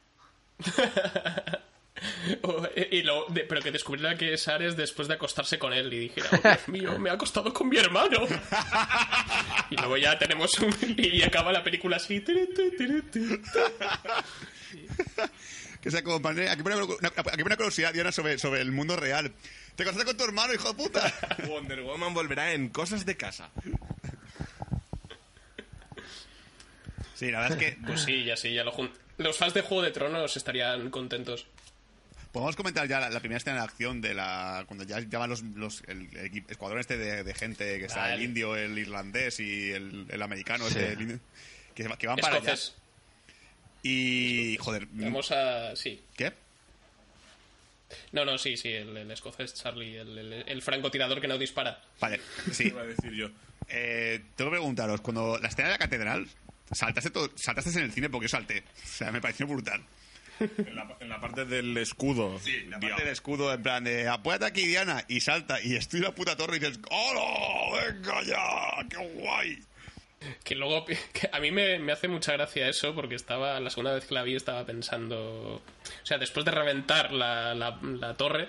O- 2.42 2.66
eh, 2.74 2.88
y 2.92 3.02
lo- 3.02 3.26
de- 3.28 3.42
pero 3.44 3.60
que 3.60 3.70
descubriera 3.70 4.16
que 4.16 4.32
es 4.32 4.48
Ares 4.48 4.76
después 4.76 5.08
de 5.08 5.14
acostarse 5.14 5.58
con 5.58 5.72
él 5.72 5.92
y 5.92 5.98
dijera, 5.98 6.28
oh, 6.32 6.38
Dios 6.48 6.68
mío, 6.68 6.98
me 6.98 7.10
ha 7.10 7.12
acostado 7.14 7.52
con 7.52 7.68
mi 7.68 7.76
hermano. 7.76 8.26
y 9.70 9.76
luego 9.76 9.96
ya 9.98 10.18
tenemos 10.18 10.58
un... 10.58 10.74
y 10.96 11.22
acaba 11.22 11.52
la 11.52 11.62
película 11.62 11.96
así. 11.96 12.20
tiri, 12.20 12.48
tiri, 12.54 12.76
tiri, 12.76 13.02
tiri. 13.02 13.40
Que 15.82 15.90
sea 15.90 16.02
como 16.04 16.22
padre- 16.22 16.48
Aquí 16.48 16.62
pone 16.62 16.76
una, 16.76 17.08
aquí 17.08 17.22
pone 17.24 17.42
una 17.44 17.56
curiosidad, 17.56 17.92
Diana, 17.92 18.12
sobre, 18.12 18.38
sobre 18.38 18.60
el 18.60 18.70
mundo 18.70 18.94
real. 18.96 19.32
Te 19.74 19.84
casaste 19.84 20.04
con 20.04 20.16
tu 20.16 20.22
hermano, 20.24 20.54
hijo 20.54 20.68
de 20.68 20.74
puta. 20.74 21.12
Wonder 21.48 21.82
Woman 21.82 22.14
volverá 22.14 22.52
en 22.52 22.68
cosas 22.68 23.04
de 23.04 23.16
casa. 23.16 23.50
Sí, 27.14 27.30
la 27.30 27.40
verdad 27.40 27.60
es 27.60 27.72
que 27.72 27.78
Pues 27.84 28.02
sí, 28.02 28.24
ya 28.24 28.36
sí, 28.36 28.52
ya 28.54 28.64
lo 28.64 28.72
jun- 28.72 28.92
Los 29.18 29.36
fans 29.36 29.54
de 29.54 29.62
Juego 29.62 29.82
de 29.82 29.90
Tronos 29.90 30.36
estarían 30.36 30.88
contentos. 30.90 31.46
Podemos 32.32 32.56
comentar 32.56 32.88
ya 32.88 32.98
la, 32.98 33.10
la 33.10 33.20
primera 33.20 33.36
escena 33.38 33.56
de 33.58 33.62
acción 33.62 34.00
de 34.00 34.14
la 34.14 34.64
cuando 34.66 34.84
ya 34.84 35.00
llaman 35.00 35.30
los, 35.30 35.42
los 35.42 35.82
el, 35.86 36.08
el 36.16 36.44
escuadrón 36.48 36.80
este 36.80 36.96
de, 36.96 37.22
de 37.24 37.34
gente 37.34 37.78
que 37.78 37.84
está 37.84 38.00
Vale. 38.00 38.14
el 38.14 38.22
indio, 38.22 38.56
el 38.56 38.76
irlandés 38.78 39.38
y 39.40 39.70
el, 39.70 40.06
el 40.08 40.22
americano 40.22 40.68
Sí. 40.68 40.78
este, 40.78 40.92
el 40.94 41.20
que, 41.74 41.88
que 41.98 42.06
van 42.06 42.16
para 42.16 42.36
allá. 42.36 42.54
Y 43.82 44.56
joder, 44.60 44.86
Vamos 44.92 45.30
a... 45.32 45.74
sí. 45.76 46.00
¿qué? 46.16 46.32
No, 48.12 48.24
no, 48.24 48.38
sí, 48.38 48.56
sí, 48.56 48.68
el, 48.68 48.96
el 48.96 49.10
escocés 49.10 49.52
Charlie, 49.54 49.96
el, 49.96 50.16
el, 50.16 50.32
el 50.46 50.62
francotirador 50.62 51.20
que 51.20 51.28
no 51.28 51.36
dispara. 51.36 51.80
Vale, 52.00 52.20
sí. 52.52 52.68
Iba 52.68 52.82
a 52.82 52.86
decir 52.86 53.12
yo. 53.12 53.28
Eh, 53.68 54.22
tengo 54.36 54.50
que 54.50 54.56
preguntaros, 54.56 55.00
cuando 55.00 55.38
la 55.38 55.48
escena 55.48 55.68
de 55.68 55.72
la 55.74 55.78
catedral, 55.78 56.26
saltaste, 56.70 57.10
todo- 57.10 57.30
saltaste 57.36 57.70
en 57.70 57.84
el 57.86 57.92
cine 57.92 58.08
porque 58.08 58.26
yo 58.26 58.30
salté. 58.30 58.60
O 58.84 58.86
sea, 58.86 59.10
me 59.12 59.20
pareció 59.20 59.46
brutal. 59.46 59.82
En 60.42 60.74
la, 60.76 60.96
en 61.00 61.08
la 61.08 61.20
parte 61.20 61.44
del 61.44 61.76
escudo. 61.76 62.38
La 62.68 62.78
Dios. 62.78 62.90
parte 62.90 63.04
del 63.04 63.12
escudo, 63.12 63.52
en 63.52 63.62
plan 63.62 63.84
de 63.84 64.08
apóyate 64.08 64.44
aquí, 64.46 64.66
Diana, 64.66 65.04
y 65.08 65.20
salta, 65.20 65.60
y 65.62 65.76
estoy 65.76 65.98
en 65.98 66.04
la 66.04 66.14
puta 66.14 66.36
torre 66.36 66.56
y 66.56 66.58
dices, 66.60 66.80
¡Hola! 66.90 67.82
¡Venga 67.92 68.22
ya! 68.22 68.88
¡Qué 68.88 68.96
guay! 69.20 69.58
Que 70.44 70.54
luego, 70.54 70.84
que 70.86 70.96
a 71.32 71.40
mí 71.40 71.50
me, 71.50 71.78
me 71.78 71.92
hace 71.92 72.08
mucha 72.08 72.32
gracia 72.32 72.68
eso, 72.68 72.94
porque 72.94 73.14
estaba, 73.16 73.58
la 73.60 73.70
segunda 73.70 73.94
vez 73.94 74.04
que 74.06 74.14
la 74.14 74.22
vi 74.22 74.36
estaba 74.36 74.64
pensando, 74.64 75.54
o 75.56 75.62
sea, 76.06 76.18
después 76.18 76.44
de 76.44 76.52
reventar 76.52 77.12
la, 77.12 77.54
la, 77.54 77.78
la 77.82 78.16
torre, 78.16 78.48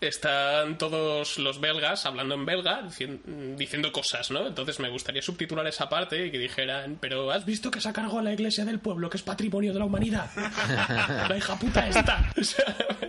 están 0.00 0.78
todos 0.78 1.38
los 1.38 1.60
belgas 1.60 2.06
hablando 2.06 2.34
en 2.34 2.46
belga, 2.46 2.82
dicien- 2.82 3.56
diciendo 3.56 3.92
cosas, 3.92 4.30
¿no? 4.30 4.46
Entonces 4.46 4.80
me 4.80 4.88
gustaría 4.88 5.22
subtitular 5.22 5.66
esa 5.66 5.88
parte 5.88 6.26
y 6.26 6.30
que 6.30 6.38
dijeran, 6.38 6.96
pero 7.00 7.30
¿has 7.30 7.44
visto 7.44 7.70
que 7.70 7.80
se 7.80 7.88
ha 7.88 7.92
cargado 7.92 8.20
la 8.22 8.32
iglesia 8.32 8.64
del 8.64 8.80
pueblo, 8.80 9.10
que 9.10 9.16
es 9.18 9.22
patrimonio 9.22 9.72
de 9.72 9.78
la 9.78 9.84
humanidad? 9.84 10.30
la 11.28 11.36
hija 11.36 11.58
puta 11.58 11.88
esta. 11.88 12.30
O 12.40 12.44
sea, 12.44 12.64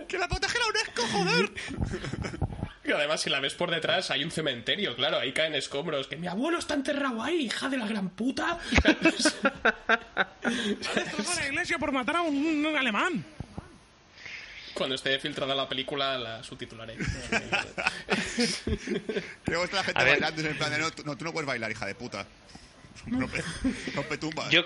¡Que 0.08 0.18
la 0.18 0.28
protege 0.28 0.58
la 0.58 0.66
UNESCO, 0.66 1.02
joder! 1.12 1.50
y 2.84 2.92
además, 2.92 3.20
si 3.22 3.30
la 3.30 3.40
ves 3.40 3.54
por 3.54 3.70
detrás, 3.70 4.10
hay 4.10 4.22
un 4.24 4.30
cementerio, 4.30 4.94
claro, 4.94 5.18
ahí 5.18 5.32
caen 5.32 5.54
escombros. 5.54 6.06
Que 6.06 6.16
mi 6.16 6.26
abuelo 6.26 6.58
está 6.58 6.74
enterrado 6.74 7.22
ahí, 7.22 7.46
hija 7.46 7.68
de 7.70 7.78
la 7.78 7.86
gran 7.86 8.10
puta. 8.10 8.58
a 8.84 10.28
la 11.36 11.46
iglesia 11.48 11.78
por 11.78 11.92
matar 11.92 12.16
a 12.16 12.22
un, 12.22 12.66
alemán! 12.78 13.24
Cuando 14.74 14.94
esté 14.94 15.18
filtrada 15.18 15.54
la 15.54 15.68
película, 15.68 16.16
la 16.18 16.42
subtitularé. 16.42 16.96
Luego 19.46 19.64
está 19.64 19.76
la 19.78 19.84
gente 19.84 20.04
bailando 20.04 20.42
en 20.42 20.56
plan 20.56 20.70
de 20.70 20.78
no, 20.78 20.90
tú 20.90 21.02
no, 21.04 21.16
tú 21.16 21.24
no 21.24 21.32
puedes 21.32 21.46
bailar, 21.46 21.70
hija 21.70 21.86
de 21.86 21.94
puta. 21.94 22.26
Rompe, 23.06 23.42
rompe 23.94 24.18
tumbas. 24.18 24.50
Yo, 24.50 24.62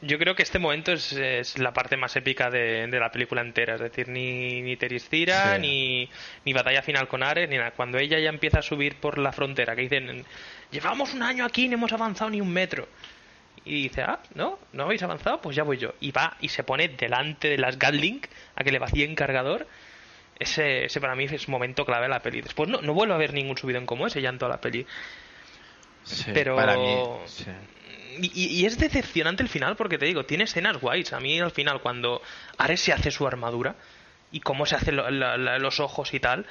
yo 0.00 0.18
creo 0.18 0.34
que 0.34 0.42
este 0.42 0.58
momento 0.58 0.92
es, 0.92 1.12
es 1.12 1.58
la 1.58 1.72
parte 1.72 1.96
más 1.96 2.14
épica 2.16 2.50
de, 2.50 2.86
de 2.86 3.00
la 3.00 3.10
película 3.12 3.40
entera. 3.42 3.74
Es 3.74 3.80
decir, 3.80 4.08
ni, 4.08 4.62
ni 4.62 4.76
Teriscira, 4.76 5.56
Sí. 5.56 5.60
ni, 5.60 6.10
ni 6.44 6.52
batalla 6.52 6.82
final 6.82 7.08
con 7.08 7.22
Ares, 7.22 7.48
ni 7.48 7.56
nada. 7.58 7.72
Cuando 7.72 7.98
ella 7.98 8.18
ya 8.18 8.30
empieza 8.30 8.60
a 8.60 8.62
subir 8.62 8.96
por 8.96 9.18
la 9.18 9.32
frontera, 9.32 9.74
que 9.76 9.82
dicen, 9.82 10.24
llevamos 10.70 11.12
un 11.14 11.22
año 11.22 11.44
aquí 11.44 11.64
y 11.64 11.68
no 11.68 11.74
hemos 11.74 11.92
avanzado 11.92 12.30
ni 12.30 12.40
un 12.40 12.52
metro. 12.52 12.88
Y 13.64 13.82
dice, 13.84 14.02
ah, 14.02 14.20
¿no? 14.34 14.58
¿No 14.72 14.84
habéis 14.84 15.02
avanzado? 15.02 15.40
Pues 15.40 15.56
ya 15.56 15.62
voy 15.62 15.76
yo. 15.78 15.94
Y 16.00 16.10
va 16.12 16.36
y 16.40 16.48
se 16.48 16.62
pone 16.64 16.88
delante 16.88 17.48
de 17.48 17.58
las 17.58 17.78
Gatling 17.78 18.20
a 18.56 18.64
que 18.64 18.70
le 18.72 18.78
vacíen 18.78 19.14
cargador. 19.14 19.66
Ese, 20.38 20.84
ese 20.84 21.00
para 21.00 21.14
mí 21.16 21.24
es 21.24 21.48
momento 21.48 21.84
clave 21.84 22.04
de 22.04 22.10
la 22.10 22.20
peli. 22.22 22.40
Después 22.40 22.68
no, 22.68 22.80
no 22.80 22.94
vuelvo 22.94 23.14
a 23.14 23.18
ver 23.18 23.32
ningún 23.32 23.58
subidón 23.58 23.86
como 23.86 24.06
ese 24.06 24.22
ya 24.22 24.28
en 24.28 24.38
toda 24.38 24.50
la 24.52 24.60
peli. 24.60 24.86
Sí, 26.04 26.30
Pero- 26.32 26.56
Para 26.56 26.76
mí, 26.76 26.96
sí. 27.26 27.44
Y, 28.20 28.60
y- 28.62 28.66
es 28.66 28.78
decepcionante 28.78 29.42
el 29.44 29.48
final 29.48 29.76
porque 29.76 29.96
te 29.98 30.06
digo, 30.06 30.24
tiene 30.24 30.44
escenas 30.44 30.78
guays. 30.80 31.12
A 31.12 31.20
mí 31.20 31.38
al 31.40 31.50
final 31.52 31.80
cuando 31.80 32.20
Ares 32.56 32.80
se 32.80 32.92
hace 32.92 33.10
su 33.12 33.26
armadura 33.26 33.76
y 34.32 34.40
cómo 34.40 34.66
se 34.66 34.74
hacen 34.76 34.96
lo- 34.96 35.08
la- 35.10 35.36
la- 35.36 35.58
los 35.58 35.78
ojos 35.80 36.12
y 36.14 36.20
tal, 36.20 36.44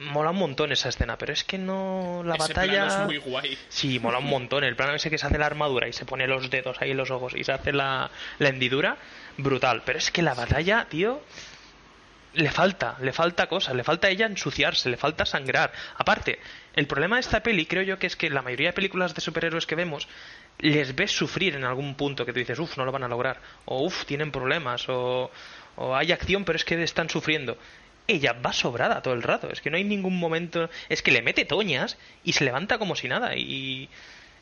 mola 0.00 0.30
un 0.30 0.36
montón 0.38 0.72
esa 0.72 0.88
escena. 0.88 1.16
Pero 1.16 1.32
es 1.32 1.44
que 1.44 1.58
no... 1.58 2.22
La 2.24 2.34
Ese 2.34 2.48
batalla... 2.48 2.86
plano 2.86 3.00
es 3.00 3.06
muy 3.06 3.18
guay. 3.18 3.58
Sí, 3.68 3.98
mola 3.98 4.18
un 4.18 4.26
montón. 4.26 4.64
El 4.64 4.76
plano 4.76 4.94
ese 4.94 5.10
que 5.10 5.18
se 5.18 5.26
hace 5.26 5.38
la 5.38 5.46
armadura 5.46 5.88
y 5.88 5.92
se 5.92 6.04
pone 6.04 6.26
los 6.26 6.50
dedos 6.50 6.80
ahí 6.80 6.90
en 6.92 6.96
los 6.96 7.10
ojos 7.10 7.34
y 7.36 7.44
se 7.44 7.52
hace 7.52 7.72
la, 7.72 8.10
la 8.38 8.48
hendidura, 8.48 8.96
brutal. 9.36 9.82
Pero 9.84 9.98
es 9.98 10.10
que 10.10 10.22
la 10.22 10.34
batalla, 10.34 10.86
tío, 10.88 11.22
le 12.34 12.50
falta, 12.50 12.96
le 13.00 13.12
falta 13.12 13.48
cosas, 13.48 13.74
le 13.74 13.84
falta 13.84 14.06
a 14.06 14.10
ella 14.10 14.26
ensuciarse, 14.26 14.88
le 14.88 14.96
falta 14.96 15.26
sangrar. 15.26 15.72
Aparte, 15.96 16.38
el 16.74 16.86
problema 16.86 17.16
de 17.16 17.20
esta 17.20 17.42
peli 17.42 17.66
creo 17.66 17.82
yo 17.82 17.98
que 17.98 18.06
es 18.06 18.16
que 18.16 18.30
la 18.30 18.42
mayoría 18.42 18.68
de 18.68 18.72
películas 18.72 19.14
de 19.14 19.20
superhéroes 19.20 19.66
que 19.66 19.74
vemos 19.74 20.08
les 20.58 20.94
ves 20.94 21.10
sufrir 21.10 21.56
en 21.56 21.64
algún 21.64 21.94
punto 21.94 22.24
que 22.24 22.32
tú 22.32 22.38
dices, 22.38 22.58
uff, 22.58 22.76
no 22.76 22.84
lo 22.84 22.92
van 22.92 23.02
a 23.02 23.08
lograr, 23.08 23.40
o 23.64 23.82
uff, 23.84 24.04
tienen 24.04 24.30
problemas, 24.30 24.88
o, 24.88 25.30
o 25.76 25.96
hay 25.96 26.12
acción 26.12 26.44
pero 26.44 26.56
es 26.56 26.64
que 26.64 26.80
están 26.82 27.08
sufriendo. 27.08 27.56
Ella 28.10 28.32
va 28.34 28.52
sobrada 28.52 29.02
todo 29.02 29.14
el 29.14 29.22
rato, 29.22 29.50
es 29.50 29.60
que 29.60 29.70
no 29.70 29.76
hay 29.76 29.84
ningún 29.84 30.18
momento, 30.18 30.68
es 30.88 31.02
que 31.02 31.10
le 31.12 31.22
mete 31.22 31.44
toñas 31.44 31.96
y 32.24 32.32
se 32.32 32.44
levanta 32.44 32.78
como 32.78 32.96
si 32.96 33.08
nada 33.08 33.36
y 33.36 33.88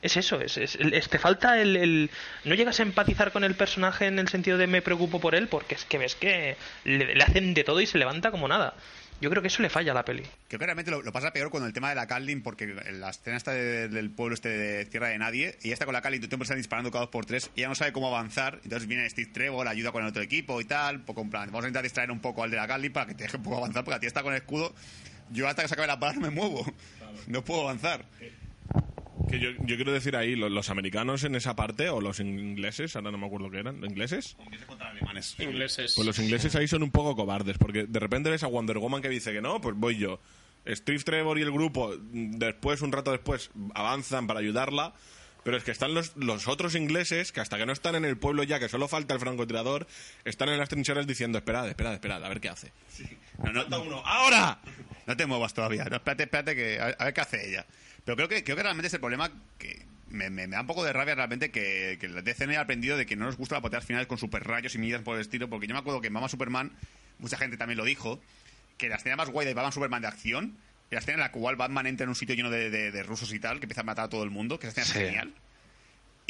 es 0.01 0.17
eso, 0.17 0.41
es, 0.41 0.57
es- 0.57 0.77
es- 0.77 1.09
te 1.09 1.19
falta 1.19 1.61
el, 1.61 2.09
no 2.45 2.55
llegas 2.55 2.79
a 2.81 2.85
empatizar 2.85 3.33
con 3.33 3.43
el 3.45 3.55
personaje 3.57 4.07
en 4.07 4.19
el 4.19 4.29
sentido 4.29 4.57
de 4.59 4.67
me 4.69 4.81
preocupo 4.83 5.21
por 5.21 5.35
él 5.35 5.49
porque 5.49 5.75
es 5.75 5.85
que 5.85 5.99
ves 5.99 6.15
que 6.15 6.57
le 6.85 7.23
hacen 7.23 7.53
de 7.55 7.65
todo 7.65 7.81
y 7.81 7.87
se 7.87 7.99
levanta 7.99 8.31
como 8.31 8.47
nada. 8.49 8.75
Yo 9.21 9.31
creo 9.31 9.43
que 9.43 9.49
eso 9.49 9.63
le 9.63 9.69
falla 9.69 9.91
a 9.91 9.95
la 9.97 10.05
peli. 10.05 10.23
Creo 10.47 10.61
que 10.61 10.65
realmente 10.67 10.91
lo, 10.93 11.03
lo 11.03 11.13
pasa 11.13 11.33
peor 11.33 11.51
con 11.51 11.65
el 11.65 11.73
tema 11.73 11.89
de 11.89 11.97
la 11.97 12.07
Carlin, 12.07 12.41
porque 12.43 12.67
la 12.69 13.11
escena 13.11 13.37
esta 13.37 13.51
de- 13.53 13.89
del 13.89 14.11
pueblo 14.11 14.35
este 14.35 14.49
de 14.49 14.85
Tierra 14.87 15.09
de 15.09 15.19
Nadie, 15.19 15.59
ella 15.63 15.73
está 15.73 15.87
con 15.87 15.93
la 15.95 16.01
Carlin, 16.03 16.21
todo 16.21 16.27
el 16.27 16.31
tiempo 16.31 16.45
están 16.45 16.57
disparando 16.59 16.91
cada 16.93 17.03
dos 17.07 17.11
por 17.11 17.27
tres, 17.27 17.51
y 17.57 17.61
ella 17.61 17.69
no 17.69 17.75
sabe 17.75 17.93
cómo 17.93 18.07
avanzar, 18.09 18.61
entonces 18.63 18.87
viene 18.89 19.09
Steve 19.11 19.31
Trevor, 19.33 19.67
ayuda 19.67 19.91
con 19.91 20.03
el 20.05 20.09
otro 20.11 20.23
equipo 20.23 20.61
y 20.61 20.65
tal, 20.67 21.01
poco 21.05 21.23
en 21.23 21.31
plan, 21.31 21.47
vamos 21.47 21.65
a 21.65 21.69
intentar 21.69 21.83
distraer 21.83 22.11
un 22.13 22.21
poco 22.21 22.45
al 22.45 22.51
de 22.53 22.57
la 22.59 22.69
Carlin 22.69 22.93
para 22.93 23.07
que 23.07 23.15
te 23.15 23.25
deje 23.25 23.37
un 23.39 23.43
poco 23.43 23.57
avanzar, 23.59 23.83
porque 23.85 23.97
a 23.97 24.01
ti 24.01 24.07
está 24.07 24.23
con 24.23 24.33
el 24.35 24.39
escudo, 24.41 24.73
yo 25.31 25.49
hasta 25.49 25.63
que 25.63 25.69
se 25.69 25.75
acabe 25.75 25.89
la 25.89 25.97
bala 25.97 26.15
no 26.15 26.21
me 26.21 26.31
muevo, 26.31 26.65
no 27.27 27.45
puedo 27.45 27.63
avanzar. 27.63 28.05
Que 29.31 29.39
yo, 29.39 29.51
yo 29.61 29.77
quiero 29.77 29.93
decir 29.93 30.17
ahí, 30.17 30.35
lo- 30.37 30.49
los, 30.49 30.71
americanos 30.71 31.25
en 31.25 31.35
esa 31.35 31.55
parte, 31.55 31.91
o 31.91 32.01
los 32.01 32.19
ingleses, 32.21 32.97
ahora 32.97 33.11
no 33.11 33.19
me 33.19 33.27
acuerdo 33.27 33.51
qué 33.51 33.59
eran, 33.59 33.85
¿ingleses? 33.85 34.37
Ingleses. 35.39 35.93
Pues 35.97 36.07
los 36.07 36.19
ingleses 36.19 36.55
ahí 36.57 36.67
son 36.69 36.83
un 36.83 36.91
poco 36.91 37.15
cobardes, 37.15 37.59
porque 37.59 37.87
de 37.87 37.99
repente 38.01 38.31
ves 38.31 38.43
a 38.43 38.47
Wonder 38.47 38.79
Woman 38.79 39.03
que 39.03 39.09
dice 39.09 39.33
que 39.33 39.41
no, 39.43 39.61
pues 39.61 39.77
voy 39.77 39.99
yo. 39.99 40.21
Steve 40.67 40.99
Trevor 41.01 41.39
y 41.39 41.43
el 41.43 41.53
grupo, 41.53 41.95
mm, 41.99 42.33
después, 42.39 42.81
un 42.83 42.93
rato 42.93 43.11
después, 43.11 43.51
avanzan 43.75 44.27
para 44.27 44.41
ayudarla, 44.41 44.95
pero 45.45 45.57
es 45.57 45.65
que 45.65 45.71
están 45.71 45.95
los, 45.95 46.17
los 46.17 46.47
otros 46.49 46.75
ingleses 46.75 47.33
que 47.33 47.41
hasta 47.41 47.57
que 47.57 47.65
no 47.65 47.73
están 47.73 47.95
en 47.95 48.05
el 48.05 48.19
pueblo 48.19 48.43
ya, 48.43 48.59
que 48.59 48.69
solo 48.69 48.89
falta 48.89 49.15
el 49.15 49.21
francotirador, 49.21 49.87
están 50.25 50.49
en 50.51 50.59
las 50.59 50.69
trincheras 50.69 51.07
diciendo, 51.07 51.39
esperad, 51.39 51.69
esperad, 51.69 51.95
esperad, 51.95 52.25
a 52.25 52.29
ver 52.29 52.41
qué 52.41 52.49
hace. 52.51 52.73
No, 53.39 53.53
no, 53.53 53.61
Falta 53.63 53.79
uno, 53.79 54.03
¡ahora! 54.05 54.61
No 55.07 55.17
te 55.17 55.25
muevas 55.27 55.55
todavía. 55.55 55.85
No, 55.85 55.97
espérate, 55.97 56.25
espérate, 56.25 56.55
que, 56.55 56.81
a 56.81 57.05
ver 57.05 57.15
qué 57.15 57.21
hace 57.21 57.49
ella. 57.49 57.67
Pero 58.09 58.17
creo 58.17 58.29
que, 58.31 58.43
creo 58.43 58.57
que 58.57 58.63
realmente 58.63 58.87
es 58.87 58.95
el 58.95 59.01
problema 59.01 59.31
que 59.59 59.83
me, 60.09 60.31
me- 60.31 60.47
me 60.47 60.55
da 60.57 60.63
un 60.63 60.67
poco 60.67 60.83
de 60.83 60.95
rabia 60.95 61.15
realmente 61.15 61.51
que, 61.51 61.99
que 62.01 62.09
la 62.09 62.23
DC 62.23 62.47
no 62.47 62.53
haya 62.53 62.63
aprendido 62.63 62.97
de 62.97 63.05
que 63.05 63.17
no 63.17 63.27
nos 63.27 63.37
gusta 63.37 63.57
las 63.57 63.63
batallas 63.63 63.85
finales 63.85 64.07
con 64.09 64.17
super 64.17 64.43
rayos 64.45 64.75
y 64.75 64.79
millas 64.79 65.03
por 65.03 65.17
el 65.17 65.21
estilo. 65.21 65.51
Porque 65.51 65.67
yo 65.67 65.75
me 65.75 65.81
acuerdo 65.81 66.01
que 66.01 66.07
en 66.07 66.15
Mama 66.15 66.31
Superman, 66.31 66.73
mucha 67.19 67.37
gente 67.37 67.59
también 67.59 67.77
lo 67.77 67.85
dijo, 67.85 68.19
que 68.79 68.89
la 68.89 68.97
escena 68.97 69.17
más 69.17 69.29
guay 69.29 69.47
de 69.47 69.53
Batman 69.53 69.73
Superman 69.73 70.01
de 70.01 70.09
acción, 70.09 70.57
la 70.91 71.01
escena 71.01 71.17
en 71.17 71.21
la 71.21 71.33
cual 71.33 71.57
Batman 71.57 71.87
entra 71.87 72.05
en 72.05 72.09
un 72.09 72.15
sitio 72.17 72.35
lleno 72.35 72.49
de, 72.51 72.71
de- 72.71 72.91
de 72.93 73.03
rusos 73.03 73.31
y 73.35 73.41
tal, 73.41 73.59
que 73.61 73.67
empieza 73.67 73.83
a 73.83 73.85
matar 73.85 74.07
a 74.07 74.09
todo 74.09 74.25
el 74.25 74.31
mundo, 74.31 74.59
que 74.59 74.69
esa 74.69 74.81
escena 74.81 74.87
Sí. 74.87 75.01
es 75.03 75.05
genial. 75.11 75.35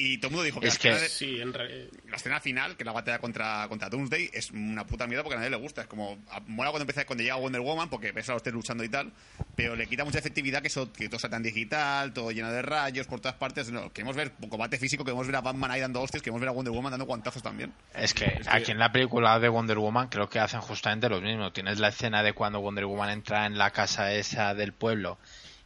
Y 0.00 0.18
todo 0.18 0.28
el 0.28 0.32
mundo 0.34 0.44
dijo 0.44 0.60
que, 0.60 0.68
Es 0.68 0.74
la, 0.76 0.80
que- 0.80 0.88
escena 0.90 1.02
de- 1.02 1.08
Sí, 1.08 1.40
en 1.40 1.52
re- 1.52 1.90
la 2.08 2.16
escena 2.16 2.38
final, 2.40 2.76
que 2.76 2.84
es 2.84 2.86
la 2.86 2.92
batalla 2.92 3.18
contra, 3.18 3.66
contra 3.68 3.88
Doomsday, 3.90 4.30
es 4.32 4.52
una 4.52 4.86
puta 4.86 5.08
mierda 5.08 5.24
porque 5.24 5.34
a 5.34 5.38
nadie 5.38 5.50
le 5.50 5.56
gusta. 5.56 5.82
Es 5.82 5.88
como, 5.88 6.16
mola 6.46 6.70
cuando 6.70 6.82
empieza, 6.82 7.04
cuando 7.04 7.24
llega 7.24 7.34
Wonder 7.34 7.60
Woman, 7.60 7.90
porque 7.90 8.12
ves 8.12 8.28
a 8.28 8.34
los 8.34 8.42
tres 8.44 8.54
luchando 8.54 8.84
y 8.84 8.88
tal, 8.88 9.12
pero 9.56 9.74
le 9.74 9.88
quita 9.88 10.04
mucha 10.04 10.20
efectividad 10.20 10.62
que, 10.62 10.68
eso, 10.68 10.92
que 10.92 11.08
todo 11.08 11.18
sea 11.18 11.30
tan 11.30 11.42
digital, 11.42 12.12
todo 12.12 12.30
lleno 12.30 12.52
de 12.52 12.62
rayos 12.62 13.08
por 13.08 13.18
todas 13.18 13.36
partes. 13.36 13.72
No, 13.72 13.92
queremos 13.92 14.14
ver 14.14 14.30
combate 14.48 14.78
físico, 14.78 15.04
queremos 15.04 15.26
ver 15.26 15.34
a 15.34 15.40
Batman 15.40 15.72
ahí 15.72 15.80
dando 15.80 16.00
hostias, 16.00 16.22
queremos 16.22 16.40
ver 16.40 16.48
a 16.50 16.52
Wonder 16.52 16.72
Woman 16.72 16.92
dando 16.92 17.04
guantazos 17.06 17.42
también. 17.42 17.72
Es 17.92 18.14
que 18.14 18.40
aquí 18.46 18.70
en 18.70 18.78
la 18.78 18.92
película 18.92 19.36
de 19.40 19.48
Wonder 19.48 19.78
Woman 19.78 20.06
creo 20.08 20.28
que 20.30 20.38
hacen 20.38 20.60
justamente 20.60 21.08
lo 21.08 21.20
mismo. 21.20 21.50
Tienes 21.52 21.80
la 21.80 21.88
escena 21.88 22.22
de 22.22 22.34
cuando 22.34 22.60
Wonder 22.60 22.86
Woman 22.86 23.10
entra 23.10 23.46
en 23.46 23.58
la 23.58 23.72
casa 23.72 24.12
esa 24.12 24.54
del 24.54 24.72
pueblo 24.72 25.18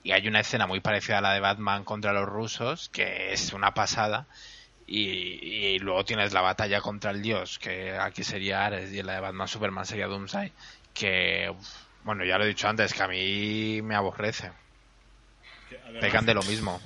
y 0.02 0.12
hay 0.12 0.26
una 0.28 0.40
escena 0.40 0.66
muy 0.66 0.80
parecida 0.80 1.18
a 1.18 1.20
la 1.20 1.32
de 1.32 1.40
Batman 1.40 1.84
contra 1.84 2.12
los 2.12 2.28
rusos, 2.28 2.88
que 2.88 3.32
es 3.32 3.52
una 3.52 3.74
pasada. 3.74 4.26
Y, 4.86 5.00
y 5.00 5.78
luego 5.78 6.04
tienes 6.04 6.32
la 6.32 6.40
batalla 6.40 6.80
contra 6.80 7.12
el 7.12 7.22
dios, 7.22 7.58
que 7.58 7.92
aquí 7.92 8.24
sería 8.24 8.66
Ares, 8.66 8.92
y 8.92 8.98
en 8.98 9.06
la 9.06 9.14
de 9.14 9.20
Batman 9.20 9.48
Superman 9.48 9.86
sería 9.86 10.06
Doomsday, 10.06 10.52
que, 10.92 11.50
uf, 11.50 11.68
bueno, 12.04 12.24
ya 12.24 12.36
lo 12.36 12.44
he 12.44 12.48
dicho 12.48 12.68
antes, 12.68 12.92
que 12.92 13.02
a 13.02 13.08
mí 13.08 13.80
me 13.82 13.94
aborrece. 13.94 14.50
Pecan 16.00 16.26
de 16.26 16.34
lo 16.34 16.42
mismo. 16.42 16.80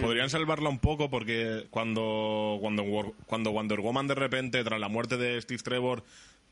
Podrían 0.00 0.30
salvarla 0.30 0.68
un 0.68 0.78
poco 0.78 1.10
porque 1.10 1.66
cuando, 1.70 2.58
cuando, 2.60 3.14
cuando 3.26 3.50
Wonder 3.50 3.80
Woman 3.80 4.06
de 4.06 4.14
repente, 4.14 4.62
tras 4.62 4.78
la 4.78 4.88
muerte 4.88 5.16
de 5.16 5.40
Steve 5.40 5.62
Trevor, 5.62 6.04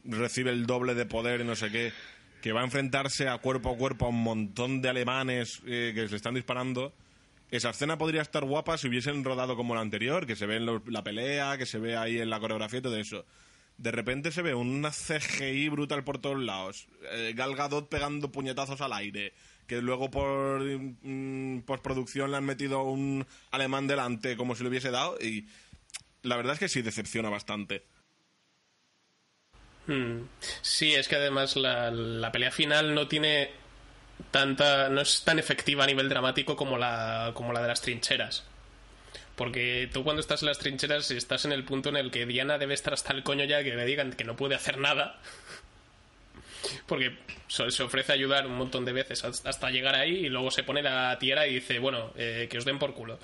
recibe 0.04 0.50
el 0.50 0.66
doble 0.66 0.94
de 0.94 1.06
poder 1.06 1.40
y 1.40 1.44
no 1.44 1.54
sé 1.54 1.70
qué, 1.70 1.92
que 2.40 2.52
va 2.52 2.60
a 2.60 2.64
enfrentarse 2.64 3.28
a 3.28 3.38
cuerpo 3.38 3.70
a 3.70 3.76
cuerpo 3.76 4.06
a 4.06 4.08
un 4.08 4.22
montón 4.22 4.80
de 4.80 4.88
alemanes 4.88 5.60
eh, 5.66 5.92
que 5.94 6.08
se 6.08 6.16
están 6.16 6.34
disparando, 6.34 6.92
esa 7.50 7.70
escena 7.70 7.96
podría 7.96 8.22
estar 8.22 8.44
guapa 8.44 8.76
si 8.76 8.88
hubiesen 8.88 9.24
rodado 9.24 9.56
como 9.56 9.74
la 9.74 9.80
anterior, 9.80 10.26
que 10.26 10.36
se 10.36 10.46
ve 10.46 10.56
en 10.56 10.66
la 10.92 11.02
pelea, 11.02 11.56
que 11.56 11.66
se 11.66 11.78
ve 11.78 11.96
ahí 11.96 12.18
en 12.18 12.28
la 12.28 12.40
coreografía 12.40 12.80
y 12.80 12.82
todo 12.82 12.96
eso. 12.96 13.24
De 13.78 13.90
repente 13.90 14.32
se 14.32 14.42
ve 14.42 14.54
una 14.54 14.90
CGI 14.90 15.68
brutal 15.68 16.04
por 16.04 16.18
todos 16.18 16.38
lados. 16.38 16.88
Eh, 17.12 17.32
Gal 17.34 17.54
Gadot 17.54 17.88
pegando 17.88 18.30
puñetazos 18.30 18.80
al 18.80 18.92
aire. 18.92 19.32
Que 19.66 19.80
luego 19.80 20.10
por 20.10 20.60
mm, 20.62 21.60
postproducción 21.60 22.30
le 22.30 22.38
han 22.38 22.44
metido 22.44 22.82
un 22.82 23.26
alemán 23.50 23.86
delante 23.86 24.36
como 24.36 24.54
si 24.54 24.62
lo 24.62 24.68
hubiese 24.68 24.90
dado. 24.90 25.16
Y 25.20 25.46
la 26.22 26.36
verdad 26.36 26.54
es 26.54 26.58
que 26.58 26.68
sí 26.68 26.82
decepciona 26.82 27.30
bastante. 27.30 27.84
Hmm. 29.88 30.28
Sí, 30.60 30.94
es 30.94 31.08
que 31.08 31.16
además 31.16 31.56
la, 31.56 31.90
la 31.90 32.30
pelea 32.30 32.50
final 32.50 32.94
no 32.94 33.08
tiene 33.08 33.50
tanta. 34.30 34.88
no 34.90 35.00
es 35.00 35.22
tan 35.24 35.38
efectiva 35.38 35.84
a 35.84 35.86
nivel 35.86 36.08
dramático 36.08 36.56
como 36.56 36.76
la, 36.78 37.32
como 37.34 37.52
la 37.52 37.62
de 37.62 37.68
las 37.68 37.80
trincheras. 37.80 38.44
Porque 39.34 39.88
tú 39.92 40.04
cuando 40.04 40.20
estás 40.20 40.42
en 40.42 40.48
las 40.48 40.58
trincheras 40.58 41.10
estás 41.10 41.46
en 41.46 41.52
el 41.52 41.64
punto 41.64 41.88
en 41.88 41.96
el 41.96 42.10
que 42.10 42.26
Diana 42.26 42.58
debe 42.58 42.74
estar 42.74 42.92
hasta 42.92 43.14
el 43.14 43.22
coño 43.22 43.44
ya 43.44 43.64
que 43.64 43.74
le 43.74 43.86
digan 43.86 44.12
que 44.12 44.24
no 44.24 44.36
puede 44.36 44.54
hacer 44.54 44.78
nada. 44.78 45.18
Porque 46.86 47.16
se 47.46 47.82
ofrece 47.82 48.12
ayudar 48.12 48.46
un 48.46 48.56
montón 48.56 48.84
de 48.84 48.92
veces 48.92 49.24
hasta 49.24 49.70
llegar 49.70 49.94
ahí 49.94 50.26
y 50.26 50.28
luego 50.28 50.50
se 50.50 50.64
pone 50.64 50.82
la 50.82 51.16
tierra 51.18 51.46
y 51.46 51.54
dice, 51.54 51.78
bueno, 51.78 52.12
eh, 52.16 52.46
que 52.50 52.58
os 52.58 52.64
den 52.66 52.78
por 52.78 52.92
culo. 52.94 53.18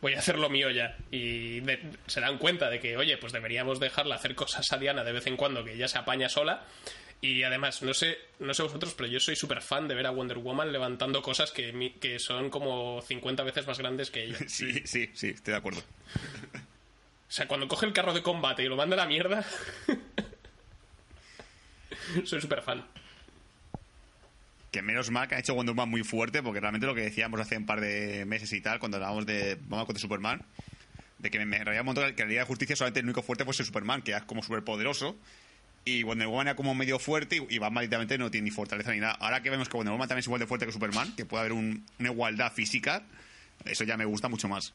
Voy 0.00 0.14
a 0.14 0.18
hacer 0.18 0.38
lo 0.38 0.48
mío 0.50 0.70
ya. 0.70 0.96
Y 1.10 1.60
de- 1.60 1.80
se 2.06 2.20
dan 2.20 2.38
cuenta 2.38 2.70
de 2.70 2.80
que, 2.80 2.96
oye, 2.96 3.16
pues 3.18 3.32
deberíamos 3.32 3.80
dejarla 3.80 4.16
hacer 4.16 4.34
cosas 4.34 4.70
a 4.72 4.78
Diana 4.78 5.04
de 5.04 5.12
vez 5.12 5.26
en 5.26 5.36
cuando, 5.36 5.64
que 5.64 5.74
ella 5.74 5.88
se 5.88 5.98
apaña 5.98 6.28
sola. 6.28 6.64
Y 7.22 7.42
además, 7.42 7.82
no 7.82 7.92
sé, 7.92 8.16
no 8.38 8.54
sé 8.54 8.62
vosotros, 8.62 8.94
pero 8.96 9.06
yo 9.06 9.20
soy 9.20 9.36
súper 9.36 9.60
fan 9.60 9.86
de 9.88 9.94
ver 9.94 10.06
a 10.06 10.10
Wonder 10.10 10.38
Woman 10.38 10.72
levantando 10.72 11.20
cosas 11.20 11.50
que, 11.52 11.70
mi- 11.72 11.90
que 11.90 12.18
son 12.18 12.48
como 12.48 13.02
50 13.02 13.42
veces 13.42 13.66
más 13.66 13.78
grandes 13.78 14.10
que 14.10 14.24
ella. 14.24 14.38
Sí, 14.48 14.80
sí, 14.86 15.10
sí, 15.12 15.28
estoy 15.28 15.52
de 15.52 15.58
acuerdo. 15.58 15.80
O 15.80 17.32
sea, 17.32 17.46
cuando 17.46 17.68
coge 17.68 17.84
el 17.86 17.92
carro 17.92 18.14
de 18.14 18.22
combate 18.22 18.62
y 18.62 18.68
lo 18.68 18.76
manda 18.76 18.94
a 18.94 19.00
la 19.00 19.06
mierda. 19.06 19.44
soy 22.24 22.40
súper 22.40 22.62
fan. 22.62 22.84
Que 24.70 24.82
menos 24.82 25.10
mal 25.10 25.26
que 25.26 25.34
han 25.34 25.40
hecho 25.40 25.54
Wonder 25.54 25.74
Woman 25.74 25.88
muy 25.88 26.04
fuerte, 26.04 26.42
porque 26.42 26.60
realmente 26.60 26.86
lo 26.86 26.94
que 26.94 27.00
decíamos 27.00 27.40
hace 27.40 27.56
un 27.56 27.66
par 27.66 27.80
de 27.80 28.24
meses 28.24 28.52
y 28.52 28.60
tal, 28.60 28.78
cuando 28.78 28.98
hablábamos 28.98 29.26
de 29.26 29.56
Batman 29.56 29.86
contra 29.86 30.00
Superman, 30.00 30.42
de 31.18 31.30
que 31.30 31.38
me, 31.38 31.46
me 31.46 31.58
rayaba 31.64 31.82
un 31.82 31.86
montón 31.86 32.14
que 32.14 32.22
la 32.22 32.28
Liga 32.28 32.42
de 32.42 32.46
Justicia 32.46 32.76
solamente 32.76 33.00
el 33.00 33.06
único 33.06 33.22
fuerte 33.22 33.44
fuese 33.44 33.64
Superman, 33.64 34.02
que 34.02 34.12
es 34.12 34.22
como 34.22 34.42
súper 34.42 34.62
poderoso, 34.62 35.16
y 35.84 36.02
Wonder 36.04 36.28
Woman 36.28 36.48
era 36.48 36.56
como 36.56 36.74
medio 36.74 36.98
fuerte, 37.00 37.36
y, 37.48 37.54
y 37.56 37.58
Batman 37.58 37.82
literalmente 37.82 38.16
no 38.16 38.30
tiene 38.30 38.44
ni 38.44 38.50
fortaleza 38.52 38.92
ni 38.92 39.00
nada. 39.00 39.14
Ahora 39.14 39.42
que 39.42 39.50
vemos 39.50 39.68
que 39.68 39.76
Wonder 39.76 39.92
Woman 39.92 40.06
también 40.08 40.20
es 40.20 40.26
igual 40.26 40.40
de 40.40 40.46
fuerte 40.46 40.66
que 40.66 40.72
Superman, 40.72 41.16
que 41.16 41.24
puede 41.24 41.40
haber 41.40 41.52
un- 41.52 41.84
una 41.98 42.10
igualdad 42.10 42.52
física, 42.52 43.02
eso 43.64 43.82
ya 43.84 43.96
me 43.96 44.04
gusta 44.04 44.28
mucho 44.28 44.46
más. 44.48 44.72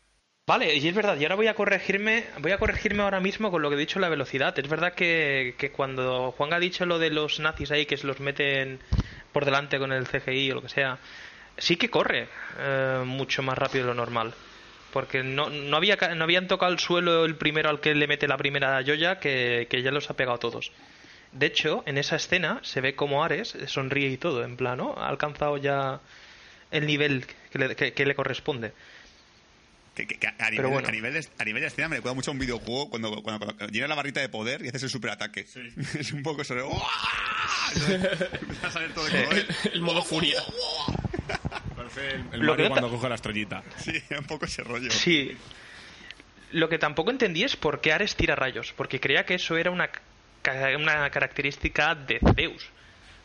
Vale, 0.48 0.76
y 0.76 0.88
es 0.88 0.94
verdad, 0.94 1.18
y 1.18 1.24
ahora 1.24 1.34
voy 1.36 1.48
a 1.48 1.56
corregirme, 1.56 2.26
voy 2.40 2.52
a 2.52 2.60
corregirme 2.60 3.02
ahora 3.02 3.20
mismo 3.20 3.50
con 3.50 3.64
lo 3.64 3.70
que 3.70 3.78
he 3.78 3.80
dicho 3.80 4.00
la 4.00 4.10
velocidad. 4.10 4.58
Es 4.60 4.68
verdad 4.70 4.94
que, 4.94 5.56
que 5.58 5.72
cuando 5.72 6.32
Juan 6.34 6.54
ha 6.54 6.60
dicho 6.60 6.86
lo 6.86 7.00
de 7.00 7.10
los 7.10 7.40
nazis 7.40 7.72
ahí 7.72 7.88
que 7.88 7.98
se 7.98 8.06
los 8.06 8.20
meten 8.20 8.80
por 9.36 9.44
delante 9.44 9.80
con 9.80 9.92
el 9.92 10.08
CGI 10.08 10.52
o 10.52 10.56
lo 10.56 10.62
que 10.62 10.70
sea, 10.70 10.98
sí 11.58 11.76
que 11.76 11.90
corre 11.90 12.30
eh, 12.58 13.04
mucho 13.06 13.44
más 13.44 13.58
rápido 13.58 13.84
de 13.84 13.90
lo 13.90 13.94
normal. 13.94 14.34
Porque 14.94 15.24
no, 15.24 15.50
no, 15.50 15.76
había, 15.76 15.98
no 16.16 16.24
habían 16.24 16.48
tocado 16.48 16.72
el 16.72 16.80
suelo 16.80 17.26
el 17.26 17.36
primero 17.36 17.70
al 17.70 17.82
que 17.82 17.94
le 17.94 18.08
mete 18.08 18.30
la 18.30 18.38
primera 18.38 18.82
joya 18.82 19.20
que, 19.20 19.68
que 19.70 19.82
ya 19.82 19.92
los 19.92 20.10
ha 20.10 20.14
pegado 20.14 20.38
todos. 20.38 20.72
De 21.34 21.48
hecho, 21.48 21.84
en 21.86 21.98
esa 21.98 22.16
escena 22.16 22.62
se 22.64 22.80
ve 22.80 22.96
como 22.96 23.26
Ares 23.26 23.58
sonríe 23.68 24.08
y 24.08 24.16
todo, 24.16 24.42
en 24.42 24.56
plano, 24.56 24.96
ha 24.98 25.10
alcanzado 25.10 25.58
ya 25.58 26.00
el 26.72 26.88
nivel 26.88 27.26
que 27.52 27.60
le, 27.60 27.76
que 27.76 28.06
le 28.06 28.16
corresponde. 28.16 28.72
Que, 29.96 30.06
que- 30.06 30.18
que 30.20 30.28
a, 30.28 30.50
nivel, 30.52 30.68
bueno. 30.68 30.88
a, 30.88 30.92
nivel 30.92 31.14
de, 31.14 31.26
a 31.40 31.44
nivel 31.46 31.62
de 31.62 31.68
escena 31.68 31.88
me 31.88 31.96
recuerda 31.96 32.16
mucho 32.16 32.30
a 32.32 32.34
un 32.34 32.40
videojuego 32.40 32.90
cuando, 32.90 33.24
cuando, 33.24 33.46
cuando 33.46 33.68
llena 33.68 33.88
la 33.88 33.96
barrita 33.96 34.20
de 34.20 34.28
poder 34.30 34.64
y 34.66 34.68
haces 34.68 34.84
el 34.84 34.90
superataque. 34.90 35.48
es 36.00 36.12
un 36.12 36.22
poco 36.22 36.44
sobre... 36.44 36.64
Empieza 37.76 38.68
a 38.68 38.72
salir 38.72 38.94
todo 38.94 39.06
de 39.06 39.12
colores. 39.24 39.46
El 39.74 39.82
modo 39.82 40.04
furia. 40.04 40.42
Parece 41.76 42.10
el, 42.12 42.22
el 42.34 42.40
Lo 42.42 42.52
Mario 42.54 42.56
que 42.66 42.70
cuando 42.70 42.90
coge 42.90 43.10
la 43.10 43.16
estrellita. 43.16 43.64
Sí, 43.78 43.94
un 44.18 44.26
poco 44.26 44.46
ese 44.46 44.64
rollo. 44.64 44.92
Sí. 44.92 45.36
Lo 46.52 46.70
que 46.70 46.78
tampoco 46.78 47.12
entendí 47.12 47.44
es 47.44 47.56
por 47.56 47.82
qué 47.82 47.92
Ares 47.94 48.16
tira 48.16 48.36
rayos, 48.36 48.74
porque 48.78 49.00
creía 49.00 49.26
que 49.26 49.36
eso 49.36 49.58
era 49.58 49.72
una, 49.72 49.90
una 50.78 51.10
característica 51.10 51.96
de 51.96 52.20
Zeus, 52.36 52.68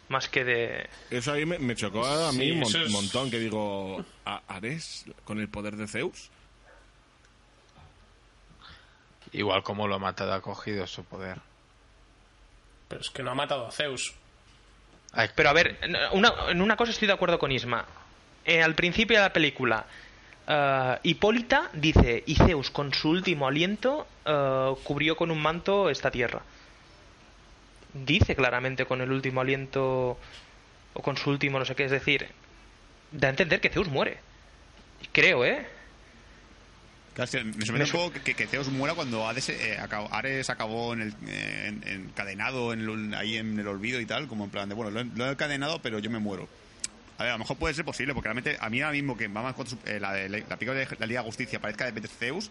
más 0.09 0.29
que 0.29 0.45
de... 0.45 0.89
Eso 1.11 1.33
ahí 1.33 1.47
me, 1.47 1.59
me 1.59 1.77
chocó 1.77 2.05
a 2.05 2.33
mí 2.33 2.39
Sí, 2.47 2.51
un 2.53 2.61
mon- 2.61 2.77
es- 2.77 2.91
montón, 2.91 3.31
que 3.31 3.39
digo, 3.39 4.05
¿A- 4.25 4.43
¿Ares 4.49 5.05
con 5.25 5.39
el 5.39 5.49
poder 5.49 5.77
de 5.77 5.87
Zeus? 5.87 6.31
Igual 9.33 9.63
como 9.63 9.87
lo 9.87 9.97
ha 9.97 9.99
matado 9.99 10.33
ha 10.33 10.41
cogido 10.41 10.87
su 10.87 11.05
poder. 11.05 11.39
Pero 12.89 13.01
es 13.01 13.11
que 13.11 13.23
no 13.23 13.31
ha 13.31 13.35
matado 13.35 13.67
a 13.67 13.71
Zeus. 13.71 14.15
Ay, 15.13 15.29
Pero 15.35 15.51
a 15.51 15.53
ver, 15.53 15.79
en 15.83 15.97
una, 16.13 16.33
en 16.49 16.63
una 16.63 16.77
cosa 16.77 16.93
estoy 16.93 17.07
de 17.07 17.15
acuerdo 17.15 17.39
con 17.39 17.53
Isma. 17.53 17.85
Eh, 18.45 18.63
al 18.63 18.75
principio 18.75 19.17
de 19.17 19.23
la 19.23 19.33
película, 19.33 19.87
eh, 20.47 20.99
Hipólita 21.03 21.71
dice, 21.73 22.23
y 22.27 22.35
Zeus 22.35 22.71
con 22.71 22.93
su 22.93 23.11
último 23.11 23.47
aliento 23.47 24.07
eh, 24.25 24.75
cubrió 24.83 25.17
con 25.17 25.31
un 25.31 25.41
manto 25.41 25.91
esta 25.91 26.11
tierra. 26.11 26.43
Dice 27.93 28.37
claramente 28.37 28.87
con 28.87 29.01
el 29.01 29.11
último 29.11 29.41
aliento 29.41 30.19
o 30.93 31.03
con 31.03 31.17
su 31.17 31.31
último 31.31 31.59
no 31.59 31.65
sé 31.65 31.75
qué, 31.75 31.85
es 31.85 31.91
decir, 31.91 32.29
da 33.13 33.29
a 33.29 33.31
entender 33.31 33.61
que 33.61 33.71
Zeus 33.71 33.89
muere. 33.89 34.19
Creo, 35.13 35.45
¿eh? 35.45 35.67
Claro, 37.15 37.31
me 37.45 37.53
sorprende 37.67 37.85
un 37.85 37.91
poco 37.91 38.13
que, 38.25 38.35
que 38.35 38.47
Zeus 38.47 38.69
muera 38.69 38.95
cuando 38.95 39.29
Hades, 39.29 39.49
eh, 39.51 39.77
acabó- 39.81 40.09
Ares 40.13 40.49
acabó 40.49 40.93
en 40.95 41.03
el, 41.03 41.15
eh, 41.27 41.67
en- 41.67 41.89
encadenado 42.07 42.73
en 42.73 42.81
el- 42.81 43.15
ahí 43.15 43.37
en 43.37 43.59
el 43.59 43.67
olvido 43.67 44.01
y 44.01 44.07
tal, 44.07 44.29
como 44.29 44.45
en 44.45 44.51
plan 44.51 44.69
de, 44.69 44.75
bueno, 44.75 44.91
lo 44.91 45.01
he, 45.01 45.05
lo 45.05 45.27
he 45.27 45.33
encadenado, 45.33 45.83
pero 45.83 45.99
yo 45.99 46.09
me 46.11 46.19
muero. 46.21 46.49
A 47.19 47.25
ver, 47.25 47.31
a 47.31 47.35
lo 47.35 47.41
mejor 47.41 47.59
puede 47.59 47.75
ser 47.75 47.85
posible, 47.85 48.15
porque 48.15 48.29
realmente 48.29 48.57
a 48.61 48.71
mí 48.71 48.81
ahora 48.81 48.93
mismo 48.93 49.17
que 49.17 49.29
Batman 49.29 49.53
contra 49.55 49.77
eh, 49.87 50.01
la, 50.01 50.13
de- 50.15 50.29
la 50.29 50.57
película 50.57 50.75
de 50.79 50.87
la 50.99 51.07
Liga 51.07 51.21
de 51.21 51.27
Justicia 51.27 51.61
parezca 51.61 51.85
de 51.85 51.91
repente 51.91 52.09
Zeus, 52.09 52.51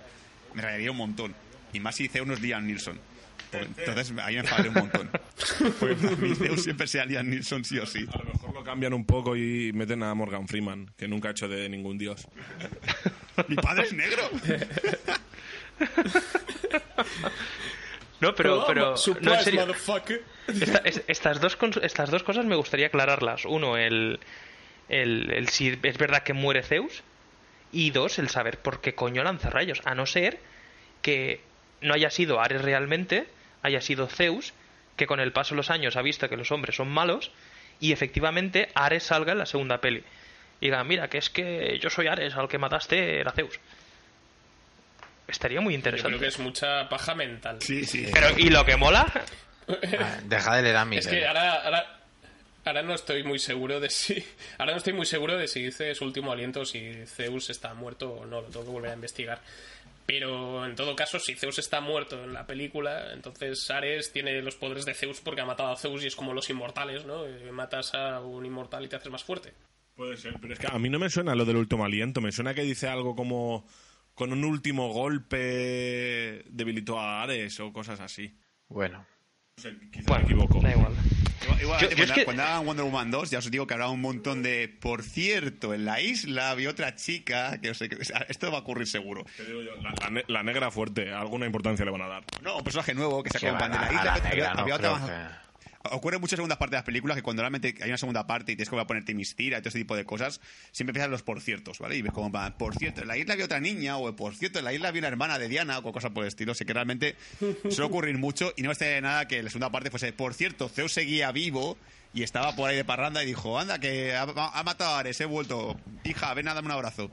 me 0.54 0.62
rayaría 0.62 0.92
un 0.92 0.98
montón. 0.98 1.34
Y 1.74 1.80
más 1.80 1.96
si 1.96 2.08
Zeus 2.08 2.28
no 2.28 2.34
es 2.34 2.42
Liam 2.42 2.68
Nilsson. 2.68 3.00
Porque 3.52 3.68
entonces 3.78 4.14
ahí 4.22 4.36
me 4.36 4.42
enfadaría 4.42 4.70
un 4.72 4.78
montón. 4.78 5.10
Porque 5.80 5.96
para 5.96 6.16
mí 6.18 6.36
Zeus 6.36 6.64
siempre 6.64 6.86
sea 6.86 7.06
Liam 7.06 7.28
Nilsson 7.30 7.64
sí 7.66 7.80
o 7.80 7.86
sí. 7.88 8.06
A 8.14 8.18
lo 8.20 8.26
mejor 8.34 8.54
lo 8.54 8.64
cambian 8.64 8.94
un 8.94 9.06
poco 9.06 9.36
y 9.36 9.72
meten 9.74 10.04
a 10.04 10.14
Morgan 10.14 10.48
Freeman, 10.48 10.92
que 10.98 11.08
nunca 11.08 11.30
ha 11.30 11.32
hecho 11.32 11.48
de 11.48 11.68
ningún 11.70 11.98
dios. 11.98 12.28
Mi 13.48 13.56
padre 13.56 13.84
es 13.86 13.94
negro. 13.94 14.30
No, 18.20 18.36
pero, 18.36 18.66
pero 18.68 18.96
no, 19.22 19.34
en 19.34 19.40
serio. 19.44 19.62
motherfucker. 19.62 20.22
Esta- 20.48 20.80
es- 20.80 21.04
estas, 21.08 21.40
dos, 21.40 21.58
estas 21.82 22.10
dos 22.10 22.24
cosas 22.24 22.46
me 22.46 22.58
gustaría 22.58 22.88
aclararlas. 22.88 23.46
Uno, 23.46 23.78
el, 23.78 24.20
el, 24.90 25.32
el 25.32 25.48
si 25.48 25.80
es 25.82 25.98
verdad 25.98 26.24
que 26.24 26.34
muere 26.34 26.64
Zeus. 26.64 27.02
Y 27.72 27.92
dos, 27.92 28.20
el 28.20 28.28
saber 28.30 28.58
por 28.60 28.82
qué 28.82 28.94
coño 28.94 29.24
lanza 29.24 29.50
rayos. 29.50 29.80
A 29.86 29.96
no 29.96 30.06
ser 30.06 30.40
que 31.02 31.40
no 31.82 31.94
haya 31.94 32.10
sido 32.10 32.42
Ares 32.42 32.62
realmente, 32.62 33.28
haya 33.62 33.80
sido 33.80 34.08
Zeus, 34.08 34.54
que 34.98 35.08
con 35.08 35.22
el 35.22 35.32
paso 35.32 35.52
de 35.52 35.58
los 35.58 35.70
años 35.70 35.96
ha 35.96 36.02
visto 36.02 36.28
que 36.28 36.36
los 36.36 36.52
hombres 36.52 36.76
son 36.76 36.90
malos. 36.90 37.32
Y 37.80 37.94
efectivamente 37.94 38.68
Ares 38.76 39.04
salga 39.04 39.32
en 39.32 39.38
la 39.38 39.46
segunda 39.46 39.80
peli. 39.80 40.04
Y 40.62 40.66
diga, 40.66 40.84
mira, 40.84 41.08
que 41.10 41.18
es 41.20 41.30
que 41.30 41.78
yo 41.80 41.90
soy 41.90 42.08
Ares, 42.08 42.36
al 42.36 42.48
que 42.50 42.58
mataste 42.58 43.20
era 43.20 43.32
Zeus. 43.32 43.60
Estaría 45.28 45.62
muy 45.62 45.74
Yo 45.74 45.78
interesante. 45.78 46.10
creo 46.10 46.20
que 46.20 46.28
es 46.28 46.40
mucha 46.40 46.90
paja 46.90 47.14
mental. 47.16 47.58
Sí, 47.62 47.86
sí. 47.86 48.08
Pero, 48.12 48.38
¿y 48.38 48.50
lo 48.50 48.66
que 48.66 48.76
mola? 48.78 49.06
ah, 50.00 50.18
deja 50.24 50.56
de 50.56 50.64
leer 50.64 50.76
a 50.78 50.86
Miguel. 50.86 51.00
Es 51.06 51.08
que 51.08 51.26
ahora, 51.28 51.54
ahora, 51.64 52.00
ahora 52.66 52.82
no 52.82 52.96
estoy 52.96 53.24
muy 53.24 53.38
seguro 53.40 53.80
de 53.80 53.90
si. 53.90 54.26
Ahora 54.58 54.72
no 54.74 54.78
estoy 54.80 54.94
muy 54.94 55.06
seguro 55.06 55.38
de 55.38 55.48
si 55.48 55.64
dice 55.66 55.94
su 55.96 56.04
último 56.06 56.32
aliento, 56.32 56.66
si 56.66 57.06
Zeus 57.06 57.50
está 57.52 57.74
muerto 57.76 58.12
o 58.12 58.26
no. 58.26 58.42
Lo 58.42 58.48
tengo 58.48 58.66
que 58.66 58.72
volver 58.72 58.92
a 58.92 58.96
investigar. 58.96 59.40
Pero 60.08 60.66
en 60.66 60.76
todo 60.76 60.96
caso, 60.96 61.20
si 61.20 61.36
Zeus 61.36 61.60
está 61.60 61.80
muerto 61.82 62.24
en 62.24 62.34
la 62.34 62.48
película, 62.48 63.14
entonces 63.14 63.70
Ares 63.70 64.12
tiene 64.12 64.42
los 64.42 64.56
poderes 64.56 64.84
de 64.86 64.96
Zeus 64.96 65.22
porque 65.22 65.42
ha 65.42 65.46
matado 65.46 65.70
a 65.72 65.78
Zeus 65.78 66.04
y 66.04 66.08
es 66.08 66.16
como 66.16 66.34
los 66.34 66.50
inmortales, 66.50 67.06
¿no? 67.06 67.28
Eh, 67.28 67.52
Matas 67.52 67.94
a 67.94 68.20
un 68.20 68.44
inmortal 68.44 68.84
y 68.84 68.88
te 68.88 68.96
haces 68.96 69.12
más 69.12 69.24
fuerte. 69.24 69.54
Puede 70.00 70.16
ser, 70.16 70.34
pero 70.40 70.54
es 70.54 70.60
que 70.60 70.68
a 70.72 70.80
mí 70.80 70.90
no 70.90 70.98
me 70.98 71.10
suena 71.10 71.36
lo 71.36 71.44
del 71.44 71.58
último 71.58 71.84
aliento. 71.84 72.22
Me 72.22 72.32
suena 72.32 72.54
que 72.54 72.62
dice 72.64 72.88
algo 72.88 73.18
como 73.18 73.68
con 74.16 74.32
un 74.32 74.46
último 74.46 74.94
golpe 74.94 76.44
debilitó 76.50 76.98
a 76.98 77.22
Ares 77.22 77.60
o 77.60 77.74
cosas 77.74 78.00
así. 78.00 78.34
Bueno, 78.70 79.06
No 79.58 79.62
sé, 79.64 79.76
quizá 79.92 80.06
Bueno, 80.08 80.26
me 80.26 80.34
equivoco. 80.34 80.62
da 80.62 80.72
igual. 80.72 80.94
Igual- 81.42 81.62
igualmente, 81.62 81.66
Yo- 81.66 81.90
yo 81.90 81.96
cuando, 81.98 82.04
es 82.04 82.12
que- 82.20 82.24
cuando 82.26 82.44
hagan 82.44 82.66
Wonder 82.66 82.86
Woman 82.86 83.12
2, 83.12 83.30
ya 83.30 83.40
os 83.40 83.52
digo 83.52 83.68
que 83.68 83.74
habrá 83.74 83.90
un 83.90 84.00
montón 84.00 84.42
de. 84.42 84.70
Por 84.70 85.04
cierto, 85.04 85.74
en 85.74 85.84
la 85.84 86.00
isla 86.00 86.52
había 86.52 86.70
otra 86.70 86.96
chica 86.96 87.60
que 87.60 87.68
no 87.68 87.74
sé 87.74 87.90
qué. 87.90 87.98
o 87.98 88.04
sea, 88.06 88.20
Esto 88.30 88.50
va 88.52 88.60
a 88.60 88.62
ocurrir 88.62 88.88
seguro. 88.88 89.26
Te 89.36 89.44
digo 89.44 89.62
yo, 89.62 89.76
la, 89.82 89.94
la 90.02 90.10
ne- 90.12 90.24
la 90.30 90.44
negra 90.44 90.72
fuerte, 90.72 91.12
alguna 91.12 91.46
importancia 91.46 91.84
le 91.84 91.92
van 91.92 92.04
a 92.04 92.08
dar. 92.08 92.24
No, 92.42 92.58
un 92.58 92.64
personaje 92.64 92.94
nuevo 92.94 93.22
que 93.22 93.32
se 93.32 93.40
que 93.40 93.48
acompaña 93.50 93.74
de 93.74 93.80
va, 93.80 93.84
la 93.84 93.90
a 93.90 93.94
isla. 93.94 94.04
la 94.06 94.14
había- 94.14 94.30
negra, 94.30 94.54
no 94.54 94.62
había 94.62 94.78
creo 94.78 94.94
otra- 94.94 95.42
Ocurre 95.84 96.16
en 96.16 96.22
muchas 96.22 96.38
segundas 96.38 96.58
partes 96.58 96.72
de 96.72 96.78
las 96.78 96.86
películas 96.86 97.16
que 97.16 97.24
cuando 97.24 97.42
realmente 97.42 97.74
hay 97.82 97.90
una 97.90 97.98
segunda 97.98 98.28
parte 98.28 98.52
y 98.52 98.56
tienes 98.56 98.70
que 98.70 98.78
a 98.78 98.86
ponerte 98.86 99.14
mistira 99.14 99.58
y 99.58 99.62
todo 99.62 99.70
ese 99.70 99.80
tipo 99.80 99.96
de 99.96 100.04
cosas, 100.04 100.42
siempre 100.72 100.92
empiezan 100.92 101.10
los 101.10 101.24
por 101.24 101.40
ciertos, 101.40 101.80
¿vale? 101.80 101.96
Y 101.96 102.02
ves 102.02 102.12
como, 102.12 102.32
por 102.58 102.76
cierto, 102.76 103.02
en 103.02 103.08
la 103.08 103.18
isla 103.18 103.34
había 103.34 103.46
otra 103.46 103.62
niña, 103.62 103.98
o 103.98 104.14
por 104.14 104.36
cierto, 104.36 104.60
en 104.60 104.66
la 104.66 104.74
isla 104.74 104.90
había 104.90 105.00
una 105.00 105.08
hermana 105.08 105.40
de 105.40 105.48
Diana, 105.48 105.80
o 105.80 105.94
cosas 105.94 106.12
por 106.12 106.24
el 106.24 106.28
estilo. 106.28 106.54
Sé 106.54 106.66
que 106.66 106.74
realmente 106.74 107.16
suele 107.40 107.84
ocurrir 107.84 108.18
mucho 108.18 108.54
y 108.58 108.62
no 108.62 108.72
me 108.78 109.02
nada 109.02 109.28
que 109.28 109.42
la 109.42 109.50
segunda 109.50 109.72
parte 109.72 109.90
fuese, 109.90 110.12
por 110.12 110.34
cierto, 110.34 110.68
Zeus 110.68 110.92
seguía 110.92 111.32
vivo 111.32 111.78
y 112.14 112.24
estaba 112.24 112.56
por 112.56 112.70
ahí 112.70 112.76
de 112.76 112.84
parranda 112.84 113.24
y 113.24 113.28
dijo, 113.28 113.58
anda, 113.58 113.80
que 113.80 114.16
ha, 114.16 114.24
ha 114.24 114.64
matado 114.64 114.96
a 114.96 115.00
Ares, 115.00 115.22
he 115.22 115.26
vuelto. 115.26 115.80
Hija, 116.04 116.34
ven 116.34 116.48
a 116.50 116.54
darme 116.54 116.68
un 116.68 116.74
abrazo. 116.74 117.10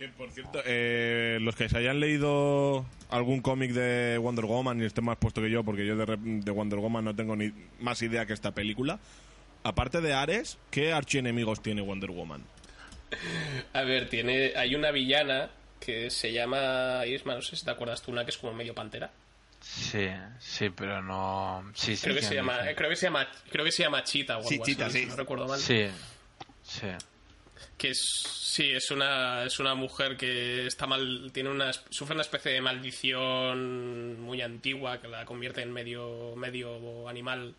Que 0.00 0.08
por 0.08 0.30
cierto, 0.30 0.62
eh, 0.64 1.36
los 1.42 1.54
que 1.54 1.68
se 1.68 1.76
hayan 1.76 2.00
leído 2.00 2.86
algún 3.10 3.42
cómic 3.42 3.72
de 3.72 4.16
Wonder 4.16 4.46
Woman 4.46 4.80
y 4.80 4.86
estén 4.86 5.04
más 5.04 5.18
puesto 5.18 5.42
que 5.42 5.50
yo, 5.50 5.62
porque 5.62 5.84
yo 5.86 5.94
de, 5.94 6.16
de 6.18 6.50
Wonder 6.50 6.78
Woman 6.78 7.04
no 7.04 7.14
tengo 7.14 7.36
ni 7.36 7.52
más 7.80 8.00
idea 8.00 8.24
que 8.24 8.32
esta 8.32 8.52
película. 8.52 8.98
Aparte 9.62 10.00
de 10.00 10.14
Ares, 10.14 10.56
¿qué 10.70 10.94
archienemigos 10.94 11.62
tiene 11.62 11.82
Wonder 11.82 12.10
Woman? 12.12 12.42
A 13.74 13.82
ver, 13.82 14.08
tiene. 14.08 14.52
Hay 14.56 14.74
una 14.74 14.90
villana 14.90 15.50
que 15.78 16.08
se 16.10 16.32
llama. 16.32 17.04
Isma, 17.06 17.34
no 17.34 17.42
sé 17.42 17.56
si 17.56 17.64
te 17.66 17.70
acuerdas 17.70 18.00
tú, 18.00 18.10
una 18.10 18.24
que 18.24 18.30
es 18.30 18.38
como 18.38 18.54
medio 18.54 18.74
pantera. 18.74 19.10
sí, 19.60 20.08
sí, 20.38 20.70
pero 20.70 21.02
no... 21.02 21.62
Sí, 21.74 21.94
sí, 21.94 22.04
Creo 22.04 22.14
que 22.16 22.22
sí, 22.22 22.28
se 22.28 22.34
llama. 22.36 22.70
eh, 22.70 22.74
Creo 22.74 22.88
que 22.88 22.96
se 22.96 23.04
llama. 23.06 23.28
Creo 23.50 23.64
que 23.66 23.72
se 23.72 23.82
llama 23.82 24.02
Chita 24.02 24.38
o 24.38 24.42
Sí, 24.44 24.54
algo 24.54 24.64
así, 24.64 24.74
sí. 24.74 25.00
si 25.00 25.06
no 25.06 25.16
recuerdo 25.16 25.46
mal. 25.46 25.58
Sí, 25.60 25.88
sí. 26.62 26.86
Que 27.80 27.92
es, 27.92 27.98
sí, 27.98 28.72
es 28.72 28.90
una, 28.90 29.44
es 29.44 29.58
una 29.58 29.74
mujer 29.74 30.18
que 30.18 30.66
está 30.66 30.86
mal, 30.86 31.30
tiene 31.32 31.48
una, 31.48 31.72
sufre 31.72 32.12
una 32.12 32.20
especie 32.20 32.52
de 32.52 32.60
maldición 32.60 34.20
muy 34.20 34.42
antigua 34.42 35.00
que 35.00 35.08
la 35.08 35.24
convierte 35.24 35.62
en 35.62 35.72
medio, 35.72 36.36
medio 36.36 37.08
animal. 37.08 37.54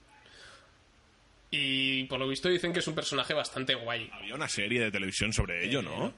Y 1.49 2.03
por 2.03 2.19
lo 2.19 2.27
visto 2.27 2.49
dicen 2.49 2.71
que 2.71 2.79
es 2.79 2.87
un 2.87 2.93
personaje 2.93 3.33
bastante 3.33 3.73
guay. 3.73 4.11
Había 4.13 4.35
una 4.35 4.47
serie 4.47 4.79
de 4.79 4.91
televisión 4.91 5.33
sobre 5.33 5.65
ello, 5.65 5.81
¿no? 5.81 6.13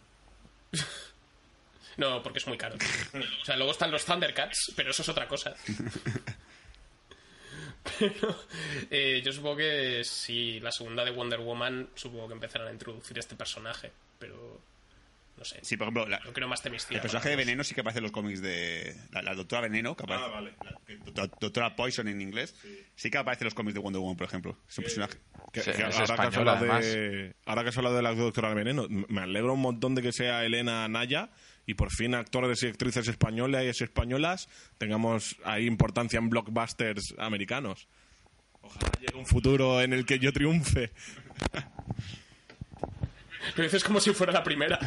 No, 1.96 2.24
porque 2.24 2.40
es 2.40 2.48
muy 2.48 2.58
caro. 2.58 2.76
O 2.76 3.46
sea, 3.46 3.56
luego 3.56 3.72
están 3.72 3.92
los 3.92 4.04
Thundercats, 4.04 4.74
pero 4.76 4.90
eso 4.90 5.04
es 5.04 5.10
otra 5.10 5.28
cosa. 5.28 5.54
Pero 8.00 8.36
eh, 8.92 9.22
yo 9.24 9.32
supongo 9.34 9.58
que 9.58 10.04
si 10.04 10.60
la 10.60 10.72
segunda 10.72 11.04
de 11.04 11.12
Wonder 11.12 11.40
Woman, 11.40 11.90
supongo 11.96 12.28
que 12.28 12.34
empezarán 12.36 12.68
a 12.70 12.72
introducir 12.72 13.18
este 13.20 13.36
personaje, 13.36 13.92
pero 14.20 14.62
no 15.38 15.44
sé. 15.44 15.60
Sí, 15.64 15.76
por 15.78 15.86
ejemplo, 15.88 16.08
la- 16.08 16.20
creo 16.32 16.48
más 16.48 16.62
Temistira. 16.62 16.98
el 16.98 17.02
personaje 17.02 17.30
de 17.30 17.36
Veneno 17.36 17.64
sí 17.64 17.74
que 17.76 17.82
aparece 17.82 18.00
en 18.00 18.04
los 18.04 18.12
cómics 18.12 18.42
de. 18.42 18.96
La, 19.12 19.22
la 19.22 19.34
doctora 19.36 19.64
Veneno, 19.64 19.96
que 19.98 20.04
aparece. 20.04 20.26
Ah, 20.26 20.30
vale. 20.30 20.54
la- 20.64 21.02
do- 21.12 21.32
doctora 21.40 21.76
Poison 21.76 22.08
en 22.08 22.22
inglés. 22.22 22.56
Sí. 22.96 23.10
que 23.12 23.18
aparece 23.18 23.44
en 23.44 23.48
los 23.48 23.54
cómics 23.54 23.74
de 23.74 23.80
Wonder 23.82 24.00
Woman, 24.00 24.16
por 24.18 24.28
ejemplo. 24.28 24.58
Es 24.70 24.78
un 24.78 24.84
personaje. 24.86 25.18
Que- 25.52 25.62
Sí, 25.62 25.72
que 25.72 25.72
es 25.72 25.80
ahora, 25.84 25.90
que 25.98 26.02
has 26.04 26.10
española, 26.10 26.52
hablado 26.58 26.80
de, 26.88 27.36
ahora 27.46 27.64
que 27.64 27.70
has 27.70 27.78
hablado 27.78 27.96
de 27.98 28.02
la 28.02 28.16
doctora 28.16 28.54
Veneno, 28.54 28.88
me 28.90 29.22
alegro 29.22 29.54
un 29.54 29.62
montón 29.62 29.94
de 29.94 30.02
que 30.02 30.12
sea 30.12 30.44
Elena 30.46 30.88
Naya 30.88 31.30
y 31.66 31.76
por 31.76 31.92
fin 31.92 32.14
actores 32.16 32.62
y 32.64 32.68
actrices 32.68 33.08
españolas 33.08 33.64
y 33.80 33.84
españolas 33.84 34.50
tengamos 34.78 35.36
ahí 35.46 35.66
importancia 35.66 36.18
en 36.20 36.30
blockbusters 36.30 37.16
americanos. 37.18 37.88
Ojalá 38.62 38.92
llegue 39.02 39.18
un 39.18 39.26
futuro 39.26 39.82
en 39.82 39.94
el 39.94 40.06
que 40.06 40.20
yo 40.20 40.32
triunfe. 40.34 40.92
Lo 43.56 43.64
dices 43.64 43.84
como 43.84 44.00
si 44.00 44.14
fuera 44.14 44.32
la 44.34 44.44
primera. 44.44 44.80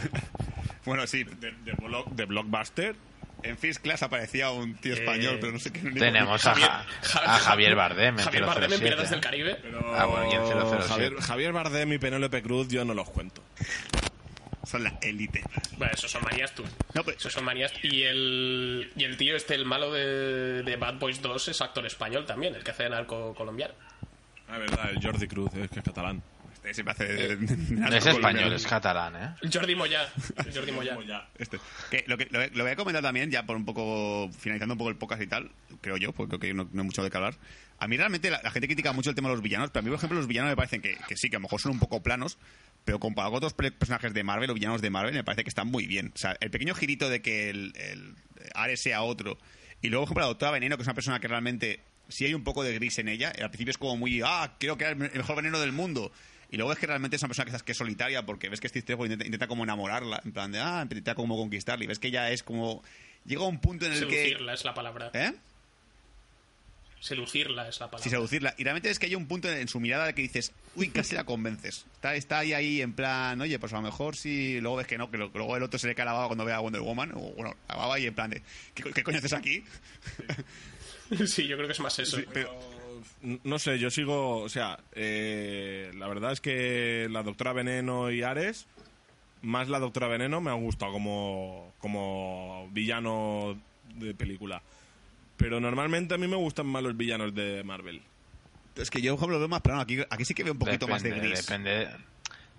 Bueno, 0.84 1.06
sí. 1.06 1.24
De, 1.24 1.52
de 1.52 1.72
block- 1.74 2.10
de 2.12 2.24
blockbuster. 2.24 2.96
En 3.42 3.58
First 3.58 3.82
Class 3.82 4.02
aparecía 4.02 4.50
un 4.50 4.74
tío 4.76 4.94
español, 4.94 5.36
pero 5.40 5.52
no 5.52 5.58
sé 5.58 5.70
qué. 5.70 5.80
Tenemos 5.90 6.44
a, 6.46 6.54
Ja- 6.54 6.86
a 7.26 7.38
Javier 7.38 7.74
Bardem 7.76 8.18
en 8.18 8.24
Javier 8.24 8.46
Bardem 8.46 8.64
en 8.72 8.78
007. 8.78 8.84
Piratas 8.84 9.10
del 9.10 9.20
Caribe. 9.20 9.58
Ah, 9.94 10.06
bueno, 10.06 10.32
y 10.32 10.34
en 10.34 10.42
007. 10.46 10.82
Javier, 10.88 11.14
Javier 11.20 11.52
Bardem 11.52 11.92
y 11.92 11.98
Penélope 11.98 12.42
Cruz 12.42 12.68
yo 12.68 12.84
no 12.86 12.94
los 12.94 13.10
cuento. 13.10 13.42
Son 14.66 14.82
la 14.82 14.98
élite. 15.00 15.42
Bueno, 15.78 15.92
esos 15.94 16.10
son 16.10 16.22
manías 16.24 16.52
tú. 16.54 16.64
No, 16.94 17.04
pero- 17.04 17.16
Esos 17.16 17.32
son 17.32 17.44
manías. 17.44 17.72
Y 17.82 18.02
el, 18.02 18.90
y 18.96 19.04
el 19.04 19.16
tío 19.16 19.36
este, 19.36 19.54
el 19.54 19.64
malo 19.64 19.92
de, 19.92 20.62
de 20.64 20.76
Bad 20.76 20.94
Boys 20.98 21.22
2, 21.22 21.48
es 21.48 21.60
actor 21.62 21.86
español 21.86 22.26
también, 22.26 22.54
el 22.54 22.64
que 22.64 22.72
hace 22.72 22.82
de 22.82 22.90
narco 22.90 23.32
colombiano. 23.34 23.74
La 24.48 24.58
verdad, 24.58 24.90
el 24.90 25.00
Jordi 25.02 25.26
Cruz, 25.28 25.54
es 25.54 25.70
que 25.70 25.78
es 25.78 25.84
catalán. 25.84 26.22
Se 26.74 26.82
me 26.84 26.90
hace. 26.90 27.04
de- 27.06 27.36
de- 27.36 27.36
de- 27.36 27.74
No 27.76 27.90
de- 27.90 27.98
es 27.98 28.06
español, 28.06 28.52
es 28.52 28.66
catalán, 28.66 29.14
¿eh? 29.16 29.34
El 29.42 29.52
Jordi 29.52 29.74
Moya. 29.74 30.08
El 30.44 30.52
Jordi 30.54 30.72
Moya. 30.94 31.28
Este. 31.38 31.58
Que 31.90 32.04
lo, 32.06 32.16
que, 32.18 32.26
lo, 32.30 32.46
lo 32.46 32.64
voy 32.64 32.72
a 32.72 32.76
comentar 32.76 33.02
también, 33.02 33.30
ya 33.30 33.44
por 33.44 33.56
un 33.56 33.64
poco, 33.64 34.30
finalizando 34.38 34.74
un 34.74 34.78
poco 34.78 34.90
el 34.90 34.96
podcast 34.96 35.22
y 35.22 35.26
tal, 35.26 35.50
creo 35.80 35.96
yo, 35.96 36.12
porque 36.12 36.30
creo 36.38 36.40
que 36.40 36.54
no, 36.54 36.68
no 36.72 36.82
hay 36.82 36.86
mucho 36.86 37.02
de 37.02 37.10
qué 37.10 37.16
hablar. 37.16 37.34
A 37.78 37.88
mí 37.88 37.96
realmente 37.96 38.30
la, 38.30 38.40
la 38.42 38.50
gente 38.50 38.66
critica 38.68 38.92
mucho 38.92 39.10
el 39.10 39.16
tema 39.16 39.28
de 39.28 39.34
los 39.34 39.42
villanos, 39.42 39.70
pero 39.70 39.80
a 39.80 39.82
mí, 39.84 39.90
por 39.90 39.98
ejemplo, 39.98 40.18
los 40.18 40.26
villanos 40.26 40.50
me 40.50 40.56
parecen 40.56 40.80
que, 40.80 40.96
que 41.08 41.16
sí, 41.16 41.28
que 41.28 41.36
a 41.36 41.38
lo 41.38 41.42
mejor 41.42 41.60
son 41.60 41.72
un 41.72 41.78
poco 41.78 42.02
planos, 42.02 42.38
pero 42.84 42.98
comparado 42.98 43.32
con 43.32 43.44
otros 43.44 43.52
personajes 43.54 44.14
de 44.14 44.24
Marvel 44.24 44.48
o 44.50 44.54
villanos 44.54 44.80
de 44.80 44.88
Marvel, 44.90 45.12
me 45.14 45.24
parece 45.24 45.42
que 45.44 45.50
están 45.50 45.68
muy 45.68 45.86
bien. 45.86 46.12
O 46.14 46.18
sea, 46.18 46.36
el 46.40 46.50
pequeño 46.50 46.74
girito 46.74 47.08
de 47.10 47.20
que 47.20 47.50
el, 47.50 47.72
el 47.76 48.14
Ares 48.54 48.80
sea 48.80 49.02
otro, 49.02 49.38
y 49.82 49.88
luego, 49.88 50.04
por 50.04 50.08
ejemplo, 50.12 50.22
la 50.22 50.28
doctora 50.28 50.52
Veneno, 50.52 50.76
que 50.76 50.82
es 50.82 50.86
una 50.88 50.94
persona 50.94 51.20
que 51.20 51.28
realmente 51.28 51.80
sí 52.08 52.24
hay 52.24 52.32
un 52.34 52.44
poco 52.44 52.62
de 52.62 52.72
gris 52.72 52.98
en 52.98 53.08
ella, 53.08 53.30
al 53.30 53.50
principio 53.50 53.72
es 53.72 53.78
como 53.78 53.96
muy, 53.96 54.22
ah, 54.24 54.54
quiero 54.58 54.78
crear 54.78 54.92
el 54.92 54.98
mejor 55.12 55.36
veneno 55.36 55.58
del 55.60 55.72
mundo. 55.72 56.12
Y 56.50 56.56
luego 56.56 56.72
es 56.72 56.78
que 56.78 56.86
realmente 56.86 57.16
es 57.16 57.22
una 57.22 57.28
persona 57.34 57.50
que, 57.50 57.64
que 57.64 57.72
es 57.72 57.78
solitaria 57.78 58.24
porque 58.24 58.48
ves 58.48 58.60
que 58.60 58.68
Steve 58.68 58.84
Trevor 58.84 59.06
intenta, 59.06 59.24
intenta 59.26 59.46
como 59.48 59.64
enamorarla, 59.64 60.20
en 60.24 60.32
plan 60.32 60.52
de, 60.52 60.60
ah, 60.60 60.80
intenta 60.82 61.14
como 61.14 61.36
conquistarla 61.36 61.84
y 61.84 61.88
ves 61.88 61.98
que 61.98 62.08
ella 62.08 62.30
es 62.30 62.42
como... 62.42 62.82
Llega 63.24 63.42
a 63.42 63.46
un 63.46 63.58
punto 63.60 63.84
en 63.86 63.92
el 63.92 64.06
que... 64.06 64.16
Seducirla 64.28 64.54
es 64.54 64.64
la 64.64 64.72
palabra. 64.74 65.10
¿Eh? 65.12 65.32
Seducirla 67.00 67.68
es 67.68 67.78
la 67.78 67.86
palabra. 67.90 68.02
Sí, 68.04 68.10
seducirla. 68.10 68.54
Y 68.56 68.64
realmente 68.64 68.90
es 68.90 68.98
que 68.98 69.06
hay 69.06 69.14
un 69.14 69.26
punto 69.26 69.50
en, 69.50 69.58
en 69.58 69.68
su 69.68 69.78
mirada 69.80 70.12
que 70.14 70.22
dices, 70.22 70.52
uy, 70.76 70.88
casi 70.88 71.14
la 71.14 71.24
convences. 71.24 71.84
Está, 71.94 72.14
está 72.14 72.38
ahí, 72.38 72.52
ahí 72.52 72.80
en 72.80 72.94
plan, 72.94 73.40
oye, 73.40 73.58
pues 73.58 73.72
a 73.72 73.76
lo 73.76 73.82
mejor 73.82 74.16
si 74.16 74.60
luego 74.60 74.76
ves 74.76 74.86
que 74.86 74.96
no, 74.98 75.10
que, 75.10 75.18
lo- 75.18 75.30
que 75.30 75.38
luego 75.38 75.56
el 75.56 75.62
otro 75.62 75.78
se 75.78 75.86
le 75.88 75.94
cae 75.94 76.06
la 76.06 76.12
baba 76.14 76.26
cuando 76.28 76.44
ve 76.44 76.52
a 76.52 76.58
Wonder 76.60 76.80
Woman, 76.82 77.12
o 77.14 77.20
bueno, 77.34 77.54
la 77.68 77.76
baba 77.76 77.98
y 78.00 78.06
en 78.06 78.14
plan 78.14 78.30
de, 78.30 78.42
¿qué, 78.74 78.84
qué 78.92 79.02
coño 79.02 79.18
haces 79.18 79.34
aquí? 79.34 79.62
sí, 81.26 81.46
yo 81.46 81.56
creo 81.56 81.68
que 81.68 81.72
es 81.74 81.80
más 81.80 81.98
eso. 81.98 82.18
N- 82.18 82.46
No 83.22 83.58
sé, 83.58 83.78
yo 83.78 83.90
sigo, 83.90 84.38
o 84.38 84.48
sea, 84.48 84.78
eh, 84.92 85.90
la 85.96 86.08
verdad 86.08 86.32
es 86.32 86.40
que 86.40 87.08
la 87.10 87.22
doctora 87.22 87.52
Veneno 87.52 88.10
y 88.10 88.22
Ares, 88.22 88.66
más 89.42 89.68
la 89.68 89.78
doctora 89.78 90.08
Veneno 90.08 90.40
me 90.40 90.50
han 90.50 90.62
gustado 90.62 90.92
como, 90.92 91.72
como 91.78 92.68
villano 92.72 93.60
de 93.94 94.14
película. 94.14 94.62
Pero 95.36 95.60
normalmente 95.60 96.14
a 96.14 96.18
mí 96.18 96.26
me 96.26 96.36
gustan 96.36 96.66
más 96.66 96.82
los 96.82 96.96
villanos 96.96 97.34
de 97.34 97.62
Marvel. 97.64 98.00
Es 98.76 98.90
que 98.90 99.00
yo, 99.00 99.12
por 99.12 99.20
ejemplo, 99.20 99.34
lo 99.36 99.40
veo 99.40 99.48
más 99.48 99.62
plano. 99.62 99.80
Aquí, 99.80 99.98
aquí 100.08 100.24
sí 100.24 100.34
que 100.34 100.44
veo 100.44 100.52
un 100.52 100.58
poquito 100.58 100.86
más 100.88 101.02
de 101.02 101.10
gris. 101.10 101.46
Depende, 101.46 101.88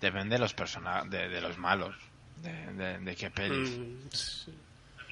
depende 0.01 0.35
de 0.35 0.39
los 0.39 0.53
personajes, 0.53 1.09
de, 1.09 1.29
de 1.29 1.41
los 1.41 1.57
malos, 1.57 1.95
de, 2.43 2.73
de, 2.73 2.97
de 2.99 3.15
qué 3.15 3.29
pelis. 3.29 3.77
Mm, 3.77 4.07
sí. 4.11 4.53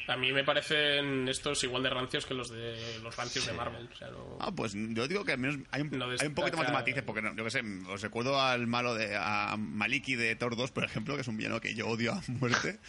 A 0.08 0.16
mí 0.18 0.32
me 0.32 0.44
parecen 0.44 1.28
estos 1.28 1.64
igual 1.64 1.82
de 1.84 1.90
rancios 1.90 2.26
que 2.26 2.34
los 2.36 2.50
de 2.52 3.00
los 3.02 3.16
rancios 3.16 3.46
de 3.48 3.54
Marvel. 3.54 3.90
O 3.92 3.96
sea, 3.98 4.10
no- 4.10 4.38
Ah, 4.40 4.52
pues 4.54 4.74
yo 4.76 5.08
digo 5.08 5.26
que 5.26 5.32
al 5.32 5.40
menos 5.40 5.58
hay 5.72 5.82
un, 5.82 5.90
No 5.92 6.06
hay 6.06 6.28
un 6.28 6.36
poquito 6.36 6.58
más 6.58 6.68
de 6.68 6.74
matices, 6.74 7.04
porque 7.04 7.22
no, 7.24 7.36
yo 7.36 7.44
qué 7.44 7.50
sé, 7.52 7.62
os 7.90 8.02
recuerdo 8.02 8.40
al 8.40 8.68
malo 8.68 8.94
de 8.94 9.16
a 9.18 9.56
Maliki 9.58 10.16
de 10.16 10.36
Thor 10.36 10.56
2, 10.56 10.72
por 10.72 10.84
ejemplo, 10.84 11.16
que 11.16 11.22
es 11.22 11.28
un 11.28 11.38
villano 11.38 11.60
que 11.60 11.74
yo 11.74 11.88
odio 11.88 12.14
a 12.14 12.22
muerte. 12.28 12.80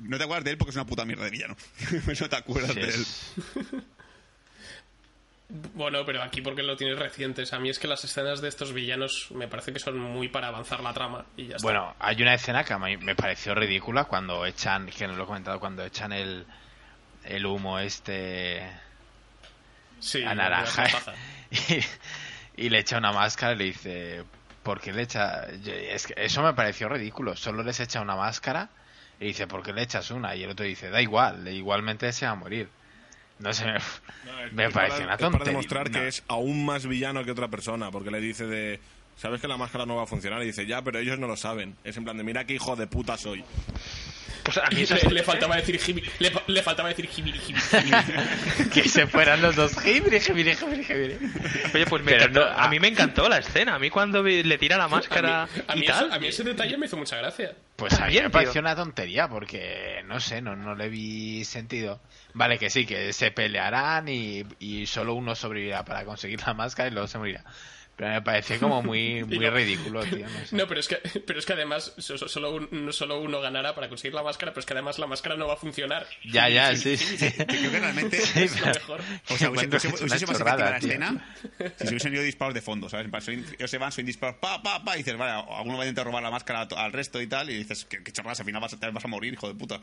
No 0.00 0.16
te 0.18 0.24
acuerdas 0.24 0.44
de 0.44 0.50
él 0.52 0.58
porque 0.58 0.70
es 0.70 0.76
una 0.76 0.86
puta 0.86 1.04
mierda 1.04 1.24
de 1.24 1.30
villano. 1.30 1.56
no 2.20 2.28
te 2.28 2.36
acuerdas 2.36 2.72
Sí, 2.72 2.80
de 2.80 2.88
él. 2.88 3.84
Bueno, 5.48 6.04
pero 6.04 6.22
aquí 6.22 6.40
porque 6.42 6.62
lo 6.64 6.76
tienes 6.76 6.98
recientes. 6.98 7.52
A 7.52 7.60
mí 7.60 7.68
es 7.68 7.78
que 7.78 7.86
las 7.86 8.02
escenas 8.04 8.40
de 8.40 8.48
estos 8.48 8.72
villanos 8.72 9.28
me 9.30 9.46
parece 9.46 9.72
que 9.72 9.78
son 9.78 9.98
muy 9.98 10.28
para 10.28 10.48
avanzar 10.48 10.80
la 10.80 10.92
trama 10.92 11.24
y 11.36 11.46
ya 11.46 11.56
está. 11.56 11.66
Bueno, 11.66 11.94
hay 12.00 12.20
una 12.20 12.34
escena 12.34 12.64
que 12.64 12.72
a 12.72 12.78
mí 12.78 12.96
me 12.96 13.14
pareció 13.14 13.54
ridícula 13.54 14.04
cuando 14.04 14.44
echan, 14.44 14.86
que 14.86 15.06
no 15.06 15.14
lo 15.14 15.22
he 15.22 15.26
comentado, 15.26 15.60
cuando 15.60 15.84
echan 15.84 16.12
el, 16.12 16.44
el 17.24 17.46
humo 17.46 17.78
este 17.78 18.60
sí, 20.00 20.24
a 20.24 20.34
naranja 20.34 20.86
y, 22.56 22.64
y 22.64 22.68
le 22.68 22.78
echa 22.80 22.98
una 22.98 23.12
máscara 23.12 23.52
y 23.52 23.56
le 23.56 23.64
dice, 23.64 24.24
¿por 24.64 24.80
qué 24.80 24.92
le 24.92 25.02
echa? 25.02 25.46
Yo- 25.62 25.72
Es 25.72 26.08
que 26.08 26.14
eso 26.16 26.42
me 26.42 26.54
pareció 26.54 26.88
ridículo, 26.88 27.36
solo 27.36 27.62
les 27.62 27.78
echa 27.80 28.00
una 28.00 28.16
máscara 28.16 28.68
y 29.20 29.26
dice, 29.26 29.46
¿por 29.46 29.62
qué 29.62 29.72
le 29.72 29.82
echas 29.82 30.10
una? 30.10 30.34
Y 30.34 30.42
el 30.42 30.50
otro 30.50 30.66
dice, 30.66 30.90
da 30.90 31.00
igual, 31.00 31.46
igualmente 31.48 32.12
se 32.12 32.26
va 32.26 32.32
a 32.32 32.36
morir. 32.36 32.68
No 33.38 33.52
sé, 33.52 33.64
me, 34.52 34.70
para- 34.70 34.86
una 34.86 34.96
es 34.96 35.00
para 35.06 35.16
tontería. 35.18 35.46
demostrar 35.46 35.90
No. 35.90 35.98
que 36.00 36.08
es 36.08 36.22
aún 36.28 36.64
más 36.64 36.86
villano 36.86 37.24
que 37.24 37.30
otra 37.30 37.48
persona, 37.48 37.90
porque 37.90 38.10
le 38.10 38.20
dice 38.20 38.46
de... 38.46 38.80
Sabes 39.16 39.40
que 39.40 39.48
la 39.48 39.56
máscara 39.56 39.86
no 39.86 39.96
va 39.96 40.02
a 40.02 40.06
funcionar 40.06 40.42
y 40.42 40.46
dice, 40.46 40.66
ya, 40.66 40.82
pero 40.82 40.98
ellos 40.98 41.18
no 41.18 41.26
lo 41.26 41.38
saben. 41.38 41.74
Es 41.84 41.96
en 41.96 42.04
plan 42.04 42.18
de, 42.18 42.22
mira 42.22 42.44
qué 42.44 42.52
hijo 42.52 42.76
de 42.76 42.86
puta 42.86 43.16
soy. 43.16 43.42
Pues 44.44 44.58
a 44.58 44.68
mí 44.70 44.84
le, 44.84 45.10
le 45.10 45.22
faltaba 45.24 45.56
decir 45.56 45.76
jibiri, 45.80 46.08
le, 46.20 46.30
le 46.46 46.62
faltaba 46.62 46.90
decir 46.90 47.08
jibiri, 47.08 47.38
jibiri. 47.38 47.90
que 48.74 48.88
se 48.88 49.06
fueran 49.06 49.40
los 49.42 49.56
dos 49.56 49.74
jibri, 49.80 50.20
jibri, 50.20 50.54
jibri, 50.54 50.84
jibri. 50.84 51.18
Oye, 51.74 51.86
pues 51.86 52.04
me 52.04 52.12
Pero 52.12 52.24
encantó. 52.26 52.40
no, 52.50 52.56
a 52.60 52.68
mí 52.68 52.78
me 52.78 52.88
encantó 52.88 53.28
la 53.28 53.38
escena. 53.38 53.74
A 53.74 53.78
mí 53.78 53.88
cuando 53.90 54.22
vi- 54.22 54.42
le 54.44 54.58
tira 54.58 54.76
la 54.76 54.86
máscara 54.86 55.44
a 55.44 55.46
mí, 55.46 55.62
a 55.66 55.76
y 55.76 55.80
mí 55.80 55.86
tal. 55.86 56.04
eso- 56.06 56.14
a 56.14 56.18
mí 56.20 56.26
ese 56.28 56.44
detalle 56.44 56.76
me 56.76 56.86
hizo 56.86 56.96
mucha 56.98 57.16
gracia. 57.16 57.54
Pues 57.74 57.98
a 57.98 58.06
mí 58.06 58.20
me 58.20 58.30
pareció 58.30 58.60
una 58.60 58.76
tontería 58.76 59.28
porque, 59.28 60.02
no 60.06 60.20
sé, 60.20 60.40
no, 60.42 60.54
no 60.54 60.74
le 60.74 60.90
vi 60.90 61.42
sentido. 61.44 62.00
Vale, 62.38 62.58
que 62.58 62.68
sí, 62.70 62.84
que 62.86 63.12
se 63.14 63.30
pelearán 63.30 64.08
y, 64.08 64.44
y 64.58 64.86
solo 64.86 65.14
uno 65.14 65.34
sobrevivirá 65.34 65.84
para 65.86 66.04
conseguir 66.04 66.40
la 66.46 66.52
máscara 66.54 66.88
y 66.88 66.92
luego 66.92 67.08
se 67.08 67.16
morirá. 67.18 67.44
Pero 67.96 68.10
me 68.10 68.20
pareció 68.20 68.60
como 68.60 68.82
muy, 68.82 69.24
muy 69.28 69.38
no. 69.38 69.50
ridículo, 69.50 70.04
tío. 70.04 70.26
No 70.28 70.46
sé. 70.46 70.54
No, 70.54 70.66
pero 70.68 70.80
es 70.80 70.88
que, 70.88 70.96
pero 71.26 71.38
es 71.38 71.46
que 71.46 71.54
además 71.54 71.94
so- 71.96 72.18
so- 72.18 72.28
solo, 72.28 72.54
un- 72.54 72.92
solo 72.92 73.20
uno 73.20 73.40
ganará 73.40 73.74
para 73.74 73.88
conseguir 73.88 74.12
la 74.14 74.22
máscara, 74.22 74.52
pero 74.52 74.60
es 74.60 74.66
que 74.66 74.74
además 74.74 74.98
la 74.98 75.06
máscara 75.06 75.36
no 75.36 75.46
va 75.46 75.54
a 75.54 75.56
funcionar. 75.56 76.06
Ya, 76.30 76.48
ya, 76.50 76.76
sí, 76.76 76.96
sí. 76.98 77.16
Que 77.16 77.44
creo 77.46 77.70
que 77.70 77.80
realmente... 77.80 78.20
Sí, 78.26 78.42
Es 78.42 78.60
lo 78.60 78.66
mejor. 78.66 79.00
O 79.30 79.36
sea, 79.38 79.50
hubiese, 79.50 79.68
hubiese- 79.88 80.08
más 80.26 80.38
chorrada, 80.38 80.76
efectiva 80.76 80.98
la 80.98 81.06
escena 81.08 81.36
si 81.78 81.84
se 81.84 81.88
hubiesen 81.88 82.12
ido 82.14 82.22
disparos 82.22 82.52
de 82.54 82.60
fondo, 82.60 82.88
¿sabes? 82.90 83.06
Ellos 83.28 83.70
se 83.70 83.78
van, 83.78 83.92
soy 83.92 84.04
disparos, 84.04 84.36
pa, 84.40 84.62
pa, 84.62 84.84
pa, 84.84 84.94
y 84.96 84.98
dices, 84.98 85.16
vale, 85.16 85.32
alguno 85.32 85.78
va 85.78 85.84
a 85.84 85.86
intentar 85.86 86.04
robar 86.04 86.22
la 86.22 86.30
máscara 86.30 86.68
al 86.76 86.92
resto 86.92 87.20
y 87.22 87.26
tal, 87.26 87.48
y 87.48 87.54
dices, 87.54 87.86
qué, 87.86 88.02
qué 88.04 88.12
chorradas, 88.12 88.40
al 88.40 88.46
final 88.46 88.60
vas 88.60 88.74
a, 88.74 88.78
te 88.78 88.90
vas 88.90 89.04
a 89.04 89.08
morir, 89.08 89.32
hijo 89.32 89.48
de 89.48 89.54
puta. 89.54 89.76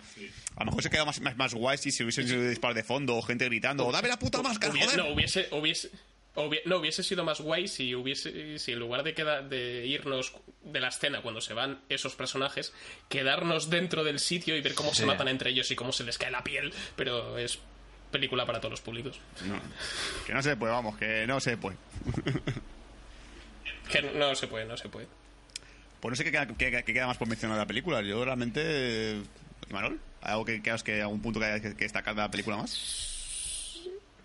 A 0.56 0.60
lo 0.60 0.66
mejor 0.68 0.84
se 0.84 0.90
queda 0.92 1.04
más, 1.06 1.20
más, 1.22 1.36
más 1.36 1.54
guay 1.56 1.78
si 1.80 1.92
se 1.92 2.04
hubiesen 2.04 2.28
sido 2.28 2.48
disparos 2.48 2.76
de 2.76 2.84
fondo 2.84 3.16
o 3.16 3.22
gente 3.24 3.46
gritando, 3.46 3.88
o 3.88 3.92
dame 3.92 4.08
la 4.08 4.20
puta 4.20 4.42
máscara, 4.44 4.72
joder. 4.74 4.98
no, 4.98 5.08
hubiese, 5.10 5.48
hubiese, 5.52 5.90
no, 6.36 6.78
hubiese 6.78 7.04
sido 7.04 7.24
más 7.24 7.42
guay 7.42 7.68
si 7.68 7.94
hubiese, 7.96 8.58
si 8.60 8.72
en 8.72 8.80
lugar 8.80 9.04
de, 9.04 9.14
queda- 9.14 9.42
de 9.42 9.86
irnos 9.86 10.34
de 10.64 10.80
la 10.80 10.88
escena 10.88 11.22
cuando 11.22 11.42
se 11.42 11.54
van 11.54 11.80
esos 11.90 12.16
personajes, 12.16 12.74
quedarnos 13.10 13.70
dentro 13.70 14.04
del 14.04 14.20
sitio 14.20 14.56
y 14.58 14.62
ver 14.62 14.74
cómo 14.74 14.94
se 14.94 15.06
matan 15.06 15.28
entre 15.28 15.52
ellos 15.52 15.70
y 15.72 15.76
cómo 15.76 15.92
se 15.92 16.04
les 16.04 16.18
cae 16.18 16.32
la 16.32 16.44
piel, 16.44 16.74
pero 16.96 17.38
es 17.38 17.60
película 18.12 18.46
para 18.46 18.60
todos 18.60 18.72
los 18.72 18.82
públicos. 18.82 19.20
No, 19.46 19.60
que 20.26 20.34
no 20.34 20.42
se 20.42 20.56
puede, 20.56 20.72
vamos, 20.74 20.98
que 20.98 21.26
no 21.28 21.40
se 21.40 21.58
puede. 21.58 21.78
Que 23.92 24.02
no 24.02 24.34
se 24.36 24.48
puede, 24.48 24.66
no 24.66 24.78
se 24.78 24.90
puede. 24.90 25.08
Pues 26.00 26.12
no 26.12 26.16
sé 26.16 26.24
qué 26.24 26.32
queda, 26.32 26.48
qué- 26.48 26.84
qué 26.84 26.94
queda 26.94 27.08
más 27.08 27.18
por 27.18 27.28
mencionar 27.28 27.58
de 27.58 27.64
la 27.64 27.68
película. 27.68 28.02
Yo 28.02 28.24
realmente... 28.26 29.22
Imanol, 29.70 30.00
¿algo 30.22 30.46
que 30.46 30.62
creas 30.62 30.84
que 30.84 31.02
algún 31.02 31.22
punto 31.22 31.40
que, 31.40 31.62
que 31.62 31.84
destacar 31.84 32.16
de 32.16 32.22
la 32.22 32.30
película 32.32 32.58
más? 32.58 33.13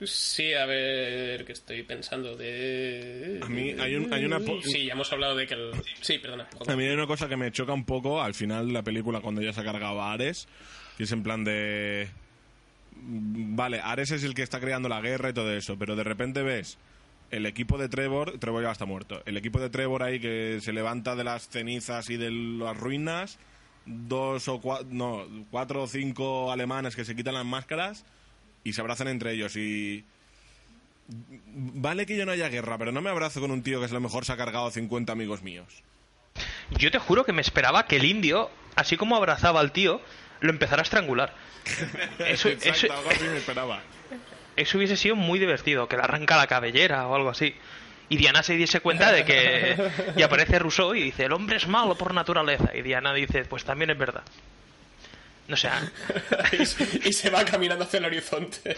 Sí, 0.05 0.53
a 0.55 0.65
ver, 0.67 1.45
que 1.45 1.53
estoy 1.53 1.83
pensando 1.83 2.37
de... 2.37 3.41
A 3.43 3.49
mí 3.49 3.75
hay 3.79 3.97
un- 3.97 4.13
hay 4.13 4.25
una 4.25 4.39
Sí, 4.63 4.87
ya 4.87 4.93
hemos 4.93 5.13
hablado 5.13 5.35
de 5.35 5.47
que 5.47 5.55
el... 5.55 5.73
Sí, 6.01 6.19
perdona. 6.19 6.49
A 6.69 6.77
mí 6.77 6.85
hay 6.85 6.93
una 6.95 7.07
cosa 7.09 7.29
que 7.29 7.37
me 7.37 7.51
choca 7.51 7.73
un 7.73 7.85
poco 7.85 8.23
al 8.23 8.35
final 8.35 8.69
de 8.69 8.73
la 8.75 8.83
película 8.83 9.21
cuando 9.21 9.43
ya 9.43 9.53
se 9.53 9.61
ha 9.61 9.65
cargado 9.65 10.01
a 10.01 10.13
Ares, 10.13 10.47
que 10.97 11.03
es 11.05 11.13
en 11.13 11.23
plan 11.25 11.43
de... 11.43 12.09
Vale, 13.01 13.81
Ares 13.81 14.11
es 14.13 14.23
el 14.25 14.35
que 14.35 14.43
está 14.43 14.61
creando 14.61 14.89
la 14.89 15.01
guerra 15.01 15.31
y 15.31 15.33
todo 15.33 15.53
eso, 15.53 15.77
pero 15.79 15.97
de 15.97 16.05
repente 16.05 16.43
ves 16.43 16.79
el 17.31 17.45
equipo 17.47 17.77
de 17.77 17.89
Trevor, 17.89 18.39
Trevor 18.39 18.63
ya 18.63 18.71
está 18.73 18.87
muerto, 18.87 19.23
el 19.27 19.37
equipo 19.37 19.61
de 19.61 19.69
Trevor 19.69 20.03
ahí 20.03 20.19
que 20.21 20.59
se 20.63 20.73
levanta 20.73 21.15
de 21.17 21.25
las 21.25 21.49
cenizas 21.49 22.09
y 22.11 22.17
de 22.17 22.31
las 22.31 22.77
ruinas, 22.77 23.39
dos 23.85 24.49
o 24.49 24.61
cuatro, 24.61 24.87
no, 24.91 25.27
cuatro 25.51 25.83
o 25.83 25.87
cinco 25.89 26.51
alemanes 26.53 26.97
que 26.97 27.05
se 27.05 27.15
quitan 27.15 27.35
las 27.35 27.45
máscaras 27.45 28.05
y 28.65 28.73
se 28.73 28.81
abrazan 28.81 29.09
entre 29.09 29.33
ellos 29.33 29.57
y... 29.57 30.05
Vale 31.11 32.05
que 32.05 32.17
yo 32.17 32.27
no 32.27 32.33
haya 32.33 32.49
guerra, 32.51 32.77
pero 32.77 32.93
no 32.93 33.01
me 33.01 33.09
abrazo 33.09 33.41
con 33.41 33.51
un 33.51 33.63
tío 33.63 33.79
que 33.81 33.87
es 33.87 33.93
lo 33.93 34.01
mejor 34.01 34.27
se 34.27 34.33
ha 34.33 34.37
cargado 34.37 34.67
a 34.67 34.71
50 34.71 35.11
amigos 35.13 35.43
míos. 35.43 35.83
Yo 36.77 36.91
te 36.91 36.99
juro 36.99 37.25
que 37.25 37.33
me 37.33 37.41
esperaba 37.41 37.87
que 37.87 37.97
el 37.97 38.05
indio, 38.05 38.51
así 38.77 38.97
como 38.97 39.17
abrazaba 39.17 39.61
al 39.61 39.73
tío, 39.73 40.03
lo 40.41 40.51
empezara 40.51 40.83
a 40.83 40.85
estrangular. 40.85 41.35
Eso, 42.19 42.49
Exacto, 42.49 42.69
eso, 42.71 42.93
algo 42.93 43.11
así 43.11 43.25
me 43.25 43.39
esperaba. 43.39 43.81
eso 44.57 44.79
hubiese 44.79 44.97
sido 44.97 45.17
muy 45.17 45.39
divertido, 45.39 45.89
que 45.89 45.97
le 45.97 46.03
arranca 46.03 46.37
la 46.37 46.47
cabellera 46.47 47.07
o 47.07 47.15
algo 47.15 47.31
así. 47.31 47.55
Y 48.11 48.17
Diana 48.17 48.43
se 48.43 48.55
diese 48.57 48.81
cuenta 48.81 49.13
de 49.13 49.25
que... 49.25 49.91
Y 50.17 50.23
aparece 50.23 50.59
Rousseau 50.59 50.95
y 50.95 51.03
dice, 51.03 51.25
el 51.25 51.33
hombre 51.33 51.57
es 51.57 51.67
malo 51.69 51.97
por 51.97 52.15
naturaleza. 52.15 52.71
Y 52.75 52.83
Diana 52.83 53.13
dice, 53.13 53.45
pues 53.45 53.65
también 53.65 53.91
es 53.91 53.99
verdad. 53.99 54.23
No 55.49 55.57
sé, 55.57 55.71
y, 56.61 56.67
se- 56.67 57.09
y 57.09 57.13
se 57.13 57.31
va 57.31 57.45
caminando 57.45 57.85
hacia 57.85 57.99
el 57.99 58.05
horizonte. 58.05 58.77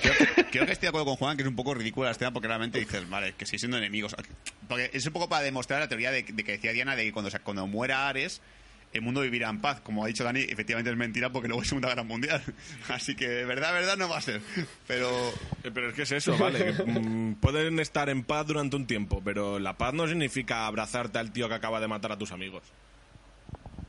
Creo 0.52 0.66
que 0.66 0.72
estoy 0.72 0.86
de 0.86 0.88
acuerdo 0.88 1.04
con 1.06 1.16
Juan 1.16 1.36
que 1.36 1.42
es 1.42 1.48
un 1.48 1.56
poco 1.56 1.74
ridícula 1.74 2.06
la 2.06 2.12
escena 2.12 2.32
porque 2.32 2.46
realmente 2.48 2.78
dices, 2.78 3.08
vale, 3.10 3.34
que 3.36 3.44
sigue 3.44 3.58
siendo 3.58 3.76
enemigos. 3.76 4.14
Porque 4.68 4.88
es 4.92 5.04
un 5.04 5.12
poco 5.12 5.28
para 5.28 5.42
demostrar 5.42 5.80
la 5.80 5.88
teoría 5.88 6.12
de, 6.12 6.22
de 6.22 6.44
que 6.44 6.52
decía 6.52 6.72
Diana 6.72 6.94
de 6.96 7.04
que 7.04 7.12
cuando, 7.12 7.28
se- 7.30 7.40
cuando 7.40 7.66
muera 7.66 8.08
Ares, 8.08 8.40
el 8.92 9.02
mundo 9.02 9.20
vivirá 9.20 9.48
en 9.50 9.60
paz. 9.60 9.80
Como 9.80 10.04
ha 10.04 10.06
dicho 10.06 10.22
Dani, 10.22 10.40
efectivamente 10.42 10.90
es 10.92 10.96
mentira 10.96 11.30
porque 11.30 11.48
luego 11.48 11.62
es 11.62 11.68
Segunda 11.68 11.88
Guerra 11.88 12.04
Mundial. 12.04 12.40
Así 12.88 13.16
que, 13.16 13.44
verdad, 13.44 13.72
verdad, 13.72 13.96
no 13.96 14.08
va 14.08 14.18
a 14.18 14.20
ser. 14.20 14.40
Pero 14.86 15.10
Eh, 15.64 15.70
Pero 15.74 15.88
es 15.88 15.94
que 15.94 16.02
es 16.02 16.12
eso, 16.12 16.38
¿vale? 16.38 16.76
que, 16.76 16.82
mm, 16.84 17.34
pueden 17.40 17.80
estar 17.80 18.08
en 18.08 18.22
paz 18.22 18.46
durante 18.46 18.76
un 18.76 18.86
tiempo, 18.86 19.20
pero 19.24 19.58
la 19.58 19.76
paz 19.76 19.92
no 19.92 20.06
significa 20.06 20.66
abrazarte 20.68 21.18
al 21.18 21.32
tío 21.32 21.48
que 21.48 21.54
acaba 21.56 21.80
de 21.80 21.88
matar 21.88 22.12
a 22.12 22.16
tus 22.18 22.30
amigos. 22.30 22.62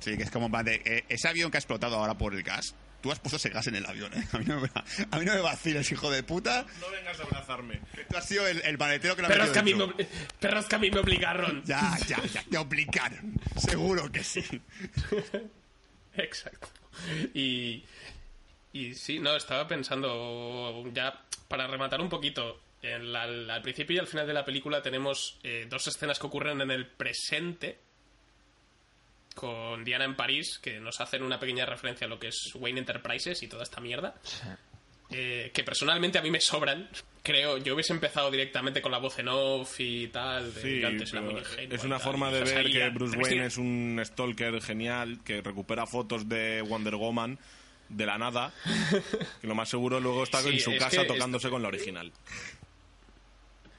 Sí, 0.01 0.17
que 0.17 0.23
es 0.23 0.31
como 0.31 0.49
de, 0.63 0.81
eh, 0.83 1.05
ese 1.07 1.27
avión 1.29 1.49
que 1.49 1.57
ha 1.57 1.59
explotado 1.61 1.95
ahora 1.95 2.17
por 2.17 2.33
el 2.35 2.43
gas, 2.43 2.75
tú 3.01 3.11
has 3.11 3.19
puesto 3.19 3.37
ese 3.37 3.49
gas 3.49 3.65
en 3.67 3.75
el 3.75 3.85
avión, 3.85 4.13
¿eh? 4.13 4.23
A 4.33 4.37
mí 4.37 4.45
no 4.45 4.59
me, 4.59 4.69
a 5.09 5.17
mí 5.19 5.25
no 5.25 5.33
me 5.33 5.39
vaciles, 5.41 5.91
hijo 5.91 6.11
de 6.11 6.21
puta. 6.23 6.65
No 6.79 6.89
vengas 6.91 7.19
a 7.19 7.23
abrazarme. 7.23 7.79
Que 7.95 8.03
tú 8.05 8.17
has 8.17 8.27
sido 8.27 8.47
el, 8.47 8.61
el 8.63 8.77
maletero 8.77 9.15
que 9.15 9.21
lo 9.23 9.27
ha 9.27 9.31
Perros 9.31 9.49
que, 9.49 9.59
a 9.59 9.63
mí 9.63 9.73
me, 9.73 9.87
perros 10.39 10.65
que 10.65 10.75
a 10.75 10.79
mí 10.79 10.91
me 10.91 10.99
obligaron. 10.99 11.63
Ya, 11.65 11.97
ya, 12.07 12.21
ya, 12.25 12.43
te 12.43 12.57
obligaron. 12.57 13.33
Seguro 13.57 14.11
que 14.11 14.23
sí. 14.23 14.43
Exacto. 16.15 16.67
Y, 17.33 17.83
y 18.73 18.93
sí, 18.95 19.19
no, 19.19 19.35
estaba 19.35 19.67
pensando 19.67 20.83
ya 20.93 21.23
para 21.47 21.67
rematar 21.67 22.01
un 22.01 22.09
poquito. 22.09 22.61
en 22.81 23.11
la- 23.13 23.23
al, 23.23 23.49
al 23.49 23.61
principio 23.61 23.95
y 23.95 23.99
al 23.99 24.07
final 24.07 24.25
de 24.27 24.33
la 24.33 24.43
película 24.45 24.81
tenemos 24.81 25.39
eh, 25.43 25.65
dos 25.69 25.87
escenas 25.87 26.19
que 26.19 26.27
ocurren 26.27 26.61
en 26.61 26.71
el 26.71 26.87
presente 26.87 27.79
con 29.35 29.83
Diana 29.83 30.05
en 30.05 30.15
París 30.15 30.59
que 30.61 30.79
nos 30.79 30.99
hacen 31.01 31.23
una 31.23 31.39
pequeña 31.39 31.65
referencia 31.65 32.05
a 32.07 32.09
lo 32.09 32.19
que 32.19 32.27
es 32.29 32.51
Wayne 32.55 32.79
Enterprises 32.79 33.41
y 33.43 33.47
toda 33.47 33.63
esta 33.63 33.79
mierda. 33.81 34.15
Eh, 35.09 35.51
que 35.53 35.63
personalmente 35.63 36.17
a 36.17 36.21
mí 36.21 36.31
me 36.31 36.39
sobran. 36.41 36.89
Creo, 37.23 37.57
yo 37.57 37.75
hubiese 37.75 37.93
empezado 37.93 38.31
directamente 38.31 38.81
con 38.81 38.91
la 38.91 38.97
voz 38.97 39.19
en 39.19 39.27
off 39.27 39.79
y 39.79 40.07
tal. 40.07 40.53
De, 40.55 40.61
Sí, 40.61 40.83
antes 40.83 41.11
era 41.11 41.21
pero 41.21 41.33
muy 41.33 41.41
ingenuo 41.41 41.75
es 41.75 41.83
una 41.83 41.97
tal, 41.97 42.05
forma 42.05 42.31
de 42.31 42.43
ver 42.43 42.71
que. 42.71 42.89
Bruce 42.89 43.15
Wayne 43.17 43.45
es 43.45 43.57
un 43.57 44.01
stalker 44.03 44.59
genial 44.61 45.19
que 45.23 45.41
recupera 45.41 45.85
fotos 45.85 46.27
de 46.27 46.63
Wonder 46.63 46.95
Woman 46.95 47.37
de 47.89 48.05
la 48.05 48.17
nada. 48.17 48.51
Que 49.41 49.47
lo 49.47 49.53
más 49.53 49.69
seguro 49.69 49.99
luego 49.99 50.23
está 50.23 50.41
Sí, 50.41 50.49
en 50.49 50.59
su 50.59 50.71
es 50.71 50.79
casa 50.79 51.01
que 51.01 51.07
tocándose 51.07 51.49
con 51.49 51.61
la 51.61 51.67
original. 51.67 52.11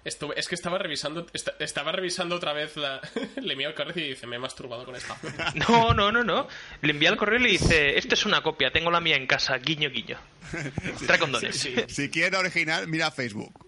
Estuve- 0.05 0.35
es 0.37 0.49
que 0.49 0.55
estaba 0.57 0.79
revisando 0.79 1.27
esta- 1.33 1.55
estaba 1.61 1.93
revisando 1.93 2.35
otra 2.37 2.53
vez 2.53 2.77
la 2.77 3.01
le 3.41 3.55
miro 3.57 3.71
el 3.71 3.75
correo 3.77 4.05
y 4.05 4.09
dice 4.11 4.27
me 4.27 4.37
he 4.37 4.39
masturbado 4.39 4.85
con 4.85 4.97
esta 4.97 5.17
No, 5.69 5.95
no, 5.95 6.11
no, 6.11 6.25
no. 6.25 6.49
Le 6.81 6.91
envía 6.91 7.09
el 7.11 7.17
correo 7.17 7.39
y 7.39 7.43
le 7.45 7.49
dice, 7.51 7.97
esta 7.97 8.15
es 8.15 8.27
una 8.27 8.43
copia, 8.43 8.73
tengo 8.73 8.91
la 8.91 9.01
mía 9.01 9.17
en 9.17 9.27
casa, 9.27 9.57
guiño, 9.59 9.91
guiño. 9.91 10.19
Trae 11.07 11.19
condones. 11.19 11.55
Sí, 11.57 11.75
Si 11.89 12.11
quieres 12.11 12.39
original, 12.39 12.89
mira 12.89 13.11
Facebook. 13.11 13.67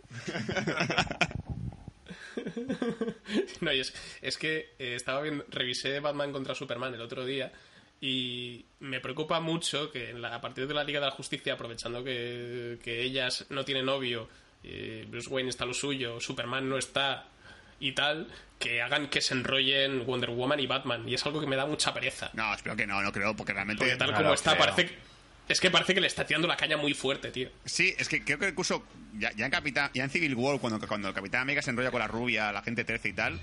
no 3.61 3.73
y 3.73 3.81
es, 3.81 3.95
es 4.23 4.37
que 4.39 4.75
eh, 4.79 4.95
estaba 4.97 5.21
viendo 5.23 5.45
revisé 5.51 6.01
Batman 6.01 6.33
contra 6.33 6.55
Superman 6.55 6.95
el 6.95 7.01
otro 7.01 7.25
día 7.25 7.53
y 8.01 8.67
me 8.81 9.01
preocupa 9.01 9.41
mucho 9.41 9.91
que 9.91 10.11
en 10.11 10.21
la- 10.21 10.35
a 10.35 10.41
partir 10.41 10.67
de 10.67 10.75
la 10.75 10.85
Liga 10.85 11.01
de 11.01 11.07
la 11.07 11.13
Justicia 11.13 11.55
aprovechando 11.55 12.03
que, 12.05 12.79
que 12.83 13.03
ellas 13.03 13.47
no 13.51 13.65
tienen 13.65 13.87
novio 13.87 14.29
eh, 14.65 15.07
Bruce 15.09 15.29
Wayne 15.29 15.51
está 15.51 15.65
lo 15.67 15.75
suyo 15.75 16.21
Superman 16.21 16.69
no 16.69 16.79
está 16.79 17.27
y 17.81 17.93
tal 17.93 18.29
que 18.59 18.81
hagan 18.83 19.09
que 19.09 19.21
se 19.21 19.35
enrollen 19.35 20.07
Wonder 20.07 20.31
Woman 20.31 20.61
y 20.61 20.67
Batman 20.67 21.09
y 21.09 21.15
es 21.15 21.27
algo 21.27 21.41
que 21.41 21.47
me 21.47 21.57
da 21.57 21.67
mucha 21.67 21.93
pereza 21.93 22.31
No, 22.35 22.55
espero 22.55 22.75
que 22.77 22.87
no, 22.87 23.03
no 23.03 23.13
creo, 23.13 23.35
porque 23.37 23.53
realmente... 23.53 23.85
porque 23.85 23.97
tal 23.97 24.15
como 24.15 24.33
está 24.35 24.53
creo. 24.57 24.65
parece 24.67 24.87
que- 24.87 25.15
es 25.47 25.61
que 25.61 25.71
parece 25.71 25.93
que 25.95 26.01
le 26.01 26.07
está 26.07 26.25
tirando 26.25 26.49
la 26.49 26.57
caña 26.57 26.77
muy 26.79 26.95
fuerte 26.95 27.31
tío 27.31 27.51
Sí, 27.67 27.95
es 27.99 28.09
que 28.09 28.25
creo 28.25 28.39
que 28.39 28.49
incluso 28.49 28.87
ya, 29.19 29.31
ya 29.33 29.45
en 29.45 29.51
Capitán, 29.51 29.91
ya 29.93 30.05
en 30.05 30.09
Civil 30.11 30.35
War, 30.35 30.59
cuando, 30.59 30.79
cuando 30.89 31.09
el 31.09 31.15
Capitán 31.15 31.43
América 31.43 31.61
se 31.61 31.71
enrolla 31.71 31.91
con 31.91 32.01
la 32.01 32.09
rubia, 32.09 32.51
la 32.51 32.63
gente 32.63 32.85
13 32.85 33.09
y 33.11 33.13
tal, 33.13 33.39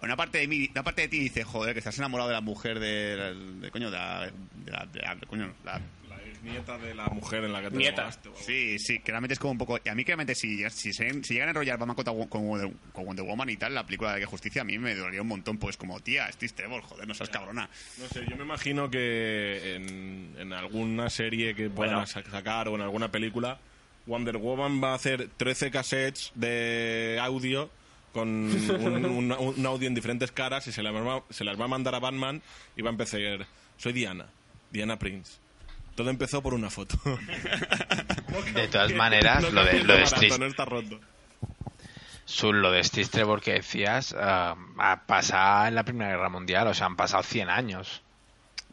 una 0.00 0.16
parte 0.16 0.38
de 0.38 0.46
mí, 0.48 0.68
una 0.70 0.82
parte 0.84 1.02
de 1.02 1.08
ti 1.08 1.18
dice, 1.18 1.42
joder, 1.44 1.72
que 1.74 1.78
estás 1.80 1.98
enamorado 1.98 2.28
de 2.28 2.34
la 2.36 2.40
mujer 2.40 2.78
de, 2.78 3.34
de, 3.60 3.70
coño, 3.72 3.90
de 3.90 3.96
la, 3.96 4.30
de 4.54 4.70
la, 4.72 4.86
de 4.86 5.00
la- 5.00 5.16
coño, 5.26 5.52
La 5.64 5.80
nieta 6.42 6.76
de 6.78 6.94
la 6.94 7.06
mujer 7.06 7.44
en 7.44 7.52
la 7.52 7.62
que 7.62 7.70
te 7.70 7.76
Nieta. 7.76 8.10
Sí, 8.34 8.78
sí, 8.78 8.98
que 9.00 9.12
realmente 9.12 9.34
es 9.34 9.38
como 9.38 9.52
un 9.52 9.58
poco... 9.58 9.78
Y 9.84 9.88
a 9.88 9.94
mí, 9.94 10.04
que 10.04 10.08
realmente, 10.12 10.34
si, 10.34 10.68
si, 10.70 10.92
se- 10.92 11.22
si 11.24 11.34
llegan 11.34 11.48
a 11.48 11.50
enrollar 11.50 11.78
Batman 11.78 11.96
con 12.28 12.46
Wonder, 12.46 12.70
con 12.92 13.04
Wonder 13.06 13.24
Woman 13.24 13.48
y 13.50 13.56
tal, 13.56 13.74
la 13.74 13.84
película 13.86 14.14
de 14.14 14.20
la 14.20 14.26
Justicia, 14.26 14.62
a 14.62 14.64
mí 14.64 14.78
me 14.78 14.94
dolería 14.94 15.22
un 15.22 15.28
montón, 15.28 15.58
pues 15.58 15.76
como, 15.76 16.00
tía, 16.00 16.28
es 16.28 16.54
Trevor, 16.54 16.82
joder, 16.82 17.06
no 17.06 17.14
seas 17.14 17.28
cabrona. 17.30 17.68
No 17.98 18.08
sé, 18.08 18.24
yo 18.28 18.36
me 18.36 18.44
imagino 18.44 18.90
que 18.90 19.76
en, 19.76 20.34
en 20.38 20.52
alguna 20.52 21.08
serie 21.10 21.54
que 21.54 21.70
puedan 21.70 21.94
Bueno. 22.04 22.06
sacar 22.06 22.68
o 22.68 22.74
en 22.74 22.80
alguna 22.82 23.10
película, 23.12 23.58
Wonder 24.06 24.36
Woman 24.36 24.82
va 24.82 24.92
a 24.92 24.94
hacer 24.94 25.28
13 25.36 25.70
cassettes 25.70 26.32
de 26.34 27.18
audio 27.20 27.70
con 28.12 28.28
un, 28.28 29.04
un- 29.06 29.32
un 29.32 29.66
audio 29.66 29.86
en 29.88 29.94
diferentes 29.94 30.32
caras 30.32 30.66
y 30.66 30.72
se 30.72 30.82
las, 30.82 30.92
va, 30.92 31.22
se 31.30 31.44
las 31.44 31.58
va 31.58 31.64
a 31.66 31.68
mandar 31.68 31.94
a 31.94 32.00
Batman 32.00 32.42
y 32.76 32.82
va 32.82 32.90
a 32.90 32.92
empezar, 32.92 33.20
soy 33.78 33.92
Diana, 33.92 34.26
Diana 34.70 34.98
Prince. 34.98 35.38
Todo 35.94 36.10
empezó 36.10 36.42
por 36.42 36.54
una 36.54 36.70
foto. 36.70 36.96
De 38.54 38.68
todas 38.68 38.92
maneras, 38.94 39.52
lo 39.52 39.64
de, 39.64 39.84
lo 39.84 39.94
de 39.94 40.06
Steve, 40.06 40.38
no 40.38 40.46
está 40.46 40.64
roto. 40.64 40.98
Su- 42.24 42.52
lo 42.52 42.70
de 42.70 42.82
Steve 42.82 43.08
Trevor 43.08 43.40
que 43.42 43.52
decías, 43.54 44.14
ha 44.18 45.02
pasado 45.06 45.66
en 45.66 45.74
la 45.74 45.84
Primera 45.84 46.10
Guerra 46.12 46.28
Mundial, 46.30 46.66
o 46.68 46.74
sea, 46.74 46.86
han 46.86 46.96
pasado 46.96 47.22
100 47.22 47.50
años. 47.50 48.02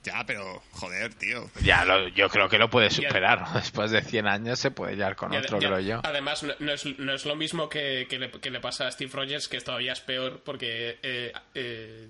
Ya, 0.03 0.23
pero, 0.25 0.63
joder, 0.71 1.13
tío. 1.15 1.49
Ya, 1.61 1.83
lo- 1.83 2.07
yo 2.07 2.29
creo 2.29 2.47
que 2.47 2.57
lo 2.57 2.69
puede 2.69 2.89
superar. 2.89 3.41
¿no? 3.41 3.51
Después 3.59 3.91
de 3.91 4.01
100 4.01 4.27
años 4.27 4.57
se 4.59 4.71
puede 4.71 4.95
llevar 4.95 5.17
con 5.17 5.35
otro, 5.35 5.57
y 5.57 5.61
ade- 5.61 5.67
creo 5.67 5.79
yo. 5.81 6.01
Además, 6.05 6.41
no, 6.43 6.53
no 6.59 6.71
es, 6.71 6.85
no 6.99 7.13
es 7.13 7.25
lo 7.25 7.35
mismo 7.35 7.67
que, 7.67 8.07
que 8.09 8.17
le, 8.17 8.31
que 8.31 8.49
le 8.49 8.61
pasa 8.61 8.87
a 8.87 8.91
Steve 8.91 9.11
Rogers, 9.13 9.49
que 9.49 9.59
todavía 9.59 9.91
es 9.91 9.99
peor, 9.99 10.41
porque 10.45 10.99
eh, 11.03 11.33
eh, 11.53 12.07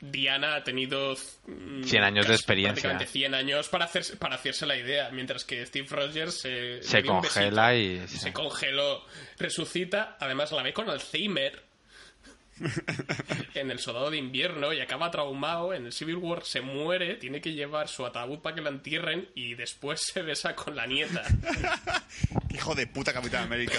Diana 0.00 0.54
ha 0.56 0.64
tenido 0.64 1.14
mm, 1.46 1.84
100 1.84 2.02
años 2.02 2.26
de 2.26 2.34
experiencia. 2.34 2.82
prácticamente 2.90 3.12
100 3.12 3.34
años 3.34 3.68
para, 3.68 3.84
hacerse, 3.84 4.16
para 4.16 4.36
hacerse 4.36 4.66
la 4.66 4.76
idea, 4.76 5.10
mientras 5.10 5.44
que 5.44 5.64
Steve 5.66 5.86
Rogers 5.90 6.40
se, 6.40 6.82
Se 6.82 6.98
un 7.00 7.06
congela 7.06 7.68
besito, 7.70 8.04
y- 8.04 8.08
sí. 8.08 8.18
Se 8.18 8.32
congeló, 8.32 9.04
resucita, 9.38 10.16
además 10.20 10.52
la 10.52 10.62
ve 10.62 10.72
con 10.72 10.88
Alzheimer. 10.88 11.62
en 13.54 13.70
el 13.70 13.78
soldado 13.78 14.10
de 14.10 14.18
invierno 14.18 14.72
y 14.74 14.80
acaba 14.80 15.10
traumado 15.10 15.72
en 15.72 15.86
el 15.86 15.92
Civil 15.92 16.16
War 16.16 16.44
se 16.44 16.60
muere 16.60 17.14
tiene 17.14 17.40
que 17.40 17.52
llevar 17.54 17.88
su 17.88 18.04
ataúd 18.04 18.40
para 18.40 18.54
que 18.54 18.60
la 18.60 18.68
entierren 18.68 19.30
y 19.34 19.54
después 19.54 20.02
se 20.12 20.20
besa 20.20 20.54
con 20.54 20.76
la 20.76 20.84
nieta 20.86 21.22
Hijo 22.50 22.74
de 22.74 22.86
puta 22.86 23.14
Capitán 23.14 23.44
América. 23.44 23.78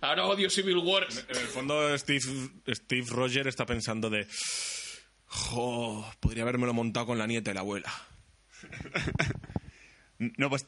Ahora 0.00 0.26
odio 0.26 0.48
Civil 0.50 0.78
War 0.78 1.06
En 1.28 1.36
el 1.36 1.46
fondo, 1.46 1.96
Steve, 1.98 2.20
Steve 2.68 3.06
Roger 3.10 3.46
está 3.48 3.66
pensando 3.66 4.10
de. 4.10 4.26
Jo, 5.26 6.08
podría 6.20 6.42
haberme 6.44 6.66
lo 6.66 6.72
montado 6.74 7.06
con 7.06 7.18
la 7.18 7.26
nieta 7.26 7.50
y 7.50 7.54
la 7.54 7.60
abuela. 7.60 7.92
No, 10.18 10.48
pues 10.48 10.66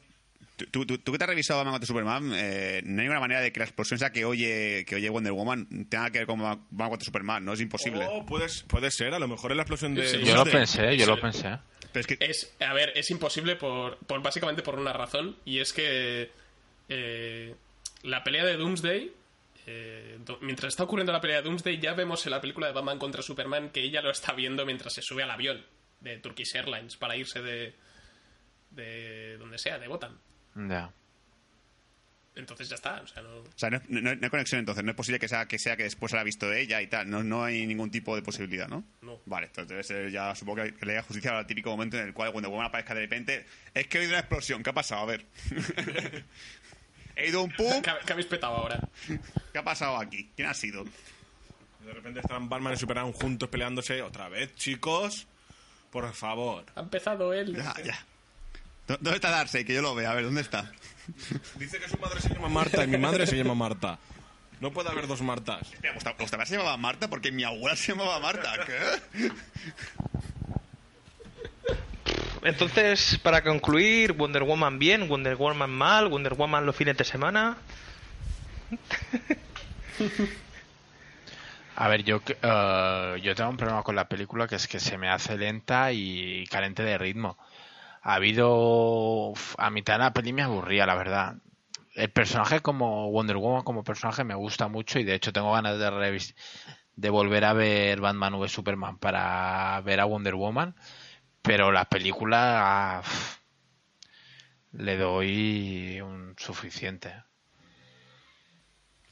Tú, 0.71 0.87
tú, 0.87 0.97
tú 0.97 1.11
que 1.11 1.19
te 1.19 1.23
has 1.23 1.29
revisado 1.29 1.59
Batman 1.59 1.73
contra 1.73 1.85
Superman, 1.85 2.31
eh, 2.33 2.81
no 2.83 2.99
hay 3.01 3.05
ninguna 3.07 3.19
manera 3.19 3.41
de 3.41 3.51
que 3.51 3.59
la 3.59 3.65
explosión 3.65 3.97
esa 3.97 4.11
que 4.11 4.25
oye, 4.25 4.85
que 4.87 4.95
oye 4.95 5.07
Wonder 5.07 5.31
Woman 5.31 5.85
tenga 5.87 6.09
que 6.09 6.17
ver 6.17 6.25
con 6.25 6.39
Batman 6.41 6.89
contra 6.89 7.05
Superman, 7.05 7.45
¿no? 7.45 7.53
Es 7.53 7.61
imposible. 7.61 8.07
Oh, 8.09 8.25
puedes- 8.25 8.63
puede 8.63 8.89
ser, 8.89 9.13
a 9.13 9.19
lo 9.19 9.27
mejor 9.27 9.51
es 9.51 9.57
la 9.57 9.61
explosión 9.61 9.93
de... 9.93 10.07
Sí, 10.07 10.23
Yo 10.23 10.35
lo 10.35 10.45
pensé, 10.45 10.97
yo 10.97 11.05
Sí. 11.05 11.11
lo 11.11 11.21
pensé. 11.21 11.59
Pero 11.93 11.99
es 12.01 12.07
que 12.07 12.17
Es, 12.19 12.51
a 12.59 12.73
ver, 12.73 12.91
es 12.95 13.07
imposible 13.11 13.55
por, 13.55 13.97
por 13.99 14.23
básicamente 14.23 14.63
por 14.63 14.79
una 14.79 14.93
razón 14.93 15.37
y 15.45 15.59
es 15.59 15.73
que 15.73 16.31
eh, 16.89 17.53
la 18.03 18.23
pelea 18.23 18.45
de 18.45 18.57
Doomsday, 18.57 19.11
eh, 19.65 20.19
mientras 20.41 20.73
está 20.73 20.83
ocurriendo 20.83 21.11
la 21.11 21.21
pelea 21.21 21.37
de 21.37 21.43
Doomsday, 21.43 21.79
ya 21.79 21.93
vemos 21.93 22.25
en 22.25 22.31
la 22.31 22.41
película 22.41 22.67
de 22.67 22.73
Batman 22.73 22.99
contra 22.99 23.21
Superman 23.21 23.69
que 23.69 23.81
ella 23.81 24.01
lo 24.01 24.11
está 24.11 24.33
viendo 24.33 24.65
mientras 24.65 24.93
se 24.93 25.01
sube 25.01 25.23
al 25.23 25.31
avión 25.31 25.65
de 25.99 26.17
Turkish 26.17 26.55
Airlines 26.55 26.95
para 26.97 27.15
irse 27.15 27.41
de, 27.41 27.73
de 28.71 29.37
donde 29.37 29.57
sea, 29.57 29.79
de 29.79 29.87
Gotham. 29.87 30.17
Ya. 30.69 30.91
Entonces 32.35 32.69
ya 32.69 32.75
está, 32.75 33.01
o 33.01 33.07
sea, 33.07 33.23
no... 33.23 33.37
O 33.39 33.45
sea, 33.55 33.71
no, 33.71 33.81
no- 33.89 34.01
no 34.15 34.19
hay 34.21 34.29
conexión 34.29 34.59
entonces. 34.59 34.83
No 34.83 34.91
es 34.91 34.95
posible 34.95 35.17
que 35.17 35.27
sea 35.27 35.47
que, 35.47 35.57
sea 35.57 35.75
que 35.75 35.81
después 35.83 36.11
la 36.13 36.19
ha 36.21 36.23
visto 36.23 36.53
ella 36.53 36.79
y 36.83 36.87
tal. 36.87 37.09
No, 37.09 37.23
no 37.23 37.43
hay 37.43 37.65
ningún 37.65 37.89
tipo 37.89 38.15
de 38.15 38.21
posibilidad, 38.21 38.67
¿no? 38.67 38.83
No. 39.01 39.19
Vale, 39.25 39.47
entonces 39.47 39.67
debe 39.69 39.83
ser 39.83 40.11
ya, 40.11 40.35
supongo 40.35 40.61
que 40.61 40.85
le 40.85 40.93
da 40.93 41.01
justicia 41.01 41.35
al 41.35 41.47
típico 41.47 41.71
momento 41.71 41.97
en 41.97 42.05
el 42.09 42.13
cual 42.13 42.31
Wonder 42.31 42.51
Woman 42.51 42.67
aparezca 42.67 42.93
de 42.93 43.01
repente. 43.01 43.45
Es 43.73 43.87
que 43.87 43.97
he 43.97 44.01
oído 44.01 44.11
una 44.11 44.19
explosión. 44.19 44.61
¿Qué 44.61 44.69
ha 44.69 44.73
pasado? 44.73 45.01
A 45.01 45.05
ver. 45.07 45.25
he 47.17 47.27
ido 47.29 47.41
un 47.43 47.51
pub. 47.51 47.81
¿Qué, 47.81 47.91
qué 48.05 48.13
habéis 48.13 48.27
petado 48.27 48.55
ahora? 48.55 48.79
¿Qué 49.51 49.57
ha 49.59 49.63
pasado 49.63 49.97
aquí? 49.97 50.29
¿Quién 50.35 50.47
ha 50.47 50.53
sido? 50.53 50.83
De 50.83 51.93
repente 51.93 52.19
están 52.19 52.47
Batman 52.49 52.73
y 52.73 52.77
Superman 52.77 53.11
juntos 53.13 53.49
peleándose 53.49 54.01
otra 54.01 54.29
vez, 54.29 54.53
chicos. 54.55 55.27
Por 55.89 56.11
favor. 56.13 56.65
Ha 56.75 56.81
empezado 56.81 57.33
él. 57.33 57.55
Ya, 57.55 57.73
ya. 57.83 58.05
¿Dó- 58.87 58.97
¿Dónde 58.99 59.15
está 59.15 59.29
Darcy? 59.31 59.63
Que 59.65 59.73
yo 59.73 59.81
lo 59.81 59.95
vea. 59.95 60.11
A 60.11 60.13
ver, 60.13 60.25
¿dónde 60.25 60.41
está? 60.41 60.71
Dice 61.55 61.79
que 61.79 61.87
su 61.89 61.97
madre 61.97 62.19
se 62.21 62.29
llama 62.29 62.49
Marta 62.49 62.83
y 62.83 62.87
mi 62.87 62.97
madre 62.97 63.25
se 63.25 63.37
llama 63.37 63.55
Marta. 63.55 63.97
No 64.59 64.71
puede 64.71 64.89
haber 64.89 65.07
dos 65.07 65.21
Martas. 65.21 65.69
¿vuestra, 65.93 66.13
vuestra 66.13 66.37
madre 66.39 66.49
se 66.49 66.57
llamaba 66.57 66.75
Marta? 66.77 67.07
Porque 67.09 67.31
mi 67.31 67.43
abuela 67.43 67.75
se 67.77 67.93
llamaba 67.93 68.19
Marta. 68.19 68.53
¿Qué? 68.65 69.31
Entonces, 72.43 73.19
para 73.23 73.43
concluir, 73.43 74.13
Wonder 74.13 74.43
Woman 74.43 74.79
bien, 74.79 75.07
Wonder 75.07 75.35
Woman 75.35 75.69
mal, 75.69 76.07
Wonder 76.07 76.33
Woman 76.33 76.65
los 76.65 76.75
fines 76.75 76.97
de 76.97 77.03
semana. 77.03 77.57
A 81.75 81.87
ver, 81.89 82.03
yo, 82.03 82.21
eh, 82.41 83.19
yo 83.21 83.35
tengo 83.35 83.51
un 83.51 83.57
problema 83.57 83.83
con 83.83 83.95
la 83.95 84.09
película 84.09 84.47
que 84.47 84.55
es 84.55 84.67
que 84.67 84.79
se 84.79 84.97
me 84.97 85.09
hace 85.09 85.37
lenta 85.37 85.91
y 85.91 86.45
carente 86.47 86.83
de 86.83 86.97
ritmo. 86.97 87.37
Ha 88.01 88.15
habido... 88.15 89.33
A 89.57 89.69
mitad 89.69 89.93
de 89.93 89.99
la 89.99 90.13
peli 90.13 90.33
me 90.33 90.41
aburría, 90.41 90.87
la 90.87 90.95
verdad. 90.95 91.35
El 91.93 92.09
personaje 92.11 92.61
como 92.61 93.11
Wonder 93.11 93.37
Woman 93.37 93.63
como 93.63 93.83
personaje 93.83 94.23
me 94.23 94.33
gusta 94.35 94.67
mucho 94.67 94.99
y 94.99 95.03
de 95.03 95.15
hecho 95.15 95.33
tengo 95.33 95.51
ganas 95.53 95.77
de 95.77 95.87
de 96.97 97.09
volver 97.11 97.45
a 97.45 97.53
ver 97.53 98.01
Batman 98.01 98.33
v 98.33 98.49
Superman 98.49 98.97
para 98.97 99.79
ver 99.81 99.99
a 99.99 100.05
Wonder 100.05 100.35
Woman, 100.35 100.75
pero 101.47 101.71
la 101.71 101.85
película 101.85 103.01
uf, 103.03 103.37
le 104.73 104.97
doy 104.97 106.01
un 106.01 106.35
suficiente. 106.37 107.13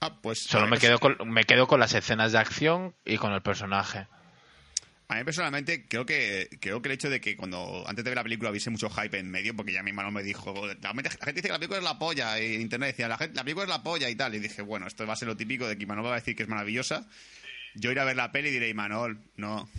Ah, 0.01 0.19
pues. 0.21 0.43
Solo 0.43 0.67
me 0.67 0.77
quedo 0.77 0.99
con, 0.99 1.17
me 1.27 1.45
quedo 1.45 1.67
con 1.67 1.79
las 1.79 1.93
escenas 1.93 2.33
de 2.33 2.37
acción 2.37 2.93
y 3.05 3.17
con 3.17 3.31
el 3.33 3.41
personaje. 3.41 4.07
A 5.07 5.15
mí 5.15 5.23
personalmente 5.23 5.87
creo 5.87 6.05
que 6.05 6.49
creo 6.59 6.81
que 6.81 6.89
el 6.89 6.95
hecho 6.95 7.09
de 7.09 7.21
que 7.21 7.37
cuando 7.37 7.83
antes 7.87 8.03
de 8.03 8.09
ver 8.09 8.17
la 8.17 8.23
película 8.23 8.49
hubiese 8.49 8.71
mucho 8.71 8.89
hype 8.89 9.19
en 9.19 9.29
medio, 9.29 9.55
porque 9.55 9.71
ya 9.71 9.83
mi 9.83 9.91
hermano 9.91 10.11
me 10.11 10.23
dijo, 10.23 10.53
la 10.65 10.93
gente, 10.93 11.33
dice 11.33 11.43
que 11.43 11.49
la 11.49 11.59
película 11.59 11.77
es 11.77 11.83
la 11.83 11.99
polla, 11.99 12.39
y 12.39 12.55
en 12.55 12.61
internet 12.61 12.89
decía, 12.89 13.07
la, 13.07 13.17
gente, 13.17 13.35
la 13.35 13.43
película 13.43 13.65
es 13.65 13.69
la 13.69 13.83
polla 13.83 14.09
y 14.09 14.15
tal, 14.15 14.33
y 14.33 14.39
dije, 14.39 14.63
bueno, 14.63 14.87
esto 14.87 15.05
va 15.05 15.13
a 15.13 15.15
ser 15.15 15.27
lo 15.27 15.37
típico 15.37 15.67
de 15.67 15.77
que 15.77 15.83
Imanol 15.83 16.05
va 16.05 16.13
a 16.13 16.15
decir 16.15 16.35
que 16.35 16.41
es 16.41 16.49
maravillosa, 16.49 17.07
yo 17.75 17.91
iré 17.91 18.01
a 18.01 18.05
ver 18.05 18.15
la 18.15 18.31
peli 18.31 18.49
y 18.49 18.51
diré, 18.51 18.69
Imanol, 18.69 19.19
no. 19.37 19.69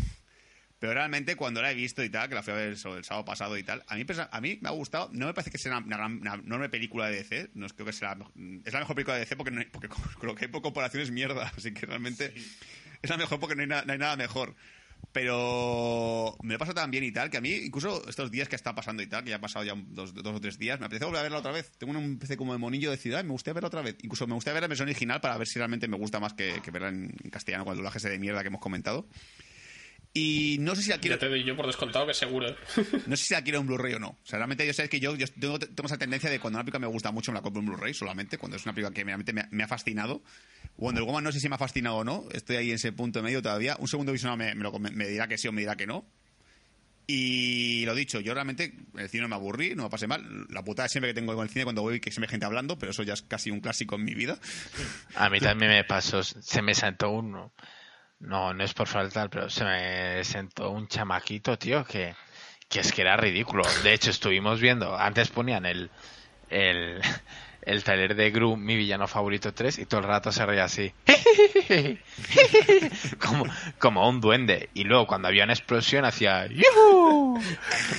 Pero 0.86 0.94
realmente 0.94 1.34
cuando 1.34 1.60
la 1.60 1.72
he 1.72 1.74
visto 1.74 2.04
y 2.04 2.10
tal, 2.10 2.28
que 2.28 2.36
la 2.36 2.44
fui 2.44 2.52
a 2.52 2.56
ver 2.56 2.68
el 2.68 2.76
sábado 2.78 3.24
pasado 3.24 3.58
y 3.58 3.64
tal, 3.64 3.82
a 3.88 3.96
mí, 3.96 4.06
a 4.30 4.40
mí 4.40 4.58
me 4.62 4.68
ha 4.68 4.72
gustado, 4.72 5.10
no 5.12 5.26
me 5.26 5.34
parece 5.34 5.50
que 5.50 5.58
sea 5.58 5.78
una, 5.78 5.96
una 5.96 6.06
una 6.06 6.34
enorme 6.34 6.68
película 6.68 7.08
de 7.08 7.16
DC, 7.16 7.50
no 7.54 7.66
es, 7.66 7.72
creo 7.72 7.86
que 7.86 7.92
sea, 7.92 8.14
la- 8.14 8.30
es 8.64 8.72
la 8.72 8.78
mejor 8.78 8.94
película 8.94 9.14
de 9.16 9.20
DC 9.24 9.34
porque, 9.34 9.50
no 9.50 9.58
hay- 9.60 9.66
porque 9.66 9.88
con, 9.88 10.00
lo 10.22 10.36
que 10.36 10.44
hay 10.44 10.50
por 10.50 10.62
comparación 10.62 11.02
es 11.02 11.10
mierda, 11.10 11.52
así 11.56 11.74
que 11.74 11.86
realmente 11.86 12.32
es 13.02 13.10
la 13.10 13.16
mejor 13.16 13.40
porque 13.40 13.56
no 13.56 13.62
hay, 13.62 13.66
na- 13.68 13.82
no 13.82 13.92
hay 13.94 13.98
nada 13.98 14.14
mejor. 14.16 14.54
Pero 15.12 16.36
me 16.42 16.58
pasa 16.58 16.72
tan 16.72 16.90
bien 16.90 17.02
y 17.02 17.10
tal, 17.10 17.30
que 17.30 17.38
a 17.38 17.40
mí, 17.40 17.50
incluso 17.50 18.08
estos 18.08 18.30
días 18.30 18.48
que 18.48 18.54
está 18.54 18.74
pasando 18.74 19.02
y 19.02 19.06
tal, 19.08 19.24
que 19.24 19.30
ya 19.30 19.36
ha 19.36 19.40
pasado 19.40 19.64
ya 19.64 19.72
un- 19.74 19.92
dos, 19.94 20.14
dos 20.14 20.36
o 20.36 20.40
tres 20.40 20.56
días, 20.58 20.78
me 20.78 20.86
apetece 20.86 21.04
volver 21.06 21.20
a 21.20 21.22
verla 21.24 21.38
otra 21.38 21.52
vez. 21.52 21.72
Tengo 21.78 21.98
una 21.98 22.06
especie 22.12 22.36
como 22.36 22.52
de 22.52 22.58
monillo 22.58 22.92
de 22.92 22.96
ciudad 22.96 23.20
y 23.20 23.24
me 23.24 23.30
gustaría 23.32 23.54
verla 23.54 23.68
otra 23.68 23.82
vez. 23.82 23.96
Incluso 24.02 24.26
me 24.26 24.34
gustaría 24.34 24.54
ver 24.54 24.62
la 24.62 24.68
versión 24.68 24.88
original 24.88 25.20
para 25.20 25.36
ver 25.36 25.48
si 25.48 25.58
realmente 25.58 25.88
me 25.88 25.96
gusta 25.96 26.20
más 26.20 26.34
que, 26.34 26.60
que 26.62 26.70
verla 26.70 26.90
en, 26.90 27.12
en 27.24 27.30
castellano 27.30 27.64
con 27.64 27.72
el 27.72 27.78
doblaje 27.78 27.98
ese 27.98 28.08
de 28.10 28.18
mierda 28.18 28.42
que 28.42 28.48
hemos 28.48 28.60
comentado. 28.60 29.08
Y 30.18 30.56
no 30.60 30.74
sé 30.74 30.82
si 30.82 30.88
la 30.90 30.98
quiero, 30.98 31.16
Ya 31.16 31.20
te 31.20 31.28
doy 31.28 31.44
yo 31.44 31.54
por 31.56 31.66
descontado 31.66 32.06
que 32.06 32.14
seguro. 32.14 32.48
¿eh? 32.48 32.56
no 33.06 33.16
sé 33.16 33.24
si 33.26 33.34
la 33.34 33.42
quiero 33.42 33.60
en 33.60 33.66
Blu-ray 33.66 33.94
o 33.94 33.98
no. 33.98 34.08
O 34.08 34.18
sea, 34.24 34.38
realmente 34.38 34.66
yo 34.66 34.72
sé 34.72 34.88
que 34.88 34.98
yo, 34.98 35.14
yo 35.14 35.26
tengo, 35.28 35.58
tengo 35.58 35.86
esa 35.86 35.98
tendencia 35.98 36.30
de 36.30 36.40
cuando 36.40 36.56
una 36.58 36.64
película 36.64 36.80
me 36.80 36.86
gusta 36.86 37.10
mucho 37.12 37.32
me 37.32 37.36
la 37.38 37.42
compro 37.42 37.60
en 37.60 37.66
Blu-ray 37.66 37.92
solamente, 37.92 38.38
cuando 38.38 38.56
es 38.56 38.64
una 38.64 38.72
película 38.74 38.94
que 38.94 39.04
realmente 39.04 39.32
me, 39.34 39.42
ha- 39.42 39.48
me 39.50 39.62
ha 39.64 39.68
fascinado. 39.68 40.22
Wonder 40.78 41.02
Woman 41.04 41.22
no 41.24 41.32
sé 41.32 41.40
si 41.40 41.48
me 41.48 41.54
ha 41.56 41.58
fascinado 41.58 41.96
o 41.96 42.04
no, 42.04 42.24
estoy 42.32 42.56
ahí 42.56 42.68
en 42.70 42.76
ese 42.76 42.92
punto 42.92 43.22
medio 43.22 43.42
todavía. 43.42 43.76
Un 43.78 43.88
segundo 43.88 44.12
visionado 44.12 44.36
me, 44.38 44.54
me, 44.54 44.62
lo- 44.62 44.78
me 44.78 45.06
dirá 45.06 45.28
que 45.28 45.36
sí 45.38 45.48
o 45.48 45.52
me 45.52 45.60
dirá 45.60 45.76
que 45.76 45.86
no. 45.86 46.04
Y 47.08 47.84
lo 47.86 47.94
dicho, 47.94 48.18
yo 48.18 48.34
realmente 48.34 48.64
en 48.94 48.98
el 49.00 49.08
cine 49.08 49.22
no 49.22 49.28
me 49.28 49.36
aburrí, 49.36 49.76
no 49.76 49.84
me 49.84 49.90
pasé 49.90 50.08
mal. 50.08 50.46
La 50.50 50.64
putada 50.64 50.88
siempre 50.88 51.10
que 51.10 51.14
tengo 51.14 51.34
con 51.36 51.44
el 51.44 51.50
cine 51.50 51.62
cuando 51.64 51.82
voy 51.82 52.00
que 52.00 52.10
se 52.10 52.20
me 52.20 52.26
gente 52.26 52.46
hablando, 52.46 52.78
pero 52.80 52.90
eso 52.90 53.04
ya 53.04 53.14
es 53.14 53.22
casi 53.22 53.50
un 53.52 53.60
clásico 53.60 53.94
en 53.94 54.04
mi 54.04 54.14
vida. 54.14 54.38
A 55.14 55.30
mí 55.30 55.38
también 55.38 55.70
me 55.70 55.84
pasó, 55.84 56.24
se 56.24 56.62
me 56.62 56.74
sentó 56.74 57.10
uno. 57.10 57.52
No, 58.18 58.54
no 58.54 58.64
es 58.64 58.72
por 58.72 58.88
faltar, 58.88 59.28
pero 59.30 59.50
se 59.50 59.64
me 59.64 60.24
sentó 60.24 60.70
un 60.70 60.88
chamaquito, 60.88 61.58
tío, 61.58 61.84
que, 61.84 62.14
que 62.68 62.80
es 62.80 62.92
que 62.92 63.02
era 63.02 63.16
ridículo. 63.16 63.62
De 63.82 63.92
hecho, 63.92 64.10
estuvimos 64.10 64.60
viendo, 64.60 64.96
antes 64.96 65.28
ponían 65.28 65.66
el, 65.66 65.90
el, 66.48 67.00
el 67.62 67.84
taller 67.84 68.14
de 68.14 68.30
Gru, 68.30 68.56
mi 68.56 68.74
villano 68.76 69.06
favorito 69.06 69.52
3, 69.52 69.78
y 69.80 69.86
todo 69.86 70.00
el 70.00 70.06
rato 70.06 70.32
se 70.32 70.46
reía 70.46 70.64
así. 70.64 70.94
como, 73.20 73.44
como 73.78 74.08
un 74.08 74.20
duende. 74.22 74.70
Y 74.72 74.84
luego 74.84 75.06
cuando 75.06 75.28
había 75.28 75.44
una 75.44 75.52
explosión 75.52 76.06
hacía... 76.06 76.46
"Yujú, 76.46 77.38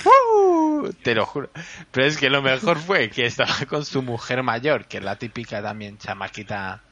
uh", 0.04 0.92
Te 1.02 1.14
lo 1.14 1.26
juro. 1.26 1.50
Pero 1.92 2.06
es 2.06 2.16
que 2.18 2.28
lo 2.28 2.42
mejor 2.42 2.78
fue 2.78 3.08
que 3.08 3.24
estaba 3.26 3.54
con 3.68 3.84
su 3.84 4.02
mujer 4.02 4.42
mayor, 4.42 4.86
que 4.86 4.98
es 4.98 5.04
la 5.04 5.16
típica 5.16 5.62
también 5.62 5.96
chamaquita 5.98 6.82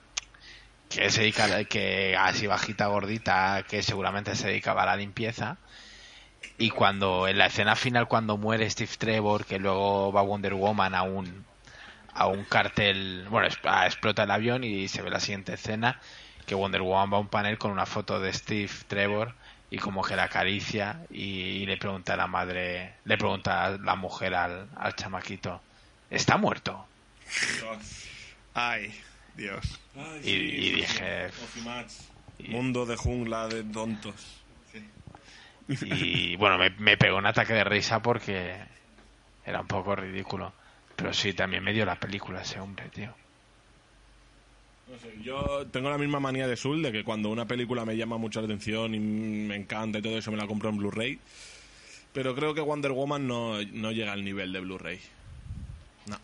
que 0.88 1.10
se 1.10 1.20
dedica 1.20 1.64
que 1.64 2.16
así 2.16 2.46
bajita 2.46 2.86
gordita 2.86 3.64
que 3.68 3.82
seguramente 3.82 4.34
se 4.36 4.48
dedicaba 4.48 4.82
a 4.82 4.86
la 4.86 4.96
limpieza. 4.96 5.58
Y 6.58 6.70
cuando 6.70 7.28
en 7.28 7.38
la 7.38 7.46
escena 7.46 7.76
final 7.76 8.08
cuando 8.08 8.36
muere 8.36 8.68
Steve 8.70 8.92
Trevor 8.98 9.44
que 9.44 9.58
luego 9.58 10.12
va 10.12 10.22
Wonder 10.22 10.54
Woman 10.54 10.94
a 10.94 11.02
un 11.02 11.44
a 12.14 12.26
un 12.26 12.44
cartel 12.44 13.26
bueno 13.28 13.48
ah, 13.64 13.86
explota 13.86 14.22
el 14.22 14.30
avión 14.30 14.64
y 14.64 14.88
se 14.88 15.02
ve 15.02 15.10
la 15.10 15.20
siguiente 15.20 15.54
escena 15.54 16.00
que 16.46 16.54
Wonder 16.54 16.80
Woman 16.82 17.12
va 17.12 17.16
a 17.18 17.20
un 17.20 17.28
panel 17.28 17.58
con 17.58 17.72
una 17.72 17.84
foto 17.84 18.20
de 18.20 18.32
Steve 18.32 18.70
Trevor 18.86 19.34
y 19.70 19.78
como 19.78 20.02
que 20.02 20.16
la 20.16 20.24
acaricia 20.24 21.00
y, 21.10 21.22
y 21.22 21.66
le 21.66 21.76
pregunta 21.76 22.14
a 22.14 22.16
la 22.16 22.26
madre 22.26 22.94
le 23.04 23.18
pregunta 23.18 23.64
a 23.66 23.70
la 23.72 23.96
mujer 23.96 24.34
al, 24.34 24.68
al 24.76 24.94
chamaquito 24.94 25.60
está 26.10 26.36
muerto 26.38 26.86
Ay, 28.54 28.94
Dios. 29.36 29.78
Y- 30.24 30.30
y 30.30 30.70
dije, 30.72 31.28
Mundo 32.48 32.86
de 32.86 32.96
jungla 32.96 33.48
de 33.48 33.64
tontos. 33.64 34.14
Y 35.68 36.36
bueno, 36.36 36.58
me, 36.58 36.70
me 36.70 36.96
pegó 36.96 37.16
un 37.18 37.26
ataque 37.26 37.52
de 37.52 37.64
risa 37.64 38.00
porque 38.00 38.56
era 39.44 39.60
un 39.60 39.66
poco 39.66 39.96
ridículo. 39.96 40.52
Pero 40.94 41.12
sí, 41.12 41.32
también 41.32 41.62
me 41.64 41.72
dio 41.72 41.84
la 41.84 41.96
película 41.98 42.42
ese 42.42 42.60
hombre, 42.60 42.88
tío. 42.90 43.12
No 44.88 44.96
sé, 45.00 45.12
yo 45.22 45.66
tengo 45.72 45.90
la 45.90 45.98
misma 45.98 46.20
manía 46.20 46.46
de 46.46 46.56
Sul 46.56 46.80
de 46.82 46.92
que 46.92 47.02
cuando 47.02 47.30
una 47.30 47.46
película 47.46 47.84
me 47.84 47.96
llama 47.96 48.16
mucho 48.16 48.40
la 48.40 48.46
atención 48.46 48.94
y 48.94 49.00
me 49.00 49.56
encanta 49.56 49.98
y 49.98 50.02
todo 50.02 50.16
eso 50.16 50.30
me 50.30 50.36
la 50.36 50.46
compro 50.46 50.68
en 50.70 50.76
Blu-ray. 50.76 51.18
Pero 52.12 52.34
creo 52.36 52.54
que 52.54 52.60
Wonder 52.60 52.92
Woman 52.92 53.26
no, 53.26 53.60
no 53.72 53.90
llega 53.92 54.12
al 54.12 54.24
nivel 54.24 54.52
de 54.52 54.60
Blu-ray. 54.60 55.00
No. 56.06 56.16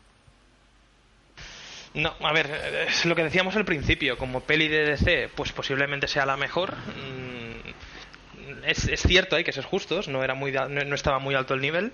No, 1.94 2.14
a 2.20 2.32
ver, 2.32 2.86
es 2.88 3.04
lo 3.04 3.14
que 3.14 3.22
decíamos 3.24 3.54
al 3.56 3.64
principio, 3.66 4.16
como 4.16 4.40
peli 4.40 4.68
de 4.68 4.84
DC, 4.84 5.30
pues 5.34 5.52
posiblemente 5.52 6.08
sea 6.08 6.24
la 6.26 6.36
mejor. 6.36 6.74
Mm, 6.76 8.62
Es, 8.64 8.86
es 8.88 9.02
cierto, 9.02 9.36
hay 9.36 9.44
que 9.44 9.52
ser 9.52 9.64
justos, 9.64 10.08
no, 10.08 10.22
era 10.24 10.34
muy, 10.34 10.52
no, 10.52 10.68
no 10.68 10.94
estaba 10.94 11.18
muy 11.18 11.34
alto 11.34 11.52
el 11.54 11.60
nivel, 11.60 11.92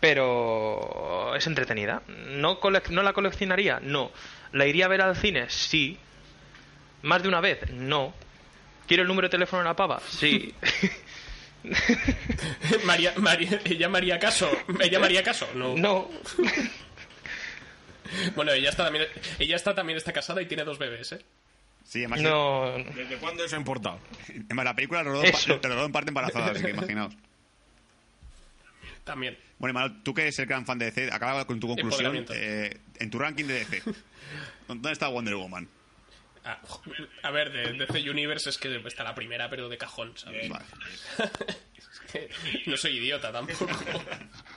pero 0.00 1.34
es 1.36 1.46
entretenida. 1.46 2.02
¿No, 2.08 2.60
colec- 2.60 2.88
¿No 2.90 3.02
la 3.02 3.12
coleccionaría? 3.12 3.80
No. 3.80 4.10
¿La 4.52 4.66
iría 4.66 4.86
a 4.86 4.88
ver 4.88 5.02
al 5.02 5.16
cine? 5.16 5.46
Sí. 5.48 5.98
¿Más 7.02 7.22
de 7.22 7.28
una 7.28 7.40
vez? 7.40 7.70
No. 7.70 8.14
¿Quiero 8.88 9.02
el 9.02 9.08
número 9.08 9.28
de 9.28 9.32
teléfono 9.32 9.62
de 9.62 9.68
la 9.68 9.76
pava? 9.76 10.00
Sí. 10.08 10.54
María, 12.84 13.12
María, 13.16 13.60
¿Ella 13.64 13.88
María 13.88 14.18
caso? 14.18 14.50
¿Ella 14.80 14.98
María 14.98 15.22
caso? 15.22 15.48
No. 15.54 15.74
no. 15.76 16.10
Bueno, 18.34 18.52
ella 18.52 18.70
está 18.70 18.84
también, 18.84 19.06
ella 19.38 19.56
está 19.56 19.74
también 19.74 19.96
está 19.96 20.12
casada 20.12 20.42
y 20.42 20.46
tiene 20.46 20.64
dos 20.64 20.78
bebés, 20.78 21.12
¿eh? 21.12 21.24
Sí, 21.84 22.00
además, 22.00 22.22
No, 22.22 22.72
¿Desde 22.94 23.16
cuándo 23.18 23.44
eso 23.44 23.56
ha 23.56 23.58
importado? 23.58 24.00
además 24.28 24.64
la 24.64 24.74
película 24.74 25.02
rodó, 25.02 25.22
rodó 25.62 25.84
en 25.86 25.92
parte 25.92 26.10
embarazada, 26.10 26.52
así 26.52 26.62
que 26.62 26.70
imaginaos. 26.70 27.14
También. 29.04 29.38
Bueno, 29.58 29.72
Imanol, 29.72 30.02
tú 30.02 30.14
que 30.14 30.22
eres 30.22 30.38
el 30.38 30.46
gran 30.46 30.64
fan 30.64 30.78
de 30.78 30.86
DC, 30.86 31.10
acaba 31.12 31.46
con 31.46 31.60
tu 31.60 31.68
conclusión. 31.68 32.26
Eh, 32.30 32.78
en 32.98 33.10
tu 33.10 33.18
ranking 33.18 33.44
de 33.44 33.64
DC, 33.64 33.82
¿dónde 34.66 34.92
está 34.92 35.08
Wonder 35.08 35.34
Woman? 35.34 35.68
Ah, 36.44 36.60
a 37.22 37.30
ver, 37.30 37.52
de 37.52 37.72
DC 37.72 38.10
Universe 38.10 38.50
es 38.50 38.58
que 38.58 38.74
está 38.86 39.04
la 39.04 39.14
primera, 39.14 39.48
pero 39.48 39.68
de 39.68 39.78
cajón, 39.78 40.16
¿sabes? 40.16 40.48
Vale. 40.48 40.64
Es 42.14 42.30
que 42.62 42.70
no 42.70 42.76
soy 42.76 42.98
idiota 42.98 43.32
tampoco. 43.32 43.66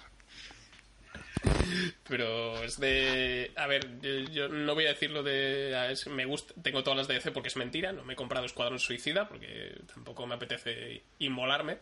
Pero 2.08 2.64
es 2.64 2.80
de. 2.80 3.52
A 3.56 3.68
ver, 3.68 4.00
yo, 4.32 4.48
no 4.48 4.74
voy 4.76 4.86
a 4.86 4.90
decirlo 4.90 5.24
de. 5.24 5.76
a- 5.76 5.92
es- 5.92 6.08
me 6.08 6.26
gusta, 6.26 6.54
tengo 6.62 6.84
todas 6.84 6.98
las 6.98 7.08
de 7.08 7.16
DC 7.16 7.32
porque 7.32 7.50
es 7.50 7.56
mentira. 7.58 7.92
No 7.92 8.04
me 8.04 8.14
he 8.14 8.16
comprado 8.16 8.46
Escuadrón 8.46 8.80
Suicida 8.80 9.28
porque 9.28 9.76
tampoco 9.94 10.26
me 10.26 10.36
apetece 10.36 11.02
inmolarme. 11.20 11.78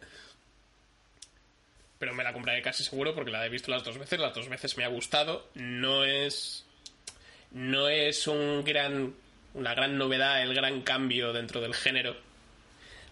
Pero 1.99 2.13
me 2.13 2.23
la 2.23 2.33
compraré 2.33 2.61
casi 2.61 2.83
seguro 2.83 3.15
porque 3.15 3.31
la 3.31 3.45
he 3.45 3.49
visto 3.49 3.71
las 3.71 3.83
dos 3.83 3.97
veces. 3.97 4.19
Las 4.19 4.33
dos 4.33 4.49
veces 4.49 4.77
me 4.77 4.83
ha 4.83 4.89
gustado. 4.89 5.49
No 5.53 6.03
es. 6.03 6.65
No 7.51 7.87
es 7.89 8.27
un 8.27 8.63
gran. 8.63 9.13
Una 9.53 9.73
gran 9.73 9.97
novedad, 9.97 10.41
el 10.41 10.53
gran 10.53 10.81
cambio 10.81 11.31
dentro 11.31 11.61
del 11.61 11.73
género 11.73 12.17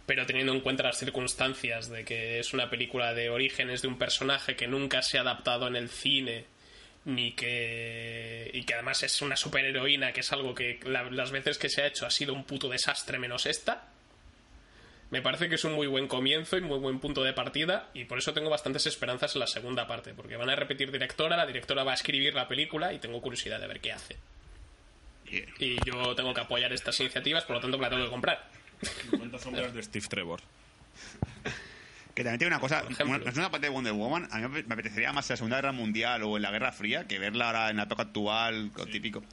pero 0.06 0.26
teniendo 0.26 0.52
en 0.54 0.60
cuenta 0.62 0.84
las 0.84 0.98
circunstancias 1.00 1.90
de 1.90 2.04
que 2.04 2.40
es 2.40 2.54
una 2.54 2.70
película 2.70 3.14
de 3.14 3.30
orígenes 3.30 3.82
de 3.82 3.88
un 3.88 3.98
personaje 3.98 4.56
que 4.56 4.68
nunca 4.68 5.02
se 5.02 5.18
ha 5.18 5.22
adaptado 5.22 5.68
en 5.68 5.76
el 5.76 5.90
cine 5.90 6.46
ni 7.06 7.32
que 7.34 8.50
y 8.54 8.64
que 8.64 8.74
además 8.74 9.04
es 9.04 9.22
una 9.22 9.36
superheroína 9.36 10.12
que 10.14 10.22
es 10.22 10.32
algo 10.32 10.54
que 10.56 10.80
la- 10.86 11.10
las 11.12 11.32
veces 11.32 11.58
que 11.58 11.70
se 11.70 11.82
ha 11.82 11.88
hecho 11.88 12.06
ha 12.06 12.12
sido 12.12 12.34
un 12.34 12.44
puto 12.46 12.70
desastre 12.70 13.18
menos 13.20 13.46
esta 13.46 13.88
me 15.10 15.22
parece 15.22 15.48
que 15.48 15.56
es 15.56 15.64
un 15.64 15.74
muy 15.74 15.86
buen 15.88 16.08
comienzo 16.08 16.58
y 16.58 16.62
muy 16.62 16.80
buen 16.80 17.00
punto 17.00 17.24
de 17.24 17.34
partida 17.34 17.90
y 17.94 18.06
por 18.06 18.18
eso 18.18 18.34
tengo 18.34 18.50
bastantes 18.50 18.86
esperanzas 18.88 19.36
en 19.36 19.42
la 19.42 19.48
segunda 19.48 19.86
parte 19.88 20.14
porque 20.14 20.38
van 20.38 20.50
a 20.50 20.56
repetir 20.56 20.92
directora 20.92 21.38
la 21.38 21.46
directora 21.46 21.84
va 21.84 21.92
a 21.92 21.96
escribir 21.96 22.34
la 22.34 22.48
película 22.48 22.94
y 22.94 23.00
tengo 23.00 23.22
curiosidad 23.22 23.60
de 23.60 23.68
ver 23.68 23.80
qué 23.80 23.92
hace. 23.92 24.18
Y 25.60 25.76
yo 25.86 26.14
tengo 26.16 26.34
que 26.34 26.42
apoyar 26.42 26.72
estas 26.74 27.00
iniciativas 27.00 27.44
por 27.46 27.56
lo 27.58 27.62
tanto 27.62 27.78
me 27.78 27.84
la 27.84 27.90
tengo 27.90 28.06
que 28.06 28.10
comprar 28.12 28.44
50 28.86 29.40
sombras 29.40 29.74
de 29.74 29.84
Steve 29.84 30.08
Trevor. 30.08 30.42
Que 32.14 32.24
también 32.24 32.38
tiene 32.38 32.54
una 32.54 32.60
cosa, 32.60 32.84
una, 33.08 33.18
es 33.18 33.38
una 33.38 33.50
parte 33.50 33.66
de 33.66 33.74
Wonder 33.74 33.94
Woman, 33.94 34.28
a 34.32 34.38
mí 34.38 34.64
me 34.68 34.74
apetecería 34.74 35.12
más 35.14 35.28
en 35.30 35.34
la 35.34 35.38
Segunda 35.38 35.56
Guerra 35.56 35.72
Mundial 35.72 36.22
o 36.22 36.38
en 36.38 36.44
la 36.44 36.52
Guerra 36.52 36.72
Fría 36.72 37.08
que 37.08 37.18
verla 37.18 37.48
ahora 37.48 37.70
en 37.72 37.78
la 37.78 37.84
época 37.84 38.04
actual, 38.04 38.72
lo 38.76 38.86
típico. 38.86 39.24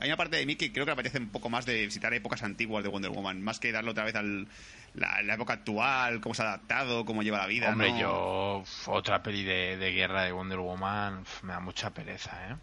Hay 0.00 0.08
una 0.08 0.16
parte 0.16 0.38
de 0.38 0.46
mí 0.46 0.56
que 0.56 0.72
creo 0.72 0.86
que 0.86 0.90
me 0.90 0.94
apetece 0.94 1.18
un 1.18 1.28
poco 1.28 1.50
más 1.50 1.66
de 1.66 1.84
visitar 1.84 2.14
épocas 2.14 2.42
antiguas 2.42 2.82
de 2.84 2.88
Wonder 2.88 3.10
Woman, 3.10 3.42
más 3.42 3.60
que 3.60 3.70
darle 3.70 3.90
otra 3.90 4.04
vez 4.04 4.14
al 4.14 4.48
la, 4.94 5.20
la 5.22 5.34
época 5.34 5.54
actual, 5.54 6.20
cómo 6.20 6.34
se 6.34 6.42
ha 6.42 6.46
adaptado, 6.46 7.04
cómo 7.04 7.22
lleva 7.22 7.38
la 7.38 7.46
vida. 7.46 7.70
Hombre, 7.70 7.92
¿no? 7.92 8.00
yo 8.00 8.64
otra 8.86 9.22
peli 9.22 9.42
de, 9.44 9.76
de 9.76 9.92
guerra 9.92 10.22
de 10.22 10.32
Wonder 10.32 10.58
Woman 10.58 11.24
me 11.42 11.52
da 11.52 11.60
mucha 11.60 11.90
pereza, 11.90 12.50
¿eh? 12.50 12.56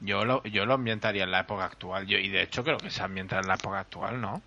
Yo 0.00 0.24
lo, 0.24 0.42
yo 0.44 0.64
lo 0.64 0.74
ambientaría 0.74 1.24
en 1.24 1.30
la 1.30 1.40
época 1.40 1.64
actual. 1.64 2.06
Yo, 2.06 2.18
y 2.18 2.28
de 2.28 2.42
hecho 2.42 2.62
creo 2.62 2.78
que 2.78 2.90
se 2.90 3.02
ambienta 3.02 3.38
en 3.40 3.48
la 3.48 3.54
época 3.54 3.80
actual, 3.80 4.20
¿no? 4.20 4.42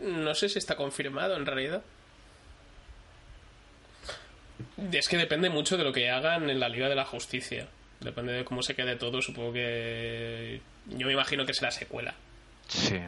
No 0.00 0.34
sé 0.34 0.48
si 0.48 0.58
está 0.58 0.76
confirmado 0.76 1.36
en 1.36 1.46
realidad. 1.46 1.82
Es 4.92 5.08
que 5.08 5.16
depende 5.16 5.50
mucho 5.50 5.76
de 5.76 5.84
lo 5.84 5.92
que 5.92 6.10
hagan 6.10 6.48
en 6.50 6.60
la 6.60 6.68
Liga 6.68 6.88
de 6.88 6.94
la 6.94 7.04
Justicia. 7.04 7.68
Depende 8.00 8.32
de 8.32 8.44
cómo 8.44 8.62
se 8.62 8.74
quede 8.74 8.96
todo. 8.96 9.22
Supongo 9.22 9.52
que. 9.52 10.60
Yo 10.86 11.06
me 11.06 11.12
imagino 11.12 11.46
que 11.46 11.54
será 11.54 11.70
secuela. 11.70 12.14
Sí. 12.68 12.98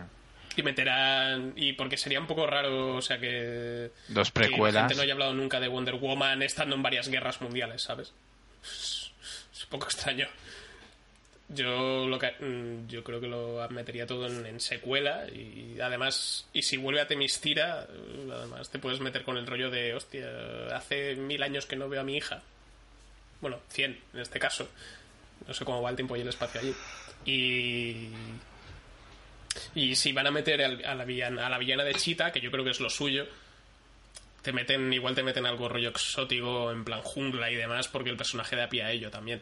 Y 0.56 0.62
meterán. 0.62 1.52
Y 1.56 1.72
porque 1.74 1.96
sería 1.96 2.20
un 2.20 2.26
poco 2.26 2.46
raro, 2.46 2.96
o 2.96 3.02
sea 3.02 3.18
que. 3.18 3.90
Dos 4.08 4.30
Que 4.30 4.40
la 4.40 4.46
precuelas. 4.46 4.82
gente 4.82 4.94
no 4.96 5.02
haya 5.02 5.12
hablado 5.12 5.34
nunca 5.34 5.60
de 5.60 5.68
Wonder 5.68 5.96
Woman 5.96 6.42
estando 6.42 6.74
en 6.76 6.82
varias 6.82 7.08
guerras 7.08 7.40
mundiales, 7.40 7.82
¿sabes? 7.82 8.12
Es 8.62 9.64
un 9.64 9.70
poco 9.70 9.86
extraño. 9.86 10.28
Yo 11.48 12.06
lo 12.08 12.18
que 12.18 12.32
mm, 12.40 12.88
yo 12.88 13.04
creo 13.04 13.20
que 13.20 13.28
lo 13.28 13.64
metería 13.70 14.06
todo 14.06 14.26
en, 14.26 14.44
en 14.46 14.58
secuela 14.60 15.26
y 15.28 15.78
además 15.80 16.48
y 16.52 16.62
si 16.62 16.76
vuelve 16.76 17.00
a 17.00 17.06
Temistira 17.06 17.86
eh, 17.88 18.28
además 18.32 18.68
te 18.68 18.80
puedes 18.80 18.98
meter 18.98 19.22
con 19.22 19.36
el 19.36 19.46
rollo 19.46 19.70
de 19.70 19.94
hostia 19.94 20.26
hace 20.74 21.14
mil 21.14 21.40
años 21.44 21.64
que 21.66 21.76
no 21.76 21.88
veo 21.88 22.00
a 22.00 22.04
mi 22.04 22.16
hija 22.16 22.42
bueno 23.40 23.60
cien 23.68 24.00
en 24.12 24.20
este 24.20 24.38
caso. 24.40 24.68
No 25.46 25.54
sé 25.54 25.64
cómo 25.64 25.82
va 25.82 25.90
el 25.90 25.96
tiempo 25.96 26.16
y 26.16 26.22
el 26.22 26.28
espacio 26.28 26.60
allí. 26.60 26.74
Y 27.24 28.08
y 29.74 29.94
si 29.94 30.12
van 30.12 30.26
a 30.26 30.30
meter 30.30 30.62
al- 30.62 30.84
a 30.84 30.94
la 30.94 31.04
villana 31.04 31.46
a 31.46 31.50
la 31.50 31.58
villana 31.58 31.84
de 31.84 31.94
Chita 31.94 32.32
que 32.32 32.40
yo 32.40 32.50
creo 32.50 32.64
que 32.64 32.70
es 32.70 32.80
lo 32.80 32.90
suyo 32.90 33.26
te 34.42 34.52
meten 34.52 34.92
igual 34.92 35.14
te 35.14 35.22
meten 35.22 35.46
algo 35.46 35.68
rollo 35.68 35.90
exótico 35.90 36.70
en 36.72 36.84
plan 36.84 37.00
jungla 37.02 37.50
y 37.50 37.54
demás 37.56 37.88
porque 37.88 38.10
el 38.10 38.16
personaje 38.16 38.56
da 38.56 38.68
pie 38.68 38.82
a 38.82 38.90
ello 38.90 39.10
también 39.10 39.40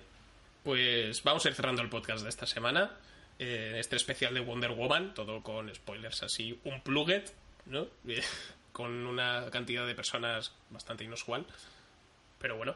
pues 0.64 1.22
vamos 1.22 1.44
a 1.44 1.48
ir 1.50 1.54
cerrando 1.54 1.82
el 1.82 1.88
podcast 1.90 2.22
de 2.24 2.30
esta 2.30 2.46
semana. 2.46 2.90
eh, 3.38 3.76
este 3.78 3.96
especial 3.96 4.32
de 4.34 4.40
Wonder 4.40 4.72
Woman, 4.72 5.12
todo 5.14 5.42
con 5.42 5.72
spoilers 5.74 6.22
así, 6.22 6.58
un 6.64 6.80
pluget, 6.82 7.32
¿no? 7.66 7.86
Eh, 8.08 8.22
con 8.72 9.06
una 9.06 9.46
cantidad 9.50 9.86
de 9.86 9.94
personas 9.94 10.52
bastante 10.70 11.04
inusual. 11.04 11.46
Pero 12.38 12.56
bueno. 12.56 12.74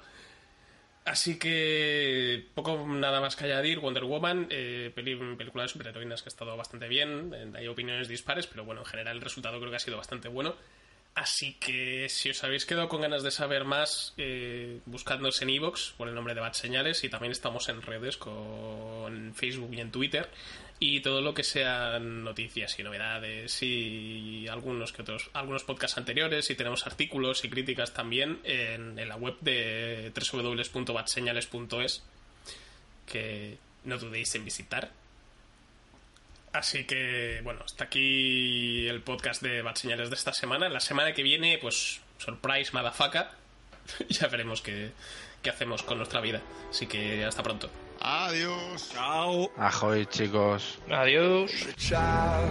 Así 1.05 1.39
que 1.39 2.47
poco 2.55 2.87
nada 2.87 3.21
más 3.21 3.35
que 3.35 3.45
añadir. 3.45 3.79
Wonder 3.79 4.05
Woman, 4.05 4.47
eh, 4.51 4.93
película 4.95 5.63
de 5.63 5.69
superheroínas 5.69 6.23
que 6.23 6.27
ha 6.27 6.33
estado 6.35 6.55
bastante 6.57 6.87
bien. 6.87 7.33
Hay 7.57 7.67
opiniones 7.67 8.09
dispares, 8.09 8.47
pero 8.47 8.65
bueno, 8.65 8.83
en 8.83 8.87
general 8.87 9.17
el 9.17 9.23
resultado 9.23 9.59
creo 9.59 9.71
que 9.71 9.77
ha 9.77 9.81
sido 9.81 9.97
bastante 9.97 10.29
bueno. 10.29 10.55
Así 11.19 11.55
que 11.55 12.09
si 12.09 12.31
os 12.31 12.45
habéis 12.45 12.65
quedado 12.65 12.89
con 12.89 13.01
ganas 13.01 13.25
de 13.25 13.33
saber 13.33 13.65
más, 13.65 14.15
eh, 14.19 14.79
buscadnos 14.87 15.43
en 15.43 15.51
iVoox 15.51 15.95
por 15.97 16.07
el 16.07 16.15
nombre 16.15 16.33
de 16.33 16.41
Bad 16.41 16.53
Señales 16.53 17.03
y 17.03 17.09
también 17.09 17.33
estamos 17.33 17.69
en 17.69 17.83
redes 17.83 18.17
con 18.17 19.35
Facebook 19.35 19.75
y 19.75 19.81
en 19.81 19.91
Twitter 19.91 20.31
y 20.79 21.01
todo 21.01 21.21
lo 21.21 21.35
que 21.35 21.43
sean 21.43 22.23
noticias 22.23 22.79
y 22.79 22.85
novedades 22.85 23.61
y 23.65 24.47
algunos 24.47 24.97
otros 24.97 25.29
algunos 25.33 25.65
podcasts 25.65 25.99
anteriores 25.99 26.51
y 26.51 26.55
tenemos 26.55 26.87
artículos 26.87 27.45
y 27.45 27.51
críticas 27.51 27.93
también 27.93 28.39
en, 28.45 28.97
en 28.97 29.09
la 29.09 29.17
web 29.17 29.35
de 29.41 30.13
www.badseñales.es 30.15 32.05
que 33.07 33.59
no 33.83 33.99
dudéis 33.99 34.33
en 34.37 34.45
visitar 34.45 34.93
Así 36.53 36.85
que, 36.85 37.41
bueno, 37.45 37.61
hasta 37.65 37.85
aquí 37.85 38.87
el 38.89 39.03
podcast 39.03 39.43
de 39.43 39.63
Bad 39.63 39.77
Señales 39.77 40.11
de 40.11 40.17
esta 40.17 40.33
semana. 40.33 40.69
La 40.69 40.81
semana 40.81 41.13
que 41.13 41.23
viene, 41.23 41.59
pues, 41.61 42.01
surprise, 42.19 42.73
madafaca. 42.73 43.33
ya 44.09 44.29
veremos 44.29 44.63
qué, 44.63 44.93
qué 45.43 45.51
hacemos 45.51 45.83
con 45.83 45.99
nuestra 45.99 46.21
vida. 46.21 46.41
Así 46.71 46.87
que 46.87 47.25
hasta 47.25 47.43
pronto. 47.43 47.71
Adiós. 48.01 48.91
Chao. 48.93 49.51
Ahoy, 49.57 50.07
chicos. 50.07 50.79
adiós. 50.89 51.51
child, 51.77 52.51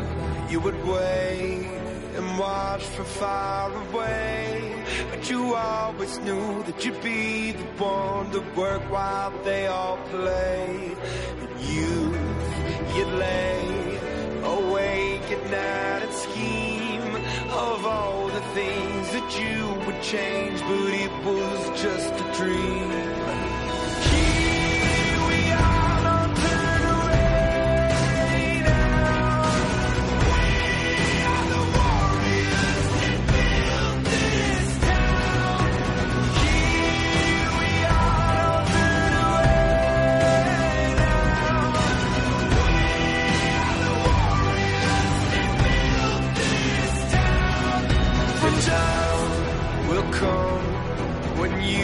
you 0.49 0.59
would 0.59 0.75
wait 0.85 1.65
and 2.17 2.37
watch 2.37 2.83
from 2.83 3.05
far 3.05 3.71
away. 3.71 4.73
But 5.09 5.29
you 5.29 5.55
always 5.55 6.19
knew 6.19 6.63
that 6.63 6.83
you'd 6.83 7.01
be 7.01 7.53
the 7.53 7.83
one 7.83 8.31
to 8.31 8.41
work 8.55 8.81
while 8.91 9.31
they 9.43 9.67
all 9.67 9.97
played. 10.11 10.97
And 11.39 11.61
you, 11.61 12.13
you'd 12.95 13.13
lay 13.19 13.76
awake 14.47 15.27
at 15.31 15.43
night 15.51 16.03
and 16.07 16.13
scheme 16.13 17.15
of 17.51 17.85
all 17.85 18.27
the 18.27 18.41
things 18.59 19.11
that 19.11 19.29
you 19.39 19.57
would 19.85 20.01
change, 20.01 20.59
but 20.61 20.93
it 21.05 21.11
was 21.25 21.81
just 21.81 22.13
a 22.13 22.27
dream. 22.37 23.26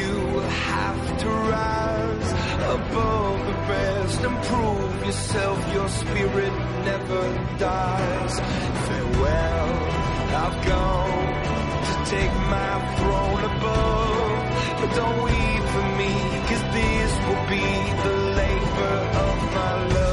You 0.03 0.39
have 0.69 1.17
to 1.23 1.29
rise 1.55 2.29
above 2.77 3.37
the 3.49 3.57
rest 3.73 4.19
and 4.27 4.35
prove 4.49 5.05
yourself. 5.05 5.57
Your 5.73 5.89
spirit 6.01 6.53
never 6.89 7.23
dies. 7.57 8.33
Farewell, 8.85 9.69
I've 10.43 10.59
gone 10.73 11.27
to 11.89 11.93
take 12.15 12.33
my 12.57 12.73
throne 12.97 13.43
above. 13.51 14.41
But 14.79 14.89
don't 14.99 15.19
weep 15.27 15.63
for 15.73 15.87
me, 16.01 16.13
cause 16.49 16.63
this 16.77 17.11
will 17.25 17.45
be 17.55 17.67
the 18.05 18.15
labor 18.41 18.95
of 19.27 19.37
my 19.57 19.73
love. 19.95 20.12